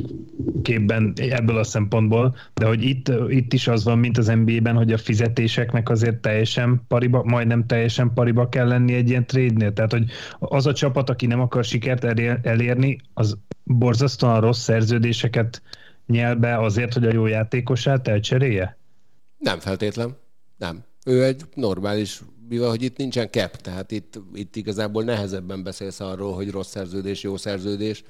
képben 0.62 1.14
ebből 1.16 1.58
a 1.58 1.64
szempontból, 1.64 2.36
de 2.54 2.66
hogy 2.66 2.84
itt, 2.84 3.12
itt 3.28 3.54
is 3.54 3.68
az 3.68 3.84
van, 3.84 3.99
mint 3.99 4.18
az 4.18 4.28
NBA-ben, 4.28 4.76
hogy 4.76 4.91
a 4.91 4.97
fizetéseknek 4.97 5.89
azért 5.89 6.18
teljesen 6.18 6.82
pariba, 6.88 7.24
majdnem 7.24 7.66
teljesen 7.66 8.14
pariba 8.14 8.49
kell 8.49 8.68
lenni 8.68 8.93
egy 8.93 9.10
ilyen 9.10 9.26
trade-nél. 9.26 9.74
Tehát, 9.74 9.91
hogy 9.91 10.06
az 10.39 10.66
a 10.66 10.74
csapat, 10.74 11.10
aki 11.10 11.26
nem 11.26 11.39
akar 11.39 11.64
sikert 11.64 12.04
elérni, 12.43 12.99
az 13.14 13.38
borzasztóan 13.64 14.41
rossz 14.41 14.62
szerződéseket 14.62 15.62
nyel 16.08 16.36
be 16.36 16.60
azért, 16.60 16.93
hogy 16.93 17.06
a 17.06 17.14
jó 17.14 17.26
játékosát 17.26 18.08
elcserélje? 18.08 18.78
Nem 19.38 19.60
feltétlen. 19.60 20.18
Nem. 20.58 20.84
Ő 21.06 21.24
egy 21.24 21.41
normális, 21.54 22.22
mivel 22.49 22.70
hogy 22.70 22.82
itt 22.82 22.97
nincsen 22.97 23.30
cap, 23.32 23.56
tehát 23.56 23.91
itt, 23.91 24.20
itt 24.34 24.56
igazából 24.56 25.04
nehezebben 25.04 25.64
beszélsz 25.64 25.99
arról, 25.99 26.34
hogy 26.34 26.51
rossz 26.51 26.70
szerződés, 26.70 27.24
jó 27.24 27.38
szerződés. 27.38 28.04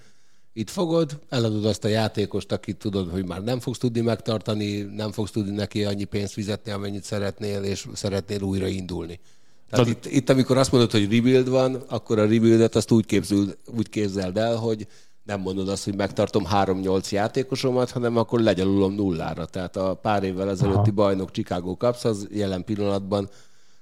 Itt 0.53 0.69
fogod, 0.69 1.19
eladod 1.29 1.65
azt 1.65 1.83
a 1.83 1.87
játékost, 1.87 2.51
akit 2.51 2.77
tudod, 2.77 3.11
hogy 3.11 3.25
már 3.25 3.43
nem 3.43 3.59
fogsz 3.59 3.77
tudni 3.77 4.01
megtartani, 4.01 4.81
nem 4.81 5.11
fogsz 5.11 5.31
tudni 5.31 5.55
neki 5.55 5.83
annyi 5.83 6.03
pénzt 6.03 6.33
fizetni, 6.33 6.71
amennyit 6.71 7.03
szeretnél, 7.03 7.63
és 7.63 7.87
szeretnél 7.93 8.41
újra 8.41 8.67
indulni. 8.67 9.19
Tehát 9.69 9.87
itt, 9.87 10.05
itt, 10.05 10.29
amikor 10.29 10.57
azt 10.57 10.71
mondod, 10.71 10.91
hogy 10.91 11.11
rebuild 11.13 11.49
van, 11.49 11.75
akkor 11.75 12.19
a 12.19 12.25
rebuildet 12.25 12.75
azt 12.75 12.91
úgy, 12.91 13.05
képzül, 13.05 13.53
úgy 13.77 13.89
képzeld 13.89 14.37
el, 14.37 14.55
hogy 14.55 14.87
nem 15.23 15.39
mondod 15.39 15.69
azt, 15.69 15.83
hogy 15.83 15.95
megtartom 15.95 16.43
3-8 16.51 17.09
játékosomat, 17.09 17.91
hanem 17.91 18.17
akkor 18.17 18.39
legyalulom 18.39 18.93
nullára. 18.93 19.45
Tehát 19.45 19.75
a 19.75 19.93
pár 19.93 20.23
évvel 20.23 20.49
ezelőtti 20.49 20.77
Aha. 20.77 20.91
bajnok 20.91 21.31
Chicago 21.31 21.73
Cubs 21.73 22.05
az 22.05 22.27
jelen 22.31 22.63
pillanatban 22.63 23.29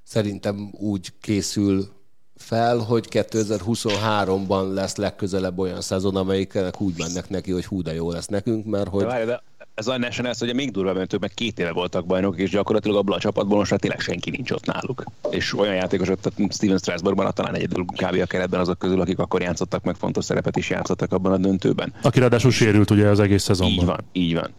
szerintem 0.04 0.70
úgy 0.80 1.14
készül 1.20 1.88
fel, 2.36 2.78
hogy 2.78 3.08
2023-ban 3.12 4.74
lesz 4.74 4.96
legközelebb 4.96 5.60
olyan 5.60 5.82
szezon, 5.82 6.16
amelyiknek 6.16 6.82
úgy 6.82 6.94
mennek 6.98 7.30
neki, 7.30 7.52
hogy 7.52 7.66
hú, 7.66 7.82
de 7.82 7.94
jó 7.94 8.12
lesz 8.12 8.28
nekünk, 8.28 8.66
mert 8.66 8.90
hogy... 8.90 9.02
De 9.02 9.08
várj, 9.08 9.26
de 9.26 9.44
ez 9.74 9.88
a 9.88 9.98
Nationals 9.98 10.40
hogy 10.40 10.54
még 10.54 10.72
durvább, 10.72 10.96
mert 10.96 11.14
ők 11.14 11.20
meg 11.20 11.32
két 11.34 11.60
éve 11.60 11.72
voltak 11.72 12.06
bajnok, 12.06 12.38
és 12.38 12.50
gyakorlatilag 12.50 12.98
abban 12.98 13.16
a 13.16 13.20
csapatban 13.20 13.58
most 13.58 13.76
tényleg 13.80 14.00
senki 14.00 14.30
nincs 14.30 14.52
ott 14.52 14.66
náluk. 14.66 15.04
És 15.30 15.58
olyan 15.58 15.76
játékosok, 15.76 16.20
tehát 16.20 16.54
Steven 16.54 16.78
Strasburgban 16.78 17.34
talán 17.34 17.56
egyedül 17.56 17.86
kb. 17.86 18.22
a 18.22 18.26
keretben 18.26 18.60
azok 18.60 18.80
közül, 18.80 19.02
akik 19.02 19.20
akkor 19.20 19.42
játszottak 19.42 19.84
meg 19.84 19.96
fontos 19.96 20.26
szerepet 20.26 20.58
is 20.58 20.70
játszottak 20.70 21.14
abban 21.14 21.32
a 21.32 21.38
döntőben. 21.38 21.94
Aki 22.02 22.20
ráadásul 22.20 22.52
sérült 22.52 22.90
ugye 22.90 23.08
az 23.08 23.20
egész 23.20 23.44
szezonban. 23.44 23.80
Így 23.80 23.86
van, 23.86 24.00
így 24.12 24.34
van. 24.34 24.50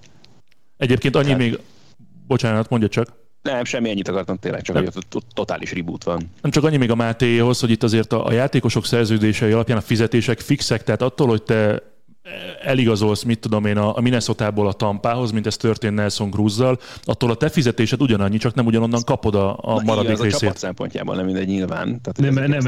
Egyébként 0.77 1.17
annyi 1.17 1.25
Tehát... 1.25 1.41
még, 1.41 1.59
bocsánat, 2.27 2.69
mondja 2.69 2.89
csak. 2.89 3.21
Nem, 3.43 3.65
semmi 3.65 3.91
ennyit 3.91 4.09
akartam 4.09 4.37
tényleg, 4.37 4.63
csak 4.63 4.77
nem. 4.77 4.85
hogy 4.85 5.23
totális 5.35 5.73
reboot 5.73 6.05
van. 6.05 6.31
Nem 6.43 6.51
csak 6.51 6.65
annyi 6.65 6.77
még 6.77 6.91
a 6.91 6.95
Mátéhoz, 6.95 7.61
hogy 7.61 7.71
itt 7.71 7.83
azért 7.83 8.13
a, 8.13 8.27
a 8.27 8.33
játékosok 8.33 8.87
szerződései 8.87 9.53
alapján 9.53 9.79
a 9.79 9.81
fizetések 9.81 10.41
fixek, 10.41 10.85
tehát 10.85 11.03
attól, 11.03 11.29
hogy 11.29 11.43
te 11.43 11.92
eligazolsz, 12.63 13.23
mit 13.23 13.39
tudom 13.39 13.65
én, 13.65 13.77
a 13.77 14.01
Minnesota-ból 14.01 14.69
a 14.69 14.73
Tampához, 14.73 15.31
mint 15.31 15.47
ez 15.47 15.57
történt 15.57 15.95
Nelson 15.95 16.31
Cruzzal, 16.31 16.79
attól 17.05 17.31
a 17.31 17.35
te 17.35 17.49
fizetésed 17.49 18.03
ugyanannyi, 18.03 18.37
csak 18.37 18.55
nem 18.55 18.67
ugyanonnan 18.67 19.03
kapod 19.05 19.35
a, 19.35 19.59
a 19.61 19.75
Na, 19.75 19.83
maradék 19.83 20.11
igen, 20.11 20.23
részét. 20.23 20.35
A 20.35 20.41
csapat 20.41 20.57
szempontjából 20.57 21.15
nem 21.15 21.25
mindegy 21.25 21.47
nyilván. 21.47 22.01
Tehát 22.01 22.35
nem, 22.35 22.51
nem, 22.51 22.67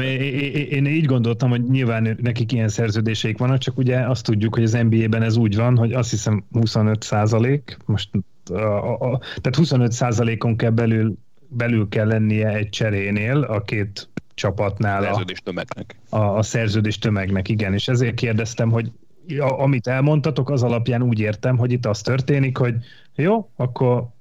én 0.69 0.85
így 0.85 1.05
gondoltam, 1.05 1.49
hogy 1.49 1.63
nyilván 1.63 2.17
nekik 2.21 2.51
ilyen 2.51 2.67
szerződéseik 2.67 3.37
vannak, 3.37 3.57
csak 3.57 3.77
ugye 3.77 3.99
azt 3.99 4.23
tudjuk, 4.23 4.53
hogy 4.53 4.63
az 4.63 4.77
NBA-ben 4.89 5.21
ez 5.21 5.35
úgy 5.35 5.55
van, 5.55 5.77
hogy 5.77 5.93
azt 5.93 6.09
hiszem 6.09 6.43
25 6.51 7.03
százalék, 7.03 7.77
most 7.85 8.09
a, 8.49 8.53
a, 8.53 8.91
a, 8.91 9.19
tehát 9.19 9.55
25 9.55 9.91
százalékon 9.91 10.55
kell 10.55 10.69
belül, 10.69 11.17
belül 11.47 11.89
kell 11.89 12.07
lennie 12.07 12.47
egy 12.47 12.69
cserénél 12.69 13.37
a 13.37 13.61
két 13.61 14.09
csapatnál. 14.33 15.01
A 15.01 15.05
szerződés 15.05 15.39
tömegnek. 15.43 15.95
A, 16.09 16.19
a 16.19 16.41
szerződés 16.41 16.97
tömegnek, 16.97 17.49
igen. 17.49 17.73
És 17.73 17.87
ezért 17.87 18.15
kérdeztem, 18.15 18.69
hogy 18.69 18.91
amit 19.39 19.87
elmondtatok, 19.87 20.49
az 20.49 20.63
alapján 20.63 21.03
úgy 21.03 21.19
értem, 21.19 21.57
hogy 21.57 21.71
itt 21.71 21.85
az 21.85 22.01
történik, 22.01 22.57
hogy 22.57 22.75
jó, 23.15 23.49
akkor 23.55 24.13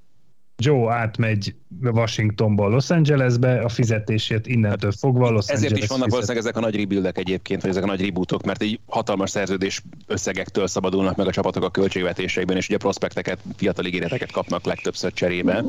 Joe 0.56 0.94
átmegy 0.94 1.54
Washingtonból 1.82 2.70
Los 2.70 2.90
Angelesbe, 2.90 3.60
a 3.60 3.68
fizetését 3.68 4.46
innentől 4.46 4.92
fogva 4.92 5.30
Los 5.30 5.46
Ezért 5.46 5.62
Angeles 5.62 5.82
is 5.82 5.88
vannak 5.88 6.10
valószínűleg 6.10 6.42
ezek 6.42 6.56
a 6.56 6.60
nagy 6.60 6.76
rebuildek 6.76 7.18
egyébként, 7.18 7.60
vagy 7.60 7.70
ezek 7.70 7.82
a 7.82 7.86
nagy 7.86 8.00
rebootok, 8.00 8.44
mert 8.44 8.62
egy 8.62 8.80
hatalmas 8.86 9.30
szerződés 9.30 9.82
összegektől 10.06 10.66
szabadulnak 10.66 11.16
meg 11.16 11.26
a 11.26 11.30
csapatok 11.30 11.62
a 11.62 11.70
költségvetéseikben, 11.70 12.56
és 12.56 12.68
ugye 12.68 12.78
prospekteket, 12.78 13.38
fiatal 13.56 13.84
ígéreteket 13.84 14.30
kapnak 14.30 14.64
legtöbbször 14.64 15.12
cserébe 15.12 15.64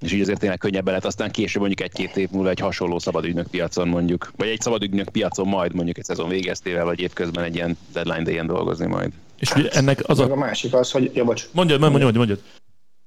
és 0.00 0.12
így 0.12 0.20
azért 0.20 0.38
tényleg 0.38 0.58
könnyebben 0.58 0.86
lehet 0.86 1.04
aztán 1.04 1.30
később 1.30 1.62
mondjuk 1.62 1.88
egy-két 1.88 2.16
év 2.16 2.28
múlva 2.30 2.48
egy 2.48 2.60
hasonló 2.60 2.98
szabadügynök 2.98 3.46
piacon 3.46 3.88
mondjuk, 3.88 4.32
vagy 4.36 4.48
egy 4.48 4.60
szabadügynök 4.60 5.08
piacon 5.08 5.48
majd 5.48 5.74
mondjuk 5.74 5.98
egy 5.98 6.04
szezon 6.04 6.28
végeztével, 6.28 6.84
vagy 6.84 7.00
évközben 7.00 7.44
egy 7.44 7.54
ilyen 7.54 7.78
deadline 7.92 8.22
day 8.22 8.46
dolgozni 8.46 8.86
majd. 8.86 9.12
És 9.38 9.50
ennek 9.50 10.08
az 10.08 10.18
a... 10.18 10.30
a 10.30 10.36
másik 10.36 10.74
az, 10.74 10.90
hogy... 10.90 11.10
Ja, 11.14 11.24
bocs. 11.24 11.48
Mondjad, 11.52 11.80
mondjad, 11.80 12.02
mondjad. 12.02 12.26
mondjad. 12.26 12.40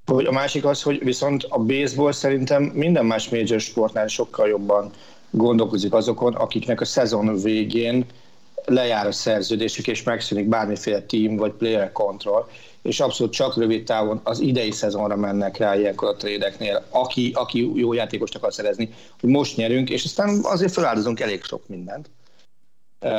Hogy 0.06 0.26
a 0.26 0.32
másik 0.32 0.66
az, 0.66 0.82
hogy 0.82 1.04
viszont 1.04 1.44
a 1.50 1.60
baseball 1.60 2.12
szerintem 2.12 2.64
minden 2.64 3.06
más 3.06 3.30
major 3.30 3.60
sportnál 3.60 4.08
sokkal 4.08 4.48
jobban 4.48 4.92
gondolkozik 5.30 5.94
azokon, 5.94 6.34
akiknek 6.34 6.82
a 6.82 6.86
szezon 6.86 7.42
végén 7.42 8.06
lejár 8.66 9.08
a 9.08 9.12
szerződésük, 9.12 9.88
és 9.88 10.04
megszűnik 10.04 10.48
bármiféle 10.48 11.02
team 11.02 11.36
vagy 11.36 11.52
player 11.52 11.92
control, 11.92 12.50
és 12.82 13.00
abszolút 13.00 13.34
csak 13.34 13.58
rövid 13.58 13.84
távon 13.84 14.22
az 14.24 14.40
idei 14.40 14.72
szezonra 14.72 15.16
mennek 15.16 15.58
rá 15.58 15.76
ilyenkor 15.76 16.08
a 16.08 16.16
trédeknél, 16.16 16.86
aki, 16.90 17.32
aki 17.36 17.72
jó 17.76 17.94
játékost 17.94 18.36
akar 18.36 18.54
szerezni, 18.54 18.94
hogy 19.20 19.30
most 19.30 19.56
nyerünk, 19.56 19.90
és 19.90 20.04
aztán 20.04 20.40
azért 20.44 20.74
feláldozunk 20.74 21.20
elég 21.20 21.44
sok 21.44 21.68
mindent. 21.68 22.10
Uh, 23.06 23.12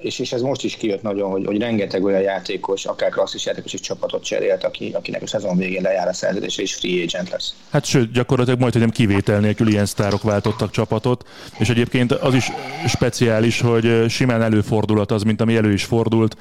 és, 0.00 0.18
és 0.18 0.32
ez 0.32 0.40
most 0.40 0.64
is 0.64 0.76
kijött 0.76 1.02
nagyon, 1.02 1.30
hogy, 1.30 1.46
hogy 1.46 1.58
rengeteg 1.58 2.04
olyan 2.04 2.20
játékos, 2.20 2.84
akár 2.84 3.10
klasszis 3.10 3.46
játékos 3.46 3.72
is 3.72 3.80
csapatot 3.80 4.24
cserélt, 4.24 4.64
aki, 4.64 4.90
akinek 4.92 5.22
a 5.22 5.26
szezon 5.26 5.56
végén 5.56 5.82
lejár 5.82 6.08
a 6.08 6.12
szerződés, 6.12 6.56
és 6.56 6.74
free 6.74 7.02
agent 7.02 7.30
lesz. 7.30 7.54
Hát 7.70 7.84
sőt, 7.84 8.12
gyakorlatilag 8.12 8.60
majd, 8.60 8.72
hogy 8.72 8.80
nem 8.80 8.90
kivétel 8.90 9.40
nélkül 9.40 9.68
ilyen 9.68 9.86
sztárok 9.86 10.22
váltottak 10.22 10.70
csapatot, 10.70 11.28
és 11.58 11.68
egyébként 11.68 12.12
az 12.12 12.34
is 12.34 12.50
speciális, 12.86 13.60
hogy 13.60 14.04
simán 14.08 14.42
előfordulat 14.42 15.10
az, 15.10 15.22
mint 15.22 15.40
ami 15.40 15.56
elő 15.56 15.72
is 15.72 15.84
fordult, 15.84 16.36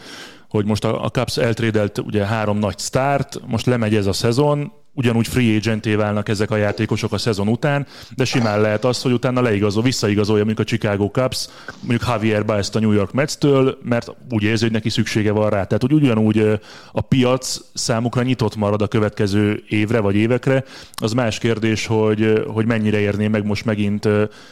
hogy 0.49 0.65
most 0.65 0.85
a, 0.85 1.03
a 1.03 1.09
Cubs 1.09 1.37
eltrédelt 1.37 1.97
ugye 1.97 2.25
három 2.25 2.57
nagy 2.57 2.77
sztárt, 2.77 3.39
most 3.45 3.65
lemegy 3.65 3.95
ez 3.95 4.05
a 4.05 4.13
szezon, 4.13 4.71
ugyanúgy 4.93 5.27
free 5.27 5.55
agenté 5.55 5.95
válnak 5.95 6.29
ezek 6.29 6.51
a 6.51 6.55
játékosok 6.55 7.13
a 7.13 7.17
szezon 7.17 7.47
után, 7.47 7.87
de 8.15 8.25
simán 8.25 8.61
lehet 8.61 8.85
az, 8.85 9.01
hogy 9.01 9.11
utána 9.11 9.41
leigazol, 9.41 9.83
visszaigazolja, 9.83 10.45
mint 10.45 10.59
a 10.59 10.63
Chicago 10.63 11.09
Cubs, 11.09 11.47
mondjuk 11.79 12.09
Javier 12.09 12.45
Baez 12.45 12.69
a 12.75 12.79
New 12.79 12.91
York 12.91 13.11
Mets-től, 13.11 13.77
mert 13.83 14.11
úgy 14.29 14.43
érzi, 14.43 14.63
hogy 14.63 14.73
neki 14.73 14.89
szüksége 14.89 15.31
van 15.31 15.49
rá. 15.49 15.63
Tehát 15.63 15.81
hogy 15.81 15.93
ugyanúgy 15.93 16.59
a 16.91 17.01
piac 17.01 17.59
számukra 17.73 18.23
nyitott 18.23 18.55
marad 18.55 18.81
a 18.81 18.87
következő 18.87 19.63
évre 19.67 19.99
vagy 19.99 20.15
évekre. 20.15 20.63
Az 20.93 21.13
más 21.13 21.37
kérdés, 21.37 21.85
hogy, 21.85 22.43
hogy 22.47 22.65
mennyire 22.65 22.99
érné 22.99 23.27
meg 23.27 23.45
most 23.45 23.65
megint, 23.65 24.03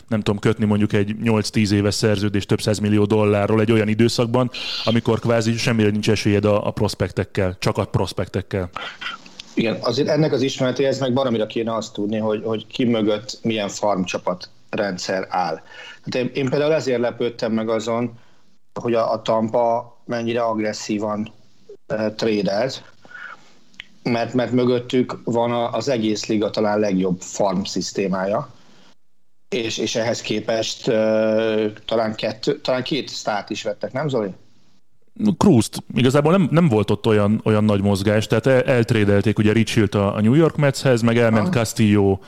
nem 0.07 0.21
tudom, 0.21 0.39
kötni 0.39 0.65
mondjuk 0.65 0.93
egy 0.93 1.15
8-10 1.23 1.71
éves 1.71 1.95
szerződést 1.95 2.47
több 2.47 2.79
millió 2.81 3.05
dollárról 3.05 3.61
egy 3.61 3.71
olyan 3.71 3.87
időszakban, 3.87 4.51
amikor 4.83 5.19
kvázi 5.19 5.57
semmire 5.57 5.89
nincs 5.89 6.09
esélyed 6.09 6.45
a, 6.45 6.67
a 6.67 6.71
prospektekkel, 6.71 7.55
csak 7.59 7.77
a 7.77 7.85
prospektekkel. 7.85 8.69
Igen, 9.53 9.77
azért 9.81 10.07
ennek 10.07 10.31
az 10.31 10.41
ismeretéhez 10.41 10.99
meg 10.99 11.13
baromira 11.13 11.45
kéne 11.45 11.75
azt 11.75 11.93
tudni, 11.93 12.17
hogy, 12.17 12.41
hogy 12.43 12.67
ki 12.67 12.83
mögött 12.83 13.39
milyen 13.41 13.69
farmcsapat 13.69 14.49
rendszer 14.69 15.27
áll. 15.29 15.61
Hát 16.03 16.15
én, 16.15 16.31
én 16.33 16.49
például 16.49 16.73
ezért 16.73 16.99
lepődtem 16.99 17.51
meg 17.51 17.69
azon, 17.69 18.19
hogy 18.79 18.93
a, 18.93 19.11
a 19.11 19.21
Tampa 19.21 19.97
mennyire 20.05 20.41
agresszívan 20.41 21.33
e, 21.87 22.11
trédelt, 22.11 22.83
mert, 24.03 24.33
mert 24.33 24.51
mögöttük 24.51 25.19
van 25.23 25.51
a, 25.51 25.71
az 25.71 25.89
egész 25.89 26.25
liga 26.25 26.49
talán 26.49 26.79
legjobb 26.79 27.21
farm 27.21 27.61
szisztémája, 27.63 28.49
és, 29.49 29.77
és 29.77 29.95
ehhez 29.95 30.21
képest 30.21 30.87
e, 30.87 31.71
talán, 31.85 32.15
kettő, 32.15 32.59
talán 32.61 32.83
két 32.83 33.09
stát 33.09 33.49
is 33.49 33.63
vettek, 33.63 33.91
nem 33.91 34.07
Zoli? 34.07 34.33
Cruz-t 35.37 35.83
igazából 35.93 36.31
nem, 36.31 36.47
nem 36.51 36.67
volt 36.67 36.91
ott 36.91 37.07
olyan, 37.07 37.41
olyan 37.43 37.63
nagy 37.63 37.81
mozgás, 37.81 38.27
tehát 38.27 38.45
el, 38.45 38.61
eltrédelték 38.61 39.37
ugye 39.37 39.51
Richfield 39.51 39.95
a, 39.95 40.15
a 40.15 40.21
New 40.21 40.33
York 40.33 40.55
Metshez, 40.55 41.01
meg 41.01 41.17
elment 41.17 41.47
ah. 41.47 41.53
Castillo 41.53 42.19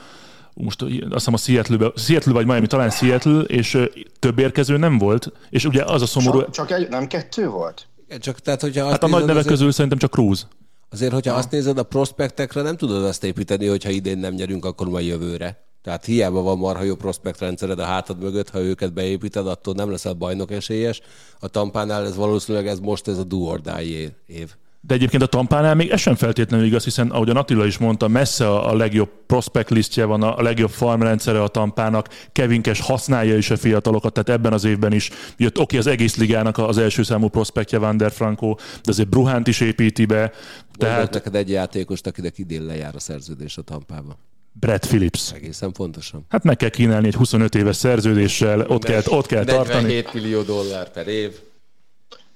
most 0.54 0.82
azt 0.82 0.92
hiszem 1.10 1.34
a 1.34 1.36
Seattle, 1.36 1.92
Seattle 1.96 2.32
vagy 2.32 2.46
Miami, 2.46 2.66
talán 2.66 2.90
Seattle, 2.90 3.40
és 3.40 3.78
több 4.18 4.38
érkező 4.38 4.76
nem 4.76 4.98
volt, 4.98 5.32
és 5.50 5.64
ugye 5.64 5.84
az 5.84 6.02
a 6.02 6.06
szomorú... 6.06 6.40
Csak, 6.40 6.50
csak 6.50 6.70
egy, 6.70 6.88
nem 6.88 7.06
kettő 7.06 7.48
volt? 7.48 7.86
Csak, 8.18 8.38
tehát, 8.38 8.60
hogyha 8.60 8.88
hát 8.88 9.02
a 9.02 9.08
nagy 9.08 9.24
nevek 9.24 9.44
közül 9.44 9.72
szerintem 9.72 9.98
csak 9.98 10.12
Cruz. 10.12 10.46
Azért, 10.90 11.12
hogyha 11.12 11.32
ha. 11.32 11.38
azt 11.38 11.50
nézed 11.50 11.78
a 11.78 11.82
prospektekre, 11.82 12.62
nem 12.62 12.76
tudod 12.76 13.04
azt 13.04 13.24
építeni, 13.24 13.66
hogyha 13.66 13.90
idén 13.90 14.18
nem 14.18 14.34
nyerünk, 14.34 14.64
akkor 14.64 14.88
majd 14.88 15.06
jövőre. 15.06 15.64
Tehát 15.84 16.04
hiába 16.04 16.42
van 16.42 16.58
marha 16.58 16.82
jó 16.82 16.94
prospekt 16.94 17.40
rendszered 17.40 17.78
a 17.78 17.84
hátad 17.84 18.22
mögött, 18.22 18.50
ha 18.50 18.60
őket 18.60 18.92
beépíted, 18.92 19.46
attól 19.46 19.74
nem 19.74 19.90
leszel 19.90 20.12
bajnok 20.12 20.50
esélyes. 20.50 21.00
A 21.40 21.48
Tampánál 21.48 22.06
ez 22.06 22.16
valószínűleg 22.16 22.66
ez 22.66 22.78
most 22.78 23.08
ez 23.08 23.18
a 23.18 23.24
do 23.24 23.36
or 23.36 23.60
die 23.60 24.16
év. 24.26 24.54
De 24.80 24.94
egyébként 24.94 25.22
a 25.22 25.26
Tampánál 25.26 25.74
még 25.74 25.90
ez 25.90 26.00
sem 26.00 26.14
feltétlenül 26.14 26.66
igaz, 26.66 26.84
hiszen 26.84 27.10
ahogy 27.10 27.30
a 27.30 27.34
Attila 27.34 27.66
is 27.66 27.78
mondta, 27.78 28.08
messze 28.08 28.48
a 28.48 28.76
legjobb 28.76 29.10
prospect 29.26 29.70
listje 29.70 30.04
van, 30.04 30.22
a 30.22 30.42
legjobb 30.42 30.70
farmrendszere 30.70 31.42
a 31.42 31.48
Tampának, 31.48 32.08
Kevinkes 32.32 32.80
használja 32.80 33.36
is 33.36 33.50
a 33.50 33.56
fiatalokat, 33.56 34.12
tehát 34.12 34.28
ebben 34.28 34.52
az 34.52 34.64
évben 34.64 34.92
is 34.92 35.10
jött 35.36 35.58
oké 35.58 35.76
az 35.76 35.86
egész 35.86 36.16
ligának 36.16 36.58
az 36.58 36.78
első 36.78 37.02
számú 37.02 37.28
prospektje 37.28 37.78
Van 37.78 37.96
der 37.96 38.12
Franco, 38.12 38.54
de 38.54 38.90
azért 38.90 39.08
Bruhánt 39.08 39.46
is 39.46 39.60
építi 39.60 40.04
be. 40.04 40.32
Tehát... 40.78 41.12
neked 41.12 41.34
egy 41.34 41.50
játékost, 41.50 42.06
akinek 42.06 42.38
idén 42.38 42.62
lejár 42.62 42.94
a 42.94 43.00
szerződés 43.00 43.56
a 43.56 43.62
Tampában. 43.62 44.16
Brad 44.60 44.86
Phillips. 44.86 45.32
Egészen 45.32 45.72
pontosan. 45.72 46.26
Hát 46.28 46.44
meg 46.44 46.56
kell 46.56 46.68
kínálni 46.68 47.06
egy 47.06 47.14
25 47.14 47.54
éves 47.54 47.76
szerződéssel, 47.76 48.60
ott 48.60 48.84
kell, 48.84 49.02
ott 49.08 49.26
kell 49.26 49.44
tartani. 49.44 49.82
47 49.82 50.12
millió 50.12 50.42
dollár 50.42 50.90
per 50.90 51.08
év. 51.08 51.32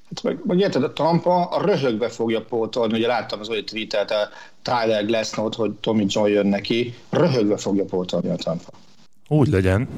Hát 0.08 0.22
meg, 0.22 0.38
meg 0.44 0.58
érted, 0.58 0.82
a 0.82 0.92
Tampa 0.92 1.44
a 1.44 1.64
röhögbe 1.64 2.08
fogja 2.08 2.40
pótolni, 2.40 2.98
ugye 2.98 3.06
láttam 3.06 3.40
az 3.40 3.48
olyan 3.48 3.64
tweetet 3.64 4.10
a 4.10 4.28
Tyler 4.62 5.06
Glassnot, 5.06 5.54
hogy 5.54 5.72
Tommy 5.72 6.04
John 6.08 6.28
jön 6.28 6.46
neki, 6.46 6.94
röhögbe 7.10 7.56
fogja 7.56 7.84
pótolni 7.84 8.28
a 8.28 8.36
Tampa. 8.36 8.70
Úgy 9.28 9.48
legyen. 9.48 9.88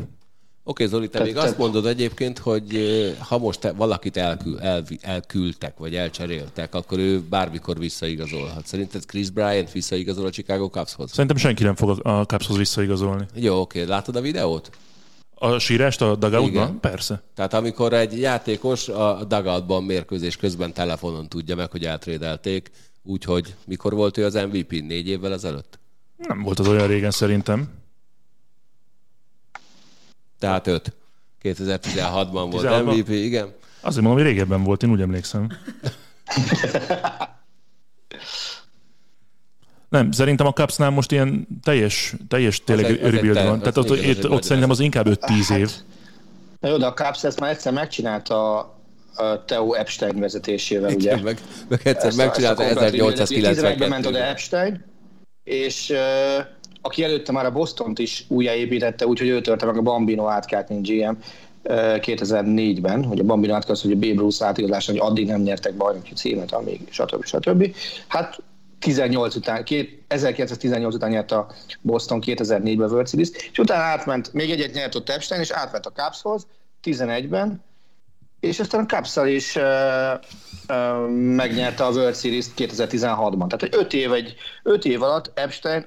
Oké, 0.64 0.86
Zoli, 0.86 1.08
te 1.08 1.18
te, 1.18 1.24
még 1.24 1.34
te... 1.34 1.40
azt 1.40 1.58
mondod 1.58 1.86
egyébként, 1.86 2.38
hogy 2.38 2.78
ha 3.18 3.38
most 3.38 3.60
te 3.60 3.72
valakit 3.72 4.16
elkül, 4.16 4.60
el, 4.60 4.84
elküldtek, 5.00 5.78
vagy 5.78 5.94
elcseréltek, 5.94 6.74
akkor 6.74 6.98
ő 6.98 7.20
bármikor 7.20 7.78
visszaigazolhat. 7.78 8.66
Szerinted 8.66 9.04
Chris 9.06 9.30
Bryant 9.30 9.72
visszaigazol 9.72 10.26
a 10.26 10.30
Chicago 10.30 10.68
Cubshoz? 10.68 11.10
Szerintem 11.10 11.36
senki 11.36 11.62
nem 11.62 11.74
fog 11.74 12.06
a 12.06 12.24
Cubshoz 12.24 12.56
visszaigazolni. 12.56 13.26
Jó, 13.34 13.60
oké. 13.60 13.82
Látod 13.82 14.16
a 14.16 14.20
videót? 14.20 14.70
A 15.34 15.58
sírást 15.58 16.02
a 16.02 16.16
dugoutban? 16.16 16.80
Persze. 16.80 17.22
Tehát 17.34 17.54
amikor 17.54 17.92
egy 17.92 18.20
játékos 18.20 18.88
a 18.88 19.24
dugoutban 19.28 19.84
mérkőzés 19.84 20.36
közben 20.36 20.72
telefonon 20.72 21.28
tudja 21.28 21.56
meg, 21.56 21.70
hogy 21.70 21.84
eltrédelték, 21.84 22.70
úgyhogy 23.02 23.54
mikor 23.66 23.94
volt 23.94 24.16
ő 24.16 24.24
az 24.24 24.34
MVP? 24.34 24.70
Négy 24.70 25.08
évvel 25.08 25.32
ezelőtt? 25.32 25.78
Nem 26.16 26.42
volt 26.42 26.58
az 26.58 26.68
olyan 26.68 26.86
régen 26.86 27.10
szerintem. 27.10 27.68
Tehát 30.40 30.66
öt. 30.66 30.92
2016-ban 31.42 32.48
volt 32.50 32.84
MVP, 32.84 33.08
igen. 33.08 33.54
Azért 33.80 34.04
mondom, 34.04 34.22
hogy 34.22 34.32
régebben 34.32 34.64
volt, 34.64 34.82
én 34.82 34.90
úgy 34.90 35.00
emlékszem. 35.00 35.48
Nem, 39.88 40.10
szerintem 40.10 40.46
a 40.46 40.52
Cupsnál 40.52 40.90
most 40.90 41.12
ilyen 41.12 41.48
teljes, 41.62 42.14
teljes 42.28 42.64
tényleg 42.64 43.02
rebuild 43.02 43.34
van. 43.34 43.58
Tehát 43.58 43.76
ott, 43.76 43.90
ott, 43.90 44.30
ott 44.30 44.42
szerintem 44.42 44.70
az 44.70 44.80
inkább 44.80 45.06
5-10 45.08 45.16
hát, 45.48 45.58
év. 45.58 45.70
Na 46.60 46.68
jó, 46.68 46.76
de 46.76 46.86
a 46.86 46.92
Cubs 46.92 47.24
ezt 47.24 47.40
már 47.40 47.50
egyszer 47.50 47.72
megcsinálta 47.72 48.58
a 49.14 49.44
Theo 49.46 49.72
Epstein 49.72 50.18
vezetésével, 50.18 50.94
ugye? 50.94 51.10
Igen, 51.10 51.24
meg, 51.24 51.40
meg 51.68 51.80
egyszer 51.84 52.06
ezt 52.06 52.16
megcsinálta 52.16 52.64
1892-ben. 52.66 53.88
ment 53.88 54.06
oda 54.06 54.18
Epstein, 54.18 54.84
és 55.44 55.90
uh, 55.90 56.44
aki 56.80 57.04
előtte 57.04 57.32
már 57.32 57.46
a 57.46 57.52
Bostont 57.52 57.98
is 57.98 58.24
újjáépítette, 58.28 59.06
úgyhogy 59.06 59.28
ő 59.28 59.40
törte 59.40 59.66
meg 59.66 59.76
a 59.76 59.82
Bambino 59.82 60.26
átkát, 60.26 60.68
mint 60.68 60.86
GM 60.88 61.12
2004-ben, 61.64 63.04
hogy 63.04 63.18
a 63.18 63.24
Bambino 63.24 63.54
átkát, 63.54 63.80
hogy 63.80 63.92
a 63.92 63.96
Babe 63.96 64.20
Ruth 64.20 64.44
átigazolása, 64.44 64.92
hogy 64.92 65.00
addig 65.00 65.26
nem 65.26 65.40
nyertek 65.40 65.74
bajnoki 65.74 66.14
címet, 66.14 66.52
amíg 66.52 66.80
stb. 66.90 67.24
stb. 67.24 67.74
Hát 68.08 68.42
18 68.78 69.34
után, 69.34 69.64
két, 69.64 70.02
1918 70.08 70.94
után 70.94 71.10
nyert 71.10 71.32
a 71.32 71.46
Boston 71.80 72.22
2004-ben 72.26 72.90
World 72.90 73.08
Series, 73.08 73.28
és 73.52 73.58
utána 73.58 73.82
átment, 73.82 74.32
még 74.32 74.50
egyet 74.50 74.72
nyert 74.72 74.94
ott 74.94 75.08
Epstein, 75.08 75.40
és 75.40 75.50
átment 75.50 75.86
a 75.86 75.90
Cubshoz 75.90 76.46
11-ben, 76.82 77.62
és 78.40 78.60
aztán 78.60 78.86
a 78.88 78.94
cubs 78.94 79.16
is 79.30 79.56
uh, 79.56 79.62
uh, 80.68 81.08
megnyerte 81.10 81.84
a 81.84 81.90
World 81.90 82.16
Series 82.16 82.46
2016-ban. 82.56 83.46
Tehát 83.46 83.62
egy 83.62 83.74
5 83.76 83.92
év, 83.92 84.12
egy 84.12 84.34
5 84.62 84.84
év 84.84 85.02
alatt 85.02 85.30
Epstein 85.34 85.86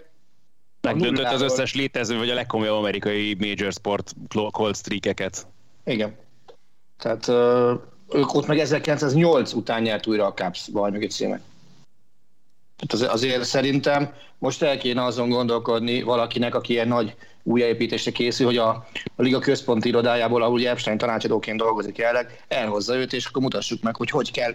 Megdöntött 0.84 1.26
az 1.26 1.42
összes 1.42 1.76
létező, 1.76 2.18
vagy 2.18 2.30
a 2.30 2.34
legkomolyabb 2.34 2.78
amerikai 2.78 3.36
major 3.40 3.72
sport 3.72 4.14
cold 4.52 4.76
streakeket. 4.76 5.48
Igen. 5.86 6.16
Tehát 6.98 7.28
ők 8.10 8.34
ott 8.34 8.48
meg 8.48 8.60
1908 8.60 9.54
után 9.54 9.82
nyert 9.82 10.08
újra 10.08 10.26
a 10.26 10.34
Cubs 10.34 10.68
bajnoki 10.68 11.08
címet. 11.08 11.42
Tehát 12.78 13.14
azért 13.14 13.44
szerintem 13.44 14.14
most 14.38 14.62
el 14.62 14.78
kéne 14.78 15.04
azon 15.04 15.30
gondolkodni 15.30 16.02
valakinek, 16.02 16.56
aki 16.56 16.74
ilyen 16.74 16.88
nagy 16.88 17.16
újjáépítésre 17.44 18.12
készül, 18.12 18.46
hogy 18.46 18.58
a, 18.58 18.70
a 19.16 19.22
Liga 19.22 19.40
központi 19.40 19.88
irodájából, 19.88 20.42
ahol 20.42 20.54
ugye 20.54 20.70
Epstein 20.70 20.98
tanácsadóként 20.98 21.58
dolgozik 21.58 21.98
jelenleg, 21.98 22.44
elhozza 22.48 22.96
őt, 22.96 23.14
és 23.14 23.26
akkor 23.26 23.42
mutassuk 23.42 23.82
meg, 23.82 23.96
hogy 23.96 24.10
hogy 24.10 24.32
kell 24.32 24.54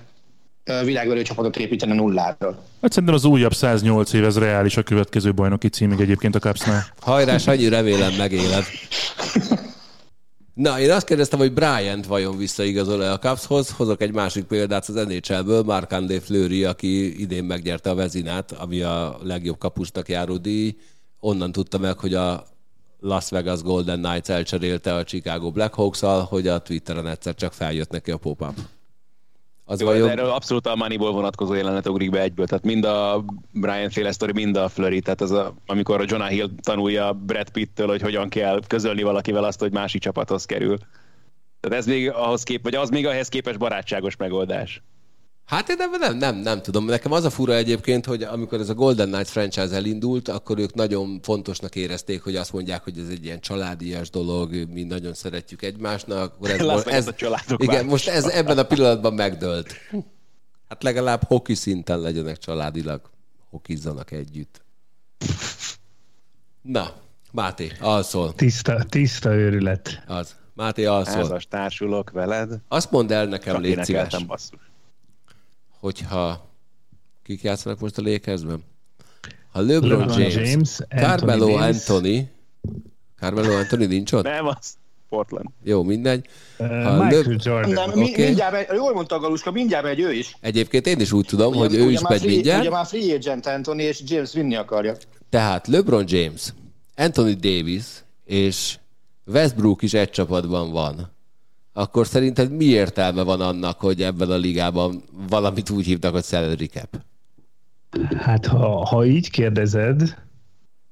világverő 0.85 1.23
csapatot 1.23 1.57
építeni 1.57 1.95
nulláról. 1.95 2.63
Hát 2.83 2.93
szerintem 2.93 3.15
az 3.15 3.25
újabb 3.25 3.55
108 3.55 4.13
év, 4.13 4.25
ez 4.25 4.39
reális 4.39 4.77
a 4.77 4.83
következő 4.83 5.35
bajnoki 5.35 5.69
címig 5.69 6.01
egyébként 6.01 6.35
a 6.35 6.39
Cupsnál. 6.39 6.87
Hajrás, 7.01 7.47
annyi 7.47 7.69
remélem 7.69 8.13
megéled. 8.15 8.65
Na, 10.55 10.81
én 10.81 10.91
azt 10.91 11.07
kérdeztem, 11.07 11.39
hogy 11.39 11.53
Bryant 11.53 12.07
vajon 12.07 12.37
visszaigazol-e 12.37 13.13
a 13.13 13.19
Cubshoz. 13.19 13.71
Hozok 13.71 14.03
egy 14.03 14.13
másik 14.13 14.45
példát 14.45 14.89
az 14.89 14.95
NHL-ből, 14.95 15.63
Mark 15.63 15.93
André 15.93 16.19
Fleury, 16.19 16.65
aki 16.65 17.21
idén 17.21 17.45
megnyerte 17.45 17.91
a 17.91 17.95
Vezinát, 17.95 18.53
ami 18.53 18.81
a 18.81 19.19
legjobb 19.23 19.59
kapusnak 19.59 20.09
járó 20.09 20.37
díj. 20.37 20.77
Onnan 21.21 21.53
tudta 21.53 21.79
meg, 21.79 21.99
hogy 21.99 22.15
a 22.15 22.47
Las 23.01 23.31
Vegas 23.31 23.63
Golden 23.63 24.03
Knights 24.03 24.29
elcserélte 24.29 24.95
a 24.95 25.05
Chicago 25.05 25.51
Blackhawks-al, 25.51 26.23
hogy 26.23 26.49
a 26.49 26.59
Twitteren 26.59 27.07
egyszer 27.07 27.35
csak 27.35 27.53
feljött 27.53 27.91
neki 27.91 28.11
a 28.11 28.17
pop-up. 28.17 28.55
Az 29.71 29.81
Jó, 29.81 29.87
vajon... 29.87 30.09
Erről 30.09 30.31
abszolút 30.31 30.67
a 30.67 30.77
Moneyball 30.77 31.13
vonatkozó 31.13 31.55
jelenet 31.55 31.89
ugrik 31.89 32.11
be 32.11 32.21
egyből, 32.21 32.47
tehát 32.47 32.65
mind 32.65 32.85
a 32.85 33.25
Brian 33.53 33.91
féle 33.91 34.13
sztori, 34.13 34.33
mind 34.33 34.57
a 34.57 34.69
Flurry, 34.69 35.01
tehát 35.01 35.21
ez 35.21 35.31
a, 35.31 35.55
amikor 35.67 36.01
a 36.01 36.05
Jonah 36.07 36.29
Hill 36.29 36.49
tanulja 36.61 37.13
Brad 37.13 37.51
Pitt-től, 37.51 37.87
hogy 37.87 38.03
hogyan 38.03 38.29
kell 38.29 38.61
közölni 38.67 39.03
valakivel 39.03 39.45
azt, 39.45 39.61
hogy 39.61 39.73
másik 39.73 40.01
csapathoz 40.01 40.45
kerül. 40.45 40.77
Tehát 41.61 41.79
ez 41.79 41.87
még 41.87 42.11
ahhoz 42.11 42.43
kép, 42.43 42.63
vagy 42.63 42.75
az 42.75 42.89
még 42.89 43.07
ahhez 43.07 43.29
képes 43.29 43.57
barátságos 43.57 44.17
megoldás. 44.17 44.83
Hát 45.49 45.69
én 45.69 45.77
nem, 45.79 45.91
nem, 45.91 46.17
nem, 46.17 46.37
nem 46.37 46.63
tudom. 46.63 46.85
Nekem 46.85 47.13
az 47.13 47.25
a 47.25 47.31
fura 47.31 47.55
egyébként, 47.55 48.07
hogy 48.07 48.23
amikor 48.23 48.61
ez 48.61 48.69
a 48.69 48.75
Golden 48.75 49.09
Knight 49.11 49.29
franchise 49.29 49.75
elindult, 49.75 50.29
akkor 50.29 50.59
ők 50.59 50.75
nagyon 50.75 51.21
fontosnak 51.23 51.77
érezték, 51.77 52.23
hogy 52.23 52.37
azt 52.37 52.53
mondják, 52.53 52.85
hogy 52.85 52.99
ez 52.99 53.09
egy 53.09 53.25
ilyen 53.25 53.41
családias 53.41 54.11
dolog, 54.11 54.69
mi 54.73 54.83
nagyon 54.83 55.15
szeretjük 55.15 55.63
egymásnak. 55.63 56.35
Ez, 56.43 56.61
most, 56.61 56.87
ez, 56.87 57.07
a 57.07 57.15
családok 57.15 57.63
igen, 57.63 57.85
most 57.85 58.09
ez 58.09 58.25
ebben 58.25 58.59
a 58.59 58.63
pillanatban 58.63 59.15
megdőlt. 59.15 59.75
Hát 60.69 60.83
legalább 60.83 61.23
hoki 61.27 61.55
szinten 61.55 62.01
legyenek 62.01 62.39
családilag, 62.39 63.01
hokizzanak 63.51 64.11
együtt. 64.11 64.63
Na, 66.63 66.95
Máté, 67.33 67.73
alszol. 67.81 68.35
Tiszta, 68.35 68.85
tiszta 68.89 69.35
őrület. 69.35 70.03
Az. 70.07 70.37
Máté 70.55 70.85
alszol. 70.85 71.15
Házas 71.15 71.47
társulok 71.47 72.11
veled. 72.11 72.53
Azt 72.69 72.91
mondd 72.91 73.13
el 73.13 73.27
nekem, 73.27 73.55
Csak 73.55 73.63
légy 73.63 73.85
szíves, 73.85 74.25
basszus. 74.25 74.69
Hogyha 75.81 76.51
kik 77.23 77.43
játszanak 77.43 77.81
most 77.81 77.99
a 77.99 78.03
Lakersben? 78.03 78.65
Ha 79.53 79.61
LeBron, 79.61 79.89
LeBron 79.99 80.21
James, 80.21 80.35
James, 80.51 80.79
Carmelo 80.89 81.47
Anthony 81.47 81.59
Davis. 81.61 81.77
Anthony, 81.89 82.29
Carmelo 83.19 83.57
Anthony 83.57 83.89
nincs 83.89 84.13
ott? 84.13 84.23
Nem 84.25 84.47
az. 84.47 84.77
Portland. 85.09 85.47
Jó, 85.63 85.83
mindegy. 85.83 86.27
Uh, 86.59 86.67
Ha 86.67 86.75
Michael 87.05 87.23
Leb- 87.23 87.45
Jordan. 87.45 87.71
Nem, 87.73 87.91
Oké. 87.91 87.99
mi, 88.01 88.23
mindjárt 88.25 88.53
megy, 88.53 88.67
jól 88.77 88.93
mondta 88.95 89.15
a 89.15 89.19
Galuska, 89.19 89.51
mindjárt 89.51 89.85
megy 89.85 90.01
ő 90.01 90.13
is. 90.13 90.37
Egyébként 90.41 90.87
én 90.87 91.01
is 91.01 91.13
úgy 91.13 91.27
tudom, 91.27 91.55
hogy 91.55 91.69
Ugye- 91.71 91.79
ő 91.79 91.83
ugye 91.85 91.93
is 91.93 92.01
megy 92.09 92.19
free, 92.21 92.31
mindjárt. 92.31 92.61
Ugye 92.61 92.71
már 92.71 92.87
free 92.87 93.15
agent 93.15 93.47
Anthony 93.47 93.79
és 93.79 94.03
James 94.07 94.33
vinni 94.33 94.55
akarja. 94.57 94.97
Tehát 95.31 95.67
LeBron 95.67 96.05
James, 96.07 96.53
Anthony 96.97 97.37
Davis 97.41 97.85
és 98.25 98.79
Westbrook 99.27 99.83
is 99.83 99.95
egy 99.95 100.11
csapatban 100.11 100.71
van. 100.73 101.13
Akkor 101.79 102.07
szerinted 102.07 102.53
mi 102.53 102.65
értelme 102.65 103.23
van 103.23 103.41
annak, 103.41 103.81
hogy 103.81 104.03
ebben 104.03 104.31
a 104.31 104.37
ligában 104.37 105.03
valamit 105.29 105.71
úgy 105.71 105.85
hívnak, 105.85 106.13
hogy 106.13 106.25
salary 106.25 106.67
cap? 106.67 107.01
Hát 108.17 108.47
ha, 108.47 108.85
ha 108.87 109.05
így 109.05 109.31
kérdezed, 109.31 110.17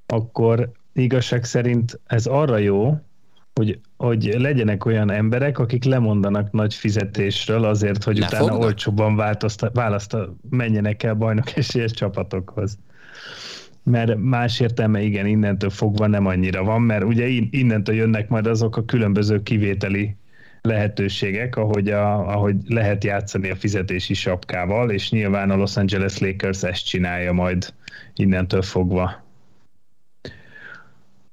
akkor 0.07 0.71
igazság 0.93 1.45
szerint 1.45 2.01
ez 2.07 2.27
arra 2.27 2.57
jó, 2.57 2.99
hogy, 3.55 3.81
hogy 3.97 4.35
legyenek 4.39 4.85
olyan 4.85 5.11
emberek, 5.11 5.59
akik 5.59 5.85
lemondanak 5.85 6.51
nagy 6.53 6.75
fizetésről 6.75 7.65
azért, 7.65 8.05
hogy 8.05 8.19
Le 8.19 8.27
utána 8.27 8.45
fognak? 8.45 8.63
olcsóbban 8.63 9.17
változta, 9.17 9.71
választa, 9.75 10.37
menjenek 10.51 11.03
el 11.03 11.15
bajnok 11.15 11.57
esélyes 11.57 11.91
csapatokhoz. 11.91 12.79
Mert 13.83 14.17
más 14.17 14.61
értelme 14.61 15.03
igen, 15.03 15.27
innentől 15.27 15.71
fogva 15.71 16.07
nem 16.07 16.27
annyira 16.27 16.65
van, 16.65 16.83
mert 16.83 17.05
ugye 17.05 17.27
in- 17.27 17.55
innentől 17.55 17.95
jönnek 17.95 18.29
majd 18.29 18.47
azok 18.47 18.77
a 18.77 18.85
különböző 18.85 19.43
kivételi 19.43 20.17
lehetőségek, 20.67 21.57
ahogy, 21.57 21.89
a, 21.89 22.33
ahogy 22.33 22.57
lehet 22.67 23.05
játszani 23.05 23.51
a 23.51 23.57
fizetési 23.57 24.15
sapkával, 24.15 24.91
és 24.91 25.11
nyilván 25.11 25.51
a 25.51 25.57
Los 25.57 25.77
Angeles 25.77 26.19
Lakers 26.19 26.63
ezt 26.63 26.87
csinálja 26.87 27.33
majd 27.33 27.75
innentől 28.15 28.63
fogva. 28.63 29.25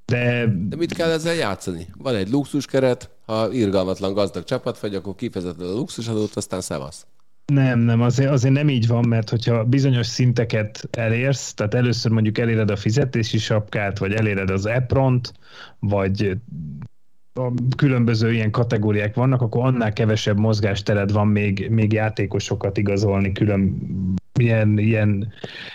De 0.04 0.46
De 0.68 0.76
mit 0.76 0.94
kell 0.94 1.10
ezzel 1.10 1.34
játszani? 1.34 1.86
Van 1.98 2.14
egy 2.14 2.30
luxuskeret, 2.30 3.10
ha 3.26 3.52
irgalmatlan 3.52 4.14
gazdag 4.14 4.44
csapat 4.44 4.78
vagy, 4.78 4.94
akkor 4.94 5.14
kifizeted 5.14 5.66
a 5.66 5.74
luxusadót, 5.74 6.36
aztán 6.36 6.60
szevasz. 6.60 7.06
Nem, 7.52 7.78
nem, 7.78 8.00
azért, 8.00 8.30
azért 8.30 8.54
nem 8.54 8.68
így 8.68 8.86
van, 8.86 9.08
mert 9.08 9.30
hogyha 9.30 9.64
bizonyos 9.64 10.06
szinteket 10.06 10.88
elérsz, 10.90 11.54
tehát 11.54 11.74
először 11.74 12.10
mondjuk 12.10 12.38
eléred 12.38 12.70
a 12.70 12.76
fizetési 12.76 13.38
sapkát, 13.38 13.98
vagy 13.98 14.12
eléred 14.12 14.50
az 14.50 14.66
EPRONT, 14.66 15.32
vagy 15.78 16.36
a 17.34 17.52
különböző 17.76 18.32
ilyen 18.32 18.50
kategóriák 18.50 19.14
vannak, 19.14 19.42
akkor 19.42 19.64
annál 19.66 19.92
kevesebb 19.92 20.38
mozgástered 20.38 21.12
van 21.12 21.28
még, 21.28 21.68
még 21.70 21.92
játékosokat 21.92 22.76
igazolni 22.76 23.32
külön 23.32 23.78
ilyen, 24.38 24.78
ilyen, 24.78 25.32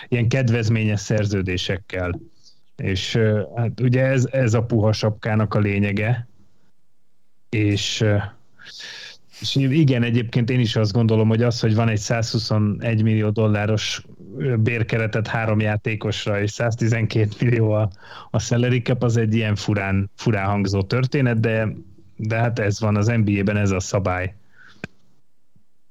ilyen 0.08 0.28
kedvezményes 0.28 1.00
szerződésekkel. 1.00 2.20
És 2.76 3.18
hát 3.56 3.80
ugye 3.80 4.04
ez, 4.04 4.28
ez 4.30 4.54
a 4.54 4.62
puha 4.62 4.92
sapkának 4.92 5.54
a 5.54 5.58
lényege, 5.58 6.28
és 7.48 8.04
és 9.40 9.56
igen, 9.56 10.02
egyébként 10.02 10.50
én 10.50 10.60
is 10.60 10.76
azt 10.76 10.92
gondolom, 10.92 11.28
hogy 11.28 11.42
az, 11.42 11.60
hogy 11.60 11.74
van 11.74 11.88
egy 11.88 11.98
121 11.98 13.02
millió 13.02 13.30
dolláros 13.30 14.04
bérkeretet 14.58 15.26
három 15.26 15.60
játékosra, 15.60 16.40
és 16.40 16.50
112 16.50 17.28
millió 17.40 17.70
a, 17.70 17.90
a 18.30 18.38
salary 18.38 18.82
cap, 18.82 19.02
az 19.02 19.16
egy 19.16 19.34
ilyen 19.34 19.54
furán, 19.54 20.10
furán 20.14 20.46
hangzó 20.46 20.82
történet, 20.82 21.40
de, 21.40 21.68
de 22.16 22.36
hát 22.36 22.58
ez 22.58 22.80
van 22.80 22.96
az 22.96 23.06
NBA-ben, 23.06 23.56
ez 23.56 23.70
a 23.70 23.80
szabály. 23.80 24.34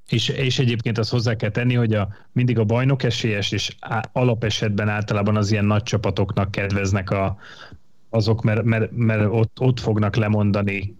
És, 0.08 0.28
és 0.28 0.58
egyébként 0.58 0.98
azt 0.98 1.10
hozzá 1.10 1.34
kell 1.36 1.50
tenni, 1.50 1.74
hogy 1.74 1.94
a, 1.94 2.08
mindig 2.32 2.58
a 2.58 2.64
bajnok 2.64 3.02
esélyes, 3.02 3.52
és 3.52 3.76
á, 3.80 4.02
alapesetben 4.12 4.88
általában 4.88 5.36
az 5.36 5.50
ilyen 5.50 5.64
nagy 5.64 5.82
csapatoknak 5.82 6.50
kedveznek 6.50 7.10
a, 7.10 7.36
azok, 8.08 8.42
mert, 8.42 8.62
mert, 8.62 8.90
mert 8.92 9.26
ott, 9.30 9.60
ott 9.60 9.80
fognak 9.80 10.16
lemondani 10.16 10.98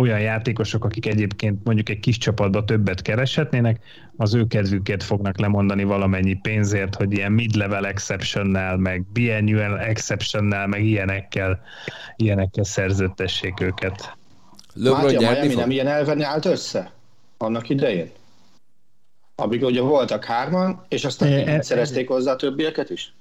olyan 0.00 0.20
játékosok, 0.20 0.84
akik 0.84 1.06
egyébként 1.06 1.64
mondjuk 1.64 1.88
egy 1.88 2.00
kis 2.00 2.18
csapatba 2.18 2.64
többet 2.64 3.02
kereshetnének, 3.02 3.80
az 4.16 4.34
ő 4.34 4.46
kedvüket 4.46 5.02
fognak 5.02 5.38
lemondani 5.38 5.84
valamennyi 5.84 6.34
pénzért, 6.34 6.94
hogy 6.94 7.12
ilyen 7.12 7.32
mid-level 7.32 7.86
exceptionnel, 7.86 8.76
meg 8.76 9.04
biannual 9.12 9.80
exceptionnel, 9.80 10.66
meg 10.66 10.84
ilyenekkel, 10.84 11.60
ilyenekkel 12.16 12.64
szerződtessék 12.64 13.60
őket. 13.60 14.16
LeBron 14.74 15.02
Máté, 15.02 15.16
a 15.16 15.20
nyerni 15.20 15.36
Miami 15.36 15.52
fog? 15.52 15.60
nem 15.60 15.70
ilyen 15.70 15.86
elven 15.86 16.22
állt 16.22 16.44
össze? 16.44 16.92
Annak 17.38 17.68
idején? 17.68 18.10
Amikor 19.34 19.70
ugye 19.70 19.80
voltak 19.80 20.24
hárman, 20.24 20.84
és 20.88 21.04
aztán 21.04 21.32
E- 21.32 21.54
e- 21.54 21.62
szerezték 21.62 22.08
hozzá 22.08 22.32
a 22.32 22.36
többieket 22.36 22.90
is? 22.90 23.14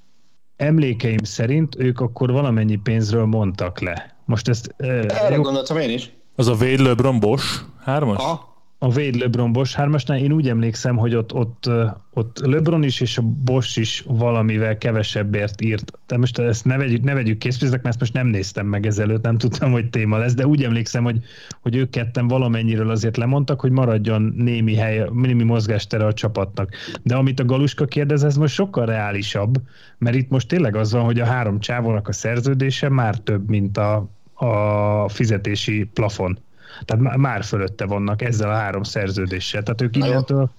Emlékeim 0.56 1.24
szerint 1.24 1.76
ők 1.80 2.00
akkor 2.00 2.32
valamennyi 2.32 2.76
pénzről 2.76 3.26
mondtak 3.26 3.80
le. 3.80 4.16
Most 4.26 4.48
ezt 4.48 4.74
Erre 4.78 5.36
jó, 5.36 5.42
gondoltam 5.42 5.78
én 5.78 5.90
is. 5.90 6.12
Az 6.40 6.48
a 6.48 6.54
Wade 6.54 6.84
LeBron 6.84 7.20
Bosch 7.20 7.62
hármas? 7.84 8.18
Aha. 8.18 8.56
a 8.80 8.86
Wade 8.86 9.18
LeBron 9.18 9.52
Bosch 9.52 9.76
hármasnál 9.78 10.18
én 10.18 10.32
úgy 10.32 10.50
emlékszem, 10.50 10.98
hogy 10.98 11.16
ott, 11.16 11.34
ott, 11.34 11.70
ott 12.14 12.40
LeBron 12.46 12.84
is 12.84 13.00
és 13.00 13.18
a 13.18 13.22
Bosch 13.22 13.78
is 13.78 14.04
valamivel 14.08 14.78
kevesebbért 14.78 15.62
írt. 15.62 15.92
De 16.08 16.18
most 16.18 16.40
ezt 16.40 16.66
ne 16.66 16.78
vegyük, 16.78 17.04
ne 17.04 17.14
vegyük 17.14 17.38
készpénznek, 17.38 17.82
mert 17.82 17.90
ezt 17.90 18.00
most 18.00 18.14
nem 18.14 18.28
néztem 18.28 18.66
meg 18.66 18.86
ezelőtt, 18.86 19.24
nem 19.24 19.38
tudtam, 19.38 19.72
hogy 19.72 19.90
téma 19.90 20.18
lesz, 20.18 20.34
de 20.34 20.48
úgy 20.48 20.64
emlékszem, 20.64 21.04
hogy, 21.04 21.20
hogy 21.62 21.76
ők 21.76 21.90
ketten 21.90 22.28
valamennyiről 22.28 22.90
azért 22.90 23.18
lemondtak, 23.18 23.60
hogy 23.60 23.72
maradjon 23.72 24.34
némi 24.38 24.76
hely, 24.76 25.10
némi 25.14 25.44
mozgástere 25.44 26.06
a 26.06 26.14
csapatnak. 26.14 26.70
De 27.04 27.16
amit 27.16 27.40
a 27.40 27.46
Galuska 27.46 27.86
kérdez, 27.86 28.24
ez 28.24 28.38
most 28.38 28.54
sokkal 28.54 28.86
reálisabb, 28.86 29.62
mert 29.98 30.16
itt 30.16 30.30
most 30.30 30.48
tényleg 30.48 30.76
az 30.76 30.92
van, 30.92 31.04
hogy 31.04 31.20
a 31.20 31.26
három 31.26 31.60
csávónak 31.60 32.08
a 32.08 32.12
szerződése 32.12 32.90
már 32.90 33.18
több, 33.18 33.50
mint 33.50 33.78
a, 33.78 34.16
a 34.46 35.10
fizetési 35.10 35.84
plafon. 35.94 36.40
Tehát 36.86 37.04
má- 37.04 37.16
már 37.18 37.44
fölötte 37.44 37.86
vannak 37.86 38.22
ezzel 38.22 38.50
a 38.50 38.56
három 38.56 38.84
szerződéssel. 38.84 39.64
Tehát 39.64 39.82
ők 39.82 39.96
innentől 39.96 40.50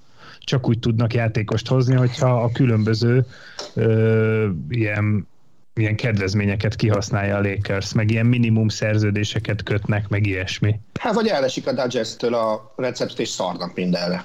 csak 0.41 0.69
úgy 0.69 0.79
tudnak 0.79 1.15
játékost 1.15 1.69
hozni, 1.69 1.95
hogyha 1.95 2.43
a 2.43 2.53
különböző 2.53 3.27
ö, 3.75 4.49
ilyen, 4.69 5.27
ilyen 5.75 5.97
kedvezményeket 5.97 6.75
kihasználja 6.77 7.37
a 7.37 7.41
Lakers, 7.41 7.93
meg 7.93 8.11
ilyen 8.11 8.27
minimum 8.27 8.69
szerződéseket 8.69 9.63
kötnek, 9.63 10.09
meg 10.09 10.27
ilyesmi. 10.27 10.81
Hát 11.01 11.15
vagy 11.15 11.27
elesik 11.27 11.67
a 11.67 11.73
Dodgers-től 11.73 12.35
a 12.35 12.73
recept 12.77 13.19
és 13.19 13.29
szarnak 13.29 13.75
mindenre. 13.75 14.25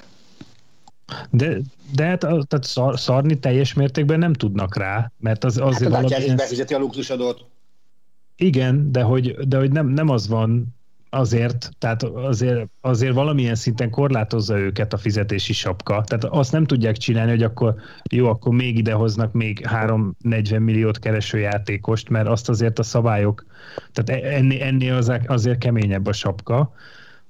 De, 1.30 1.56
de 1.94 2.04
hát 2.04 2.24
a- 2.24 2.44
tehát 2.48 2.64
szar, 2.64 2.98
szarni 3.00 3.38
teljes 3.38 3.72
mértékben 3.74 4.18
nem 4.18 4.32
tudnak 4.32 4.76
rá, 4.76 5.10
mert 5.18 5.44
az 5.44 5.58
Hát 5.58 5.66
azért 5.68 5.80
a 5.80 6.00
Dodgers 6.00 6.04
is 6.04 6.10
valamilyen... 6.10 6.36
befizeti 6.36 6.74
a 6.74 6.78
luxusadót. 6.78 7.44
Igen, 8.36 8.92
de 8.92 9.02
hogy, 9.02 9.48
de 9.48 9.58
hogy 9.58 9.72
nem, 9.72 9.86
nem 9.86 10.08
az 10.08 10.28
van 10.28 10.74
azért, 11.14 11.70
tehát 11.78 12.02
azért, 12.02 12.68
azért 12.80 13.14
valamilyen 13.14 13.54
szinten 13.54 13.90
korlátozza 13.90 14.58
őket 14.58 14.92
a 14.92 14.96
fizetési 14.96 15.52
sapka. 15.52 16.02
Tehát 16.06 16.24
azt 16.24 16.52
nem 16.52 16.64
tudják 16.64 16.96
csinálni, 16.96 17.30
hogy 17.30 17.42
akkor 17.42 17.74
jó, 18.10 18.28
akkor 18.28 18.54
még 18.54 18.78
idehoznak 18.78 19.32
még 19.32 19.66
3-40 19.70 20.60
milliót 20.60 20.98
kereső 20.98 21.38
játékost, 21.38 22.08
mert 22.08 22.28
azt 22.28 22.48
azért 22.48 22.78
a 22.78 22.82
szabályok, 22.82 23.46
tehát 23.92 24.24
ennél, 24.24 24.62
ennél 24.62 24.94
az, 24.94 25.12
azért 25.26 25.58
keményebb 25.58 26.06
a 26.06 26.12
sapka, 26.12 26.72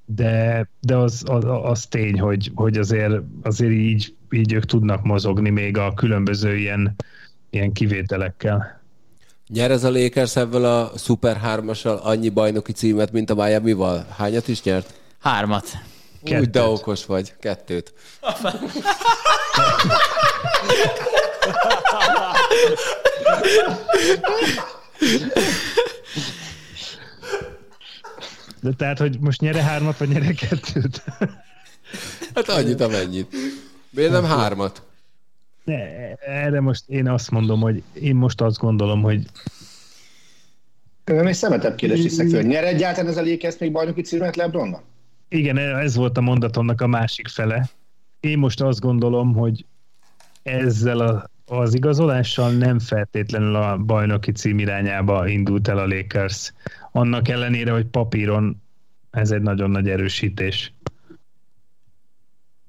de, 0.04 0.68
de 0.80 0.96
az, 0.96 1.24
az, 1.26 1.44
az 1.62 1.86
tény, 1.86 2.20
hogy, 2.20 2.50
hogy 2.54 2.78
azért, 2.78 3.22
azért 3.42 3.72
így, 3.72 4.14
így 4.30 4.52
ők 4.52 4.64
tudnak 4.64 5.02
mozogni 5.02 5.50
még 5.50 5.78
a 5.78 5.94
különböző 5.94 6.56
ilyen, 6.56 6.94
ilyen 7.50 7.72
kivételekkel. 7.72 8.83
Nyer 9.48 9.70
ez 9.70 9.84
a 9.84 9.90
Lakers 9.90 10.36
ebből 10.36 10.64
a 10.64 10.92
Super 10.98 11.40
3-assal 11.44 12.00
annyi 12.02 12.28
bajnoki 12.28 12.72
címet, 12.72 13.12
mint 13.12 13.30
a 13.30 13.34
Miami-val? 13.34 14.06
Hányat 14.16 14.48
is 14.48 14.62
nyert? 14.62 14.94
Hármat. 15.20 15.68
Úgy, 16.22 16.30
de 16.30 16.36
Kettőt. 16.40 16.56
okos 16.56 17.06
vagy. 17.06 17.34
Kettőt. 17.40 17.92
De 28.62 28.70
tehát, 28.76 28.98
hogy 28.98 29.18
most 29.20 29.40
nyere 29.40 29.62
hármat, 29.62 29.98
vagy 29.98 30.08
nyere 30.08 30.32
kettőt? 30.32 31.02
Hát 32.34 32.48
annyit, 32.48 32.80
amennyit. 32.80 33.34
Miért 33.90 34.12
nem 34.12 34.24
hármat? 34.24 34.82
Ne, 35.64 36.14
erre 36.14 36.60
most 36.60 36.88
én 36.88 37.08
azt 37.08 37.30
mondom, 37.30 37.60
hogy 37.60 37.82
én 37.92 38.14
most 38.14 38.40
azt 38.40 38.58
gondolom, 38.58 39.02
hogy 39.02 39.26
Én 41.04 41.26
egy 41.26 41.34
szemetebb 41.34 41.74
kérdést 41.74 42.02
tisztek 42.02 42.28
föl. 42.28 42.42
Nyer 42.42 42.64
egyáltalán 42.64 43.10
ez 43.10 43.16
a 43.16 43.22
Lakers 43.22 43.58
még 43.58 43.72
bajnoki 43.72 44.00
címet 44.02 44.36
LeBronnak? 44.36 44.82
igen, 45.34 45.58
ez 45.58 45.96
volt 45.96 46.18
a 46.18 46.20
mondatomnak 46.20 46.80
a 46.80 46.86
másik 46.86 47.28
fele. 47.28 47.68
Én 48.20 48.38
most 48.38 48.60
azt 48.60 48.80
gondolom, 48.80 49.34
hogy 49.34 49.64
ezzel 50.42 51.00
a 51.00 51.32
az 51.46 51.74
igazolással 51.74 52.52
nem 52.52 52.78
feltétlenül 52.78 53.54
a 53.56 53.76
bajnoki 53.76 54.32
cím 54.32 54.58
irányába 54.58 55.28
indult 55.28 55.68
el 55.68 55.78
a 55.78 55.86
Lakers. 55.86 56.52
Annak 56.92 57.28
ellenére, 57.28 57.72
hogy 57.72 57.86
papíron 57.86 58.62
ez 59.10 59.30
egy 59.30 59.42
nagyon 59.42 59.70
nagy 59.70 59.88
erősítés. 59.88 60.72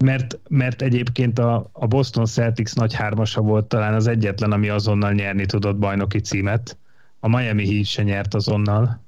Mert, 0.03 0.39
mert 0.49 0.81
egyébként 0.81 1.39
a, 1.39 1.69
a 1.71 1.87
Boston 1.87 2.25
Celtics 2.25 2.75
nagy 2.75 2.93
hármasa 2.93 3.41
volt 3.41 3.65
talán 3.65 3.93
az 3.93 4.07
egyetlen, 4.07 4.51
ami 4.51 4.69
azonnal 4.69 5.11
nyerni 5.11 5.45
tudott 5.45 5.77
bajnoki 5.77 6.19
címet. 6.19 6.77
A 7.19 7.27
Miami 7.27 7.73
Heat 7.73 7.85
se 7.85 8.03
nyert 8.03 8.33
azonnal, 8.33 9.03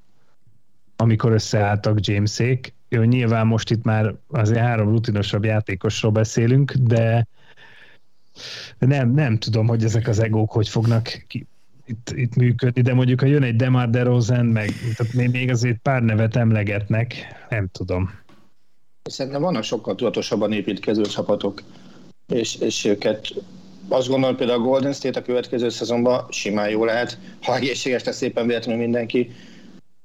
amikor 0.96 1.32
összeálltak 1.32 2.06
Jamesék. 2.06 2.74
Jó, 2.88 3.02
nyilván 3.02 3.46
most 3.46 3.70
itt 3.70 3.84
már 3.84 4.14
azért 4.28 4.60
három 4.60 4.88
rutinosabb 4.88 5.44
játékosról 5.44 6.12
beszélünk, 6.12 6.72
de 6.72 7.26
nem, 8.78 9.10
nem 9.10 9.38
tudom, 9.38 9.66
hogy 9.66 9.84
ezek 9.84 10.08
az 10.08 10.18
egók 10.18 10.52
hogy 10.52 10.68
fognak 10.68 11.24
ki, 11.26 11.46
itt, 11.86 12.12
itt 12.14 12.36
működni, 12.36 12.80
de 12.80 12.94
mondjuk 12.94 13.20
ha 13.20 13.26
jön 13.26 13.42
egy 13.42 13.56
Demar 13.56 13.90
DeRozan, 13.90 14.46
meg 14.46 14.70
tehát 14.96 15.32
még 15.32 15.50
azért 15.50 15.78
pár 15.78 16.02
nevet 16.02 16.36
emlegetnek, 16.36 17.14
nem 17.48 17.68
tudom. 17.72 18.10
Szerintem 19.08 19.42
vannak 19.42 19.62
sokkal 19.62 19.94
tudatosabban 19.94 20.52
építkező 20.52 21.02
csapatok, 21.02 21.62
és, 22.26 22.56
és 22.56 22.84
őket 22.84 23.34
azt 23.88 24.08
gondolom, 24.08 24.36
például 24.36 24.60
a 24.60 24.64
Golden 24.64 24.92
State 24.92 25.18
a 25.20 25.22
következő 25.22 25.68
szezonban 25.68 26.26
simán 26.30 26.70
jó 26.70 26.84
lehet, 26.84 27.18
ha 27.42 27.56
egészséges 27.56 28.04
lesz 28.04 28.16
szépen 28.16 28.46
véletlenül 28.46 28.82
mindenki. 28.82 29.30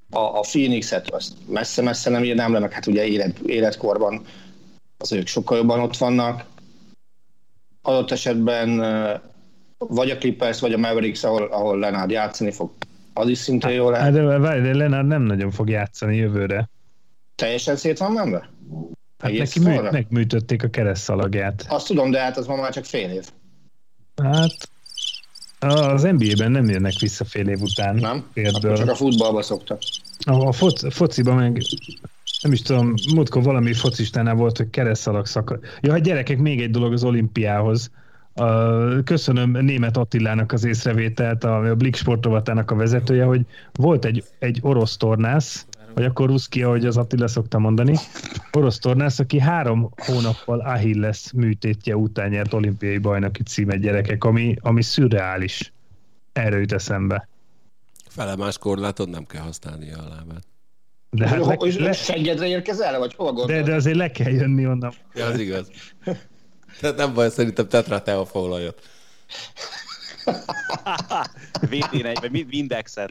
A, 0.10 0.20
a 0.20 0.40
Phoenix-et 0.40 1.10
azt 1.10 1.34
messze-messze 1.48 2.10
nem 2.10 2.24
írnám 2.24 2.54
le, 2.54 2.60
meg 2.60 2.72
hát 2.72 2.88
ugye 2.88 3.06
élet, 3.06 3.40
életkorban 3.40 4.22
az 4.98 5.12
ők 5.12 5.28
sokkal 5.28 5.58
jobban 5.58 5.80
ott 5.80 5.98
vannak. 5.98 6.46
Adott 7.82 8.12
esetben 8.12 8.78
vagy 9.78 10.10
a 10.10 10.18
Clippers, 10.18 10.60
vagy 10.60 10.74
a 10.74 10.78
Mavericks, 10.78 11.24
ahol, 11.24 11.44
ahol 11.44 11.80
Lenard 11.80 12.10
játszani 12.10 12.52
fog, 12.52 12.72
az 13.14 13.30
is 13.30 13.38
szintén 13.38 13.72
jó 13.72 13.90
lehet. 13.90 14.06
Hát 14.06 14.14
de, 14.14 14.38
várj, 14.38 14.62
de 14.62 14.76
Lenard 14.76 15.08
nem 15.08 15.22
nagyon 15.22 15.52
fog 15.52 15.70
játszani 15.70 16.16
jövőre. 16.16 16.70
Teljesen 17.44 17.76
szét 17.76 17.98
van 17.98 18.12
menve? 18.12 18.50
Hát 19.18 19.32
neki 19.32 19.60
mű, 19.60 19.80
megműtötték 19.80 20.64
a 20.64 20.68
keresztszalagját. 20.68 21.66
Azt 21.70 21.88
tudom, 21.88 22.12
de 22.12 22.20
hát 22.20 22.38
az 22.38 22.46
ma 22.48 22.56
már 22.56 22.74
csak 22.74 22.86
fél 22.86 23.10
év. 23.10 23.30
Hát 24.24 24.70
az 25.60 26.02
NBA-ben 26.02 26.52
nem 26.52 26.70
jönnek 26.70 26.94
vissza 27.00 27.26
fél 27.26 27.48
év 27.48 27.62
után. 27.62 27.96
Nem? 27.96 28.26
Akkor 28.54 28.78
csak 28.78 28.90
a 28.90 28.96
futballba 28.96 29.42
szoktak. 29.42 29.80
A, 30.26 30.48
a 30.48 30.52
foc, 30.52 30.94
fociba 30.94 31.34
meg 31.34 31.62
nem 32.42 32.52
is 32.52 32.62
tudom, 32.62 32.94
múltkor 33.14 33.44
valami 33.44 33.74
focistánál 33.74 34.36
volt, 34.36 34.58
hogy 34.58 34.70
keresztszalag 34.70 35.26
szakad. 35.26 35.60
Ja, 35.82 35.92
hát 35.92 36.02
gyerekek, 36.02 36.38
még 36.38 36.62
egy 36.62 36.72
dolog 36.72 36.94
az 36.94 37.04
olimpiához. 37.04 37.92
Köszönöm 39.04 39.52
német 39.52 39.98
Attilának 39.98 40.52
az 40.52 40.64
észrevételt, 40.64 41.44
a 41.44 41.76
Blik 41.78 41.96
sportovatának 41.96 42.72
a 42.72 42.76
vezetője, 42.76 43.24
hogy 43.24 43.42
volt 43.74 44.06
egy, 44.06 44.24
egy 44.40 44.60
orosz 44.62 44.98
tornász, 44.98 45.66
vagy 45.94 46.06
akkor 46.06 46.28
ruszki, 46.28 46.64
ahogy 46.64 46.86
az 46.86 46.98
Attila 46.98 47.28
szokta 47.28 47.60
mondani, 47.60 47.98
orosz 48.52 48.80
tornász, 48.80 49.20
aki 49.20 49.40
három 49.40 49.90
hónappal 49.96 50.60
Achilles 50.60 51.32
műtétje 51.32 51.96
után 51.96 52.30
nyert 52.30 52.54
olimpiai 52.54 52.98
bajnoki 52.98 53.44
címet 53.44 53.80
gyerekek, 53.80 54.24
ami, 54.24 54.56
ami 54.62 54.82
szürreális. 54.82 55.74
Erről 56.34 56.60
jut 56.60 56.72
eszembe. 56.72 57.28
Felemás 58.10 58.58
korlátot 58.58 59.10
nem 59.10 59.26
kell 59.26 59.42
használni 59.42 59.92
a 59.92 60.02
lábát. 60.10 60.44
De 61.10 61.28
hát 61.28 61.46
le, 61.46 61.58
le, 61.78 61.94
Seggedre 61.94 62.48
érkezel, 62.48 63.00
vagy 63.00 63.14
hova 63.16 63.46
De, 63.46 63.62
de 63.62 63.74
azért 63.74 63.98
le 63.98 64.12
kell 64.12 64.32
jönni 64.32 64.68
onnan. 64.68 64.94
Ja, 65.16 65.26
az 65.26 65.40
igaz. 65.40 65.68
Tehát 66.80 66.96
nem 66.96 67.14
baj, 67.14 67.30
szerintem 67.30 67.68
tetra 67.68 68.02
teofóla 68.02 68.60
jött. 68.60 68.82
VT1, 71.62 72.18
vagy 72.22 72.46
Windexet. 72.52 73.10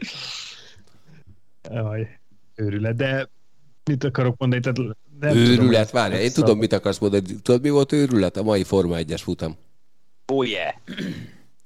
Jaj, 1.69 2.19
őrület. 2.55 2.95
De 2.95 3.29
mit 3.83 4.03
akarok 4.03 4.37
mondani? 4.37 4.61
Tehát 4.61 4.95
nem 5.19 5.35
őrület, 5.35 5.91
várja, 5.91 6.19
én 6.19 6.31
tudom, 6.31 6.57
mit 6.57 6.73
akarsz 6.73 6.97
mondani. 6.97 7.23
Tudod, 7.41 7.61
mi 7.61 7.69
volt 7.69 7.91
őrület? 7.91 8.37
A 8.37 8.43
mai 8.43 8.63
Forma 8.63 8.95
1-es 8.97 9.21
futam. 9.23 9.57
Oh 10.25 10.47
yeah. 10.47 10.73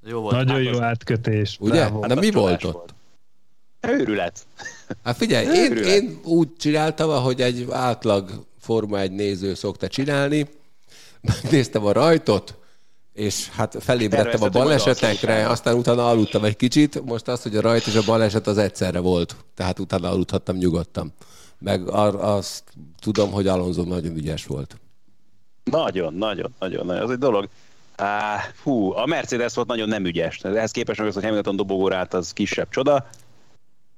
Jó 0.05 0.22
volt. 0.22 0.45
Nagyon 0.45 0.61
jó 0.61 0.81
átkötés. 0.81 1.57
Ugye? 1.59 1.85
Bravo. 1.85 2.07
De 2.07 2.15
mi 2.15 2.31
volt 2.31 2.64
ott? 2.64 2.93
Őrület. 3.88 4.45
Hát 5.03 5.18
figyelj, 5.18 5.45
én, 5.45 5.77
én 5.77 6.19
úgy 6.23 6.55
csináltam, 6.55 7.09
ahogy 7.09 7.41
egy 7.41 7.68
átlag 7.72 8.45
Forma 8.59 8.99
1 8.99 9.11
néző 9.11 9.53
szokta 9.53 9.88
csinálni, 9.88 10.47
megnéztem 11.22 11.85
a 11.85 11.91
rajtot, 11.91 12.57
és 13.18 13.49
hát 13.49 13.76
felébredtem 13.80 14.41
a 14.41 14.49
balesetekre, 14.49 15.48
aztán 15.49 15.76
utána 15.76 16.10
aludtam 16.10 16.44
egy 16.44 16.56
kicsit, 16.56 17.06
most 17.06 17.27
az, 17.27 17.41
hogy 17.41 17.56
a 17.56 17.61
rajt 17.61 17.88
és 17.88 17.95
a 17.95 18.02
baleset 18.06 18.48
az 18.48 18.57
egyszerre 18.57 18.99
volt, 18.99 19.35
tehát 19.56 19.80
utána 19.80 20.10
aludhattam 20.10 20.56
nyugodtan. 20.56 21.14
Meg 21.60 21.88
ar- 21.89 22.22
azt 22.22 22.64
tudom, 22.99 23.31
hogy 23.31 23.48
Alonso 23.48 23.84
nagyon 23.84 24.15
ügyes 24.15 24.45
volt. 24.45 24.80
Nagyon, 25.64 26.14
nagyon, 26.14 26.53
nagyon, 26.60 26.85
nagyon. 26.85 27.03
Ez 27.03 27.10
egy 27.10 27.18
dolog. 27.18 27.48
Á, 27.95 28.39
hú, 28.64 28.91
a 28.91 29.06
Mercedes 29.06 29.53
volt 29.53 29.68
nagyon 29.68 29.88
nem 29.88 30.06
ügyes. 30.06 30.39
Ehhez 30.44 30.72
képest 30.72 30.99
meg 30.99 31.07
az, 31.07 31.14
hogy 31.14 31.23
Hamilton 31.23 31.56
dobogóra 31.56 31.95
állt, 31.95 32.14
az 32.14 32.34
kisebb 32.34 32.69
csoda. 32.69 33.10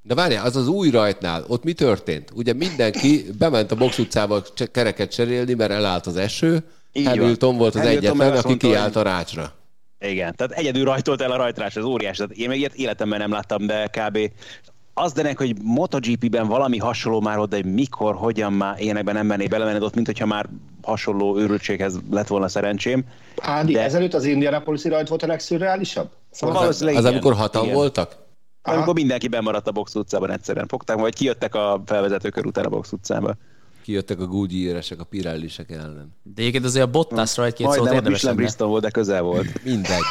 De 0.02 0.16
várjál, 0.16 0.46
az 0.46 0.56
az 0.56 0.68
új 0.68 0.90
rajtnál, 0.90 1.44
ott 1.48 1.64
mi 1.64 1.74
történt? 1.74 2.32
Ugye 2.36 2.54
mindenki 2.54 3.26
bement 3.38 3.72
a 3.72 3.76
box 3.76 3.98
utcába 3.98 4.44
kereket 4.72 5.12
cserélni, 5.12 5.54
mert 5.54 5.72
elállt 5.72 6.06
az 6.06 6.16
eső, 6.16 6.64
így 6.92 7.08
Hamilton 7.08 7.50
van. 7.50 7.58
volt 7.58 7.76
az 7.76 7.82
Hamilton 7.82 8.06
egyetlen, 8.06 8.38
aki 8.38 8.48
mondta, 8.48 8.68
kiállt 8.68 8.96
a 8.96 9.02
rácsra. 9.02 9.54
Igen, 10.00 10.36
tehát 10.36 10.52
egyedül 10.52 10.84
rajtolt 10.84 11.22
el 11.22 11.32
a 11.32 11.36
rajtrás, 11.38 11.76
az 11.76 11.84
óriás. 11.84 12.18
Tehát 12.18 12.32
én 12.32 12.50
még 12.50 12.60
ilyet 12.60 12.74
életemben 12.74 13.20
nem 13.20 13.32
láttam, 13.32 13.66
de 13.66 13.88
kb. 13.88 14.18
Az 14.94 15.12
denek, 15.12 15.38
hogy 15.38 15.56
MotoGP-ben 15.64 16.48
valami 16.48 16.78
hasonló 16.78 17.20
már 17.20 17.38
volt, 17.38 17.50
de 17.50 17.60
mikor, 17.64 18.16
hogyan 18.16 18.54
már 18.54 18.80
ilyenekben 18.80 19.16
nem 19.16 19.26
menné 19.26 19.48
belemenni, 19.48 19.84
ott, 19.84 19.96
mint 19.96 20.06
hogyha 20.06 20.26
már 20.26 20.50
hasonló 20.82 21.38
őrültséghez 21.38 22.00
lett 22.12 22.28
volna 22.28 22.48
szerencsém. 22.48 23.06
Ádi, 23.42 23.74
de... 23.74 23.82
ezelőtt 23.82 24.14
az 24.14 24.26
indianapolis 24.26 24.84
rajt 24.84 25.08
volt 25.08 25.24
a 25.24 25.28
legszürreálisabb? 25.28 26.10
Szóval 26.32 26.58
az, 26.58 26.82
az, 26.82 26.96
az 26.96 27.06
amikor 27.06 27.34
hatan 27.34 27.64
igen. 27.64 27.76
voltak? 27.76 28.18
Aha. 28.62 28.76
Amikor 28.76 28.94
mindenki 28.94 29.28
bemaradt 29.28 29.68
a 29.68 29.72
box 29.72 29.96
utcában 29.96 30.32
egyszerűen. 30.32 30.68
Fogták, 30.68 30.98
vagy 30.98 31.16
kijöttek 31.16 31.56
a 31.56 31.82
felvezető 31.86 32.30
kör 32.30 32.46
után 32.46 32.66
a 32.66 32.70
box 32.70 32.92
utcába 32.92 33.36
kijöttek 33.90 34.20
a 34.20 34.26
Goodyear-esek 34.26 35.00
a 35.00 35.04
Pirellisek 35.04 35.72
ellen. 35.72 36.16
De 36.24 36.42
egyébként 36.42 36.66
azért 36.66 36.86
a 36.86 36.90
Bottasra 36.90 37.46
egy-két 37.46 37.72
szót 37.72 37.92
érdemes 37.92 38.22
lenne. 38.22 38.36
Bristol 38.36 38.68
volt, 38.68 38.84
de 38.84 38.90
közel 38.90 39.22
volt. 39.22 39.62
Mindegy. 39.64 40.04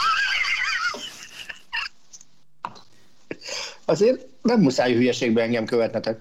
Azért 3.84 4.26
nem 4.42 4.60
muszáj 4.60 4.94
hülyeségbe 4.94 5.42
engem 5.42 5.64
követnetek. 5.64 6.20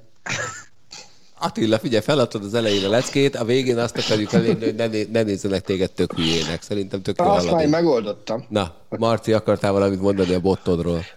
Attila, 1.39 1.79
figyelj, 1.79 2.03
feladtad 2.03 2.43
az 2.43 2.53
elején 2.53 2.85
a 2.85 2.89
leckét, 2.89 3.35
a 3.35 3.45
végén 3.45 3.77
azt 3.77 3.97
akarjuk 3.97 4.33
elérni, 4.33 4.65
hogy 4.65 4.75
ne, 4.75 4.87
ne 5.11 5.23
nézzenek 5.23 5.61
téged 5.61 5.91
tök 5.91 6.13
hülyének. 6.13 6.61
Szerintem 6.61 7.01
tök 7.01 7.19
jó 7.19 7.25
Azt 7.25 7.51
már 7.51 7.67
megoldottam. 7.67 8.45
Na, 8.49 8.75
Marci, 8.89 9.33
akartál 9.33 9.71
valamit 9.71 10.01
mondani 10.01 10.33
a 10.33 10.39
bottodról? 10.39 11.05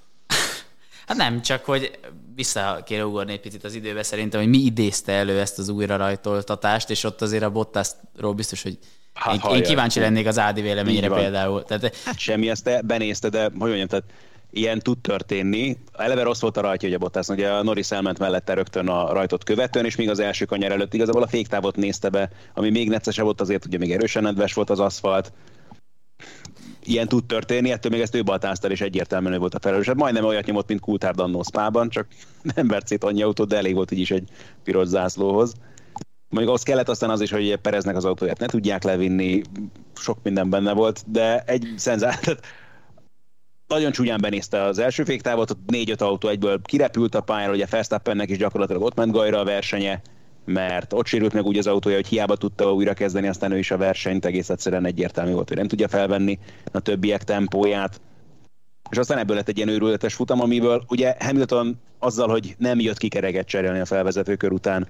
Hát 1.07 1.17
nem, 1.17 1.43
csak 1.43 1.65
hogy 1.65 1.99
vissza 2.41 2.83
kéne 2.85 3.05
ugorni 3.05 3.33
egy 3.33 3.41
picit 3.41 3.65
az 3.65 3.75
időbe 3.75 4.03
szerintem, 4.03 4.41
hogy 4.41 4.49
mi 4.49 4.59
idézte 4.59 5.13
elő 5.13 5.41
ezt 5.41 5.59
az 5.59 5.69
újra 5.69 5.97
rajtoltatást, 5.97 6.91
és 6.91 7.05
ott 7.05 7.23
azért 7.23 7.43
a 7.43 7.51
Bottasról 7.51 8.35
biztos, 8.35 8.63
hogy 8.63 8.79
hát, 9.15 9.45
én, 9.45 9.55
én 9.55 9.63
kíváncsi 9.63 10.01
lennék 10.01 10.27
az 10.27 10.39
Ádi 10.39 10.61
véleményére 10.61 11.09
például. 11.09 11.65
Tehát, 11.65 11.97
hát 12.05 12.19
semmi, 12.19 12.49
ezt 12.49 12.87
benézte, 12.87 13.29
de 13.29 13.43
hogy 13.43 13.53
mondjam, 13.59 13.87
tehát 13.87 14.05
ilyen 14.51 14.79
tud 14.79 14.99
történni. 14.99 15.77
Eleve 15.93 16.23
rossz 16.23 16.41
volt 16.41 16.57
a 16.57 16.61
rajtja, 16.61 16.89
hogy 16.89 16.97
a 16.97 17.01
Bottas, 17.01 17.29
ugye 17.29 17.49
a 17.49 17.63
Norris 17.63 17.91
elment 17.91 18.19
mellette 18.19 18.55
rögtön 18.55 18.89
a 18.89 19.13
rajtot 19.13 19.45
követően, 19.45 19.85
és 19.85 19.97
még 19.97 20.11
az 20.11 20.19
első 20.19 20.45
kanyar 20.45 20.73
előtt 20.73 20.95
igazából 20.95 21.23
a 21.23 21.29
féktávot 21.29 21.77
nézte 21.77 22.09
be, 22.09 22.31
ami 22.55 22.71
még 22.71 22.89
neccesebb 22.89 23.25
volt 23.25 23.41
azért, 23.41 23.65
ugye 23.65 23.79
még 23.79 23.93
erősen 23.93 24.23
nedves 24.23 24.53
volt 24.53 24.71
az 24.71 24.81
aszfalt, 24.81 25.33
ilyen 26.91 27.09
tud 27.09 27.25
történni, 27.25 27.71
ettől 27.71 27.93
még 27.93 28.01
ezt 28.01 28.15
ő 28.15 28.23
baltázta, 28.23 28.71
és 28.71 28.81
egyértelműen 28.81 29.35
ő 29.35 29.39
volt 29.39 29.55
a 29.55 29.59
felelős. 29.59 29.87
Hát 29.87 29.97
majdnem 29.97 30.25
olyat 30.25 30.47
nyomott, 30.47 30.69
mint 30.69 30.81
Kultárd 30.81 31.21
annó 31.21 31.43
Spában, 31.43 31.89
csak 31.89 32.07
nem 32.55 32.69
vert 32.69 32.87
szét 32.87 33.05
annyi 33.05 33.23
autót, 33.23 33.49
de 33.49 33.57
elég 33.57 33.75
volt 33.75 33.91
így 33.91 33.99
is 33.99 34.11
egy 34.11 34.29
piros 34.63 34.87
zászlóhoz. 34.87 35.53
Mondjuk 36.29 36.49
ahhoz 36.49 36.63
kellett 36.63 36.89
aztán 36.89 37.11
az 37.11 37.21
is, 37.21 37.31
hogy 37.31 37.57
Pereznek 37.57 37.97
az 37.97 38.05
autóját 38.05 38.39
ne 38.39 38.47
tudják 38.47 38.83
levinni, 38.83 39.43
sok 39.95 40.19
minden 40.23 40.51
benne 40.51 40.73
volt, 40.73 41.03
de 41.07 41.43
egy 41.47 41.75
szenzált, 41.77 42.41
nagyon 43.67 43.93
csúnyán 43.93 44.21
benézte 44.21 44.63
az 44.63 44.79
első 44.79 45.05
féktávot, 45.05 45.51
ott 45.51 45.71
négy-öt 45.71 46.01
autó 46.01 46.29
egyből 46.29 46.61
kirepült 46.63 47.15
a 47.15 47.21
pályára, 47.21 47.53
ugye 47.53 47.67
Verstappennek 47.71 48.31
is 48.31 48.37
gyakorlatilag 48.37 48.83
ott 48.83 48.95
ment 48.95 49.13
Gajra 49.13 49.39
a 49.39 49.45
versenye, 49.45 50.03
mert 50.45 50.93
ott 50.93 51.07
sérült 51.07 51.33
meg 51.33 51.45
úgy 51.45 51.59
az 51.59 51.67
autója, 51.67 51.95
hogy 51.95 52.07
hiába 52.07 52.37
tudta 52.37 52.73
újra 52.73 52.95
kezdeni, 52.95 53.29
aztán 53.29 53.53
ő 53.53 53.59
is 53.59 53.71
a 53.71 53.77
versenyt 53.77 54.25
egész 54.25 54.51
egyszerűen 54.51 54.87
egyértelmű 54.87 55.33
volt, 55.33 55.49
hogy 55.49 55.57
nem 55.57 55.69
tudja 55.69 55.89
felvenni 55.89 56.39
a 56.73 56.81
többiek 56.81 57.25
tempóját. 57.25 58.01
És 58.91 58.97
aztán 58.97 59.19
ebből 59.19 59.37
lett 59.37 59.49
egy 59.49 59.57
ilyen 59.57 59.69
őrületes 59.69 60.15
futam, 60.15 60.41
amiből 60.41 60.85
ugye 60.89 61.17
Hamilton 61.19 61.81
azzal, 61.99 62.29
hogy 62.29 62.55
nem 62.59 62.81
jött 62.81 62.99
ki 62.99 63.09
kereget 63.09 63.47
cserélni 63.47 63.81
a 63.81 63.85
felvezető 63.85 64.37
kör 64.37 64.53
után, 64.53 64.89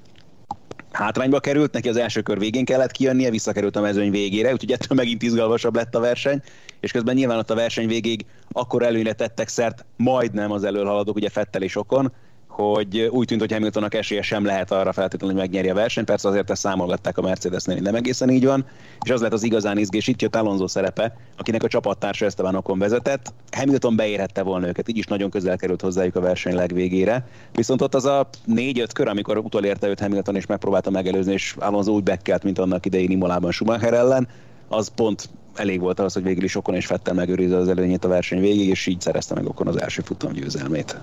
hátrányba 0.92 1.40
került, 1.40 1.72
neki 1.72 1.88
az 1.88 1.96
első 1.96 2.20
kör 2.20 2.38
végén 2.38 2.64
kellett 2.64 2.90
kijönnie, 2.90 3.30
visszakerült 3.30 3.76
a 3.76 3.80
mezőny 3.80 4.10
végére, 4.10 4.52
úgyhogy 4.52 4.72
ettől 4.72 4.96
megint 4.96 5.22
izgalmasabb 5.22 5.74
lett 5.74 5.94
a 5.94 6.00
verseny, 6.00 6.42
és 6.80 6.92
közben 6.92 7.14
nyilván 7.14 7.38
ott 7.38 7.50
a 7.50 7.54
verseny 7.54 7.86
végig 7.86 8.26
akkor 8.48 8.82
előre 8.82 9.12
tettek 9.12 9.48
szert 9.48 9.84
majdnem 9.96 10.50
az 10.50 10.64
előhaladók, 10.64 11.16
ugye 11.16 11.28
Fettel 11.28 11.62
és 11.62 11.76
Okon, 11.76 12.12
hogy 12.50 13.08
úgy 13.10 13.26
tűnt, 13.26 13.40
hogy 13.40 13.52
Hamiltonnak 13.52 13.94
esélye 13.94 14.22
sem 14.22 14.44
lehet 14.44 14.70
arra 14.70 14.92
feltétlenül, 14.92 15.36
hogy 15.36 15.44
megnyerje 15.44 15.72
a 15.72 15.74
versenyt. 15.74 16.06
Persze 16.06 16.28
azért 16.28 16.50
ezt 16.50 16.60
számolgatták 16.60 17.18
a 17.18 17.22
Mercedesnél, 17.22 17.74
hogy 17.74 17.84
nem 17.84 17.94
egészen 17.94 18.30
így 18.30 18.44
van. 18.44 18.64
És 19.04 19.10
az 19.10 19.20
lett 19.20 19.32
az 19.32 19.42
igazán 19.42 19.78
izgés, 19.78 20.06
itt 20.06 20.22
jött 20.22 20.36
Alonso 20.36 20.68
szerepe, 20.68 21.16
akinek 21.36 21.62
a 21.62 21.68
csapattársa 21.68 22.24
Esteban 22.24 22.54
Okon 22.54 22.78
vezetett. 22.78 23.32
Hamilton 23.50 23.96
beérhette 23.96 24.42
volna 24.42 24.66
őket, 24.66 24.88
így 24.88 24.96
is 24.96 25.06
nagyon 25.06 25.30
közel 25.30 25.56
került 25.56 25.80
hozzájuk 25.80 26.16
a 26.16 26.20
verseny 26.20 26.54
legvégére. 26.54 27.26
Viszont 27.52 27.82
ott 27.82 27.94
az 27.94 28.04
a 28.04 28.28
négy-öt 28.44 28.92
kör, 28.92 29.08
amikor 29.08 29.38
utolérte 29.38 29.88
őt 29.88 30.00
Hamilton 30.00 30.36
és 30.36 30.46
megpróbálta 30.46 30.90
megelőzni, 30.90 31.32
és 31.32 31.54
Alonso 31.58 31.92
úgy 31.92 32.02
bekkelt, 32.02 32.42
mint 32.42 32.58
annak 32.58 32.86
idején 32.86 33.10
Imolában 33.10 33.52
Schumacher 33.52 33.94
ellen, 33.94 34.28
az 34.68 34.90
pont 34.94 35.28
elég 35.54 35.80
volt 35.80 36.00
az, 36.00 36.12
hogy 36.12 36.22
végül 36.22 36.44
is 36.44 36.56
Okon 36.56 36.74
és 36.74 36.86
Fettel 36.86 37.14
megőrizze 37.14 37.56
az 37.56 37.68
előnyét 37.68 38.04
a 38.04 38.08
verseny 38.08 38.40
végig, 38.40 38.68
és 38.68 38.86
így 38.86 39.00
szerezte 39.00 39.34
meg 39.34 39.46
Okon 39.46 39.66
az 39.66 39.80
első 39.80 40.02
futam 40.02 40.32
győzelmét. 40.32 41.00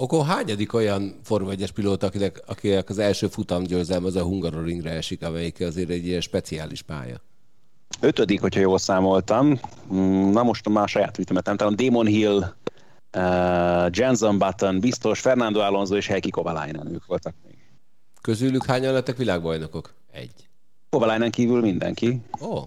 Okon 0.00 0.24
hányadik 0.24 0.72
olyan 0.72 1.20
Forma 1.22 1.50
1 1.50 1.72
pilóta, 1.72 2.06
akinek, 2.06 2.42
akinek 2.46 2.88
az 2.88 2.98
első 2.98 3.26
futam 3.26 3.62
győzelme 3.62 4.06
az 4.06 4.16
a 4.16 4.22
Hungaroringre 4.22 4.90
esik, 4.90 5.24
amelyik 5.24 5.60
azért 5.60 5.90
egy 5.90 6.06
ilyen 6.06 6.20
speciális 6.20 6.82
pálya? 6.82 7.20
Ötödik, 8.00 8.40
hogyha 8.40 8.60
jól 8.60 8.78
számoltam. 8.78 9.60
Mm, 9.92 10.30
na 10.30 10.42
most 10.42 10.68
már 10.68 10.82
a 10.82 10.86
saját 10.86 11.18
ütemetem. 11.18 11.56
Talán 11.56 11.76
Damon 11.76 12.06
Hill, 12.06 12.36
uh, 13.16 13.88
Jenson 13.90 14.38
Button, 14.38 14.80
biztos, 14.80 15.20
Fernando 15.20 15.60
Alonso 15.60 15.96
és 15.96 16.06
Heikki 16.06 16.30
Kovalainen 16.30 16.92
ők 16.92 17.06
voltak 17.06 17.34
még. 17.46 17.58
Közülük 18.20 18.64
hányan 18.64 18.92
lettek 18.92 19.16
világbajnokok? 19.16 19.94
Egy. 20.12 20.48
Kovalainen 20.90 21.30
kívül 21.30 21.60
mindenki. 21.60 22.20
Ó, 22.40 22.46
oh. 22.46 22.64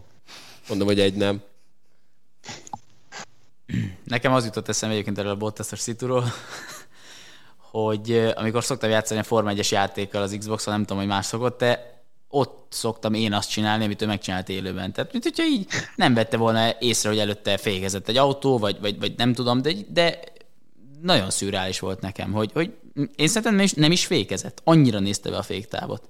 mondom, 0.67 0.87
hogy 0.87 0.99
egy 0.99 1.15
nem. 1.15 1.41
Nekem 4.03 4.33
az 4.33 4.45
jutott 4.45 4.67
eszembe 4.67 4.93
egyébként 4.93 5.17
erről 5.17 5.31
a 5.31 5.35
Bottas-os 5.35 5.79
szituról, 5.79 6.23
hogy 7.81 8.31
amikor 8.35 8.63
szoktam 8.63 8.89
játszani 8.89 9.19
a 9.19 9.23
Forma 9.23 9.51
1-es 9.53 9.69
játékkal 9.69 10.21
az 10.21 10.35
Xbox-on, 10.39 10.73
nem 10.73 10.83
tudom, 10.83 10.97
hogy 10.97 11.07
más 11.07 11.25
szokott, 11.25 11.59
de 11.59 12.01
ott 12.27 12.67
szoktam 12.69 13.13
én 13.13 13.33
azt 13.33 13.49
csinálni, 13.49 13.83
amit 13.83 14.01
ő 14.01 14.05
megcsinált 14.05 14.49
élőben. 14.49 14.93
Tehát, 14.93 15.11
mint 15.11 15.23
hogyha 15.23 15.45
így 15.45 15.67
nem 15.95 16.13
vette 16.13 16.37
volna 16.37 16.75
észre, 16.79 17.09
hogy 17.09 17.17
előtte 17.17 17.57
fékezett 17.57 18.07
egy 18.07 18.17
autó, 18.17 18.57
vagy, 18.57 18.79
vagy, 18.79 18.99
vagy 18.99 19.13
nem 19.17 19.33
tudom, 19.33 19.61
de, 19.61 19.71
de 19.93 20.19
nagyon 21.01 21.29
szürreális 21.29 21.79
volt 21.79 22.01
nekem, 22.01 22.31
hogy, 22.31 22.51
hogy 22.53 22.73
én 23.15 23.27
szerintem 23.27 23.55
nem 23.55 23.63
is, 23.63 23.73
nem 23.73 23.91
is 23.91 24.05
fékezett. 24.05 24.61
Annyira 24.63 24.99
nézte 24.99 25.29
be 25.29 25.37
a 25.37 25.43
féktávot. 25.43 26.09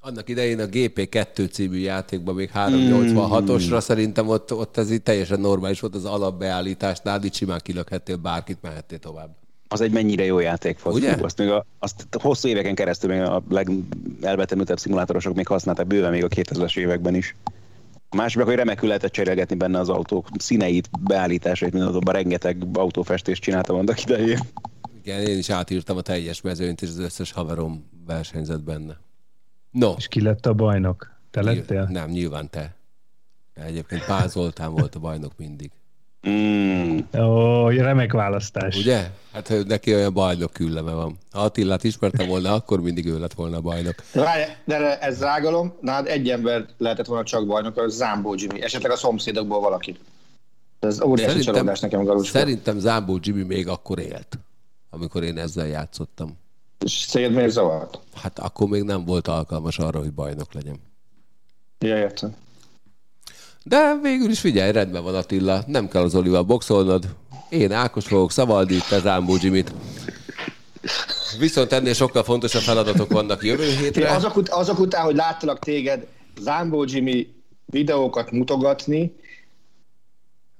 Annak 0.00 0.28
idején 0.28 0.60
a 0.60 0.66
GP2 0.66 1.50
című 1.50 1.78
játékban 1.78 2.34
még 2.34 2.50
386-osra 2.54 3.74
mm. 3.74 3.78
szerintem 3.78 4.28
ott, 4.28 4.52
ott 4.52 4.76
ez 4.76 4.90
így 4.90 5.02
teljesen 5.02 5.40
normális 5.40 5.80
volt 5.80 5.94
az 5.94 6.04
alapbeállításnál, 6.04 7.24
így 7.24 7.34
simán 7.34 7.60
kilökhettél 7.62 8.16
bárkit, 8.16 8.62
mehettél 8.62 8.98
tovább 8.98 9.41
az 9.72 9.80
egy 9.80 9.92
mennyire 9.92 10.24
jó 10.24 10.38
játék 10.38 10.82
volt. 10.82 10.96
Ugye? 10.96 11.16
Azt 11.20 11.38
még 11.38 11.48
a, 11.48 11.66
azt 11.78 12.06
hosszú 12.10 12.48
éveken 12.48 12.74
keresztül 12.74 13.10
még 13.10 13.20
a 13.20 13.42
legelbetemültebb 13.48 14.78
szimulátorosok 14.78 15.34
még 15.34 15.46
használták 15.46 15.86
bőven 15.86 16.10
még 16.10 16.24
a 16.24 16.28
2000-es 16.28 16.78
években 16.78 17.14
is. 17.14 17.34
A 18.08 18.16
másik 18.16 18.36
meg, 18.36 18.46
hogy 18.46 18.56
remekül 18.56 18.88
lehetett 18.88 19.12
cserélgetni 19.12 19.56
benne 19.56 19.78
az 19.78 19.88
autók 19.88 20.28
színeit, 20.38 20.90
beállításait, 21.00 21.72
mindazokban 21.72 22.14
rengeteg 22.14 22.66
autófestést 22.72 23.42
csináltam 23.42 23.76
annak 23.76 24.02
idején. 24.02 24.38
Igen, 25.02 25.26
én 25.26 25.38
is 25.38 25.50
átírtam 25.50 25.96
a 25.96 26.00
teljes 26.00 26.40
mezőnyt, 26.40 26.82
és 26.82 26.88
az 26.88 26.98
összes 26.98 27.32
haverom 27.32 27.88
versenyzett 28.06 28.62
benne. 28.62 29.00
No. 29.70 29.94
És 29.96 30.08
ki 30.08 30.22
lett 30.22 30.46
a 30.46 30.54
bajnok? 30.54 31.20
Te 31.30 31.42
lettél? 31.42 31.88
Nem, 31.90 32.10
nyilván 32.10 32.50
te. 32.50 32.74
Egyébként 33.54 34.04
Pál 34.04 34.28
Zoltán 34.28 34.72
volt 34.72 34.94
a 34.94 34.98
bajnok 34.98 35.32
mindig. 35.36 35.70
Mm. 36.28 36.98
Ó, 37.18 37.68
remek 37.68 38.12
választás. 38.12 38.76
Ugye? 38.76 39.10
Hát 39.32 39.52
neki 39.66 39.94
olyan 39.94 40.12
bajnok 40.12 40.52
külleme 40.52 40.92
van. 40.92 41.18
Ha 41.30 41.40
Attilát 41.40 41.84
ismertem 41.84 42.28
volna, 42.28 42.52
akkor 42.52 42.80
mindig 42.80 43.06
ő 43.06 43.18
lett 43.18 43.32
volna 43.32 43.56
a 43.56 43.60
bajnok. 43.60 43.94
De 44.64 45.00
ez 45.00 45.20
rágalom, 45.20 45.72
hát 45.86 46.06
egy 46.06 46.30
ember 46.30 46.66
lehetett 46.78 47.06
volna 47.06 47.24
csak 47.24 47.46
bajnok, 47.46 47.76
az 47.76 47.94
Zambó 47.94 48.34
Jimmy, 48.34 48.62
esetleg 48.62 48.92
a 48.92 48.96
szomszédokból 48.96 49.60
valaki. 49.60 49.96
Ez 50.80 51.02
óriási 51.02 51.28
szerintem, 51.28 51.54
csalódás 51.54 51.80
nekem 51.80 52.04
Galuska. 52.04 52.38
Szerintem 52.38 52.78
Zambó 52.78 53.18
Jimmy 53.22 53.42
még 53.42 53.68
akkor 53.68 53.98
élt, 53.98 54.38
amikor 54.90 55.22
én 55.22 55.38
ezzel 55.38 55.66
játszottam. 55.66 56.38
És 56.84 56.92
széd 56.92 57.32
miért 57.32 57.50
zavart? 57.50 57.98
Hát 58.14 58.38
akkor 58.38 58.68
még 58.68 58.82
nem 58.82 59.04
volt 59.04 59.28
alkalmas 59.28 59.78
arra, 59.78 59.98
hogy 59.98 60.12
bajnok 60.12 60.52
legyen. 60.52 60.76
Ja, 61.78 61.96
értem. 61.96 62.34
De 63.64 63.98
végül 64.02 64.30
is 64.30 64.40
figyelj, 64.40 64.72
rendben 64.72 65.02
van 65.02 65.14
Attila, 65.14 65.62
nem 65.66 65.88
kell 65.88 66.02
az 66.02 66.14
Olival 66.14 66.42
boxolnod. 66.42 67.14
Én 67.48 67.72
Ákos 67.72 68.06
fogok 68.06 68.30
szavalni, 68.30 68.78
te 68.88 68.98
Zámbó 68.98 69.36
Jimmy-t. 69.40 69.72
Viszont 71.38 71.72
ennél 71.72 71.94
sokkal 71.94 72.22
fontosabb 72.22 72.62
feladatok 72.62 73.12
vannak 73.12 73.44
jövő 73.44 73.70
hétre. 73.70 74.10
Azok, 74.10 74.36
ut- 74.36 74.48
azok 74.48 74.78
után, 74.78 75.04
hogy 75.04 75.14
láttalak 75.14 75.58
téged 75.58 76.06
Zámbó 76.40 76.84
Jimmy 76.84 77.34
videókat 77.66 78.30
mutogatni, 78.30 79.12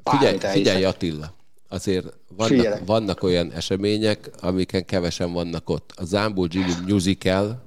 Figyelj, 0.05 0.39
figyelj 0.39 0.85
Attila, 0.85 1.35
azért 1.69 2.07
vannak, 2.37 2.87
vannak 2.87 3.23
olyan 3.23 3.53
események, 3.53 4.31
amiken 4.41 4.85
kevesen 4.85 5.33
vannak 5.33 5.71
ott. 5.71 5.93
A 5.97 6.05
Zámbó 6.05 6.47
Jimmy 6.51 6.73
musical 6.87 7.63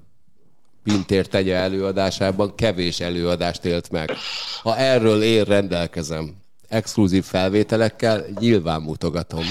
Pintér 0.86 1.28
tegye 1.28 1.56
előadásában 1.56 2.56
kevés 2.56 2.99
előadást 2.99 3.66
élt 3.66 3.91
meg. 3.91 4.12
Ha 4.62 4.78
erről 4.78 5.24
én 5.24 5.44
rendelkezem 5.44 6.36
exkluzív 6.68 7.24
felvételekkel, 7.24 8.26
nyilván 8.40 8.82
mutogatom. 8.82 9.45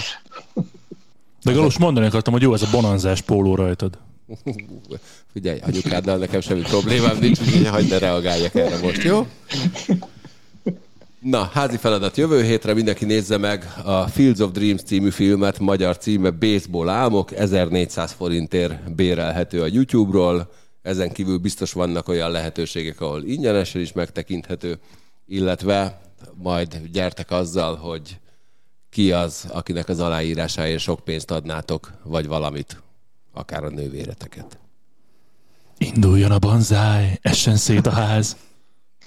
De 1.42 1.52
Galus 1.52 1.78
mondani 1.78 2.06
akartam, 2.06 2.32
hogy 2.32 2.42
jó 2.42 2.54
ez 2.54 2.62
a 2.62 2.68
bonanzás 2.70 3.20
póló 3.20 3.54
rajtad. 3.54 3.98
Figyelj, 5.32 5.58
anyukáddal 5.62 6.16
nekem 6.16 6.40
semmi 6.40 6.60
problémám 6.60 7.18
nincs, 7.18 7.40
úgyhogy 7.40 7.66
hagyd 7.66 7.90
ne 7.90 7.98
reagáljak 7.98 8.54
erre 8.54 8.78
most, 8.78 9.02
jó? 9.02 9.26
Na, 11.20 11.50
házi 11.52 11.76
feladat 11.76 12.16
jövő 12.16 12.42
hétre 12.42 12.74
mindenki 12.74 13.04
nézze 13.04 13.38
meg 13.38 13.72
a 13.84 14.06
Fields 14.06 14.40
of 14.40 14.50
Dreams 14.50 14.82
című 14.82 15.10
filmet, 15.10 15.58
magyar 15.58 15.98
címe 15.98 16.30
Baseball 16.30 16.88
álmok, 16.88 17.32
1400 17.32 18.12
forintért 18.12 18.94
bérelhető 18.94 19.62
a 19.62 19.66
YouTube-ról 19.66 20.50
ezen 20.84 21.12
kívül 21.12 21.38
biztos 21.38 21.72
vannak 21.72 22.08
olyan 22.08 22.30
lehetőségek, 22.30 23.00
ahol 23.00 23.22
ingyenesen 23.22 23.80
is 23.80 23.92
megtekinthető, 23.92 24.78
illetve 25.26 26.00
majd 26.34 26.80
gyertek 26.92 27.30
azzal, 27.30 27.76
hogy 27.76 28.18
ki 28.90 29.12
az, 29.12 29.46
akinek 29.52 29.88
az 29.88 30.00
aláírásáért 30.00 30.80
sok 30.80 31.00
pénzt 31.00 31.30
adnátok, 31.30 31.92
vagy 32.02 32.26
valamit, 32.26 32.82
akár 33.32 33.64
a 33.64 33.68
nővéreteket. 33.68 34.58
Induljon 35.78 36.30
a 36.30 36.38
banzáj, 36.38 37.18
essen 37.22 37.56
szét 37.56 37.86
a 37.86 37.90
ház. 37.90 38.36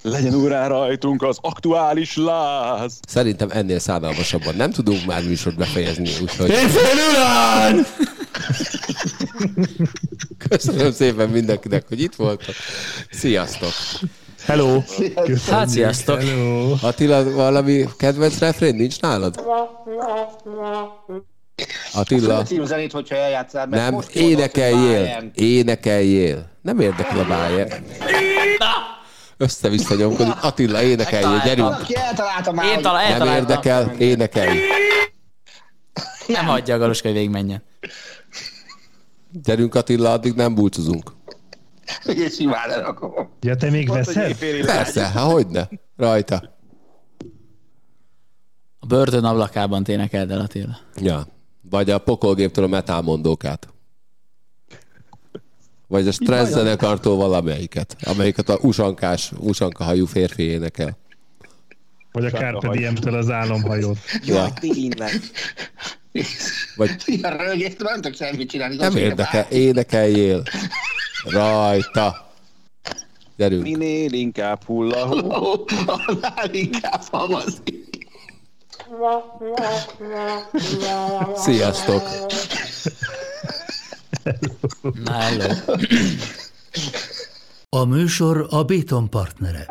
Legyen 0.02 0.36
úrá 0.36 0.68
rajtunk 0.68 1.24
az 1.24 1.38
aktuális 1.42 2.16
láz. 2.16 3.00
Szerintem 3.08 3.50
ennél 3.52 3.80
szánalmasabban 3.80 4.56
nem 4.56 4.72
tudunk 4.72 5.06
már 5.06 5.24
műsort 5.24 5.56
befejezni, 5.56 6.10
úgyhogy... 6.22 6.50
Én 6.50 6.70
fél 6.70 7.86
Köszönöm 10.50 10.92
szépen 10.92 11.30
mindenkinek, 11.30 11.88
hogy 11.88 12.02
itt 12.02 12.16
voltak. 12.16 12.56
Sziasztok! 13.12 13.72
Hello! 14.46 14.82
Hát 15.50 15.70
sziasztok! 15.70 16.22
Hello. 16.22 16.76
Attila, 16.82 17.32
valami 17.32 17.86
kedvenc 17.98 18.40
refrén 18.40 18.76
nincs 18.76 19.00
nálad? 19.00 19.44
Attila. 21.94 22.44
zenét, 22.64 22.92
hogyha 22.92 23.16
eljátszál, 23.16 23.66
Nem, 23.66 23.94
most 23.94 24.10
énekeljél, 24.16 25.32
énekeljél. 25.34 26.50
Nem 26.62 26.80
érdekel 26.80 27.20
a 27.20 27.26
Bayern. 27.26 27.72
Össze-vissza 29.38 29.96
nyomkodik. 29.96 30.34
Attila, 30.42 30.82
énekeljél, 30.82 31.42
gyerünk. 31.46 31.90
Én 32.64 32.82
talál, 32.82 33.18
Nem 33.18 33.36
érdekel, 33.36 33.96
énekelj. 33.98 34.60
Nem 36.28 36.46
hagyja 36.46 36.76
a 36.76 36.78
Galuska, 36.78 37.08
hogy 37.08 37.18
végig 37.18 37.32
menjen. 37.32 37.64
Gyerünk 39.32 39.76
Attila, 39.76 40.12
addig 40.12 40.34
nem 40.34 40.56
búcsúzunk. 40.56 41.12
Én 42.06 42.30
simán 42.30 42.70
lerakom. 42.70 43.12
Ja, 43.42 43.56
te 43.56 43.70
még 43.70 43.90
veszel? 43.90 44.36
Persze, 44.66 45.08
hát 45.08 45.32
hogyne. 45.32 45.70
Rajta. 45.98 46.56
A 48.80 48.86
börtön 48.86 49.24
ablakában 49.24 49.84
ténekeld 49.84 50.32
el 50.32 50.40
Attila. 50.40 50.78
Ja. 50.96 51.28
Vagy 51.70 51.90
a 51.90 51.98
pokolgéptől 51.98 52.64
a 52.64 52.68
metálmondókát. 52.68 53.68
Vagy 55.88 56.08
a 56.08 56.12
stressz 56.12 56.52
zenekartól 56.52 57.16
valamelyiket, 57.16 57.96
amelyiket 58.04 58.50
a 58.50 58.58
usankás, 58.62 59.32
usanka 59.40 59.84
hajú 59.84 60.06
férfi 60.06 60.44
énekel. 60.44 60.98
Vagy 62.12 62.26
a 62.26 62.30
Carpe 62.30 62.70
Diem-től 62.70 63.14
az 63.14 63.30
álomhajót. 63.30 63.98
Jaj, 64.26 64.50
tényleg. 64.60 65.12
Vagy... 66.76 66.92
A 67.22 67.28
rögést 67.28 67.78
nem 67.78 68.02
tudok 68.02 68.18
semmit 68.18 68.50
csinálni. 68.50 68.76
Nem 68.76 68.96
érdekel, 68.96 69.48
énekeljél. 69.50 70.44
Rajta. 71.24 72.32
Gyerünk. 73.38 73.64
Minél 73.64 74.14
inkább 74.14 74.64
hullahó. 74.64 75.68
Annál 75.86 76.54
inkább 76.54 77.02
havazik. 77.12 77.88
Sziasztok. 81.36 82.02
Hello. 85.06 85.54
A 87.70 87.86
műsor 87.86 88.48
a 88.50 88.64
Béton 88.64 89.10
partnere. 89.10 89.66